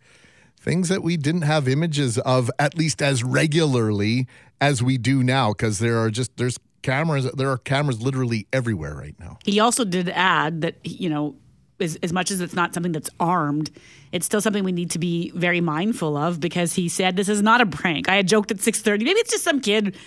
Things 0.58 0.90
that 0.90 1.04
we 1.04 1.18
didn't 1.18 1.42
have 1.42 1.68
images 1.68 2.18
of 2.20 2.50
at 2.58 2.78
least 2.78 3.02
as 3.02 3.24
regularly 3.24 4.28
as 4.62 4.82
we 4.82 4.98
do 4.98 5.22
now, 5.22 5.52
because 5.52 5.80
there 5.80 6.00
are 6.00 6.10
just, 6.10 6.38
there's 6.38 6.58
cameras, 6.84 7.30
there 7.34 7.50
are 7.50 7.58
cameras 7.58 8.02
literally 8.02 8.48
everywhere 8.54 8.96
right 8.96 9.16
now. 9.20 9.40
He 9.44 9.60
also 9.60 9.84
did 9.84 10.08
add 10.10 10.62
that, 10.62 10.76
you 10.84 11.10
know, 11.10 11.36
as, 11.80 11.98
as 11.98 12.14
much 12.14 12.32
as 12.32 12.40
it's 12.40 12.54
not 12.54 12.74
something 12.74 12.94
that's 12.94 13.10
armed, 13.20 13.72
it's 14.14 14.26
still 14.26 14.40
something 14.40 14.64
we 14.64 14.72
need 14.72 14.92
to 14.92 15.00
be 15.00 15.32
very 15.32 15.60
mindful 15.60 16.16
of 16.16 16.40
because 16.40 16.74
he 16.74 16.88
said 16.88 17.18
this 17.18 17.30
is 17.30 17.42
not 17.42 17.60
a 17.60 17.66
prank. 17.66 18.08
I 18.08 18.16
had 18.16 18.28
joked 18.28 18.52
at 18.52 18.58
6:30, 18.58 19.00
maybe 19.00 19.20
it's 19.20 19.32
just 19.32 19.44
some 19.44 19.60
kid 19.60 19.98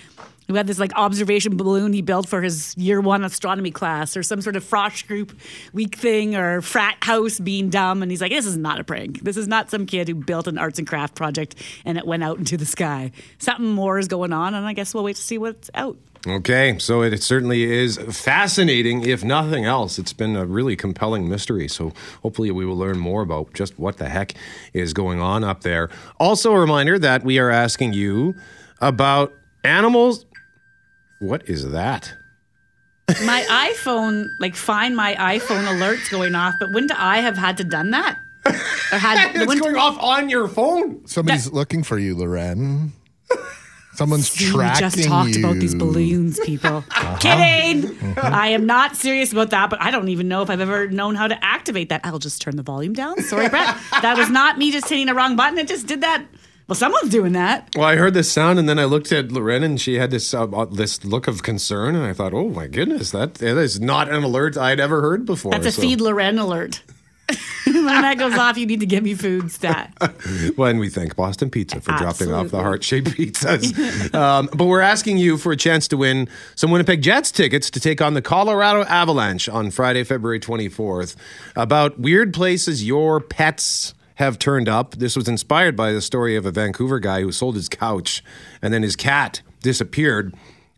who 0.49 0.55
had 0.55 0.67
this 0.67 0.79
like 0.79 0.93
observation 0.95 1.57
balloon 1.57 1.93
he 1.93 2.03
built 2.03 2.29
for 2.29 2.43
his 2.43 2.77
year 2.77 3.01
one 3.01 3.25
astronomy 3.25 3.71
class 3.71 4.17
or 4.17 4.23
some 4.23 4.41
sort 4.41 4.57
of 4.57 4.65
frosh 4.65 5.07
group 5.07 5.39
week 5.73 5.97
thing 5.97 6.37
or 6.37 6.61
frat 6.61 6.97
house 7.03 7.39
being 7.39 7.71
dumb 7.71 8.03
and 8.03 8.11
he's 8.11 8.21
like 8.21 8.33
this 8.33 8.47
is 8.47 8.57
not 8.57 8.81
a 8.81 8.85
prank 8.85 9.23
this 9.23 9.37
is 9.37 9.49
not 9.49 9.71
some 9.71 9.87
kid 9.87 10.09
who 10.09 10.15
built 10.15 10.47
an 10.47 10.59
arts 10.59 10.79
and 10.79 10.89
craft 10.89 11.15
project 11.15 11.55
and 11.85 11.99
it 11.99 12.07
went 12.07 12.23
out 12.23 12.39
into 12.39 12.57
the 12.57 12.67
sky 12.67 13.11
something 13.39 13.67
more 13.71 13.99
is 13.99 14.09
going 14.09 14.33
on 14.33 14.55
and 14.55 14.67
i 14.67 14.73
guess 14.73 14.95
we'll 14.95 15.05
wait 15.05 15.17
to 15.17 15.23
see 15.23 15.39
what's 15.39 15.71
out 15.75 15.97
Okay, 16.27 16.77
so 16.81 17.03
it 17.03 17.23
certainly 17.23 17.63
is 17.63 17.99
fascinating, 17.99 19.07
if 19.07 19.23
nothing 19.23 19.65
else. 19.65 19.97
It's 19.97 20.13
been 20.13 20.35
a 20.35 20.45
really 20.45 20.75
compelling 20.75 21.29
mystery. 21.29 21.69
So 21.69 21.93
hopefully, 22.23 22.51
we 22.51 22.67
will 22.67 22.77
learn 22.77 22.99
more 22.99 23.23
about 23.23 23.55
just 23.55 23.79
what 23.79 23.99
the 23.99 24.09
heck 24.09 24.35
is 24.73 24.93
going 24.93 25.21
on 25.21 25.45
up 25.45 25.61
there. 25.61 25.89
Also, 26.19 26.53
a 26.53 26.59
reminder 26.59 26.99
that 26.99 27.23
we 27.23 27.39
are 27.39 27.51
asking 27.51 27.93
you 27.93 28.35
about 28.81 29.33
animals. 29.63 30.26
What 31.21 31.49
is 31.49 31.71
that? 31.71 32.15
my 33.25 33.71
iphone 33.73 34.27
like 34.41 34.57
find 34.57 34.97
my 34.97 35.15
iphone 35.15 35.65
alerts 35.69 36.11
going 36.11 36.35
off 36.35 36.57
but 36.59 36.73
wouldn't 36.73 36.91
i 37.01 37.19
have 37.19 37.37
had 37.37 37.57
to 37.57 37.63
done 37.63 37.93
that 37.93 38.19
or 38.45 38.53
had 38.99 39.31
it's 39.37 39.47
wouldn't- 39.47 39.63
going 39.63 39.77
off 39.77 39.97
on 40.01 40.29
your 40.29 40.49
phone. 40.49 41.07
Somebody's 41.07 41.51
looking 41.53 41.83
for 41.85 41.99
you, 41.99 42.17
Loren. 42.17 42.93
Someone's 43.95 44.29
See, 44.31 44.51
tracking 44.51 44.85
we 44.87 44.91
just 44.91 45.09
talked 45.09 45.31
you. 45.37 45.41
about 45.45 45.55
these 45.59 45.75
balloons, 45.75 46.39
people. 46.45 46.85
Uh-huh. 46.91 47.17
Kidding. 47.19 47.91
Uh-huh. 48.19 48.21
I 48.33 48.49
am 48.49 48.67
not 48.67 48.95
serious 48.95 49.33
about 49.33 49.51
that, 49.51 49.71
but 49.71 49.81
I 49.81 49.91
don't 49.91 50.09
even 50.11 50.29
know 50.29 50.43
if 50.43 50.51
I've 50.51 50.61
ever 50.61 50.87
known 50.89 51.15
how 51.15 51.27
to 51.29 51.45
activate 51.45 51.89
that. 51.89 52.03
I'll 52.05 52.19
just 52.19 52.43
turn 52.43 52.57
the 52.57 52.63
volume 52.63 52.93
down. 52.93 53.21
Sorry, 53.23 53.49
Brett. 53.49 53.75
that 54.03 54.17
was 54.19 54.29
not 54.29 54.59
me 54.59 54.71
just 54.71 54.89
hitting 54.89 55.09
a 55.09 55.15
wrong 55.15 55.35
button. 55.35 55.59
It 55.59 55.67
just 55.67 55.87
did 55.87 56.03
that. 56.03 56.25
Well, 56.69 56.75
someone's 56.75 57.11
doing 57.11 57.33
that. 57.33 57.69
Well, 57.77 57.85
I 57.85 57.95
heard 57.95 58.15
this 58.15 58.31
sound, 58.31 58.59
and 58.59 58.69
then 58.69 58.79
I 58.79 58.85
looked 58.85 59.13
at 59.13 59.31
Loren, 59.31 59.63
and 59.63 59.81
she 59.81 59.95
had 59.95 60.11
this 60.11 60.35
uh, 60.35 60.47
this 60.73 61.05
look 61.05 61.29
of 61.29 61.45
concern, 61.45 61.95
and 61.95 62.05
I 62.05 62.13
thought, 62.13 62.35
"Oh 62.35 62.49
my 62.49 62.67
goodness, 62.67 63.13
that, 63.13 63.35
that 63.35 63.57
is 63.57 63.79
not 63.81 64.09
an 64.09 64.25
alert 64.25 64.57
I'd 64.57 64.81
ever 64.81 65.01
heard 65.01 65.25
before." 65.25 65.53
That's 65.53 65.67
a 65.67 65.73
So- 65.73 65.83
feed 65.83 66.01
Loren 66.01 66.39
alert. 66.39 66.83
when 67.67 67.85
that 67.87 68.19
goes 68.19 68.35
off, 68.35 68.57
you 68.57 68.67
need 68.67 68.81
to 68.81 68.87
give 68.87 69.03
me 69.03 69.15
food 69.15 69.51
stat. 69.51 69.93
Well, 70.57 70.71
and 70.71 70.79
we 70.79 70.89
thank 70.89 71.17
Boston 71.17 71.51
Pizza 71.51 71.81
for 71.81 71.93
dropping 71.93 72.33
off 72.33 72.49
the 72.49 72.63
heart 72.63 72.83
shaped 72.83 73.09
pizzas. 73.09 74.15
um, 74.15 74.49
but 74.55 74.65
we're 74.67 74.81
asking 74.81 75.19
you 75.19 75.37
for 75.37 75.53
a 75.53 75.57
chance 75.57 75.89
to 75.89 75.97
win 75.97 76.29
some 76.55 76.71
Winnipeg 76.71 77.03
Jets 77.03 77.31
tickets 77.31 77.69
to 77.71 77.81
take 77.81 78.01
on 78.01 78.15
the 78.15 78.23
Colorado 78.23 78.83
Avalanche 78.85 79.49
on 79.49 79.71
Friday, 79.71 80.05
February 80.05 80.41
24th. 80.41 81.17
About 81.57 81.99
weird 81.99 82.33
places 82.33 82.87
your 82.87 83.21
pets 83.21 83.93
have 84.17 84.39
turned 84.39 84.69
up. 84.69 84.97
This 84.97 85.17
was 85.17 85.29
inspired 85.29 85.77
by 85.77 85.93
the 85.93 86.03
story 86.03 86.37
of 86.37 86.45
a 86.45 86.51
Vancouver 86.51 86.99
guy 86.99 87.21
who 87.23 87.33
sold 87.33 87.55
his 87.55 87.69
couch 87.69 88.23
and 88.61 88.73
then 88.73 88.83
his 88.83 88.97
cat 88.97 89.43
disappeared. 89.63 90.35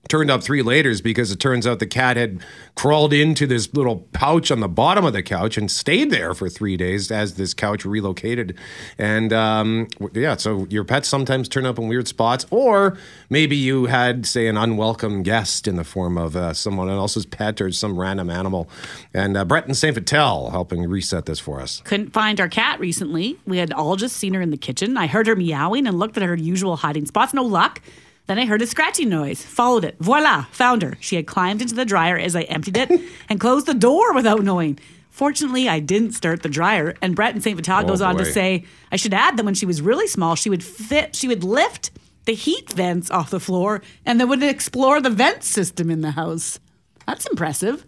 Turned 0.08 0.30
up 0.30 0.42
three 0.42 0.62
laters 0.62 1.02
because 1.02 1.30
it 1.30 1.38
turns 1.38 1.66
out 1.66 1.78
the 1.78 1.86
cat 1.86 2.16
had 2.16 2.40
crawled 2.74 3.12
into 3.12 3.46
this 3.46 3.72
little 3.74 4.06
pouch 4.12 4.50
on 4.50 4.60
the 4.60 4.68
bottom 4.68 5.04
of 5.04 5.12
the 5.12 5.22
couch 5.22 5.58
and 5.58 5.70
stayed 5.70 6.10
there 6.10 6.32
for 6.32 6.48
three 6.48 6.76
days 6.76 7.10
as 7.10 7.34
this 7.34 7.52
couch 7.52 7.84
relocated. 7.84 8.56
And 8.96 9.32
um, 9.32 9.88
yeah, 10.14 10.36
so 10.36 10.66
your 10.70 10.84
pets 10.84 11.08
sometimes 11.08 11.48
turn 11.48 11.66
up 11.66 11.78
in 11.78 11.88
weird 11.88 12.08
spots, 12.08 12.46
or 12.50 12.96
maybe 13.28 13.56
you 13.56 13.86
had, 13.86 14.24
say, 14.26 14.46
an 14.46 14.56
unwelcome 14.56 15.22
guest 15.22 15.68
in 15.68 15.76
the 15.76 15.84
form 15.84 16.16
of 16.16 16.36
uh, 16.36 16.54
someone 16.54 16.88
else's 16.88 17.26
pet 17.26 17.60
or 17.60 17.70
some 17.70 17.98
random 17.98 18.30
animal. 18.30 18.68
And 19.12 19.36
uh, 19.36 19.44
Brett 19.44 19.66
and 19.66 19.76
St. 19.76 19.94
Vital 19.94 20.50
helping 20.50 20.88
reset 20.88 21.26
this 21.26 21.38
for 21.38 21.60
us. 21.60 21.82
Couldn't 21.84 22.12
find 22.12 22.40
our 22.40 22.48
cat 22.48 22.80
recently. 22.80 23.38
We 23.46 23.58
had 23.58 23.72
all 23.72 23.96
just 23.96 24.16
seen 24.16 24.34
her 24.34 24.40
in 24.40 24.50
the 24.50 24.56
kitchen. 24.56 24.96
I 24.96 25.06
heard 25.06 25.26
her 25.26 25.36
meowing 25.36 25.86
and 25.86 25.98
looked 25.98 26.16
at 26.16 26.22
her 26.22 26.34
usual 26.34 26.76
hiding 26.76 27.06
spots. 27.06 27.34
No 27.34 27.42
luck. 27.42 27.82
Then 28.28 28.38
I 28.38 28.44
heard 28.44 28.60
a 28.60 28.66
scratching 28.66 29.08
noise. 29.08 29.42
Followed 29.42 29.84
it. 29.84 29.96
Voila, 30.00 30.44
found 30.52 30.82
her. 30.82 30.98
She 31.00 31.16
had 31.16 31.26
climbed 31.26 31.62
into 31.62 31.74
the 31.74 31.86
dryer 31.86 32.18
as 32.18 32.36
I 32.36 32.42
emptied 32.42 32.76
it 32.76 32.90
and 33.28 33.40
closed 33.40 33.64
the 33.66 33.72
door 33.74 34.12
without 34.12 34.42
knowing. 34.44 34.78
Fortunately, 35.10 35.66
I 35.66 35.80
didn't 35.80 36.12
start 36.12 36.42
the 36.42 36.48
dryer. 36.50 36.94
And 37.00 37.16
Brett 37.16 37.34
and 37.34 37.42
St. 37.42 37.56
Vital 37.56 37.84
Oh, 37.84 37.88
goes 37.88 38.02
on 38.02 38.18
to 38.18 38.26
say, 38.26 38.66
I 38.92 38.96
should 38.96 39.14
add 39.14 39.36
that 39.38 39.44
when 39.46 39.54
she 39.54 39.64
was 39.66 39.80
really 39.80 40.06
small, 40.06 40.34
she 40.34 40.50
would 40.50 40.62
fit, 40.62 41.16
she 41.16 41.26
would 41.26 41.42
lift 41.42 41.90
the 42.26 42.34
heat 42.34 42.70
vents 42.74 43.10
off 43.10 43.30
the 43.30 43.40
floor 43.40 43.80
and 44.04 44.20
then 44.20 44.28
would 44.28 44.42
explore 44.42 45.00
the 45.00 45.08
vent 45.10 45.42
system 45.42 45.90
in 45.90 46.02
the 46.02 46.10
house. 46.10 46.60
That's 47.06 47.26
impressive. 47.26 47.86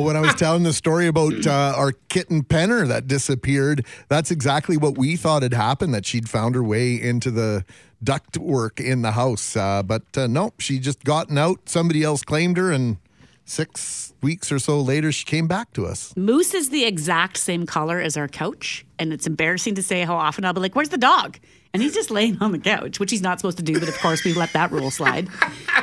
Well, 0.00 0.06
when 0.06 0.16
I 0.16 0.20
was 0.20 0.34
telling 0.36 0.62
the 0.62 0.72
story 0.72 1.08
about 1.08 1.46
uh, 1.46 1.74
our 1.76 1.92
kitten 2.08 2.42
Penner 2.42 2.88
that 2.88 3.06
disappeared, 3.06 3.84
that's 4.08 4.30
exactly 4.30 4.78
what 4.78 4.96
we 4.96 5.14
thought 5.14 5.42
had 5.42 5.52
happened. 5.52 5.92
That 5.92 6.06
she'd 6.06 6.26
found 6.26 6.54
her 6.54 6.64
way 6.64 6.94
into 6.94 7.30
the 7.30 7.66
ductwork 8.02 8.80
in 8.80 9.02
the 9.02 9.12
house, 9.12 9.56
uh, 9.56 9.82
but 9.82 10.04
uh, 10.16 10.26
nope, 10.26 10.54
she 10.60 10.78
just 10.78 11.04
gotten 11.04 11.36
out. 11.36 11.68
Somebody 11.68 12.02
else 12.02 12.22
claimed 12.22 12.56
her, 12.56 12.72
and 12.72 12.96
six 13.44 14.14
weeks 14.22 14.50
or 14.50 14.58
so 14.58 14.80
later, 14.80 15.12
she 15.12 15.26
came 15.26 15.46
back 15.46 15.70
to 15.74 15.84
us. 15.84 16.16
Moose 16.16 16.54
is 16.54 16.70
the 16.70 16.86
exact 16.86 17.36
same 17.36 17.66
color 17.66 18.00
as 18.00 18.16
our 18.16 18.26
couch, 18.26 18.86
and 18.98 19.12
it's 19.12 19.26
embarrassing 19.26 19.74
to 19.74 19.82
say 19.82 20.00
how 20.04 20.16
often 20.16 20.46
I'll 20.46 20.54
be 20.54 20.60
like, 20.60 20.74
"Where's 20.74 20.88
the 20.88 20.96
dog?" 20.96 21.38
And 21.72 21.80
he's 21.82 21.94
just 21.94 22.10
laying 22.10 22.36
on 22.42 22.50
the 22.50 22.58
couch, 22.58 22.98
which 22.98 23.12
he's 23.12 23.22
not 23.22 23.38
supposed 23.38 23.56
to 23.58 23.62
do, 23.62 23.78
but 23.78 23.88
of 23.88 23.96
course 23.98 24.24
we 24.24 24.32
let 24.34 24.52
that 24.54 24.72
rule 24.72 24.90
slide. 24.90 25.28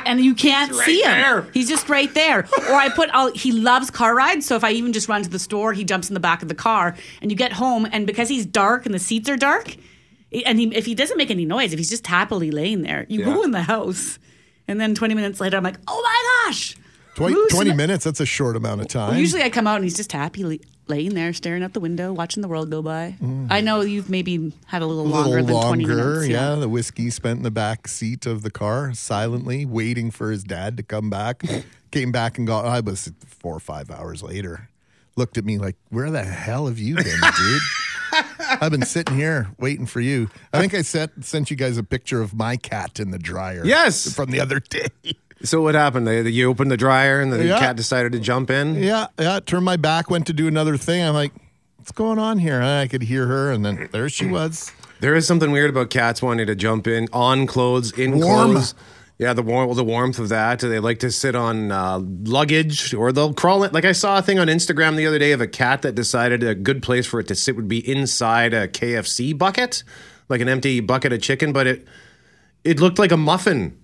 And 0.04 0.20
you 0.20 0.34
can't 0.34 0.70
right 0.72 0.84
see 0.84 1.00
him; 1.00 1.10
there. 1.10 1.42
he's 1.54 1.66
just 1.68 1.88
right 1.88 2.12
there. 2.12 2.40
Or 2.68 2.74
I 2.74 2.90
put, 2.90 3.08
I'll, 3.14 3.32
he 3.32 3.52
loves 3.52 3.90
car 3.90 4.14
rides, 4.14 4.44
so 4.44 4.54
if 4.54 4.64
I 4.64 4.72
even 4.72 4.92
just 4.92 5.08
run 5.08 5.22
to 5.22 5.30
the 5.30 5.38
store, 5.38 5.72
he 5.72 5.84
jumps 5.84 6.08
in 6.10 6.14
the 6.14 6.20
back 6.20 6.42
of 6.42 6.48
the 6.48 6.54
car, 6.54 6.94
and 7.22 7.30
you 7.30 7.36
get 7.38 7.52
home, 7.54 7.86
and 7.90 8.06
because 8.06 8.28
he's 8.28 8.44
dark 8.44 8.84
and 8.84 8.94
the 8.94 8.98
seats 8.98 9.30
are 9.30 9.36
dark, 9.38 9.76
and 10.46 10.58
he, 10.58 10.66
if 10.76 10.84
he 10.84 10.94
doesn't 10.94 11.16
make 11.16 11.30
any 11.30 11.46
noise, 11.46 11.72
if 11.72 11.78
he's 11.78 11.88
just 11.90 12.06
happily 12.06 12.50
laying 12.50 12.82
there, 12.82 13.06
you 13.08 13.24
go 13.24 13.38
Yeah. 13.38 13.44
in 13.44 13.50
the 13.52 13.62
house, 13.62 14.18
and 14.66 14.78
then 14.78 14.94
twenty 14.94 15.14
minutes 15.14 15.40
later, 15.40 15.56
I'm 15.56 15.64
like, 15.64 15.78
"Oh 15.88 16.02
my 16.02 16.50
gosh!" 16.50 16.76
Twenty, 17.14 17.34
20 17.50 17.72
minutes, 17.72 18.04
that's 18.04 18.20
a 18.20 18.26
short 18.26 18.56
amount 18.56 18.82
of 18.82 18.88
time. 18.88 19.08
well, 19.12 19.18
usually 19.18 19.42
I 19.42 19.48
come 19.50 19.66
out 19.66 19.76
and 19.76 19.84
he's 19.84 19.96
just 19.96 20.12
happy 20.12 20.44
la- 20.44 20.54
laying 20.88 21.14
there, 21.14 21.32
staring 21.32 21.62
out 21.62 21.72
the 21.72 21.80
window, 21.80 22.12
watching 22.12 22.40
the 22.42 22.48
world 22.48 22.70
go 22.70 22.82
by. 22.82 23.16
Mm. 23.22 23.48
I 23.50 23.60
know 23.60 23.80
you've 23.80 24.08
maybe 24.10 24.52
had 24.66 24.82
a 24.82 24.86
little 24.86 25.06
a 25.06 25.08
longer 25.08 25.42
little 25.42 25.60
than 25.60 25.68
20 25.80 25.84
longer, 25.86 26.04
minutes. 26.12 26.28
yeah. 26.28 26.54
The 26.54 26.68
whiskey 26.68 27.10
spent 27.10 27.38
in 27.38 27.42
the 27.42 27.50
back 27.50 27.88
seat 27.88 28.26
of 28.26 28.42
the 28.42 28.50
car 28.50 28.92
silently, 28.94 29.64
waiting 29.66 30.10
for 30.10 30.30
his 30.30 30.44
dad 30.44 30.76
to 30.76 30.82
come 30.82 31.10
back. 31.10 31.42
Came 31.90 32.12
back 32.12 32.36
and 32.38 32.46
got. 32.46 32.66
I 32.66 32.80
was 32.80 33.10
four 33.26 33.54
or 33.56 33.60
five 33.60 33.90
hours 33.90 34.22
later. 34.22 34.68
Looked 35.16 35.38
at 35.38 35.44
me 35.46 35.56
like, 35.58 35.76
"Where 35.88 36.10
the 36.10 36.22
hell 36.22 36.66
have 36.66 36.78
you 36.78 36.96
been, 36.96 37.04
dude?" 37.36 37.62
I've 38.60 38.70
been 38.70 38.84
sitting 38.84 39.16
here 39.16 39.48
waiting 39.58 39.86
for 39.86 40.00
you. 40.00 40.28
I 40.52 40.60
think 40.60 40.74
I 40.74 40.82
sent 40.82 41.24
sent 41.24 41.50
you 41.50 41.56
guys 41.56 41.76
a 41.78 41.82
picture 41.82 42.20
of 42.20 42.34
my 42.34 42.56
cat 42.56 43.00
in 43.00 43.10
the 43.10 43.18
dryer. 43.18 43.62
Yes. 43.64 44.14
from 44.14 44.30
the 44.30 44.40
other 44.40 44.60
day. 44.60 44.88
So 45.42 45.62
what 45.62 45.74
happened? 45.74 46.06
They, 46.06 46.28
you 46.28 46.48
opened 46.50 46.70
the 46.70 46.76
dryer 46.76 47.20
and 47.20 47.32
the 47.32 47.44
Yeah. 47.44 47.58
cat 47.58 47.76
decided 47.76 48.12
to 48.12 48.18
jump 48.20 48.50
in? 48.50 48.74
Yeah, 48.76 49.06
yeah. 49.18 49.40
Turned 49.40 49.64
my 49.64 49.76
back, 49.76 50.10
went 50.10 50.26
to 50.26 50.32
do 50.32 50.48
another 50.48 50.76
thing. 50.76 51.02
I'm 51.02 51.14
like, 51.14 51.32
what's 51.76 51.92
going 51.92 52.18
on 52.18 52.38
here? 52.38 52.56
And 52.56 52.64
I 52.64 52.88
could 52.88 53.02
hear 53.02 53.26
her, 53.26 53.50
and 53.52 53.64
then 53.64 53.88
there 53.92 54.08
she 54.08 54.26
was. 54.26 54.72
There 55.00 55.14
is 55.14 55.26
something 55.28 55.52
weird 55.52 55.70
about 55.70 55.90
cats 55.90 56.20
wanting 56.20 56.48
to 56.48 56.56
jump 56.56 56.88
in 56.88 57.06
on 57.12 57.46
clothes, 57.46 57.92
in 57.92 58.18
Warm. 58.18 58.52
clothes. 58.52 58.74
Yeah, 59.20 59.32
the 59.32 59.42
warm, 59.42 59.74
the 59.74 59.82
warmth 59.82 60.20
of 60.20 60.28
that. 60.28 60.60
They 60.60 60.78
like 60.78 61.00
to 61.00 61.10
sit 61.10 61.34
on 61.34 61.72
uh, 61.72 61.98
luggage, 62.00 62.94
or 62.94 63.10
they'll 63.10 63.34
crawl 63.34 63.64
in. 63.64 63.72
Like 63.72 63.84
I 63.84 63.90
saw 63.90 64.18
a 64.18 64.22
thing 64.22 64.38
on 64.38 64.46
Instagram 64.46 64.94
the 64.96 65.08
other 65.08 65.18
day 65.18 65.32
of 65.32 65.40
a 65.40 65.48
cat 65.48 65.82
that 65.82 65.96
decided 65.96 66.44
a 66.44 66.54
good 66.54 66.84
place 66.84 67.04
for 67.04 67.18
it 67.18 67.26
to 67.26 67.34
sit 67.34 67.56
would 67.56 67.66
be 67.66 67.78
inside 67.90 68.54
a 68.54 68.68
KFC 68.68 69.36
bucket, 69.36 69.82
like 70.28 70.40
an 70.40 70.48
empty 70.48 70.78
bucket 70.78 71.12
of 71.12 71.20
chicken, 71.20 71.52
but 71.52 71.66
it 71.66 71.88
it 72.62 72.78
looked 72.78 73.00
like 73.00 73.10
a 73.10 73.16
muffin 73.16 73.76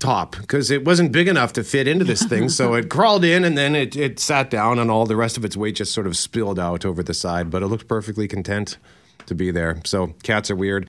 top 0.00 0.36
because 0.36 0.70
it 0.70 0.84
wasn't 0.84 1.12
big 1.12 1.28
enough 1.28 1.52
to 1.52 1.62
fit 1.62 1.86
into 1.86 2.04
this 2.04 2.24
thing. 2.24 2.48
so 2.58 2.74
it 2.74 2.88
crawled 2.90 3.24
in 3.24 3.44
and 3.44 3.56
then 3.56 3.76
it, 3.76 3.94
it 3.94 4.18
sat 4.18 4.50
down, 4.50 4.78
and 4.78 4.90
all 4.90 5.06
the 5.06 5.16
rest 5.16 5.36
of 5.36 5.44
its 5.44 5.56
weight 5.56 5.76
just 5.76 5.92
sort 5.92 6.06
of 6.06 6.16
spilled 6.16 6.58
out 6.58 6.84
over 6.84 7.02
the 7.02 7.14
side. 7.14 7.50
But 7.50 7.62
it 7.62 7.66
looked 7.66 7.86
perfectly 7.86 8.26
content 8.26 8.78
to 9.26 9.34
be 9.34 9.50
there. 9.50 9.80
So 9.84 10.14
cats 10.22 10.50
are 10.50 10.56
weird. 10.56 10.88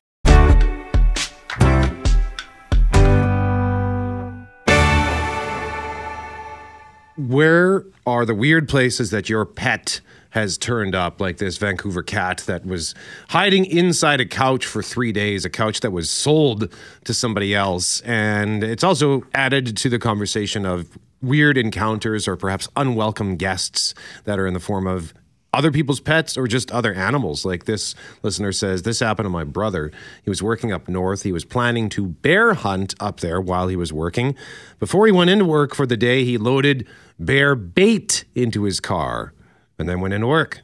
Where 7.18 7.86
are 8.08 8.26
the 8.26 8.34
weird 8.34 8.68
places 8.68 9.12
that 9.12 9.30
your 9.30 9.46
pet 9.46 10.02
has 10.32 10.58
turned 10.58 10.96
up, 10.96 11.22
like 11.22 11.38
this 11.38 11.58
Vancouver 11.58 12.04
cat 12.04 12.44
that 12.48 12.66
was 12.66 12.96
hiding 13.30 13.66
inside 13.66 14.20
a 14.20 14.26
couch 14.26 14.66
for 14.66 14.82
three 14.82 15.12
days, 15.12 15.46
a 15.46 15.50
couch 15.50 15.82
that 15.82 15.92
was 15.92 16.10
sold 16.10 16.74
to 17.04 17.14
somebody 17.14 17.54
else? 17.54 18.02
And 18.02 18.64
it's 18.64 18.84
also 18.84 19.24
added 19.34 19.78
to 19.78 19.90
the 19.90 20.00
conversation 20.00 20.66
of 20.66 20.98
weird 21.22 21.58
encounters 21.58 22.28
or 22.28 22.36
perhaps 22.36 22.68
unwelcome 22.76 23.36
guests 23.36 23.94
that 24.24 24.40
are 24.40 24.48
in 24.48 24.54
the 24.54 24.60
form 24.60 24.88
of 24.88 25.14
other 25.54 25.70
people's 25.70 26.00
pets 26.00 26.38
or 26.38 26.48
just 26.48 26.72
other 26.72 26.94
animals. 26.94 27.44
Like 27.46 27.66
this 27.66 27.94
listener 28.24 28.54
says, 28.54 28.84
this 28.84 29.02
happened 29.02 29.26
to 29.26 29.30
my 29.30 29.44
brother. 29.44 29.92
He 30.24 30.30
was 30.30 30.42
working 30.42 30.72
up 30.72 30.88
north. 30.88 31.24
He 31.24 31.34
was 31.34 31.44
planning 31.44 31.90
to 31.90 32.08
bear 32.08 32.54
hunt 32.54 32.96
up 33.02 33.20
there 33.20 33.42
while 33.42 33.68
he 33.68 33.76
was 33.76 33.92
working. 33.92 34.36
Before 34.80 35.06
he 35.06 35.12
went 35.12 35.30
into 35.30 35.44
work 35.44 35.76
for 35.76 35.86
the 35.86 35.98
day, 35.98 36.24
he 36.24 36.38
loaded 36.38 36.88
bear 37.20 37.54
bait 37.54 38.24
into 38.34 38.64
his 38.64 38.80
car 38.80 39.34
and 39.82 39.90
then 39.90 40.00
went 40.00 40.14
into 40.14 40.28
work. 40.28 40.62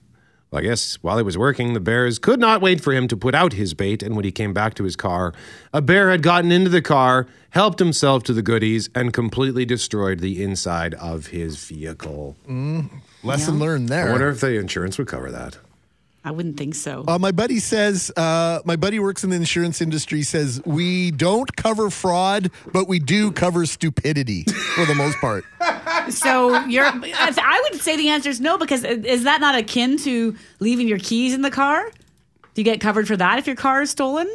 Well, 0.49 0.61
I 0.61 0.63
guess 0.63 0.95
while 1.01 1.17
he 1.17 1.23
was 1.23 1.37
working, 1.37 1.73
the 1.73 1.81
bears 1.81 2.19
could 2.19 2.39
not 2.39 2.61
wait 2.61 2.79
for 2.79 2.93
him 2.93 3.09
to 3.09 3.17
put 3.17 3.35
out 3.35 3.51
his 3.51 3.73
bait. 3.73 4.01
And 4.01 4.15
when 4.15 4.23
he 4.23 4.31
came 4.31 4.53
back 4.53 4.75
to 4.75 4.85
his 4.85 4.95
car, 4.95 5.33
a 5.73 5.81
bear 5.81 6.09
had 6.09 6.23
gotten 6.23 6.53
into 6.53 6.69
the 6.69 6.81
car, 6.81 7.27
helped 7.49 7.79
himself 7.79 8.23
to 8.23 8.33
the 8.33 8.41
goodies, 8.41 8.89
and 8.95 9.11
completely 9.11 9.65
destroyed 9.65 10.19
the 10.19 10.41
inside 10.41 10.93
of 10.93 11.27
his 11.27 11.57
vehicle. 11.65 12.37
Mm, 12.47 12.89
lesson 13.23 13.59
learned 13.59 13.89
there. 13.89 14.07
I 14.07 14.11
wonder 14.11 14.29
if 14.29 14.39
the 14.39 14.57
insurance 14.57 14.97
would 14.97 15.07
cover 15.07 15.29
that. 15.31 15.57
I 16.23 16.31
wouldn't 16.31 16.57
think 16.57 16.75
so. 16.75 17.03
Uh, 17.07 17.17
my 17.17 17.31
buddy 17.31 17.59
says, 17.59 18.11
uh, 18.17 18.59
my 18.65 18.75
buddy 18.75 18.99
works 18.99 19.23
in 19.23 19.29
the 19.29 19.35
insurance 19.35 19.81
industry, 19.81 20.23
says, 20.23 20.61
we 20.65 21.11
don't 21.11 21.55
cover 21.55 21.89
fraud, 21.89 22.51
but 22.73 22.87
we 22.87 22.99
do 22.99 23.31
cover 23.31 23.65
stupidity 23.65 24.43
for 24.43 24.85
the 24.85 24.95
most 24.95 25.17
part. 25.19 25.45
So 26.11 26.63
you're. 26.65 26.85
I 26.85 27.69
would 27.69 27.81
say 27.81 27.97
the 27.97 28.09
answer 28.09 28.29
is 28.29 28.39
no 28.39 28.57
because 28.57 28.83
is 28.83 29.23
that 29.23 29.41
not 29.41 29.55
akin 29.55 29.97
to 29.99 30.35
leaving 30.59 30.87
your 30.87 30.99
keys 30.99 31.33
in 31.33 31.41
the 31.41 31.51
car? 31.51 31.89
Do 32.53 32.61
you 32.61 32.63
get 32.63 32.79
covered 32.81 33.07
for 33.07 33.17
that 33.17 33.39
if 33.39 33.47
your 33.47 33.55
car 33.55 33.81
is 33.81 33.91
stolen? 33.91 34.27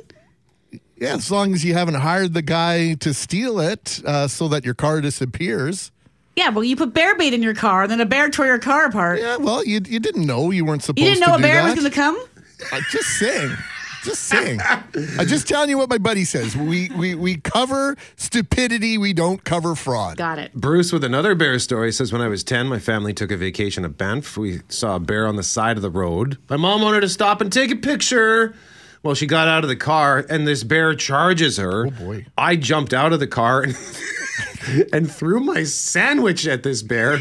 Yeah, 0.96 1.16
as 1.16 1.30
long 1.30 1.52
as 1.52 1.64
you 1.64 1.74
haven't 1.74 1.94
hired 1.94 2.32
the 2.32 2.42
guy 2.42 2.94
to 2.94 3.12
steal 3.12 3.58
it 3.58 4.00
uh, 4.06 4.28
so 4.28 4.46
that 4.48 4.64
your 4.64 4.74
car 4.74 5.00
disappears. 5.00 5.90
Yeah, 6.36 6.50
well, 6.50 6.62
you 6.62 6.76
put 6.76 6.94
bear 6.94 7.16
bait 7.16 7.34
in 7.34 7.42
your 7.42 7.54
car, 7.54 7.82
and 7.82 7.90
then 7.90 8.00
a 8.00 8.06
bear 8.06 8.30
tore 8.30 8.46
your 8.46 8.58
car 8.58 8.86
apart. 8.86 9.18
Yeah, 9.20 9.36
well, 9.36 9.64
you, 9.64 9.80
you 9.86 9.98
didn't 9.98 10.24
know 10.24 10.50
you 10.50 10.64
weren't 10.64 10.82
supposed 10.82 10.98
to. 10.98 11.02
You 11.02 11.14
didn't 11.14 11.28
know 11.28 11.34
a 11.34 11.40
bear 11.40 11.62
that. 11.62 11.64
was 11.64 11.74
going 11.74 11.90
to 11.90 11.94
come. 11.94 12.24
I'm 12.72 12.82
just 12.90 13.18
saying. 13.18 13.54
Just 14.04 14.24
saying. 14.24 14.60
I'm 14.62 15.26
just 15.26 15.46
telling 15.46 15.70
you 15.70 15.78
what 15.78 15.88
my 15.88 15.98
buddy 15.98 16.24
says. 16.24 16.56
We, 16.56 16.90
we 16.90 17.14
we 17.14 17.36
cover 17.36 17.96
stupidity. 18.16 18.98
We 18.98 19.12
don't 19.12 19.44
cover 19.44 19.74
fraud. 19.76 20.16
Got 20.16 20.38
it. 20.40 20.52
Bruce 20.54 20.92
with 20.92 21.04
another 21.04 21.34
bear 21.36 21.58
story 21.60 21.92
says 21.92 22.12
when 22.12 22.20
I 22.20 22.28
was 22.28 22.42
10, 22.42 22.66
my 22.66 22.80
family 22.80 23.14
took 23.14 23.30
a 23.30 23.36
vacation 23.36 23.84
to 23.84 23.88
Banff. 23.88 24.36
We 24.36 24.60
saw 24.68 24.96
a 24.96 25.00
bear 25.00 25.26
on 25.26 25.36
the 25.36 25.42
side 25.44 25.76
of 25.76 25.82
the 25.82 25.90
road. 25.90 26.38
My 26.50 26.56
mom 26.56 26.82
wanted 26.82 27.02
to 27.02 27.08
stop 27.08 27.40
and 27.40 27.52
take 27.52 27.70
a 27.70 27.76
picture. 27.76 28.54
Well, 29.04 29.14
she 29.14 29.26
got 29.26 29.48
out 29.48 29.64
of 29.64 29.68
the 29.68 29.76
car 29.76 30.24
and 30.28 30.46
this 30.46 30.64
bear 30.64 30.94
charges 30.94 31.56
her. 31.58 31.86
Oh 31.86 31.90
boy. 31.90 32.26
I 32.36 32.56
jumped 32.56 32.92
out 32.92 33.12
of 33.12 33.20
the 33.20 33.26
car 33.26 33.62
and, 33.62 33.76
and 34.92 35.10
threw 35.10 35.40
my 35.40 35.64
sandwich 35.64 36.46
at 36.46 36.62
this 36.62 36.82
bear. 36.82 37.20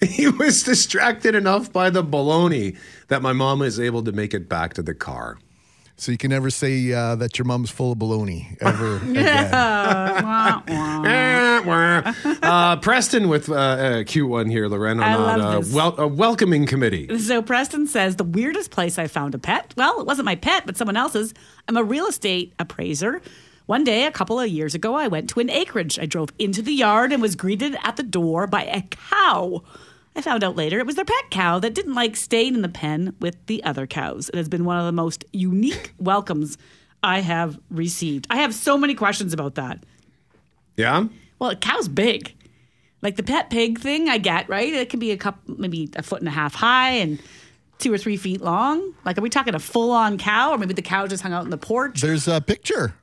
he 0.00 0.28
was 0.28 0.62
distracted 0.62 1.34
enough 1.34 1.72
by 1.72 1.90
the 1.90 2.02
bologna 2.02 2.74
that 3.08 3.22
my 3.22 3.32
mom 3.32 3.60
was 3.60 3.78
able 3.80 4.02
to 4.04 4.12
make 4.12 4.34
it 4.34 4.48
back 4.48 4.74
to 4.74 4.82
the 4.82 4.94
car. 4.94 5.38
So 6.00 6.10
you 6.12 6.16
can 6.16 6.30
never 6.30 6.48
say 6.48 6.92
uh, 6.94 7.14
that 7.16 7.38
your 7.38 7.44
mom's 7.44 7.70
full 7.70 7.92
of 7.92 7.98
baloney 7.98 8.56
ever 8.62 8.96
again. 9.10 9.52
uh, 12.42 12.76
Preston 12.76 13.28
with 13.28 13.50
uh, 13.50 13.98
a 13.98 14.04
cute 14.04 14.26
one 14.30 14.48
here, 14.48 14.66
Loren, 14.66 14.98
I 14.98 15.12
on 15.14 15.20
love 15.20 15.40
uh, 15.40 15.60
this. 15.60 15.74
wel- 15.74 16.00
a 16.00 16.08
welcoming 16.08 16.64
committee. 16.64 17.18
So 17.18 17.42
Preston 17.42 17.86
says 17.86 18.16
the 18.16 18.24
weirdest 18.24 18.70
place 18.70 18.98
I 18.98 19.08
found 19.08 19.34
a 19.34 19.38
pet. 19.38 19.74
Well, 19.76 20.00
it 20.00 20.06
wasn't 20.06 20.24
my 20.24 20.36
pet, 20.36 20.64
but 20.64 20.78
someone 20.78 20.96
else's. 20.96 21.34
I'm 21.68 21.76
a 21.76 21.84
real 21.84 22.06
estate 22.06 22.54
appraiser. 22.58 23.20
One 23.66 23.84
day, 23.84 24.06
a 24.06 24.10
couple 24.10 24.40
of 24.40 24.48
years 24.48 24.74
ago, 24.74 24.94
I 24.94 25.06
went 25.08 25.28
to 25.30 25.40
an 25.40 25.50
acreage. 25.50 25.98
I 25.98 26.06
drove 26.06 26.30
into 26.38 26.62
the 26.62 26.72
yard 26.72 27.12
and 27.12 27.20
was 27.20 27.36
greeted 27.36 27.76
at 27.84 27.96
the 27.96 28.02
door 28.02 28.46
by 28.46 28.64
a 28.64 28.80
cow. 28.82 29.62
I 30.16 30.22
found 30.22 30.42
out 30.42 30.56
later 30.56 30.78
it 30.78 30.86
was 30.86 30.96
their 30.96 31.04
pet 31.04 31.30
cow 31.30 31.58
that 31.60 31.74
didn't 31.74 31.94
like 31.94 32.16
staying 32.16 32.54
in 32.54 32.62
the 32.62 32.68
pen 32.68 33.14
with 33.20 33.36
the 33.46 33.62
other 33.64 33.86
cows. 33.86 34.28
It 34.28 34.36
has 34.36 34.48
been 34.48 34.64
one 34.64 34.78
of 34.78 34.84
the 34.84 34.92
most 34.92 35.24
unique 35.32 35.92
welcomes 35.98 36.58
I 37.02 37.20
have 37.20 37.58
received. 37.70 38.26
I 38.28 38.36
have 38.38 38.54
so 38.54 38.76
many 38.76 38.94
questions 38.94 39.32
about 39.32 39.54
that. 39.54 39.82
Yeah? 40.76 41.06
Well, 41.38 41.50
a 41.50 41.56
cow's 41.56 41.88
big. 41.88 42.34
Like 43.02 43.16
the 43.16 43.22
pet 43.22 43.48
pig 43.48 43.78
thing, 43.78 44.08
I 44.08 44.18
get, 44.18 44.48
right? 44.48 44.72
It 44.72 44.90
can 44.90 45.00
be 45.00 45.10
a 45.10 45.16
couple, 45.16 45.56
maybe 45.58 45.90
a 45.96 46.02
foot 46.02 46.20
and 46.20 46.28
a 46.28 46.32
half 46.32 46.54
high 46.54 46.90
and 46.90 47.18
two 47.78 47.92
or 47.92 47.98
three 47.98 48.16
feet 48.18 48.42
long. 48.42 48.94
Like, 49.04 49.16
are 49.16 49.22
we 49.22 49.30
talking 49.30 49.54
a 49.54 49.58
full 49.58 49.90
on 49.90 50.18
cow, 50.18 50.50
or 50.50 50.58
maybe 50.58 50.74
the 50.74 50.82
cow 50.82 51.06
just 51.06 51.22
hung 51.22 51.32
out 51.32 51.44
in 51.44 51.50
the 51.50 51.56
porch? 51.56 52.02
There's 52.02 52.28
a 52.28 52.40
picture. 52.40 52.94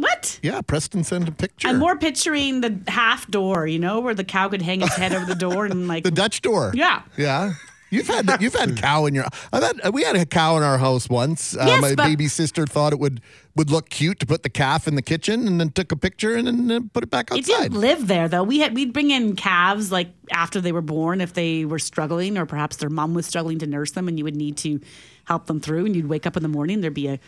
What? 0.00 0.38
Yeah, 0.42 0.60
Preston 0.62 1.04
sent 1.04 1.28
a 1.28 1.32
picture. 1.32 1.68
I'm 1.68 1.78
more 1.78 1.96
picturing 1.96 2.60
the 2.60 2.80
half 2.88 3.30
door, 3.30 3.66
you 3.66 3.78
know, 3.78 4.00
where 4.00 4.14
the 4.14 4.24
cow 4.24 4.48
could 4.48 4.62
hang 4.62 4.82
its 4.82 4.96
head 4.96 5.12
over 5.14 5.26
the 5.26 5.34
door 5.34 5.66
and 5.66 5.86
like 5.88 6.04
the 6.10 6.10
Dutch 6.10 6.40
door. 6.42 6.72
Yeah. 6.74 7.02
Yeah. 7.16 7.54
You've 7.90 8.06
had 8.06 8.40
you've 8.40 8.54
had 8.54 8.76
cow 8.76 9.06
in 9.06 9.14
your. 9.16 9.24
I've 9.52 9.64
had, 9.64 9.92
we 9.92 10.04
had 10.04 10.14
a 10.14 10.24
cow 10.24 10.56
in 10.56 10.62
our 10.62 10.78
house 10.78 11.08
once. 11.08 11.56
Uh, 11.56 11.78
my 11.80 11.96
but- 11.96 12.06
baby 12.06 12.28
sister 12.28 12.64
thought 12.64 12.92
it 12.92 13.00
would 13.00 13.20
would 13.56 13.68
look 13.68 13.90
cute 13.90 14.20
to 14.20 14.26
put 14.26 14.44
the 14.44 14.48
calf 14.48 14.86
in 14.86 14.94
the 14.94 15.02
kitchen, 15.02 15.48
and 15.48 15.60
then 15.60 15.70
took 15.70 15.90
a 15.90 15.96
picture 15.96 16.36
and 16.36 16.46
then 16.46 16.70
uh, 16.70 16.80
put 16.92 17.02
it 17.02 17.10
back 17.10 17.32
outside. 17.32 17.40
It 17.40 17.46
didn't 17.46 17.80
live 17.80 18.06
there 18.06 18.28
though. 18.28 18.44
We 18.44 18.60
had 18.60 18.76
we'd 18.76 18.92
bring 18.92 19.10
in 19.10 19.34
calves 19.34 19.90
like 19.90 20.08
after 20.30 20.60
they 20.60 20.70
were 20.70 20.82
born 20.82 21.20
if 21.20 21.34
they 21.34 21.64
were 21.64 21.80
struggling 21.80 22.38
or 22.38 22.46
perhaps 22.46 22.76
their 22.76 22.90
mom 22.90 23.12
was 23.12 23.26
struggling 23.26 23.58
to 23.58 23.66
nurse 23.66 23.90
them 23.90 24.06
and 24.06 24.16
you 24.16 24.24
would 24.24 24.36
need 24.36 24.56
to 24.58 24.80
help 25.24 25.46
them 25.46 25.58
through 25.60 25.84
and 25.86 25.96
you'd 25.96 26.08
wake 26.08 26.26
up 26.26 26.36
in 26.36 26.44
the 26.44 26.48
morning 26.48 26.80
there'd 26.80 26.94
be 26.94 27.08
a 27.08 27.18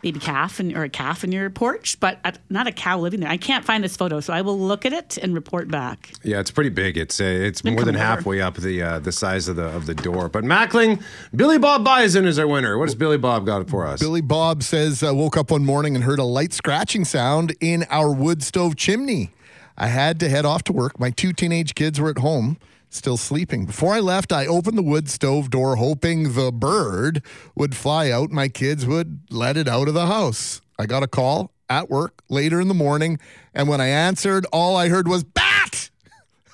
baby 0.00 0.20
calf 0.20 0.60
and 0.60 0.76
or 0.76 0.84
a 0.84 0.88
calf 0.88 1.24
in 1.24 1.32
your 1.32 1.50
porch, 1.50 1.98
but 2.00 2.18
uh, 2.24 2.32
not 2.48 2.66
a 2.66 2.72
cow 2.72 2.98
living 2.98 3.20
there. 3.20 3.28
I 3.28 3.36
can't 3.36 3.64
find 3.64 3.82
this 3.82 3.96
photo, 3.96 4.20
so 4.20 4.32
I 4.32 4.42
will 4.42 4.58
look 4.58 4.86
at 4.86 4.92
it 4.92 5.18
and 5.18 5.34
report 5.34 5.68
back. 5.68 6.12
Yeah, 6.22 6.40
it's 6.40 6.50
pretty 6.50 6.70
big. 6.70 6.96
It's 6.96 7.20
uh, 7.20 7.24
it's 7.24 7.64
more 7.64 7.84
than 7.84 7.96
over. 7.96 8.04
halfway 8.04 8.40
up 8.40 8.56
the 8.56 8.82
uh, 8.82 8.98
the 9.00 9.12
size 9.12 9.48
of 9.48 9.56
the 9.56 9.64
of 9.64 9.86
the 9.86 9.94
door. 9.94 10.28
But 10.28 10.44
Mackling, 10.44 11.02
Billy 11.34 11.58
Bob 11.58 11.84
Bison 11.84 12.26
is 12.26 12.38
our 12.38 12.46
winner. 12.46 12.78
What 12.78 12.86
does 12.86 12.94
Billy 12.94 13.18
Bob 13.18 13.46
got 13.46 13.68
for 13.68 13.86
us? 13.86 14.00
Billy 14.00 14.20
Bob 14.20 14.62
says, 14.62 15.02
uh, 15.02 15.14
woke 15.14 15.36
up 15.36 15.50
one 15.50 15.64
morning 15.64 15.94
and 15.94 16.04
heard 16.04 16.18
a 16.18 16.24
light 16.24 16.52
scratching 16.52 17.04
sound 17.04 17.54
in 17.60 17.84
our 17.90 18.12
wood 18.12 18.42
stove 18.42 18.76
chimney. 18.76 19.32
I 19.76 19.88
had 19.88 20.18
to 20.20 20.28
head 20.28 20.44
off 20.44 20.64
to 20.64 20.72
work. 20.72 20.98
My 20.98 21.10
two 21.10 21.32
teenage 21.32 21.74
kids 21.74 22.00
were 22.00 22.10
at 22.10 22.18
home, 22.18 22.58
still 22.90 23.16
sleeping. 23.16 23.66
Before 23.66 23.94
I 23.94 24.00
left, 24.00 24.32
I 24.32 24.46
opened 24.46 24.78
the 24.78 24.82
wood 24.82 25.08
stove 25.08 25.50
door, 25.50 25.76
hoping 25.76 26.34
the 26.34 26.52
bird 26.52 27.22
would 27.54 27.76
fly 27.76 28.10
out. 28.10 28.30
My 28.30 28.48
kids 28.48 28.86
would 28.86 29.20
let 29.30 29.56
it 29.56 29.68
out 29.68 29.88
of 29.88 29.94
the 29.94 30.06
house. 30.06 30.60
I 30.78 30.86
got 30.86 31.02
a 31.02 31.08
call 31.08 31.52
at 31.68 31.90
work 31.90 32.22
later 32.28 32.60
in 32.60 32.68
the 32.68 32.74
morning, 32.74 33.18
and 33.54 33.68
when 33.68 33.80
I 33.80 33.88
answered, 33.88 34.46
all 34.52 34.76
I 34.76 34.88
heard 34.88 35.08
was. 35.08 35.24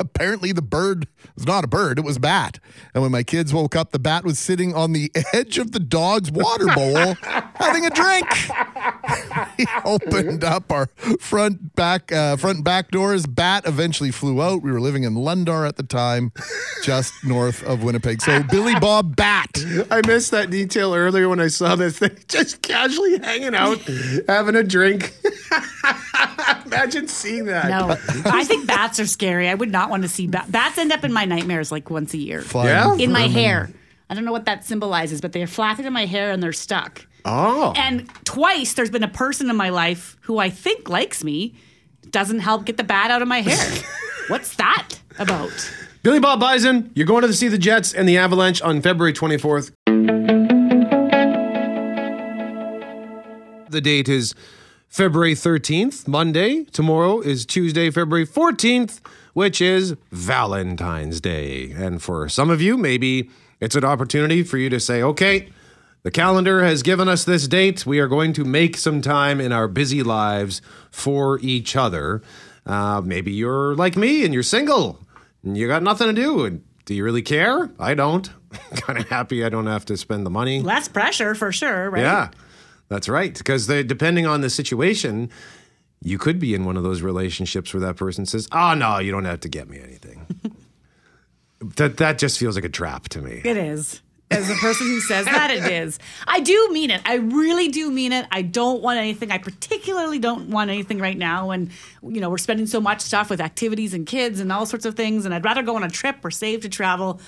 Apparently, 0.04 0.52
the 0.52 0.62
bird 0.62 1.08
was 1.34 1.46
not 1.46 1.64
a 1.64 1.66
bird, 1.66 1.98
it 1.98 2.04
was 2.04 2.18
bat. 2.18 2.58
And 2.94 3.02
when 3.02 3.12
my 3.12 3.22
kids 3.22 3.52
woke 3.52 3.74
up, 3.74 3.92
the 3.92 3.98
bat 3.98 4.24
was 4.24 4.38
sitting 4.38 4.74
on 4.74 4.92
the 4.92 5.10
edge 5.32 5.58
of 5.58 5.72
the 5.72 5.80
dog's 5.80 6.30
water 6.30 6.66
bowl 6.74 7.14
having 7.54 7.86
a 7.86 7.90
drink. 7.90 8.26
he 9.56 9.66
opened 9.84 10.44
up 10.44 10.70
our 10.70 10.86
front 11.20 11.74
back 11.74 12.12
uh, 12.12 12.36
front 12.36 12.56
and 12.56 12.64
back 12.64 12.90
doors. 12.90 13.26
Bat 13.26 13.66
eventually 13.66 14.10
flew 14.10 14.42
out. 14.42 14.62
We 14.62 14.70
were 14.70 14.80
living 14.80 15.04
in 15.04 15.14
Lundar 15.14 15.66
at 15.66 15.76
the 15.76 15.82
time, 15.82 16.32
just 16.82 17.12
north 17.24 17.62
of 17.64 17.82
Winnipeg. 17.82 18.22
So 18.22 18.42
Billy 18.42 18.74
Bob 18.78 19.16
Bat. 19.16 19.50
I 19.90 20.00
missed 20.06 20.30
that 20.32 20.50
detail 20.50 20.94
earlier 20.94 21.28
when 21.28 21.40
I 21.40 21.48
saw 21.48 21.74
this 21.76 21.98
thing 21.98 22.16
just 22.28 22.62
casually 22.62 23.18
hanging 23.18 23.54
out, 23.54 23.78
having 24.28 24.56
a 24.56 24.62
drink. 24.62 25.14
Imagine 26.66 27.08
seeing 27.08 27.46
that. 27.46 27.68
No, 27.68 27.96
I 28.30 28.44
think 28.44 28.66
bats 28.66 28.98
are 29.00 29.06
scary. 29.06 29.48
I 29.48 29.54
would 29.54 29.70
not 29.70 29.90
want 29.90 29.93
to 30.02 30.08
see 30.08 30.26
bats. 30.26 30.50
Bats 30.50 30.78
end 30.78 30.92
up 30.92 31.04
in 31.04 31.12
my 31.12 31.24
nightmares 31.24 31.70
like 31.72 31.88
once 31.90 32.12
a 32.14 32.18
year. 32.18 32.44
Yeah? 32.54 32.94
in 32.96 33.12
my 33.12 33.24
Um, 33.24 33.30
hair. 33.30 33.70
I 34.10 34.14
don't 34.14 34.24
know 34.24 34.32
what 34.32 34.44
that 34.44 34.64
symbolizes, 34.64 35.20
but 35.20 35.32
they're 35.32 35.46
flapping 35.46 35.86
in 35.86 35.92
my 35.92 36.04
hair 36.06 36.30
and 36.30 36.42
they're 36.42 36.52
stuck. 36.52 37.06
Oh. 37.24 37.72
And 37.76 38.08
twice 38.24 38.74
there's 38.74 38.90
been 38.90 39.02
a 39.02 39.08
person 39.08 39.48
in 39.48 39.56
my 39.56 39.70
life 39.70 40.16
who 40.22 40.38
I 40.38 40.50
think 40.50 40.88
likes 40.90 41.24
me, 41.24 41.54
doesn't 42.10 42.40
help 42.40 42.66
get 42.66 42.76
the 42.76 42.84
bat 42.84 43.10
out 43.10 43.22
of 43.22 43.28
my 43.28 43.40
hair. 43.40 43.82
What's 44.28 44.56
that 44.56 44.88
about? 45.18 45.50
Billy 46.02 46.20
Bob 46.20 46.38
Bison, 46.38 46.90
you're 46.94 47.06
going 47.06 47.22
to 47.22 47.32
see 47.32 47.48
the 47.48 47.56
Jets 47.58 47.94
and 47.94 48.06
the 48.06 48.18
Avalanche 48.18 48.60
on 48.60 48.82
February 48.82 49.14
24th. 49.14 49.70
The 53.70 53.80
date 53.80 54.08
is 54.08 54.34
February 54.88 55.34
13th, 55.34 56.06
Monday. 56.06 56.64
Tomorrow 56.64 57.20
is 57.22 57.44
Tuesday, 57.46 57.90
February 57.90 58.26
14th, 58.26 59.00
which 59.34 59.60
is 59.60 59.94
Valentine's 60.10 61.20
Day. 61.20 61.70
And 61.72 62.02
for 62.02 62.28
some 62.28 62.50
of 62.50 62.62
you, 62.62 62.78
maybe 62.78 63.30
it's 63.60 63.76
an 63.76 63.84
opportunity 63.84 64.42
for 64.42 64.56
you 64.56 64.70
to 64.70 64.80
say, 64.80 65.02
okay, 65.02 65.48
the 66.02 66.10
calendar 66.10 66.64
has 66.64 66.82
given 66.82 67.08
us 67.08 67.24
this 67.24 67.46
date. 67.46 67.86
We 67.86 67.98
are 67.98 68.08
going 68.08 68.32
to 68.34 68.44
make 68.44 68.76
some 68.76 69.00
time 69.00 69.40
in 69.40 69.52
our 69.52 69.68
busy 69.68 70.02
lives 70.02 70.62
for 70.90 71.38
each 71.40 71.76
other. 71.76 72.22
Uh, 72.66 73.02
maybe 73.04 73.32
you're 73.32 73.74
like 73.74 73.96
me 73.96 74.24
and 74.24 74.32
you're 74.32 74.42
single 74.42 74.98
and 75.42 75.56
you 75.56 75.68
got 75.68 75.82
nothing 75.82 76.08
to 76.08 76.12
do. 76.12 76.44
And 76.44 76.64
do 76.84 76.94
you 76.94 77.04
really 77.04 77.22
care? 77.22 77.70
I 77.78 77.94
don't. 77.94 78.30
kind 78.76 78.98
of 78.98 79.08
happy 79.08 79.44
I 79.44 79.48
don't 79.48 79.66
have 79.66 79.84
to 79.86 79.96
spend 79.96 80.26
the 80.26 80.30
money. 80.30 80.60
Less 80.60 80.88
pressure 80.88 81.34
for 81.34 81.52
sure, 81.52 81.90
right? 81.90 82.02
Yeah, 82.02 82.30
that's 82.88 83.08
right. 83.08 83.36
Because 83.36 83.66
depending 83.66 84.26
on 84.26 84.42
the 84.42 84.50
situation, 84.50 85.30
you 86.04 86.18
could 86.18 86.38
be 86.38 86.54
in 86.54 86.64
one 86.64 86.76
of 86.76 86.84
those 86.84 87.02
relationships 87.02 87.74
where 87.74 87.80
that 87.80 87.96
person 87.96 88.26
says, 88.26 88.46
"Oh 88.52 88.74
no, 88.74 88.98
you 88.98 89.10
don't 89.10 89.24
have 89.24 89.40
to 89.40 89.48
get 89.48 89.68
me 89.68 89.80
anything." 89.80 90.26
that 91.76 91.96
that 91.96 92.18
just 92.18 92.38
feels 92.38 92.54
like 92.54 92.64
a 92.64 92.68
trap 92.68 93.08
to 93.08 93.20
me. 93.20 93.40
It 93.44 93.56
is. 93.56 94.00
As 94.30 94.50
a 94.50 94.54
person 94.54 94.86
who 94.86 95.00
says 95.00 95.26
that, 95.26 95.50
it 95.50 95.70
is. 95.70 95.98
I 96.26 96.40
do 96.40 96.68
mean 96.72 96.90
it. 96.90 97.00
I 97.04 97.16
really 97.16 97.68
do 97.68 97.90
mean 97.90 98.12
it. 98.12 98.26
I 98.32 98.42
don't 98.42 98.82
want 98.82 98.98
anything. 98.98 99.30
I 99.30 99.38
particularly 99.38 100.18
don't 100.18 100.48
want 100.48 100.70
anything 100.70 100.98
right 100.98 101.16
now. 101.16 101.50
And, 101.50 101.70
you 102.02 102.20
know, 102.20 102.30
we're 102.30 102.38
spending 102.38 102.66
so 102.66 102.80
much 102.80 103.00
stuff 103.00 103.30
with 103.30 103.40
activities 103.40 103.94
and 103.94 104.06
kids 104.06 104.40
and 104.40 104.50
all 104.50 104.66
sorts 104.66 104.86
of 104.86 104.96
things. 104.96 105.24
And 105.24 105.34
I'd 105.34 105.44
rather 105.44 105.62
go 105.62 105.76
on 105.76 105.84
a 105.84 105.90
trip 105.90 106.16
or 106.24 106.30
save 106.30 106.62
to 106.62 106.68
travel. 106.68 107.20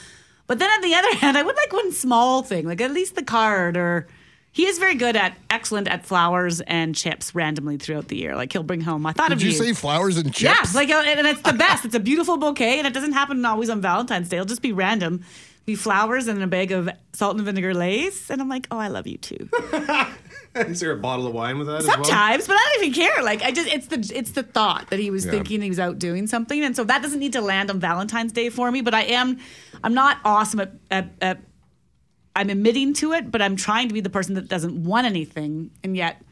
But 0.46 0.58
then 0.58 0.70
on 0.70 0.80
the 0.80 0.94
other 0.94 1.14
hand, 1.16 1.36
I 1.36 1.42
would 1.42 1.54
like 1.54 1.72
one 1.72 1.92
small 1.92 2.42
thing, 2.42 2.66
like 2.66 2.80
at 2.80 2.90
least 2.90 3.14
the 3.14 3.22
card 3.22 3.76
or. 3.76 4.08
He 4.56 4.64
is 4.66 4.78
very 4.78 4.94
good 4.94 5.16
at 5.16 5.36
excellent 5.50 5.86
at 5.86 6.06
flowers 6.06 6.62
and 6.62 6.94
chips 6.94 7.34
randomly 7.34 7.76
throughout 7.76 8.08
the 8.08 8.16
year. 8.16 8.34
Like 8.34 8.54
he'll 8.54 8.62
bring 8.62 8.80
home. 8.80 9.04
I 9.04 9.12
thought 9.12 9.28
Did 9.28 9.36
of 9.36 9.42
you 9.42 9.50
Did 9.52 9.58
you. 9.58 9.64
say 9.66 9.72
flowers 9.74 10.16
and 10.16 10.32
chips? 10.32 10.40
Yes, 10.44 10.74
like 10.74 10.88
uh, 10.88 11.02
and 11.04 11.26
it's 11.26 11.42
the 11.42 11.52
best. 11.58 11.84
It's 11.84 11.94
a 11.94 12.00
beautiful 12.00 12.38
bouquet, 12.38 12.78
and 12.78 12.86
it 12.86 12.94
doesn't 12.94 13.12
happen 13.12 13.44
always 13.44 13.68
on 13.68 13.82
Valentine's 13.82 14.30
Day. 14.30 14.38
It'll 14.38 14.46
just 14.46 14.62
be 14.62 14.72
random, 14.72 15.22
be 15.66 15.74
flowers 15.74 16.26
and 16.26 16.42
a 16.42 16.46
bag 16.46 16.72
of 16.72 16.88
salt 17.12 17.36
and 17.36 17.44
vinegar 17.44 17.74
Lay's, 17.74 18.30
and 18.30 18.40
I'm 18.40 18.48
like, 18.48 18.66
oh, 18.70 18.78
I 18.78 18.88
love 18.88 19.06
you 19.06 19.18
too. 19.18 19.46
Is 20.54 20.80
there 20.80 20.92
a 20.92 20.96
bottle 20.96 21.26
of 21.26 21.34
wine 21.34 21.58
with 21.58 21.66
that 21.66 21.80
as 21.82 21.86
well? 21.86 21.96
Sometimes, 22.02 22.46
but 22.46 22.54
I 22.54 22.70
don't 22.76 22.84
even 22.86 22.94
care. 22.94 23.22
Like 23.22 23.42
I 23.42 23.50
just, 23.50 23.68
it's 23.68 23.88
the 23.88 24.10
it's 24.16 24.30
the 24.30 24.42
thought 24.42 24.88
that 24.88 24.98
he 24.98 25.10
was 25.10 25.26
Yeah. 25.26 25.32
thinking 25.32 25.60
he 25.60 25.68
was 25.68 25.78
out 25.78 25.98
doing 25.98 26.26
something, 26.26 26.64
and 26.64 26.74
so 26.74 26.82
that 26.84 27.02
doesn't 27.02 27.20
need 27.20 27.34
to 27.34 27.42
land 27.42 27.68
on 27.70 27.78
Valentine's 27.78 28.32
Day 28.32 28.48
for 28.48 28.72
me. 28.72 28.80
But 28.80 28.94
I 28.94 29.02
am, 29.02 29.38
I'm 29.84 29.92
not 29.92 30.16
awesome 30.24 30.60
at. 30.60 30.72
at, 30.90 31.10
at 31.20 31.38
I'm 32.36 32.50
admitting 32.50 32.92
to 32.94 33.12
it, 33.12 33.30
but 33.32 33.42
I'm 33.42 33.56
trying 33.56 33.88
to 33.88 33.94
be 33.94 34.00
the 34.00 34.10
person 34.10 34.34
that 34.34 34.46
doesn't 34.48 34.84
want 34.84 35.06
anything, 35.06 35.70
and 35.82 35.96
yet 35.96 36.22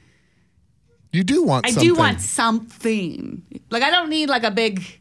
You 1.13 1.25
do 1.25 1.43
want 1.43 1.67
something. 1.67 1.81
I 1.81 1.83
something. 1.83 1.95
do 1.95 1.99
want 1.99 2.21
something. 2.21 3.43
Like 3.71 3.83
I 3.83 3.91
don't 3.91 4.11
need 4.11 4.29
like 4.29 4.45
a 4.45 4.51
big 4.51 5.01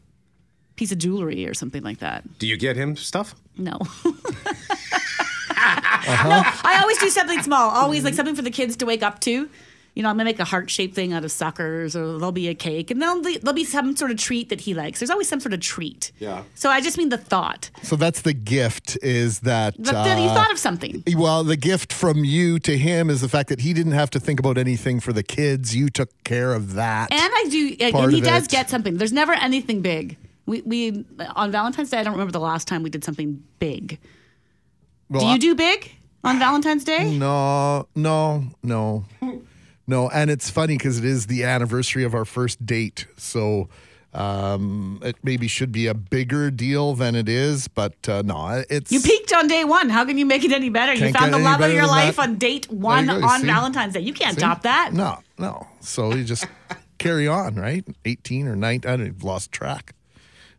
piece 0.76 0.90
of 0.92 0.98
jewelry 0.98 1.46
or 1.46 1.54
something 1.54 1.82
like 1.84 1.98
that. 1.98 2.24
Do 2.38 2.46
you 2.46 2.56
get 2.56 2.74
him 2.76 2.96
stuff? 2.96 3.34
No. 3.56 3.78
Uh-huh. 6.06 6.28
No, 6.28 6.42
I 6.68 6.80
always 6.82 6.98
do 6.98 7.08
something 7.08 7.40
small. 7.42 7.70
Always 7.70 8.04
like 8.04 8.12
something 8.12 8.34
for 8.34 8.42
the 8.42 8.50
kids 8.50 8.76
to 8.76 8.84
wake 8.86 9.02
up 9.02 9.20
to. 9.20 9.48
You 9.94 10.02
know, 10.02 10.08
I'm 10.08 10.16
gonna 10.16 10.24
make 10.24 10.40
a 10.40 10.44
heart 10.44 10.70
shaped 10.70 10.96
thing 10.96 11.12
out 11.12 11.24
of 11.24 11.30
suckers, 11.30 11.94
or 11.94 12.18
there'll 12.18 12.32
be 12.32 12.48
a 12.48 12.54
cake, 12.54 12.90
and 12.90 13.00
there'll 13.00 13.22
be, 13.22 13.38
there'll 13.38 13.54
be 13.54 13.64
some 13.64 13.96
sort 13.96 14.10
of 14.10 14.16
treat 14.16 14.48
that 14.48 14.62
he 14.62 14.74
likes. 14.74 14.98
There's 14.98 15.10
always 15.10 15.28
some 15.28 15.38
sort 15.38 15.54
of 15.54 15.60
treat. 15.60 16.10
Yeah. 16.18 16.42
So 16.56 16.68
I 16.68 16.80
just 16.80 16.98
mean 16.98 17.10
the 17.10 17.16
thought. 17.18 17.70
So 17.84 17.94
that's 17.94 18.22
the 18.22 18.32
gift 18.32 18.98
is 19.02 19.40
that. 19.40 19.76
The, 19.76 19.92
that 19.92 20.18
you 20.18 20.28
uh, 20.28 20.34
thought 20.34 20.50
of 20.50 20.58
something. 20.58 21.04
Well, 21.14 21.44
the 21.44 21.56
gift 21.56 21.92
from 21.92 22.24
you 22.24 22.58
to 22.60 22.76
him 22.76 23.08
is 23.08 23.20
the 23.20 23.28
fact 23.28 23.48
that 23.50 23.60
he 23.60 23.72
didn't 23.72 23.92
have 23.92 24.10
to 24.10 24.20
think 24.20 24.40
about 24.40 24.58
anything 24.58 24.98
for 24.98 25.12
the 25.12 25.22
kids. 25.22 25.76
You 25.76 25.88
took 25.90 26.10
care 26.24 26.54
of 26.54 26.74
that. 26.74 27.12
And 27.12 27.20
I 27.32 27.46
do, 27.48 27.76
and 27.78 28.12
he 28.12 28.18
of 28.18 28.24
does 28.24 28.44
it. 28.46 28.50
get 28.50 28.68
something. 28.70 28.96
There's 28.96 29.12
never 29.12 29.32
anything 29.34 29.80
big. 29.80 30.16
We, 30.46 30.60
we 30.62 31.04
on 31.36 31.52
Valentine's 31.52 31.90
Day. 31.90 31.98
I 31.98 32.02
don't 32.02 32.14
remember 32.14 32.32
the 32.32 32.40
last 32.40 32.66
time 32.66 32.82
we 32.82 32.90
did 32.90 33.04
something 33.04 33.42
big. 33.60 33.98
Well, 35.08 35.20
do 35.20 35.26
I- 35.28 35.32
you 35.34 35.38
do 35.38 35.54
big 35.54 35.92
on 36.24 36.38
Valentine's 36.40 36.82
Day? 36.84 37.16
No, 37.16 37.86
no, 37.94 38.44
no, 38.62 39.04
no. 39.86 40.08
And 40.08 40.30
it's 40.30 40.50
funny 40.50 40.76
because 40.76 40.98
it 40.98 41.04
is 41.04 41.26
the 41.26 41.44
anniversary 41.44 42.04
of 42.04 42.14
our 42.14 42.24
first 42.24 42.64
date. 42.64 43.06
So 43.16 43.68
um, 44.14 45.00
it 45.02 45.16
maybe 45.24 45.48
should 45.48 45.72
be 45.72 45.88
a 45.88 45.94
bigger 45.94 46.50
deal 46.50 46.94
than 46.94 47.16
it 47.16 47.28
is. 47.28 47.66
But 47.68 48.08
uh, 48.08 48.22
no, 48.24 48.64
it's. 48.70 48.92
You 48.92 49.00
peaked 49.00 49.32
on 49.32 49.48
day 49.48 49.64
one. 49.64 49.90
How 49.90 50.04
can 50.04 50.16
you 50.18 50.24
make 50.24 50.44
it 50.44 50.52
any 50.52 50.70
better? 50.70 50.94
you 50.94 51.12
found 51.12 51.34
the 51.34 51.38
love 51.38 51.60
of 51.60 51.72
your 51.72 51.86
life 51.86 52.16
that. 52.16 52.22
on 52.22 52.36
date 52.36 52.70
one 52.70 53.06
go, 53.06 53.24
on 53.24 53.40
see? 53.40 53.46
Valentine's 53.46 53.94
Day. 53.94 54.00
You 54.00 54.14
can't 54.14 54.36
See? 54.36 54.40
top 54.40 54.62
that. 54.62 54.92
No, 54.92 55.18
no. 55.38 55.66
So 55.80 56.14
you 56.14 56.24
just 56.24 56.46
carry 56.98 57.26
on, 57.26 57.56
right? 57.56 57.84
18 58.04 58.46
or 58.46 58.56
19. 58.56 58.90
I 58.90 58.96
don't, 58.96 59.06
I've 59.06 59.24
lost 59.24 59.50
track 59.50 59.94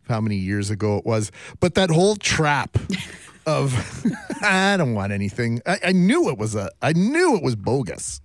of 0.03 0.09
how 0.09 0.19
many 0.19 0.35
years 0.35 0.69
ago 0.69 0.97
it 0.97 1.05
was. 1.05 1.31
But 1.61 1.75
that 1.75 1.89
whole 1.89 2.17
trap 2.17 2.77
of, 3.45 4.05
I 4.41 4.75
don't 4.75 4.95
want 4.95 5.13
anything. 5.13 5.61
I, 5.65 5.79
I 5.85 5.91
knew 5.93 6.29
it 6.29 6.37
was 6.37 6.55
a, 6.55 6.71
I 6.81 6.91
knew 6.91 7.37
it 7.37 7.43
was 7.43 7.55
bogus 7.55 8.19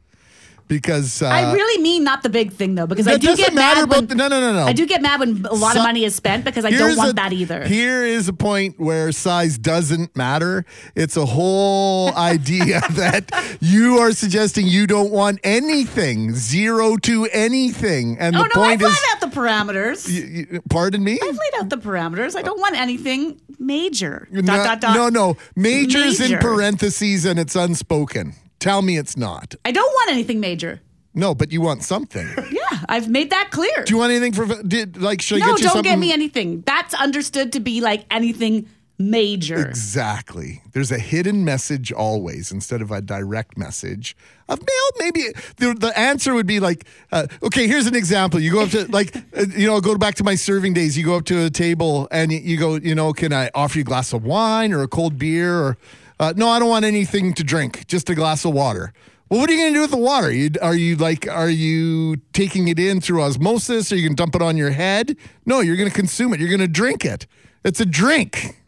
because. 0.70 1.20
Uh, 1.20 1.26
I 1.26 1.52
really 1.52 1.82
mean 1.82 2.02
not 2.04 2.22
the 2.22 2.30
big 2.30 2.52
thing 2.52 2.74
though, 2.76 2.86
because 2.86 3.06
I 3.06 3.18
do 3.18 3.36
get 3.36 3.52
mad 3.52 3.76
about 3.84 3.96
when, 3.96 4.06
the- 4.06 4.14
no, 4.14 4.28
no, 4.28 4.40
no, 4.40 4.52
no. 4.54 4.64
I 4.64 4.72
do 4.72 4.86
get 4.86 5.02
mad 5.02 5.20
when 5.20 5.44
a 5.44 5.52
lot 5.54 5.74
So- 5.74 5.80
of 5.80 5.84
money 5.84 6.04
is 6.04 6.14
spent 6.14 6.44
because 6.46 6.64
I 6.64 6.70
don't 6.70 6.96
want 6.96 7.10
a- 7.10 7.14
that 7.14 7.32
either. 7.34 7.66
Here 7.66 8.04
is 8.04 8.28
a 8.28 8.32
point 8.32 8.80
where 8.80 9.12
size 9.12 9.58
doesn't 9.58 10.16
matter. 10.16 10.64
It's 10.94 11.16
a 11.18 11.26
whole 11.26 12.14
idea 12.16 12.80
that 12.92 13.30
you 13.60 13.98
are 13.98 14.12
suggesting 14.12 14.66
you 14.66 14.86
don't 14.86 15.10
want 15.10 15.40
anything, 15.44 16.34
zero 16.34 16.96
to 16.98 17.26
anything. 17.32 18.16
And 18.18 18.36
oh 18.36 18.44
the 18.44 18.50
no, 18.54 18.62
I've 18.62 18.78
point 18.78 18.82
laid 18.82 19.04
out 19.12 19.20
the 19.20 19.26
parameters. 19.26 20.60
pardon 20.70 21.02
me? 21.04 21.18
I've 21.22 21.28
laid 21.36 21.60
out 21.60 21.68
the 21.68 21.76
parameters. 21.78 22.36
I 22.36 22.42
don't 22.42 22.60
want 22.60 22.76
anything 22.76 23.40
major. 23.58 24.28
No, 24.30 24.40
dot 24.42 24.64
dot 24.64 24.80
dot. 24.80 24.94
no, 24.96 25.08
no. 25.08 25.36
Majors 25.56 26.20
in 26.20 26.38
parentheses 26.38 27.24
and 27.24 27.38
it's 27.38 27.56
unspoken. 27.56 28.34
Tell 28.60 28.82
me 28.82 28.96
it's 28.98 29.16
not. 29.16 29.54
I 29.64 29.72
don't 29.72 29.90
want 29.92 30.10
anything 30.12 30.38
major. 30.38 30.80
No, 31.12 31.34
but 31.34 31.50
you 31.50 31.60
want 31.60 31.82
something. 31.82 32.28
Yeah, 32.50 32.78
I've 32.88 33.08
made 33.08 33.30
that 33.30 33.48
clear. 33.50 33.82
Do 33.84 33.92
you 33.92 33.98
want 33.98 34.12
anything 34.12 34.32
for 34.32 34.62
did 34.62 34.96
like 35.00 35.20
should 35.20 35.42
I 35.42 35.46
no, 35.46 35.52
get 35.52 35.58
you 35.58 35.64
don't 35.64 35.72
something? 35.72 35.90
get 35.92 35.98
me 35.98 36.12
anything. 36.12 36.60
That's 36.66 36.94
understood 36.94 37.52
to 37.54 37.60
be 37.60 37.80
like 37.80 38.04
anything 38.12 38.68
major. 38.96 39.66
Exactly. 39.66 40.62
There's 40.72 40.92
a 40.92 40.98
hidden 40.98 41.44
message 41.44 41.90
always 41.90 42.52
instead 42.52 42.80
of 42.82 42.90
a 42.92 43.00
direct 43.00 43.56
message. 43.58 44.16
Of 44.48 44.60
mail, 44.60 44.90
maybe 44.98 45.22
the, 45.56 45.74
the 45.74 45.98
answer 45.98 46.34
would 46.34 46.46
be 46.46 46.60
like, 46.60 46.84
uh, 47.10 47.26
okay, 47.42 47.66
here's 47.66 47.86
an 47.86 47.94
example. 47.96 48.38
You 48.40 48.52
go 48.52 48.62
up 48.62 48.70
to, 48.70 48.86
like, 48.92 49.16
uh, 49.36 49.46
you 49.56 49.66
know, 49.66 49.80
go 49.80 49.96
back 49.96 50.14
to 50.16 50.24
my 50.24 50.34
serving 50.36 50.74
days. 50.74 50.96
You 50.98 51.04
go 51.04 51.16
up 51.16 51.24
to 51.26 51.44
a 51.46 51.50
table 51.50 52.06
and 52.10 52.30
you- 52.30 52.40
you 52.40 52.56
go, 52.56 52.74
you 52.76 52.94
know, 52.94 53.12
can 53.12 53.32
I 53.32 53.50
offer 53.54 53.78
you 53.78 53.82
a 53.82 53.84
glass 53.84 54.12
of 54.12 54.22
wine 54.24 54.72
or 54.72 54.82
a 54.82 54.88
cold 54.88 55.18
beer? 55.18 55.54
Or, 55.58 55.78
uh, 56.20 56.34
no, 56.36 56.48
I 56.48 56.58
don't 56.58 56.68
want 56.68 56.84
anything 56.84 57.32
to 57.34 57.42
drink, 57.42 57.86
just 57.88 58.08
a 58.10 58.14
glass 58.14 58.44
of 58.44 58.52
water. 58.52 58.92
Well, 59.30 59.40
what 59.40 59.48
are 59.48 59.52
you 59.54 59.60
going 59.60 59.72
to 59.72 59.76
do 59.78 59.80
with 59.82 59.90
the 59.90 59.96
water? 59.96 60.30
You, 60.30 60.50
are 60.60 60.74
you 60.74 60.96
like, 60.96 61.26
are 61.28 61.48
you 61.48 62.16
taking 62.32 62.68
it 62.68 62.78
in 62.78 63.00
through 63.00 63.22
osmosis? 63.22 63.90
Are 63.90 63.96
you 63.96 64.02
going 64.02 64.16
to 64.16 64.20
dump 64.22 64.34
it 64.34 64.42
on 64.42 64.56
your 64.56 64.70
head? 64.70 65.16
No, 65.46 65.60
you're 65.60 65.76
going 65.76 65.88
to 65.88 65.94
consume 65.94 66.34
it. 66.34 66.40
You're 66.40 66.48
going 66.48 66.60
to 66.60 66.68
drink 66.68 67.04
it. 67.04 67.26
It's 67.64 67.80
a 67.80 67.86
drink. 67.86 68.60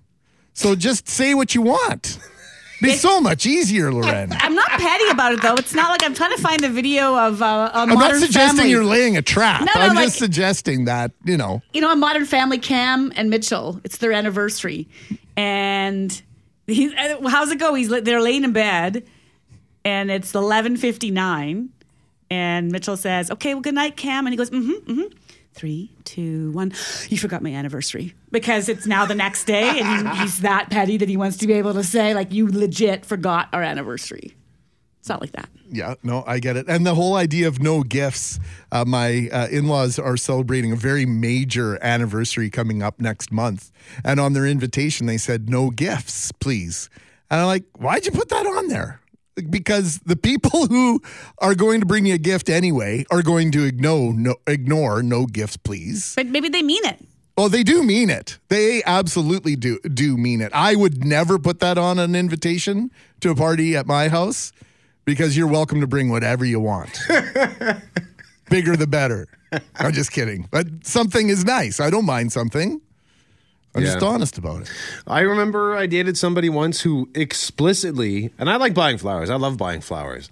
So 0.55 0.75
just 0.75 1.09
say 1.09 1.35
what 1.35 1.55
you 1.55 1.63
want. 1.63 2.19
Be 2.81 2.93
so 2.93 3.21
much 3.21 3.47
easier, 3.47 3.93
Loren. 3.93 4.33
I'm 4.41 4.55
not 4.55 4.69
petty 4.69 5.09
about 5.09 5.33
it 5.33 5.43
though. 5.43 5.55
It's 5.55 5.75
not 5.75 5.91
like 5.91 6.03
I'm 6.03 6.15
trying 6.15 6.35
to 6.37 6.43
find 6.43 6.65
a 6.65 6.69
video 6.69 7.17
of 7.17 7.41
uh, 7.41 7.71
a 7.73 7.79
I'm 7.79 7.89
not 7.91 8.17
suggesting 8.17 8.57
family. 8.57 8.71
you're 8.71 8.85
laying 8.85 9.17
a 9.17 9.23
trap. 9.23 9.61
No, 9.61 9.67
no, 9.75 9.81
I'm 9.81 9.95
like- 9.95 10.07
just 10.07 10.19
suggesting 10.19 10.87
that, 10.87 11.13
you 11.25 11.37
know. 11.37 11.63
you 11.73 11.81
know, 11.81 11.93
a 11.93 11.97
Modern 11.97 12.25
Family, 12.25 12.59
Cam 12.59 13.13
and 13.15 13.31
Mitchell. 13.31 13.81
It's 13.85 13.99
their 13.99 14.13
anniversary, 14.13 14.89
and 15.37 16.21
he, 16.67 16.95
uh, 16.95 17.29
how's 17.29 17.51
it 17.51 17.59
go? 17.59 17.75
He's 17.75 17.89
they're 17.89 18.21
laying 18.21 18.45
in 18.45 18.53
bed, 18.53 19.05
and 19.85 20.11
it's 20.11 20.35
eleven 20.35 20.77
fifty 20.77 21.11
nine, 21.11 21.71
and 22.31 22.71
Mitchell 22.71 22.97
says, 22.97 23.31
"Okay, 23.31 23.55
well, 23.55 23.63
good 23.63 23.75
night, 23.75 23.97
Cam," 23.97 24.27
and 24.27 24.33
he 24.33 24.37
goes, 24.37 24.51
"Mm-hmm, 24.51 24.91
mm-hmm." 24.91 25.19
Three, 25.55 25.91
two, 26.05 26.51
one. 26.53 26.73
You 27.09 27.19
forgot 27.19 27.43
my 27.43 27.51
anniversary 27.53 28.15
because 28.31 28.69
it's 28.69 28.87
now 28.87 29.05
the 29.05 29.15
next 29.15 29.45
day, 29.45 29.81
and 29.81 30.09
he's 30.09 30.41
that 30.41 30.71
petty 30.71 30.97
that 30.97 31.09
he 31.09 31.17
wants 31.17 31.37
to 31.39 31.47
be 31.47 31.53
able 31.55 31.75
to 31.75 31.85
say, 31.85 32.15
like, 32.15 32.33
"You 32.33 32.49
legit 32.49 33.05
forgot 33.05 33.49
our 33.53 33.63
anniversary." 33.63 34.35
It's 35.03 35.09
not 35.09 35.21
like 35.21 35.33
that. 35.33 35.49
Yeah, 35.69 35.95
no, 36.05 36.23
I 36.29 36.39
get 36.39 36.57
it. 36.57 36.69
And 36.69 36.87
the 36.87 36.95
whole 36.95 37.17
idea 37.17 37.49
of 37.49 37.61
no 37.61 37.83
gifts. 37.83 38.39
Uh, 38.71 38.85
my 38.87 39.29
uh, 39.33 39.49
in 39.49 39.67
laws 39.67 39.99
are 39.99 40.17
celebrating 40.17 40.71
a 40.71 40.77
very 40.77 41.07
major 41.07 41.77
anniversary 41.83 42.51
coming 42.51 42.85
up 42.85 43.01
next 43.01 43.33
month. 43.33 43.73
And 44.05 44.21
on 44.21 44.33
their 44.33 44.47
invitation, 44.47 45.07
they 45.07 45.19
said, 45.19 45.51
no 45.51 45.71
gifts, 45.71 46.31
please. 46.31 46.89
And 47.33 47.41
I'm 47.41 47.49
like, 47.49 47.65
why'd 47.77 48.07
you 48.07 48.13
put 48.13 48.29
that 48.29 48.47
on 48.47 48.69
there? 48.69 49.01
Because 49.51 49.99
the 50.07 50.15
people 50.15 50.67
who 50.69 51.03
are 51.39 51.57
going 51.57 51.81
to 51.81 51.87
bring 51.87 52.07
you 52.07 52.15
a 52.15 52.19
gift 52.19 52.49
anyway 52.49 53.05
are 53.11 53.23
going 53.23 53.51
to 53.51 53.65
ignore 53.65 54.15
no, 54.15 54.37
ignore 54.47 55.03
no 55.03 55.27
gifts, 55.27 55.57
please. 55.57 56.15
But 56.15 56.29
maybe 56.29 56.49
they 56.49 56.63
mean 56.63 56.85
it. 56.85 57.05
Oh, 57.37 57.49
they 57.49 57.65
do 57.65 57.83
mean 57.83 58.09
it. 58.09 58.39
They 58.51 58.85
absolutely 58.85 59.57
do 59.57 59.81
do 59.81 60.17
mean 60.17 60.41
it. 60.41 60.53
I 60.55 60.77
would 60.77 61.05
never 61.05 61.41
put 61.41 61.59
that 61.59 61.77
on 61.77 61.99
an 61.99 62.15
invitation 62.15 62.93
to 63.19 63.31
a 63.31 63.35
party 63.35 63.75
at 63.75 63.85
my 63.85 64.09
house 64.09 64.53
because 65.05 65.37
you're 65.37 65.47
welcome 65.49 65.81
to 65.81 65.87
bring 65.87 66.11
whatever 66.11 66.45
you 66.45 66.61
want. 66.61 66.99
Bigger 68.51 68.77
the 68.77 68.87
better. 68.87 69.29
I'm 69.77 69.93
just 69.93 70.13
kidding. 70.13 70.49
But 70.51 70.67
something 70.87 71.29
is 71.29 71.45
nice. 71.45 71.81
I 71.81 71.91
don't 71.91 72.07
mind 72.07 72.33
something. 72.33 72.81
I'm 73.75 73.83
just 73.83 74.03
honest 74.03 74.37
about 74.37 74.63
it. 74.63 74.71
I 75.07 75.21
remember 75.21 75.75
I 75.75 75.87
dated 75.87 76.19
somebody 76.19 76.51
once 76.51 76.83
who 76.83 77.09
explicitly, 77.15 78.31
and 78.39 78.51
I 78.51 78.57
like 78.57 78.75
buying 78.75 78.99
flowers. 78.99 79.31
I 79.31 79.37
love 79.37 79.57
buying 79.57 79.81
flowers. 79.81 80.29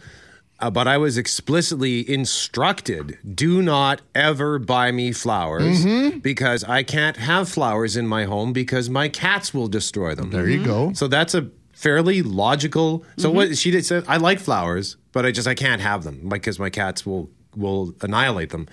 Uh, 0.59 0.69
but 0.69 0.87
I 0.87 0.99
was 0.99 1.17
explicitly 1.17 2.01
instructed 2.11 3.17
do 3.35 3.63
not 3.63 4.03
ever 4.15 4.59
buy 4.59 4.93
me 4.93 5.11
flowers 5.11 5.87
Mhm. 5.87 6.23
because 6.23 6.65
I 6.65 6.83
can't 6.83 7.17
have 7.17 7.49
flowers 7.49 7.97
in 7.97 8.07
my 8.07 8.25
home 8.25 8.53
because 8.53 8.91
my 8.91 9.09
cats 9.09 9.55
will 9.55 9.69
destroy 9.69 10.15
them. 10.15 10.29
There 10.31 10.47
you 10.51 10.63
go. 10.63 10.93
So 10.93 11.09
that's 11.09 11.35
a 11.35 11.49
fairly 11.81 12.21
logical. 12.23 13.05
So 13.17 13.31
Mhm. 13.31 13.35
what 13.35 13.57
she 13.59 13.71
did 13.71 13.87
said, 13.87 14.05
I 14.07 14.17
like 14.19 14.39
flowers, 14.39 14.97
but 15.13 15.25
I 15.25 15.31
just 15.33 15.49
I 15.49 15.55
can't 15.55 15.81
have 15.81 16.05
them 16.05 16.29
because 16.29 16.59
my 16.59 16.71
cats 16.71 17.07
will 17.07 17.31
will 17.57 17.95
annihilate 18.03 18.51
them, 18.51 18.69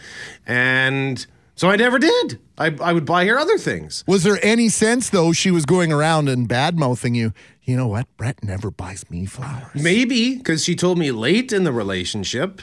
and 0.45 1.25
so 1.55 1.69
I 1.69 1.75
never 1.77 1.97
did. 1.99 2.37
I 2.57 2.75
I 2.81 2.93
would 2.93 3.05
buy 3.05 3.25
her 3.25 3.39
other 3.39 3.57
things. 3.57 4.03
Was 4.07 4.23
there 4.23 4.39
any 4.43 4.69
sense 4.69 5.09
though 5.09 5.31
she 5.33 5.51
was 5.51 5.65
going 5.65 5.91
around 5.91 6.29
and 6.29 6.47
bad 6.47 6.77
mouthing 6.77 7.15
you? 7.15 7.33
You 7.63 7.75
know 7.77 7.87
what? 7.87 8.05
Brett 8.17 8.43
never 8.43 8.69
buys 8.71 9.03
me 9.09 9.25
flowers. 9.25 9.81
Maybe 9.81 10.35
because 10.35 10.63
she 10.63 10.75
told 10.75 10.97
me 10.97 11.11
late 11.11 11.51
in 11.51 11.63
the 11.63 11.71
relationship, 11.73 12.61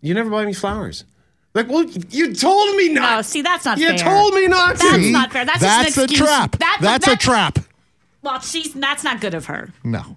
you 0.00 0.14
never 0.14 0.30
buy 0.30 0.44
me 0.46 0.52
flowers. 0.52 1.04
Like, 1.54 1.68
well, 1.68 1.84
you 2.10 2.34
told 2.34 2.76
me 2.76 2.90
not. 2.90 3.16
No, 3.16 3.22
see, 3.22 3.40
that's 3.40 3.64
not 3.64 3.78
You 3.78 3.86
fair. 3.88 3.94
You 3.96 4.02
told 4.04 4.34
me 4.34 4.46
not 4.46 4.76
to. 4.76 4.82
That's 4.82 5.02
See? 5.04 5.10
not 5.12 5.32
fair. 5.32 5.44
That's, 5.46 5.60
That's 5.60 5.94
just 5.94 5.98
an 5.98 6.04
a 6.04 6.08
trap. 6.08 6.58
That- 6.58 6.78
That's 6.82 7.06
a 7.06 7.10
that- 7.10 7.20
trap. 7.20 7.58
Well, 8.26 8.40
she's 8.40 8.74
that's 8.74 9.04
not 9.04 9.20
good 9.20 9.34
of 9.34 9.46
her. 9.46 9.72
No. 9.84 10.16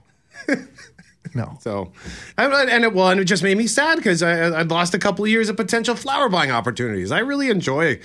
no. 1.36 1.60
So, 1.62 1.92
and 2.40 2.52
and 2.52 2.84
it, 2.84 2.92
well, 2.92 3.10
and 3.10 3.22
it 3.22 3.26
just 3.26 3.44
made 3.44 3.56
me 3.56 3.68
sad 3.68 3.98
because 3.98 4.24
I 4.24 4.48
I 4.48 4.64
lost 4.64 4.96
a 4.96 4.98
couple 4.98 5.24
of 5.26 5.30
years 5.30 5.48
of 5.48 5.56
potential 5.56 5.94
flower 5.94 6.28
buying 6.28 6.50
opportunities. 6.50 7.12
I 7.12 7.20
really 7.20 7.52
enjoy 7.52 8.00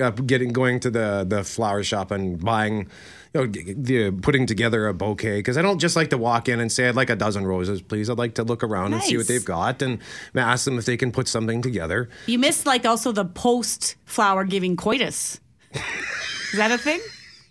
uh, 0.00 0.10
getting 0.10 0.52
going 0.52 0.78
to 0.80 0.90
the 0.90 1.26
the 1.28 1.42
flower 1.42 1.82
shop 1.82 2.12
and 2.12 2.40
buying. 2.42 2.88
You 3.32 3.42
know, 3.42 3.46
g- 3.46 3.74
the, 3.76 4.10
putting 4.10 4.46
together 4.46 4.88
a 4.88 4.94
bouquet 4.94 5.38
because 5.38 5.56
I 5.56 5.62
don't 5.62 5.78
just 5.78 5.94
like 5.94 6.10
to 6.10 6.18
walk 6.18 6.48
in 6.48 6.58
and 6.58 6.70
say 6.70 6.88
I'd 6.88 6.96
like 6.96 7.10
a 7.10 7.16
dozen 7.16 7.46
roses, 7.46 7.80
please. 7.80 8.10
I'd 8.10 8.18
like 8.18 8.34
to 8.34 8.42
look 8.42 8.64
around 8.64 8.92
and 8.92 9.00
see 9.04 9.16
what 9.16 9.28
they've 9.28 9.44
got 9.44 9.82
and 9.82 10.00
ask 10.34 10.64
them 10.64 10.78
if 10.78 10.84
they 10.84 10.96
can 10.96 11.12
put 11.12 11.28
something 11.28 11.62
together. 11.62 12.08
You 12.26 12.40
missed 12.40 12.66
like 12.66 12.84
also 12.84 13.12
the 13.12 13.24
post 13.24 13.94
flower 14.04 14.42
giving 14.44 14.76
coitus. 14.76 15.40
Is 15.72 16.56
that 16.56 16.72
a 16.72 16.78
thing? 16.78 17.00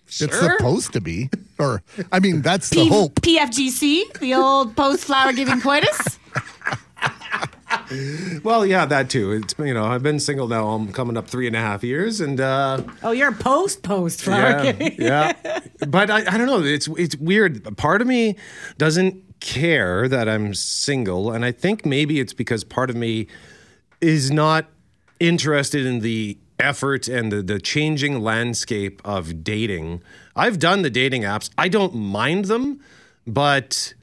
It's 0.09 0.39
supposed 0.39 0.93
to 0.93 1.01
be. 1.01 1.29
Or 1.59 1.81
I 2.11 2.19
mean 2.19 2.41
that's 2.41 2.69
the 2.69 2.87
hope. 2.87 3.15
PFGC, 3.21 4.19
the 4.19 4.33
old 4.35 4.75
post 4.75 5.05
flower 5.05 5.31
giving 5.33 5.61
coitus. 5.61 6.17
Well, 8.43 8.65
yeah, 8.65 8.85
that 8.85 9.09
too. 9.09 9.31
It's 9.31 9.55
you 9.59 9.73
know 9.73 9.85
I've 9.85 10.03
been 10.03 10.19
single 10.19 10.47
now. 10.47 10.69
I'm 10.69 10.91
coming 10.91 11.17
up 11.17 11.27
three 11.27 11.47
and 11.47 11.55
a 11.55 11.59
half 11.59 11.83
years, 11.83 12.21
and 12.21 12.39
uh, 12.39 12.81
Oh, 13.03 13.11
you're 13.11 13.29
a 13.29 13.33
post 13.35 13.83
post 13.83 14.21
flower 14.21 14.63
yeah, 14.63 14.71
giving. 14.71 15.01
yeah. 15.01 15.33
But 15.87 16.09
I, 16.09 16.17
I 16.19 16.37
don't 16.37 16.47
know. 16.47 16.61
It's 16.63 16.87
it's 16.97 17.15
weird. 17.17 17.77
Part 17.77 18.01
of 18.01 18.07
me 18.07 18.35
doesn't 18.77 19.23
care 19.39 20.07
that 20.07 20.27
I'm 20.29 20.53
single, 20.53 21.31
and 21.31 21.43
I 21.45 21.51
think 21.51 21.85
maybe 21.85 22.19
it's 22.19 22.33
because 22.33 22.63
part 22.63 22.89
of 22.89 22.95
me 22.95 23.27
is 24.01 24.29
not 24.31 24.65
interested 25.19 25.85
in 25.85 25.99
the 25.99 26.37
effort 26.59 27.07
and 27.07 27.31
the, 27.31 27.41
the 27.41 27.59
changing 27.59 28.21
landscape 28.21 29.01
of 29.05 29.43
dating. 29.43 30.01
I've 30.35 30.59
done 30.59 30.81
the 30.81 30.89
dating 30.89 31.23
apps. 31.23 31.49
I 31.57 31.67
don't 31.67 31.95
mind 31.95 32.45
them, 32.45 32.81
but 33.25 33.93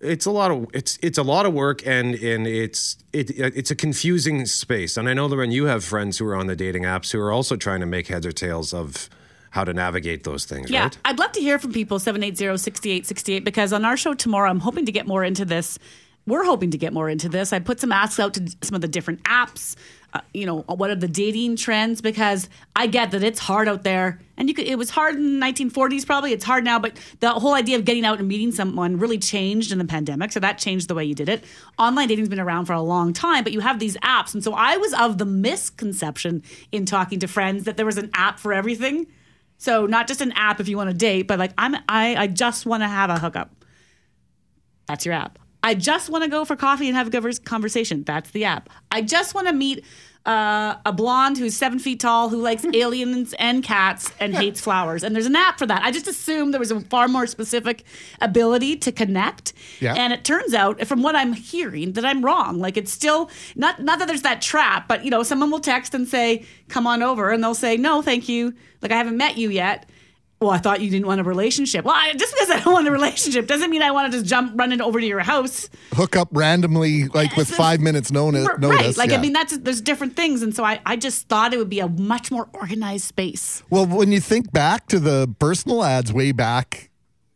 it's 0.00 0.26
a 0.26 0.30
lot 0.30 0.50
of 0.50 0.66
it's 0.72 0.98
it's 1.02 1.18
a 1.18 1.22
lot 1.22 1.44
of 1.44 1.52
work 1.52 1.84
and 1.86 2.14
and 2.14 2.46
it's 2.46 2.96
it 3.12 3.30
it's 3.30 3.70
a 3.70 3.74
confusing 3.76 4.46
space. 4.46 4.96
And 4.96 5.08
I 5.08 5.14
know 5.14 5.26
Loren, 5.26 5.50
you 5.50 5.64
have 5.66 5.84
friends 5.84 6.18
who 6.18 6.26
are 6.26 6.36
on 6.36 6.46
the 6.46 6.56
dating 6.56 6.84
apps 6.84 7.10
who 7.10 7.20
are 7.20 7.32
also 7.32 7.56
trying 7.56 7.80
to 7.80 7.86
make 7.86 8.06
heads 8.06 8.26
or 8.26 8.32
tails 8.32 8.72
of 8.72 9.08
how 9.50 9.64
to 9.64 9.72
navigate 9.72 10.24
those 10.24 10.44
things, 10.44 10.70
Yeah, 10.70 10.84
right? 10.84 10.98
I'd 11.06 11.18
love 11.18 11.32
to 11.32 11.40
hear 11.40 11.58
from 11.58 11.72
people 11.72 11.98
780-6868 11.98 13.44
because 13.44 13.72
on 13.72 13.84
our 13.84 13.96
show 13.96 14.12
tomorrow, 14.12 14.50
I'm 14.50 14.60
hoping 14.60 14.84
to 14.86 14.92
get 14.92 15.06
more 15.06 15.24
into 15.24 15.46
this. 15.46 15.78
We're 16.26 16.44
hoping 16.44 16.70
to 16.72 16.78
get 16.78 16.92
more 16.92 17.08
into 17.08 17.30
this. 17.30 17.54
I 17.54 17.58
put 17.58 17.80
some 17.80 17.90
asks 17.90 18.20
out 18.20 18.34
to 18.34 18.46
some 18.62 18.74
of 18.74 18.82
the 18.82 18.88
different 18.88 19.22
apps. 19.24 19.74
Uh, 20.14 20.20
you 20.32 20.46
know, 20.46 20.62
what 20.62 20.88
are 20.88 20.94
the 20.94 21.06
dating 21.06 21.56
trends? 21.56 22.00
Because 22.00 22.48
I 22.74 22.86
get 22.86 23.10
that 23.10 23.22
it's 23.22 23.38
hard 23.38 23.68
out 23.68 23.82
there, 23.82 24.20
and 24.38 24.48
you 24.48 24.54
could. 24.54 24.66
It 24.66 24.78
was 24.78 24.88
hard 24.88 25.16
in 25.16 25.38
the 25.38 25.46
1940s, 25.46 26.06
probably. 26.06 26.32
It's 26.32 26.46
hard 26.46 26.64
now, 26.64 26.78
but 26.78 26.98
the 27.20 27.30
whole 27.30 27.52
idea 27.52 27.76
of 27.76 27.84
getting 27.84 28.06
out 28.06 28.18
and 28.18 28.26
meeting 28.26 28.50
someone 28.50 28.98
really 28.98 29.18
changed 29.18 29.70
in 29.70 29.76
the 29.76 29.84
pandemic. 29.84 30.32
So 30.32 30.40
that 30.40 30.56
changed 30.56 30.88
the 30.88 30.94
way 30.94 31.04
you 31.04 31.14
did 31.14 31.28
it. 31.28 31.44
Online 31.78 32.08
dating's 32.08 32.30
been 32.30 32.40
around 32.40 32.64
for 32.64 32.72
a 32.72 32.80
long 32.80 33.12
time, 33.12 33.44
but 33.44 33.52
you 33.52 33.60
have 33.60 33.80
these 33.80 33.98
apps, 33.98 34.32
and 34.32 34.42
so 34.42 34.54
I 34.54 34.78
was 34.78 34.94
of 34.94 35.18
the 35.18 35.26
misconception 35.26 36.42
in 36.72 36.86
talking 36.86 37.18
to 37.18 37.28
friends 37.28 37.64
that 37.64 37.76
there 37.76 37.86
was 37.86 37.98
an 37.98 38.10
app 38.14 38.38
for 38.38 38.54
everything. 38.54 39.08
So 39.58 39.84
not 39.84 40.08
just 40.08 40.22
an 40.22 40.32
app 40.32 40.58
if 40.58 40.68
you 40.68 40.78
want 40.78 40.88
to 40.88 40.96
date, 40.96 41.26
but 41.26 41.38
like 41.38 41.52
I'm 41.58 41.74
I 41.88 42.16
I 42.16 42.26
just 42.28 42.64
want 42.64 42.82
to 42.82 42.88
have 42.88 43.10
a 43.10 43.18
hookup. 43.18 43.50
That's 44.86 45.04
your 45.04 45.14
app. 45.14 45.38
I 45.68 45.74
just 45.74 46.08
want 46.08 46.24
to 46.24 46.30
go 46.30 46.46
for 46.46 46.56
coffee 46.56 46.88
and 46.88 46.96
have 46.96 47.08
a 47.08 47.10
good 47.10 47.44
conversation. 47.44 48.02
That's 48.02 48.30
the 48.30 48.46
app. 48.46 48.70
I 48.90 49.02
just 49.02 49.34
want 49.34 49.48
to 49.48 49.52
meet 49.52 49.84
uh, 50.24 50.76
a 50.86 50.94
blonde 50.94 51.36
who's 51.36 51.54
seven 51.54 51.78
feet 51.78 52.00
tall 52.00 52.30
who 52.30 52.38
likes 52.38 52.64
aliens 52.72 53.34
and 53.38 53.62
cats 53.62 54.10
and 54.18 54.34
hates 54.34 54.62
flowers. 54.62 55.04
And 55.04 55.14
there's 55.14 55.26
an 55.26 55.36
app 55.36 55.58
for 55.58 55.66
that. 55.66 55.82
I 55.82 55.90
just 55.90 56.06
assumed 56.08 56.54
there 56.54 56.58
was 56.58 56.70
a 56.70 56.80
far 56.80 57.06
more 57.06 57.26
specific 57.26 57.84
ability 58.22 58.76
to 58.76 58.92
connect. 58.92 59.52
Yeah. 59.78 59.92
And 59.92 60.10
it 60.10 60.24
turns 60.24 60.54
out, 60.54 60.80
from 60.86 61.02
what 61.02 61.14
I'm 61.14 61.34
hearing, 61.34 61.92
that 61.92 62.04
I'm 62.06 62.24
wrong. 62.24 62.60
Like 62.60 62.78
it's 62.78 62.90
still 62.90 63.28
not 63.54 63.82
not 63.82 63.98
that 63.98 64.08
there's 64.08 64.22
that 64.22 64.40
trap, 64.40 64.88
but 64.88 65.04
you 65.04 65.10
know, 65.10 65.22
someone 65.22 65.50
will 65.50 65.60
text 65.60 65.92
and 65.92 66.08
say, 66.08 66.46
"Come 66.68 66.86
on 66.86 67.02
over," 67.02 67.30
and 67.30 67.44
they'll 67.44 67.52
say, 67.54 67.76
"No, 67.76 68.00
thank 68.00 68.26
you. 68.26 68.54
Like 68.80 68.90
I 68.90 68.96
haven't 68.96 69.18
met 69.18 69.36
you 69.36 69.50
yet." 69.50 69.84
Well, 70.40 70.50
I 70.50 70.58
thought 70.58 70.80
you 70.80 70.88
didn't 70.88 71.06
want 71.06 71.20
a 71.20 71.24
relationship. 71.24 71.84
Well, 71.84 71.94
I, 71.96 72.12
just 72.14 72.32
because 72.34 72.50
I 72.50 72.60
don't 72.60 72.72
want 72.72 72.86
a 72.86 72.92
relationship 72.92 73.48
doesn't 73.48 73.70
mean 73.70 73.82
I 73.82 73.90
want 73.90 74.12
to 74.12 74.18
just 74.18 74.30
jump 74.30 74.52
running 74.54 74.80
over 74.80 75.00
to 75.00 75.06
your 75.06 75.18
house. 75.18 75.68
Hook 75.92 76.14
up 76.14 76.28
randomly, 76.30 77.08
like 77.08 77.36
with 77.36 77.50
five 77.50 77.80
minutes 77.80 78.12
no- 78.12 78.30
notice. 78.30 78.48
right. 78.60 78.96
Like, 78.96 79.10
yeah. 79.10 79.16
I 79.16 79.20
mean, 79.20 79.32
that's 79.32 79.58
there's 79.58 79.80
different 79.80 80.14
things. 80.14 80.42
And 80.42 80.54
so 80.54 80.62
I, 80.64 80.80
I 80.86 80.96
just 80.96 81.28
thought 81.28 81.52
it 81.52 81.58
would 81.58 81.68
be 81.68 81.80
a 81.80 81.88
much 81.88 82.30
more 82.30 82.48
organized 82.52 83.04
space. 83.04 83.64
Well, 83.68 83.86
when 83.86 84.12
you 84.12 84.20
think 84.20 84.52
back 84.52 84.86
to 84.88 85.00
the 85.00 85.34
personal 85.40 85.82
ads 85.82 86.12
way 86.12 86.30
back 86.30 86.87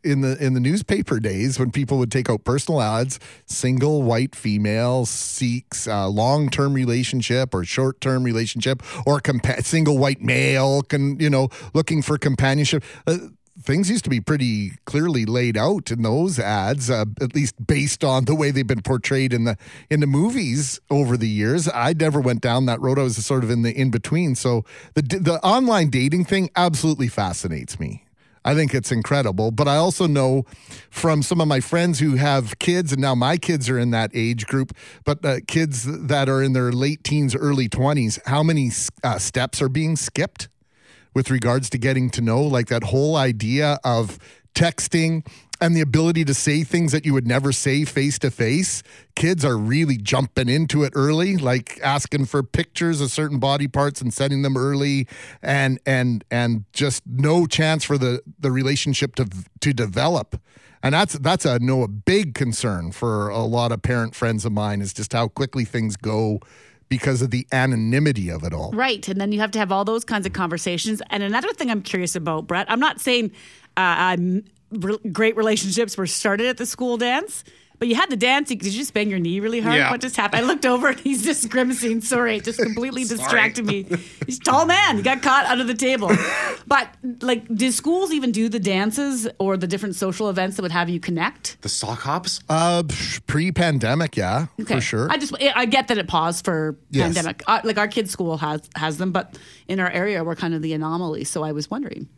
in 0.05 0.21
the 0.21 0.37
in 0.45 0.55
the 0.55 0.61
newspaper 0.61 1.21
days, 1.21 1.59
when 1.59 1.71
people 1.71 1.99
would 1.99 2.11
take 2.11 2.29
out 2.29 2.45
personal 2.45 2.81
ads, 2.81 3.19
single 3.47 4.03
white 4.03 4.35
female 4.35 5.07
seeks 5.07 5.87
a 5.87 6.07
long 6.09 6.49
term 6.49 6.75
relationship 6.75 7.55
or 7.55 7.65
short 7.65 8.01
term 8.01 8.25
relationship, 8.25 8.83
or 9.07 9.21
compa- 9.21 9.65
single 9.65 9.99
white 9.99 10.21
male 10.21 10.83
can 10.83 11.19
you 11.19 11.31
know 11.31 11.49
looking 11.75 12.03
for 12.03 12.19
companionship. 12.19 12.85
Uh, 13.07 13.19
Things 13.61 13.91
used 13.91 14.03
to 14.05 14.11
be 14.11 14.21
pretty 14.21 14.73
clearly 14.87 15.27
laid 15.27 15.59
out 15.59 15.91
in 15.91 16.01
those 16.01 16.39
ads, 16.39 16.89
uh, 16.89 17.05
at 17.21 17.35
least 17.35 17.65
based 17.65 18.03
on 18.03 18.25
the 18.25 18.35
way 18.35 18.51
they've 18.51 18.67
been 18.67 18.81
portrayed 18.81 19.35
in 19.35 19.45
the 19.45 19.59
in 19.91 20.01
the 20.01 20.07
movies 20.07 20.81
over 20.91 21.19
the 21.19 21.29
years. 21.29 21.69
I 21.73 21.93
never 21.93 22.19
went 22.19 22.41
down 22.41 22.65
that 22.67 22.81
road. 22.81 22.99
I 22.99 23.03
was 23.03 23.25
sort 23.25 23.45
of 23.45 23.51
in 23.51 23.61
the 23.61 23.71
in 23.71 23.91
between. 23.91 24.37
So 24.37 24.65
the 24.95 25.03
the 25.03 25.39
online 25.45 25.91
dating 25.91 26.25
thing 26.25 26.49
absolutely 26.57 27.09
fascinates 27.09 27.79
me. 27.79 28.05
I 28.45 28.55
think 28.55 28.75
it's 28.75 28.91
incredible. 28.91 29.51
But 29.51 29.69
I 29.69 29.77
also 29.77 30.07
know 30.07 30.45
from 30.91 31.23
some 31.23 31.41
of 31.41 31.49
my 31.49 31.61
friends 31.61 32.01
who 32.01 32.17
have 32.17 32.59
kids, 32.59 32.93
and 32.93 33.01
now 33.01 33.15
my 33.15 33.37
kids 33.37 33.69
are 33.69 33.79
in 33.79 33.91
that 33.91 34.11
age 34.15 34.47
group, 34.47 34.75
but 35.05 35.25
uh, 35.25 35.37
kids 35.47 35.85
that 35.85 36.29
are 36.29 36.43
in 36.43 36.53
their 36.53 36.73
late 36.73 37.05
teens, 37.05 37.35
early 37.35 37.69
20s, 37.69 38.19
how 38.27 38.43
many 38.43 38.71
uh, 39.05 39.19
steps 39.19 39.63
are 39.63 39.69
being 39.69 39.97
skipped 39.97 40.49
with 41.15 41.31
regards 41.31 41.71
to 41.71 41.79
getting 41.79 42.11
to 42.11 42.21
know? 42.21 42.43
Like 42.43 42.69
that 42.69 42.85
whole 42.85 43.17
idea 43.17 43.79
of 43.85 44.19
texting 44.55 45.27
and 45.63 45.77
the 45.77 45.81
ability 45.81 46.25
to 46.25 46.35
say 46.35 46.65
things 46.65 46.91
that 46.91 47.07
you 47.07 47.15
would 47.15 47.27
never 47.27 47.53
say 47.53 47.85
face 47.85 48.19
to 48.19 48.33
face. 48.33 48.83
Kids 49.15 49.45
are 49.45 49.57
really 49.57 49.97
jumping 49.97 50.49
into 50.49 50.83
it 50.83 50.93
early, 50.97 51.37
like 51.37 51.79
asking 51.85 52.27
for 52.27 52.43
pictures 52.43 53.01
of 53.01 53.13
certain 53.13 53.39
body 53.39 53.69
parts 53.69 54.01
and 54.01 54.13
sending 54.13 54.43
them 54.43 54.57
early 54.57 55.07
and 55.41 55.79
and 55.87 56.25
and 56.33 56.65
just 56.73 57.05
no 57.07 57.47
chance 57.47 57.85
for 57.85 57.97
the 57.97 58.21
the 58.41 58.51
relationship 58.51 59.15
to 59.15 59.29
to 59.61 59.73
develop. 59.73 60.41
And 60.83 60.95
that's 60.95 61.15
that's 61.15 61.45
a 61.45 61.61
no 61.61 61.85
a 61.85 61.89
big 61.89 62.35
concern 62.35 62.91
for 62.91 63.29
a 63.29 63.45
lot 63.45 63.71
of 63.71 63.83
parent 63.83 64.17
friends 64.17 64.45
of 64.45 64.51
mine 64.51 64.83
is 64.83 64.93
just 64.93 65.13
how 65.13 65.29
quickly 65.29 65.65
things 65.65 65.97
go 65.97 66.41
because 66.89 67.23
of 67.23 67.31
the 67.31 67.47
anonymity 67.53 68.31
of 68.31 68.43
it 68.43 68.53
all. 68.53 68.73
Right. 68.73 69.07
And 69.09 69.21
then 69.21 69.31
you 69.31 69.39
have 69.39 69.53
to 69.53 69.61
have 69.61 69.71
all 69.71 69.85
those 69.85 70.05
kinds 70.05 70.27
of 70.27 70.33
conversations. 70.33 71.01
And 71.09 71.23
another 71.23 71.53
thing 71.55 71.71
I'm 71.71 71.81
curious 71.83 72.17
about, 72.17 72.49
Brett, 72.49 72.71
I'm 72.71 72.81
not 72.81 73.01
saying 73.01 73.31
uh, 73.79 73.97
I'm 73.97 74.45
re- 74.73 74.99
great 75.13 75.37
relationships 75.37 75.97
were 75.97 76.07
started 76.07 76.47
at 76.47 76.57
the 76.57 76.67
school 76.67 76.97
dance. 76.97 77.45
But 77.79 77.89
you 77.89 77.97
had 77.97 78.11
the 78.11 78.17
dance. 78.17 78.49
Did 78.49 78.65
you 78.65 78.71
just 78.71 78.95
bang 78.95 79.11
your 79.11 79.19
knee 79.19 79.41
really 79.41 79.59
hard? 79.59 79.75
Yeah. 79.75 79.91
What 79.91 80.01
just 80.01 80.15
happened? 80.15 80.45
I 80.45 80.47
looked 80.47 80.65
over 80.65 80.91
and 80.91 81.01
he's 81.01 81.25
just 81.25 81.49
grimacing. 81.51 82.01
Sorry, 82.03 82.37
it 82.37 82.45
just 82.45 82.61
completely 82.63 83.03
distracted 83.03 83.67
me. 83.67 83.87
He's 84.25 84.39
a 84.39 84.43
tall 84.43 84.67
man. 84.67 84.99
He 84.99 85.03
got 85.03 85.21
caught 85.21 85.47
under 85.47 85.65
the 85.65 85.75
table. 85.75 86.09
But 86.69 86.89
like, 87.23 87.45
did 87.53 87.75
schools 87.75 88.13
even 88.13 88.31
do 88.31 88.49
the 88.49 88.61
dances 88.61 89.27
or 89.41 89.57
the 89.57 89.67
different 89.67 89.97
social 89.97 90.29
events 90.31 90.55
that 90.57 90.63
would 90.63 90.71
have 90.71 90.91
you 90.91 91.01
connect? 91.01 91.61
The 91.63 91.69
sock 91.69 91.99
hops? 92.03 92.39
Uh, 92.49 92.85
pre 93.27 93.51
pandemic, 93.51 94.17
yeah, 94.17 94.47
for 94.65 94.81
sure. 94.81 95.11
I 95.11 95.17
just 95.17 95.35
I 95.41 95.67
get 95.67 95.89
that 95.89 95.99
it 95.99 96.07
paused 96.07 96.45
for 96.45 96.77
Yes. 96.91 97.07
pandemic. 97.15 97.43
Uh, 97.49 97.63
like 97.65 97.79
our 97.79 97.89
kids' 97.89 98.13
school 98.13 98.37
has 98.37 98.61
has 98.77 98.99
them, 98.99 99.11
but 99.11 99.37
in 99.67 99.81
our 99.81 99.91
area 99.91 100.23
we're 100.23 100.37
kind 100.37 100.55
of 100.55 100.63
the 100.63 100.73
anomaly. 100.73 101.25
So 101.25 101.43
I 101.43 101.51
was 101.51 101.69
wondering, 101.69 102.09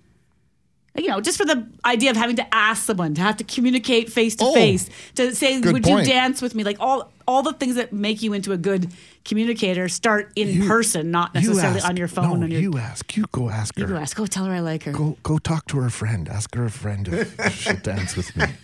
you 0.97 1.09
know, 1.09 1.21
just 1.21 1.39
for 1.39 1.45
the 1.45 1.67
idea 1.85 2.11
of 2.11 2.17
having 2.17 2.37
to 2.37 2.55
ask 2.55 2.85
someone 2.85 3.15
to 3.15 3.21
have 3.21 3.37
to 3.39 3.45
communicate 3.45 4.13
face 4.13 4.37
to 4.37 4.45
oh, 4.45 4.55
face 4.55 4.89
to 5.17 5.35
say, 5.35 5.61
good 5.61 5.73
"Would 5.73 5.83
point. 5.83 6.07
you 6.07 6.13
dance 6.13 6.41
with 6.41 6.55
me?" 6.55 6.63
Like 6.63 6.77
all 6.79 7.11
all 7.27 7.43
the 7.43 7.53
things 7.53 7.75
that 7.75 7.93
make 7.93 8.23
you 8.23 8.33
into 8.33 8.53
a 8.53 8.57
good 8.57 8.93
communicator 9.25 9.89
start 9.89 10.31
in 10.37 10.69
person, 10.69 11.11
not 11.11 11.35
You 11.35 11.41
necessarily 11.41 11.79
ask. 11.79 11.89
on 11.89 11.97
your 11.97 12.07
phone. 12.07 12.41
No, 12.41 12.45
on 12.45 12.51
your, 12.51 12.61
you 12.61 12.79
ask. 12.79 13.17
You 13.17 13.25
go 13.33 13.49
ask 13.49 13.75
her. 13.75 13.81
you 13.81 13.87
her. 13.89 13.95
go 13.95 14.01
ask. 14.01 14.17
Go 14.17 14.27
tell 14.27 14.45
her 14.45 14.53
I 14.53 14.61
like 14.61 14.85
her. 14.85 14.93
Go 14.93 15.17
go 15.25 15.39
talk 15.39 15.67
to 15.69 15.79
her 15.79 15.91
friend. 15.91 16.29
Ask 16.29 16.55
her 16.55 16.67
a 16.67 16.71
friend 16.71 17.09
if 17.09 17.55
she'll 17.55 17.77
dance 17.77 18.17
with 18.17 18.37
me. 18.37 18.47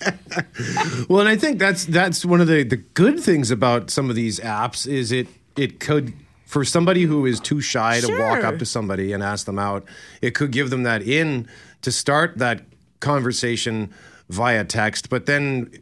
Well, 1.09 1.21
and 1.21 1.29
I 1.29 1.37
think 1.37 1.59
that's 1.59 1.85
that's 1.87 2.25
one 2.25 2.41
of 2.41 2.47
the 2.47 2.63
the 2.63 2.77
good 2.77 3.19
things 3.19 3.51
about 3.51 3.91
some 3.91 4.09
of 4.09 4.15
these 4.15 4.39
apps 4.39 4.87
is 4.87 5.11
it 5.11 5.27
it 5.57 5.81
could 5.81 6.13
for 6.51 6.65
somebody 6.65 7.05
who 7.05 7.27
is 7.27 7.39
too 7.39 7.61
shy 7.61 8.01
to 8.01 8.19
walk 8.19 8.43
up 8.43 8.59
to 8.59 8.67
somebody 8.67 9.13
and 9.13 9.23
ask 9.23 9.47
them 9.47 9.57
out, 9.59 9.85
it 10.21 10.35
could 10.35 10.51
give 10.51 10.69
them 10.71 10.83
that 10.83 11.01
in 11.01 11.49
to 11.83 11.93
start 11.93 12.39
that 12.39 12.63
conversation 13.01 13.93
via 14.29 14.65
text. 14.65 15.11
But 15.11 15.27
then 15.27 15.73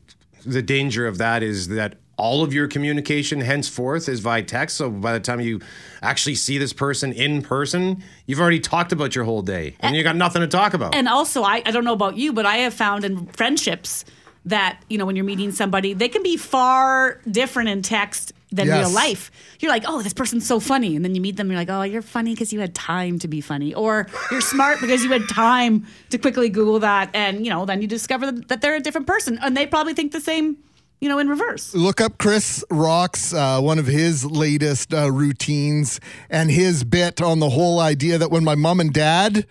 the 0.45 0.63
danger 0.63 1.07
of 1.07 1.19
that 1.19 1.43
is 1.43 1.69
that 1.69 1.97
all 2.17 2.43
of 2.43 2.53
your 2.53 2.67
communication 2.67 3.41
henceforth 3.41 4.09
is 4.09 4.21
via 4.21 4.43
text. 4.43 4.77
So 4.77 4.91
by 4.91 5.13
the 5.13 5.21
time 5.21 5.41
you 5.41 5.61
actually 6.03 6.35
see 6.35 6.59
this 6.59 6.73
person 6.73 7.13
in 7.13 7.43
person, 7.43 8.03
you've 8.27 8.41
already 8.41 8.61
talked 8.61 8.93
about 8.93 9.15
your 9.15 9.25
whole 9.25 9.43
day 9.43 9.77
and 9.81 9.95
you 9.95 10.03
got 10.03 10.17
nothing 10.17 10.41
to 10.41 10.49
talk 10.49 10.75
about. 10.75 10.95
And 10.95 11.09
also, 11.09 11.43
I, 11.43 11.63
I 11.65 11.71
don't 11.71 11.85
know 11.85 11.93
about 11.93 12.17
you, 12.17 12.33
but 12.33 12.45
I 12.45 12.59
have 12.59 12.75
found 12.75 13.05
in 13.05 13.27
friendships 13.27 14.05
that, 14.45 14.83
you 14.91 14.99
know, 14.99 15.07
when 15.07 15.15
you're 15.15 15.25
meeting 15.25 15.53
somebody, 15.53 15.93
they 15.93 16.09
can 16.09 16.23
be 16.23 16.37
far 16.37 17.21
different 17.31 17.69
in 17.69 17.83
text 17.83 18.33
than 18.51 18.67
Yes. 18.67 18.79
real 18.87 18.91
life. 18.95 19.31
You're 19.61 19.71
like, 19.71 19.85
oh, 19.87 20.01
this 20.03 20.15
person's 20.15 20.47
so 20.47 20.59
funny. 20.61 20.97
And 20.97 21.05
then 21.05 21.15
you 21.15 21.21
meet 21.21 21.37
them, 21.37 21.49
you're 21.51 21.59
like, 21.59 21.69
oh, 21.71 21.83
you're 21.83 22.03
funny 22.03 22.33
because 22.35 22.53
you 22.53 22.61
had 22.61 22.75
time 22.75 23.19
to 23.21 23.29
be 23.29 23.41
funny. 23.41 23.75
Or 23.75 24.07
you're 24.31 24.41
smart 24.41 24.81
because 24.81 25.05
you 25.05 25.11
had 25.11 25.29
time 25.29 25.87
to 26.11 26.19
quickly 26.19 26.49
Google 26.49 26.79
that. 26.81 27.11
And, 27.15 27.45
you 27.45 27.51
know, 27.53 27.67
then 27.67 27.83
you 27.83 27.89
discover 27.89 28.31
that 28.33 28.61
they're 28.61 28.77
a 28.77 28.81
different 28.81 29.07
person. 29.07 29.39
And 29.43 29.57
they 29.57 29.67
probably 29.67 29.93
think 29.95 30.13
the 30.13 30.21
same, 30.21 30.57
you 31.01 31.09
know, 31.09 31.19
in 31.19 31.29
reverse. 31.29 31.75
Look 31.75 32.01
up 32.01 32.17
Chris 32.19 32.65
Rock's 32.71 33.35
uh, 33.35 33.61
one 33.61 33.79
of 33.79 33.87
his 33.87 34.25
latest 34.25 34.95
uh, 34.95 35.11
routines 35.13 36.01
and 36.31 36.51
his 36.51 36.85
bit 36.85 37.21
on 37.21 37.39
the 37.41 37.51
whole 37.51 37.81
idea 37.81 38.17
that 38.19 38.31
when 38.31 38.45
my 38.45 38.55
mom 38.55 38.81
and 38.81 38.93
dad, 38.93 39.47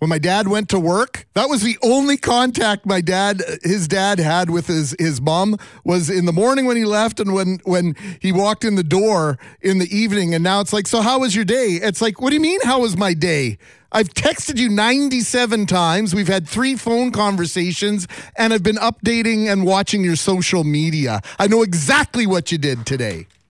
when 0.00 0.08
my 0.08 0.18
dad 0.18 0.48
went 0.48 0.70
to 0.70 0.80
work, 0.80 1.26
that 1.34 1.50
was 1.50 1.60
the 1.60 1.76
only 1.82 2.16
contact 2.16 2.86
my 2.86 3.02
dad, 3.02 3.42
his 3.62 3.86
dad 3.86 4.18
had 4.18 4.48
with 4.48 4.66
his 4.66 4.96
his 4.98 5.20
mom 5.20 5.58
was 5.84 6.08
in 6.08 6.24
the 6.24 6.32
morning 6.32 6.64
when 6.64 6.78
he 6.78 6.86
left 6.86 7.20
and 7.20 7.34
when 7.34 7.60
when 7.64 7.94
he 8.18 8.32
walked 8.32 8.64
in 8.64 8.76
the 8.76 8.82
door 8.82 9.38
in 9.60 9.78
the 9.78 9.94
evening. 9.94 10.34
And 10.34 10.42
now 10.42 10.60
it's 10.60 10.72
like, 10.72 10.86
so 10.86 11.02
how 11.02 11.20
was 11.20 11.36
your 11.36 11.44
day? 11.44 11.78
It's 11.82 12.00
like, 12.00 12.18
what 12.18 12.30
do 12.30 12.34
you 12.36 12.40
mean? 12.40 12.60
How 12.64 12.80
was 12.80 12.96
my 12.96 13.12
day? 13.12 13.58
I've 13.92 14.08
texted 14.08 14.56
you 14.56 14.70
97 14.70 15.66
times. 15.66 16.14
We've 16.14 16.28
had 16.28 16.48
three 16.48 16.76
phone 16.76 17.10
conversations, 17.10 18.08
and 18.36 18.54
I've 18.54 18.62
been 18.62 18.76
updating 18.76 19.52
and 19.52 19.66
watching 19.66 20.02
your 20.02 20.16
social 20.16 20.64
media. 20.64 21.20
I 21.38 21.46
know 21.46 21.62
exactly 21.62 22.26
what 22.26 22.50
you 22.50 22.56
did 22.56 22.86
today. 22.86 23.26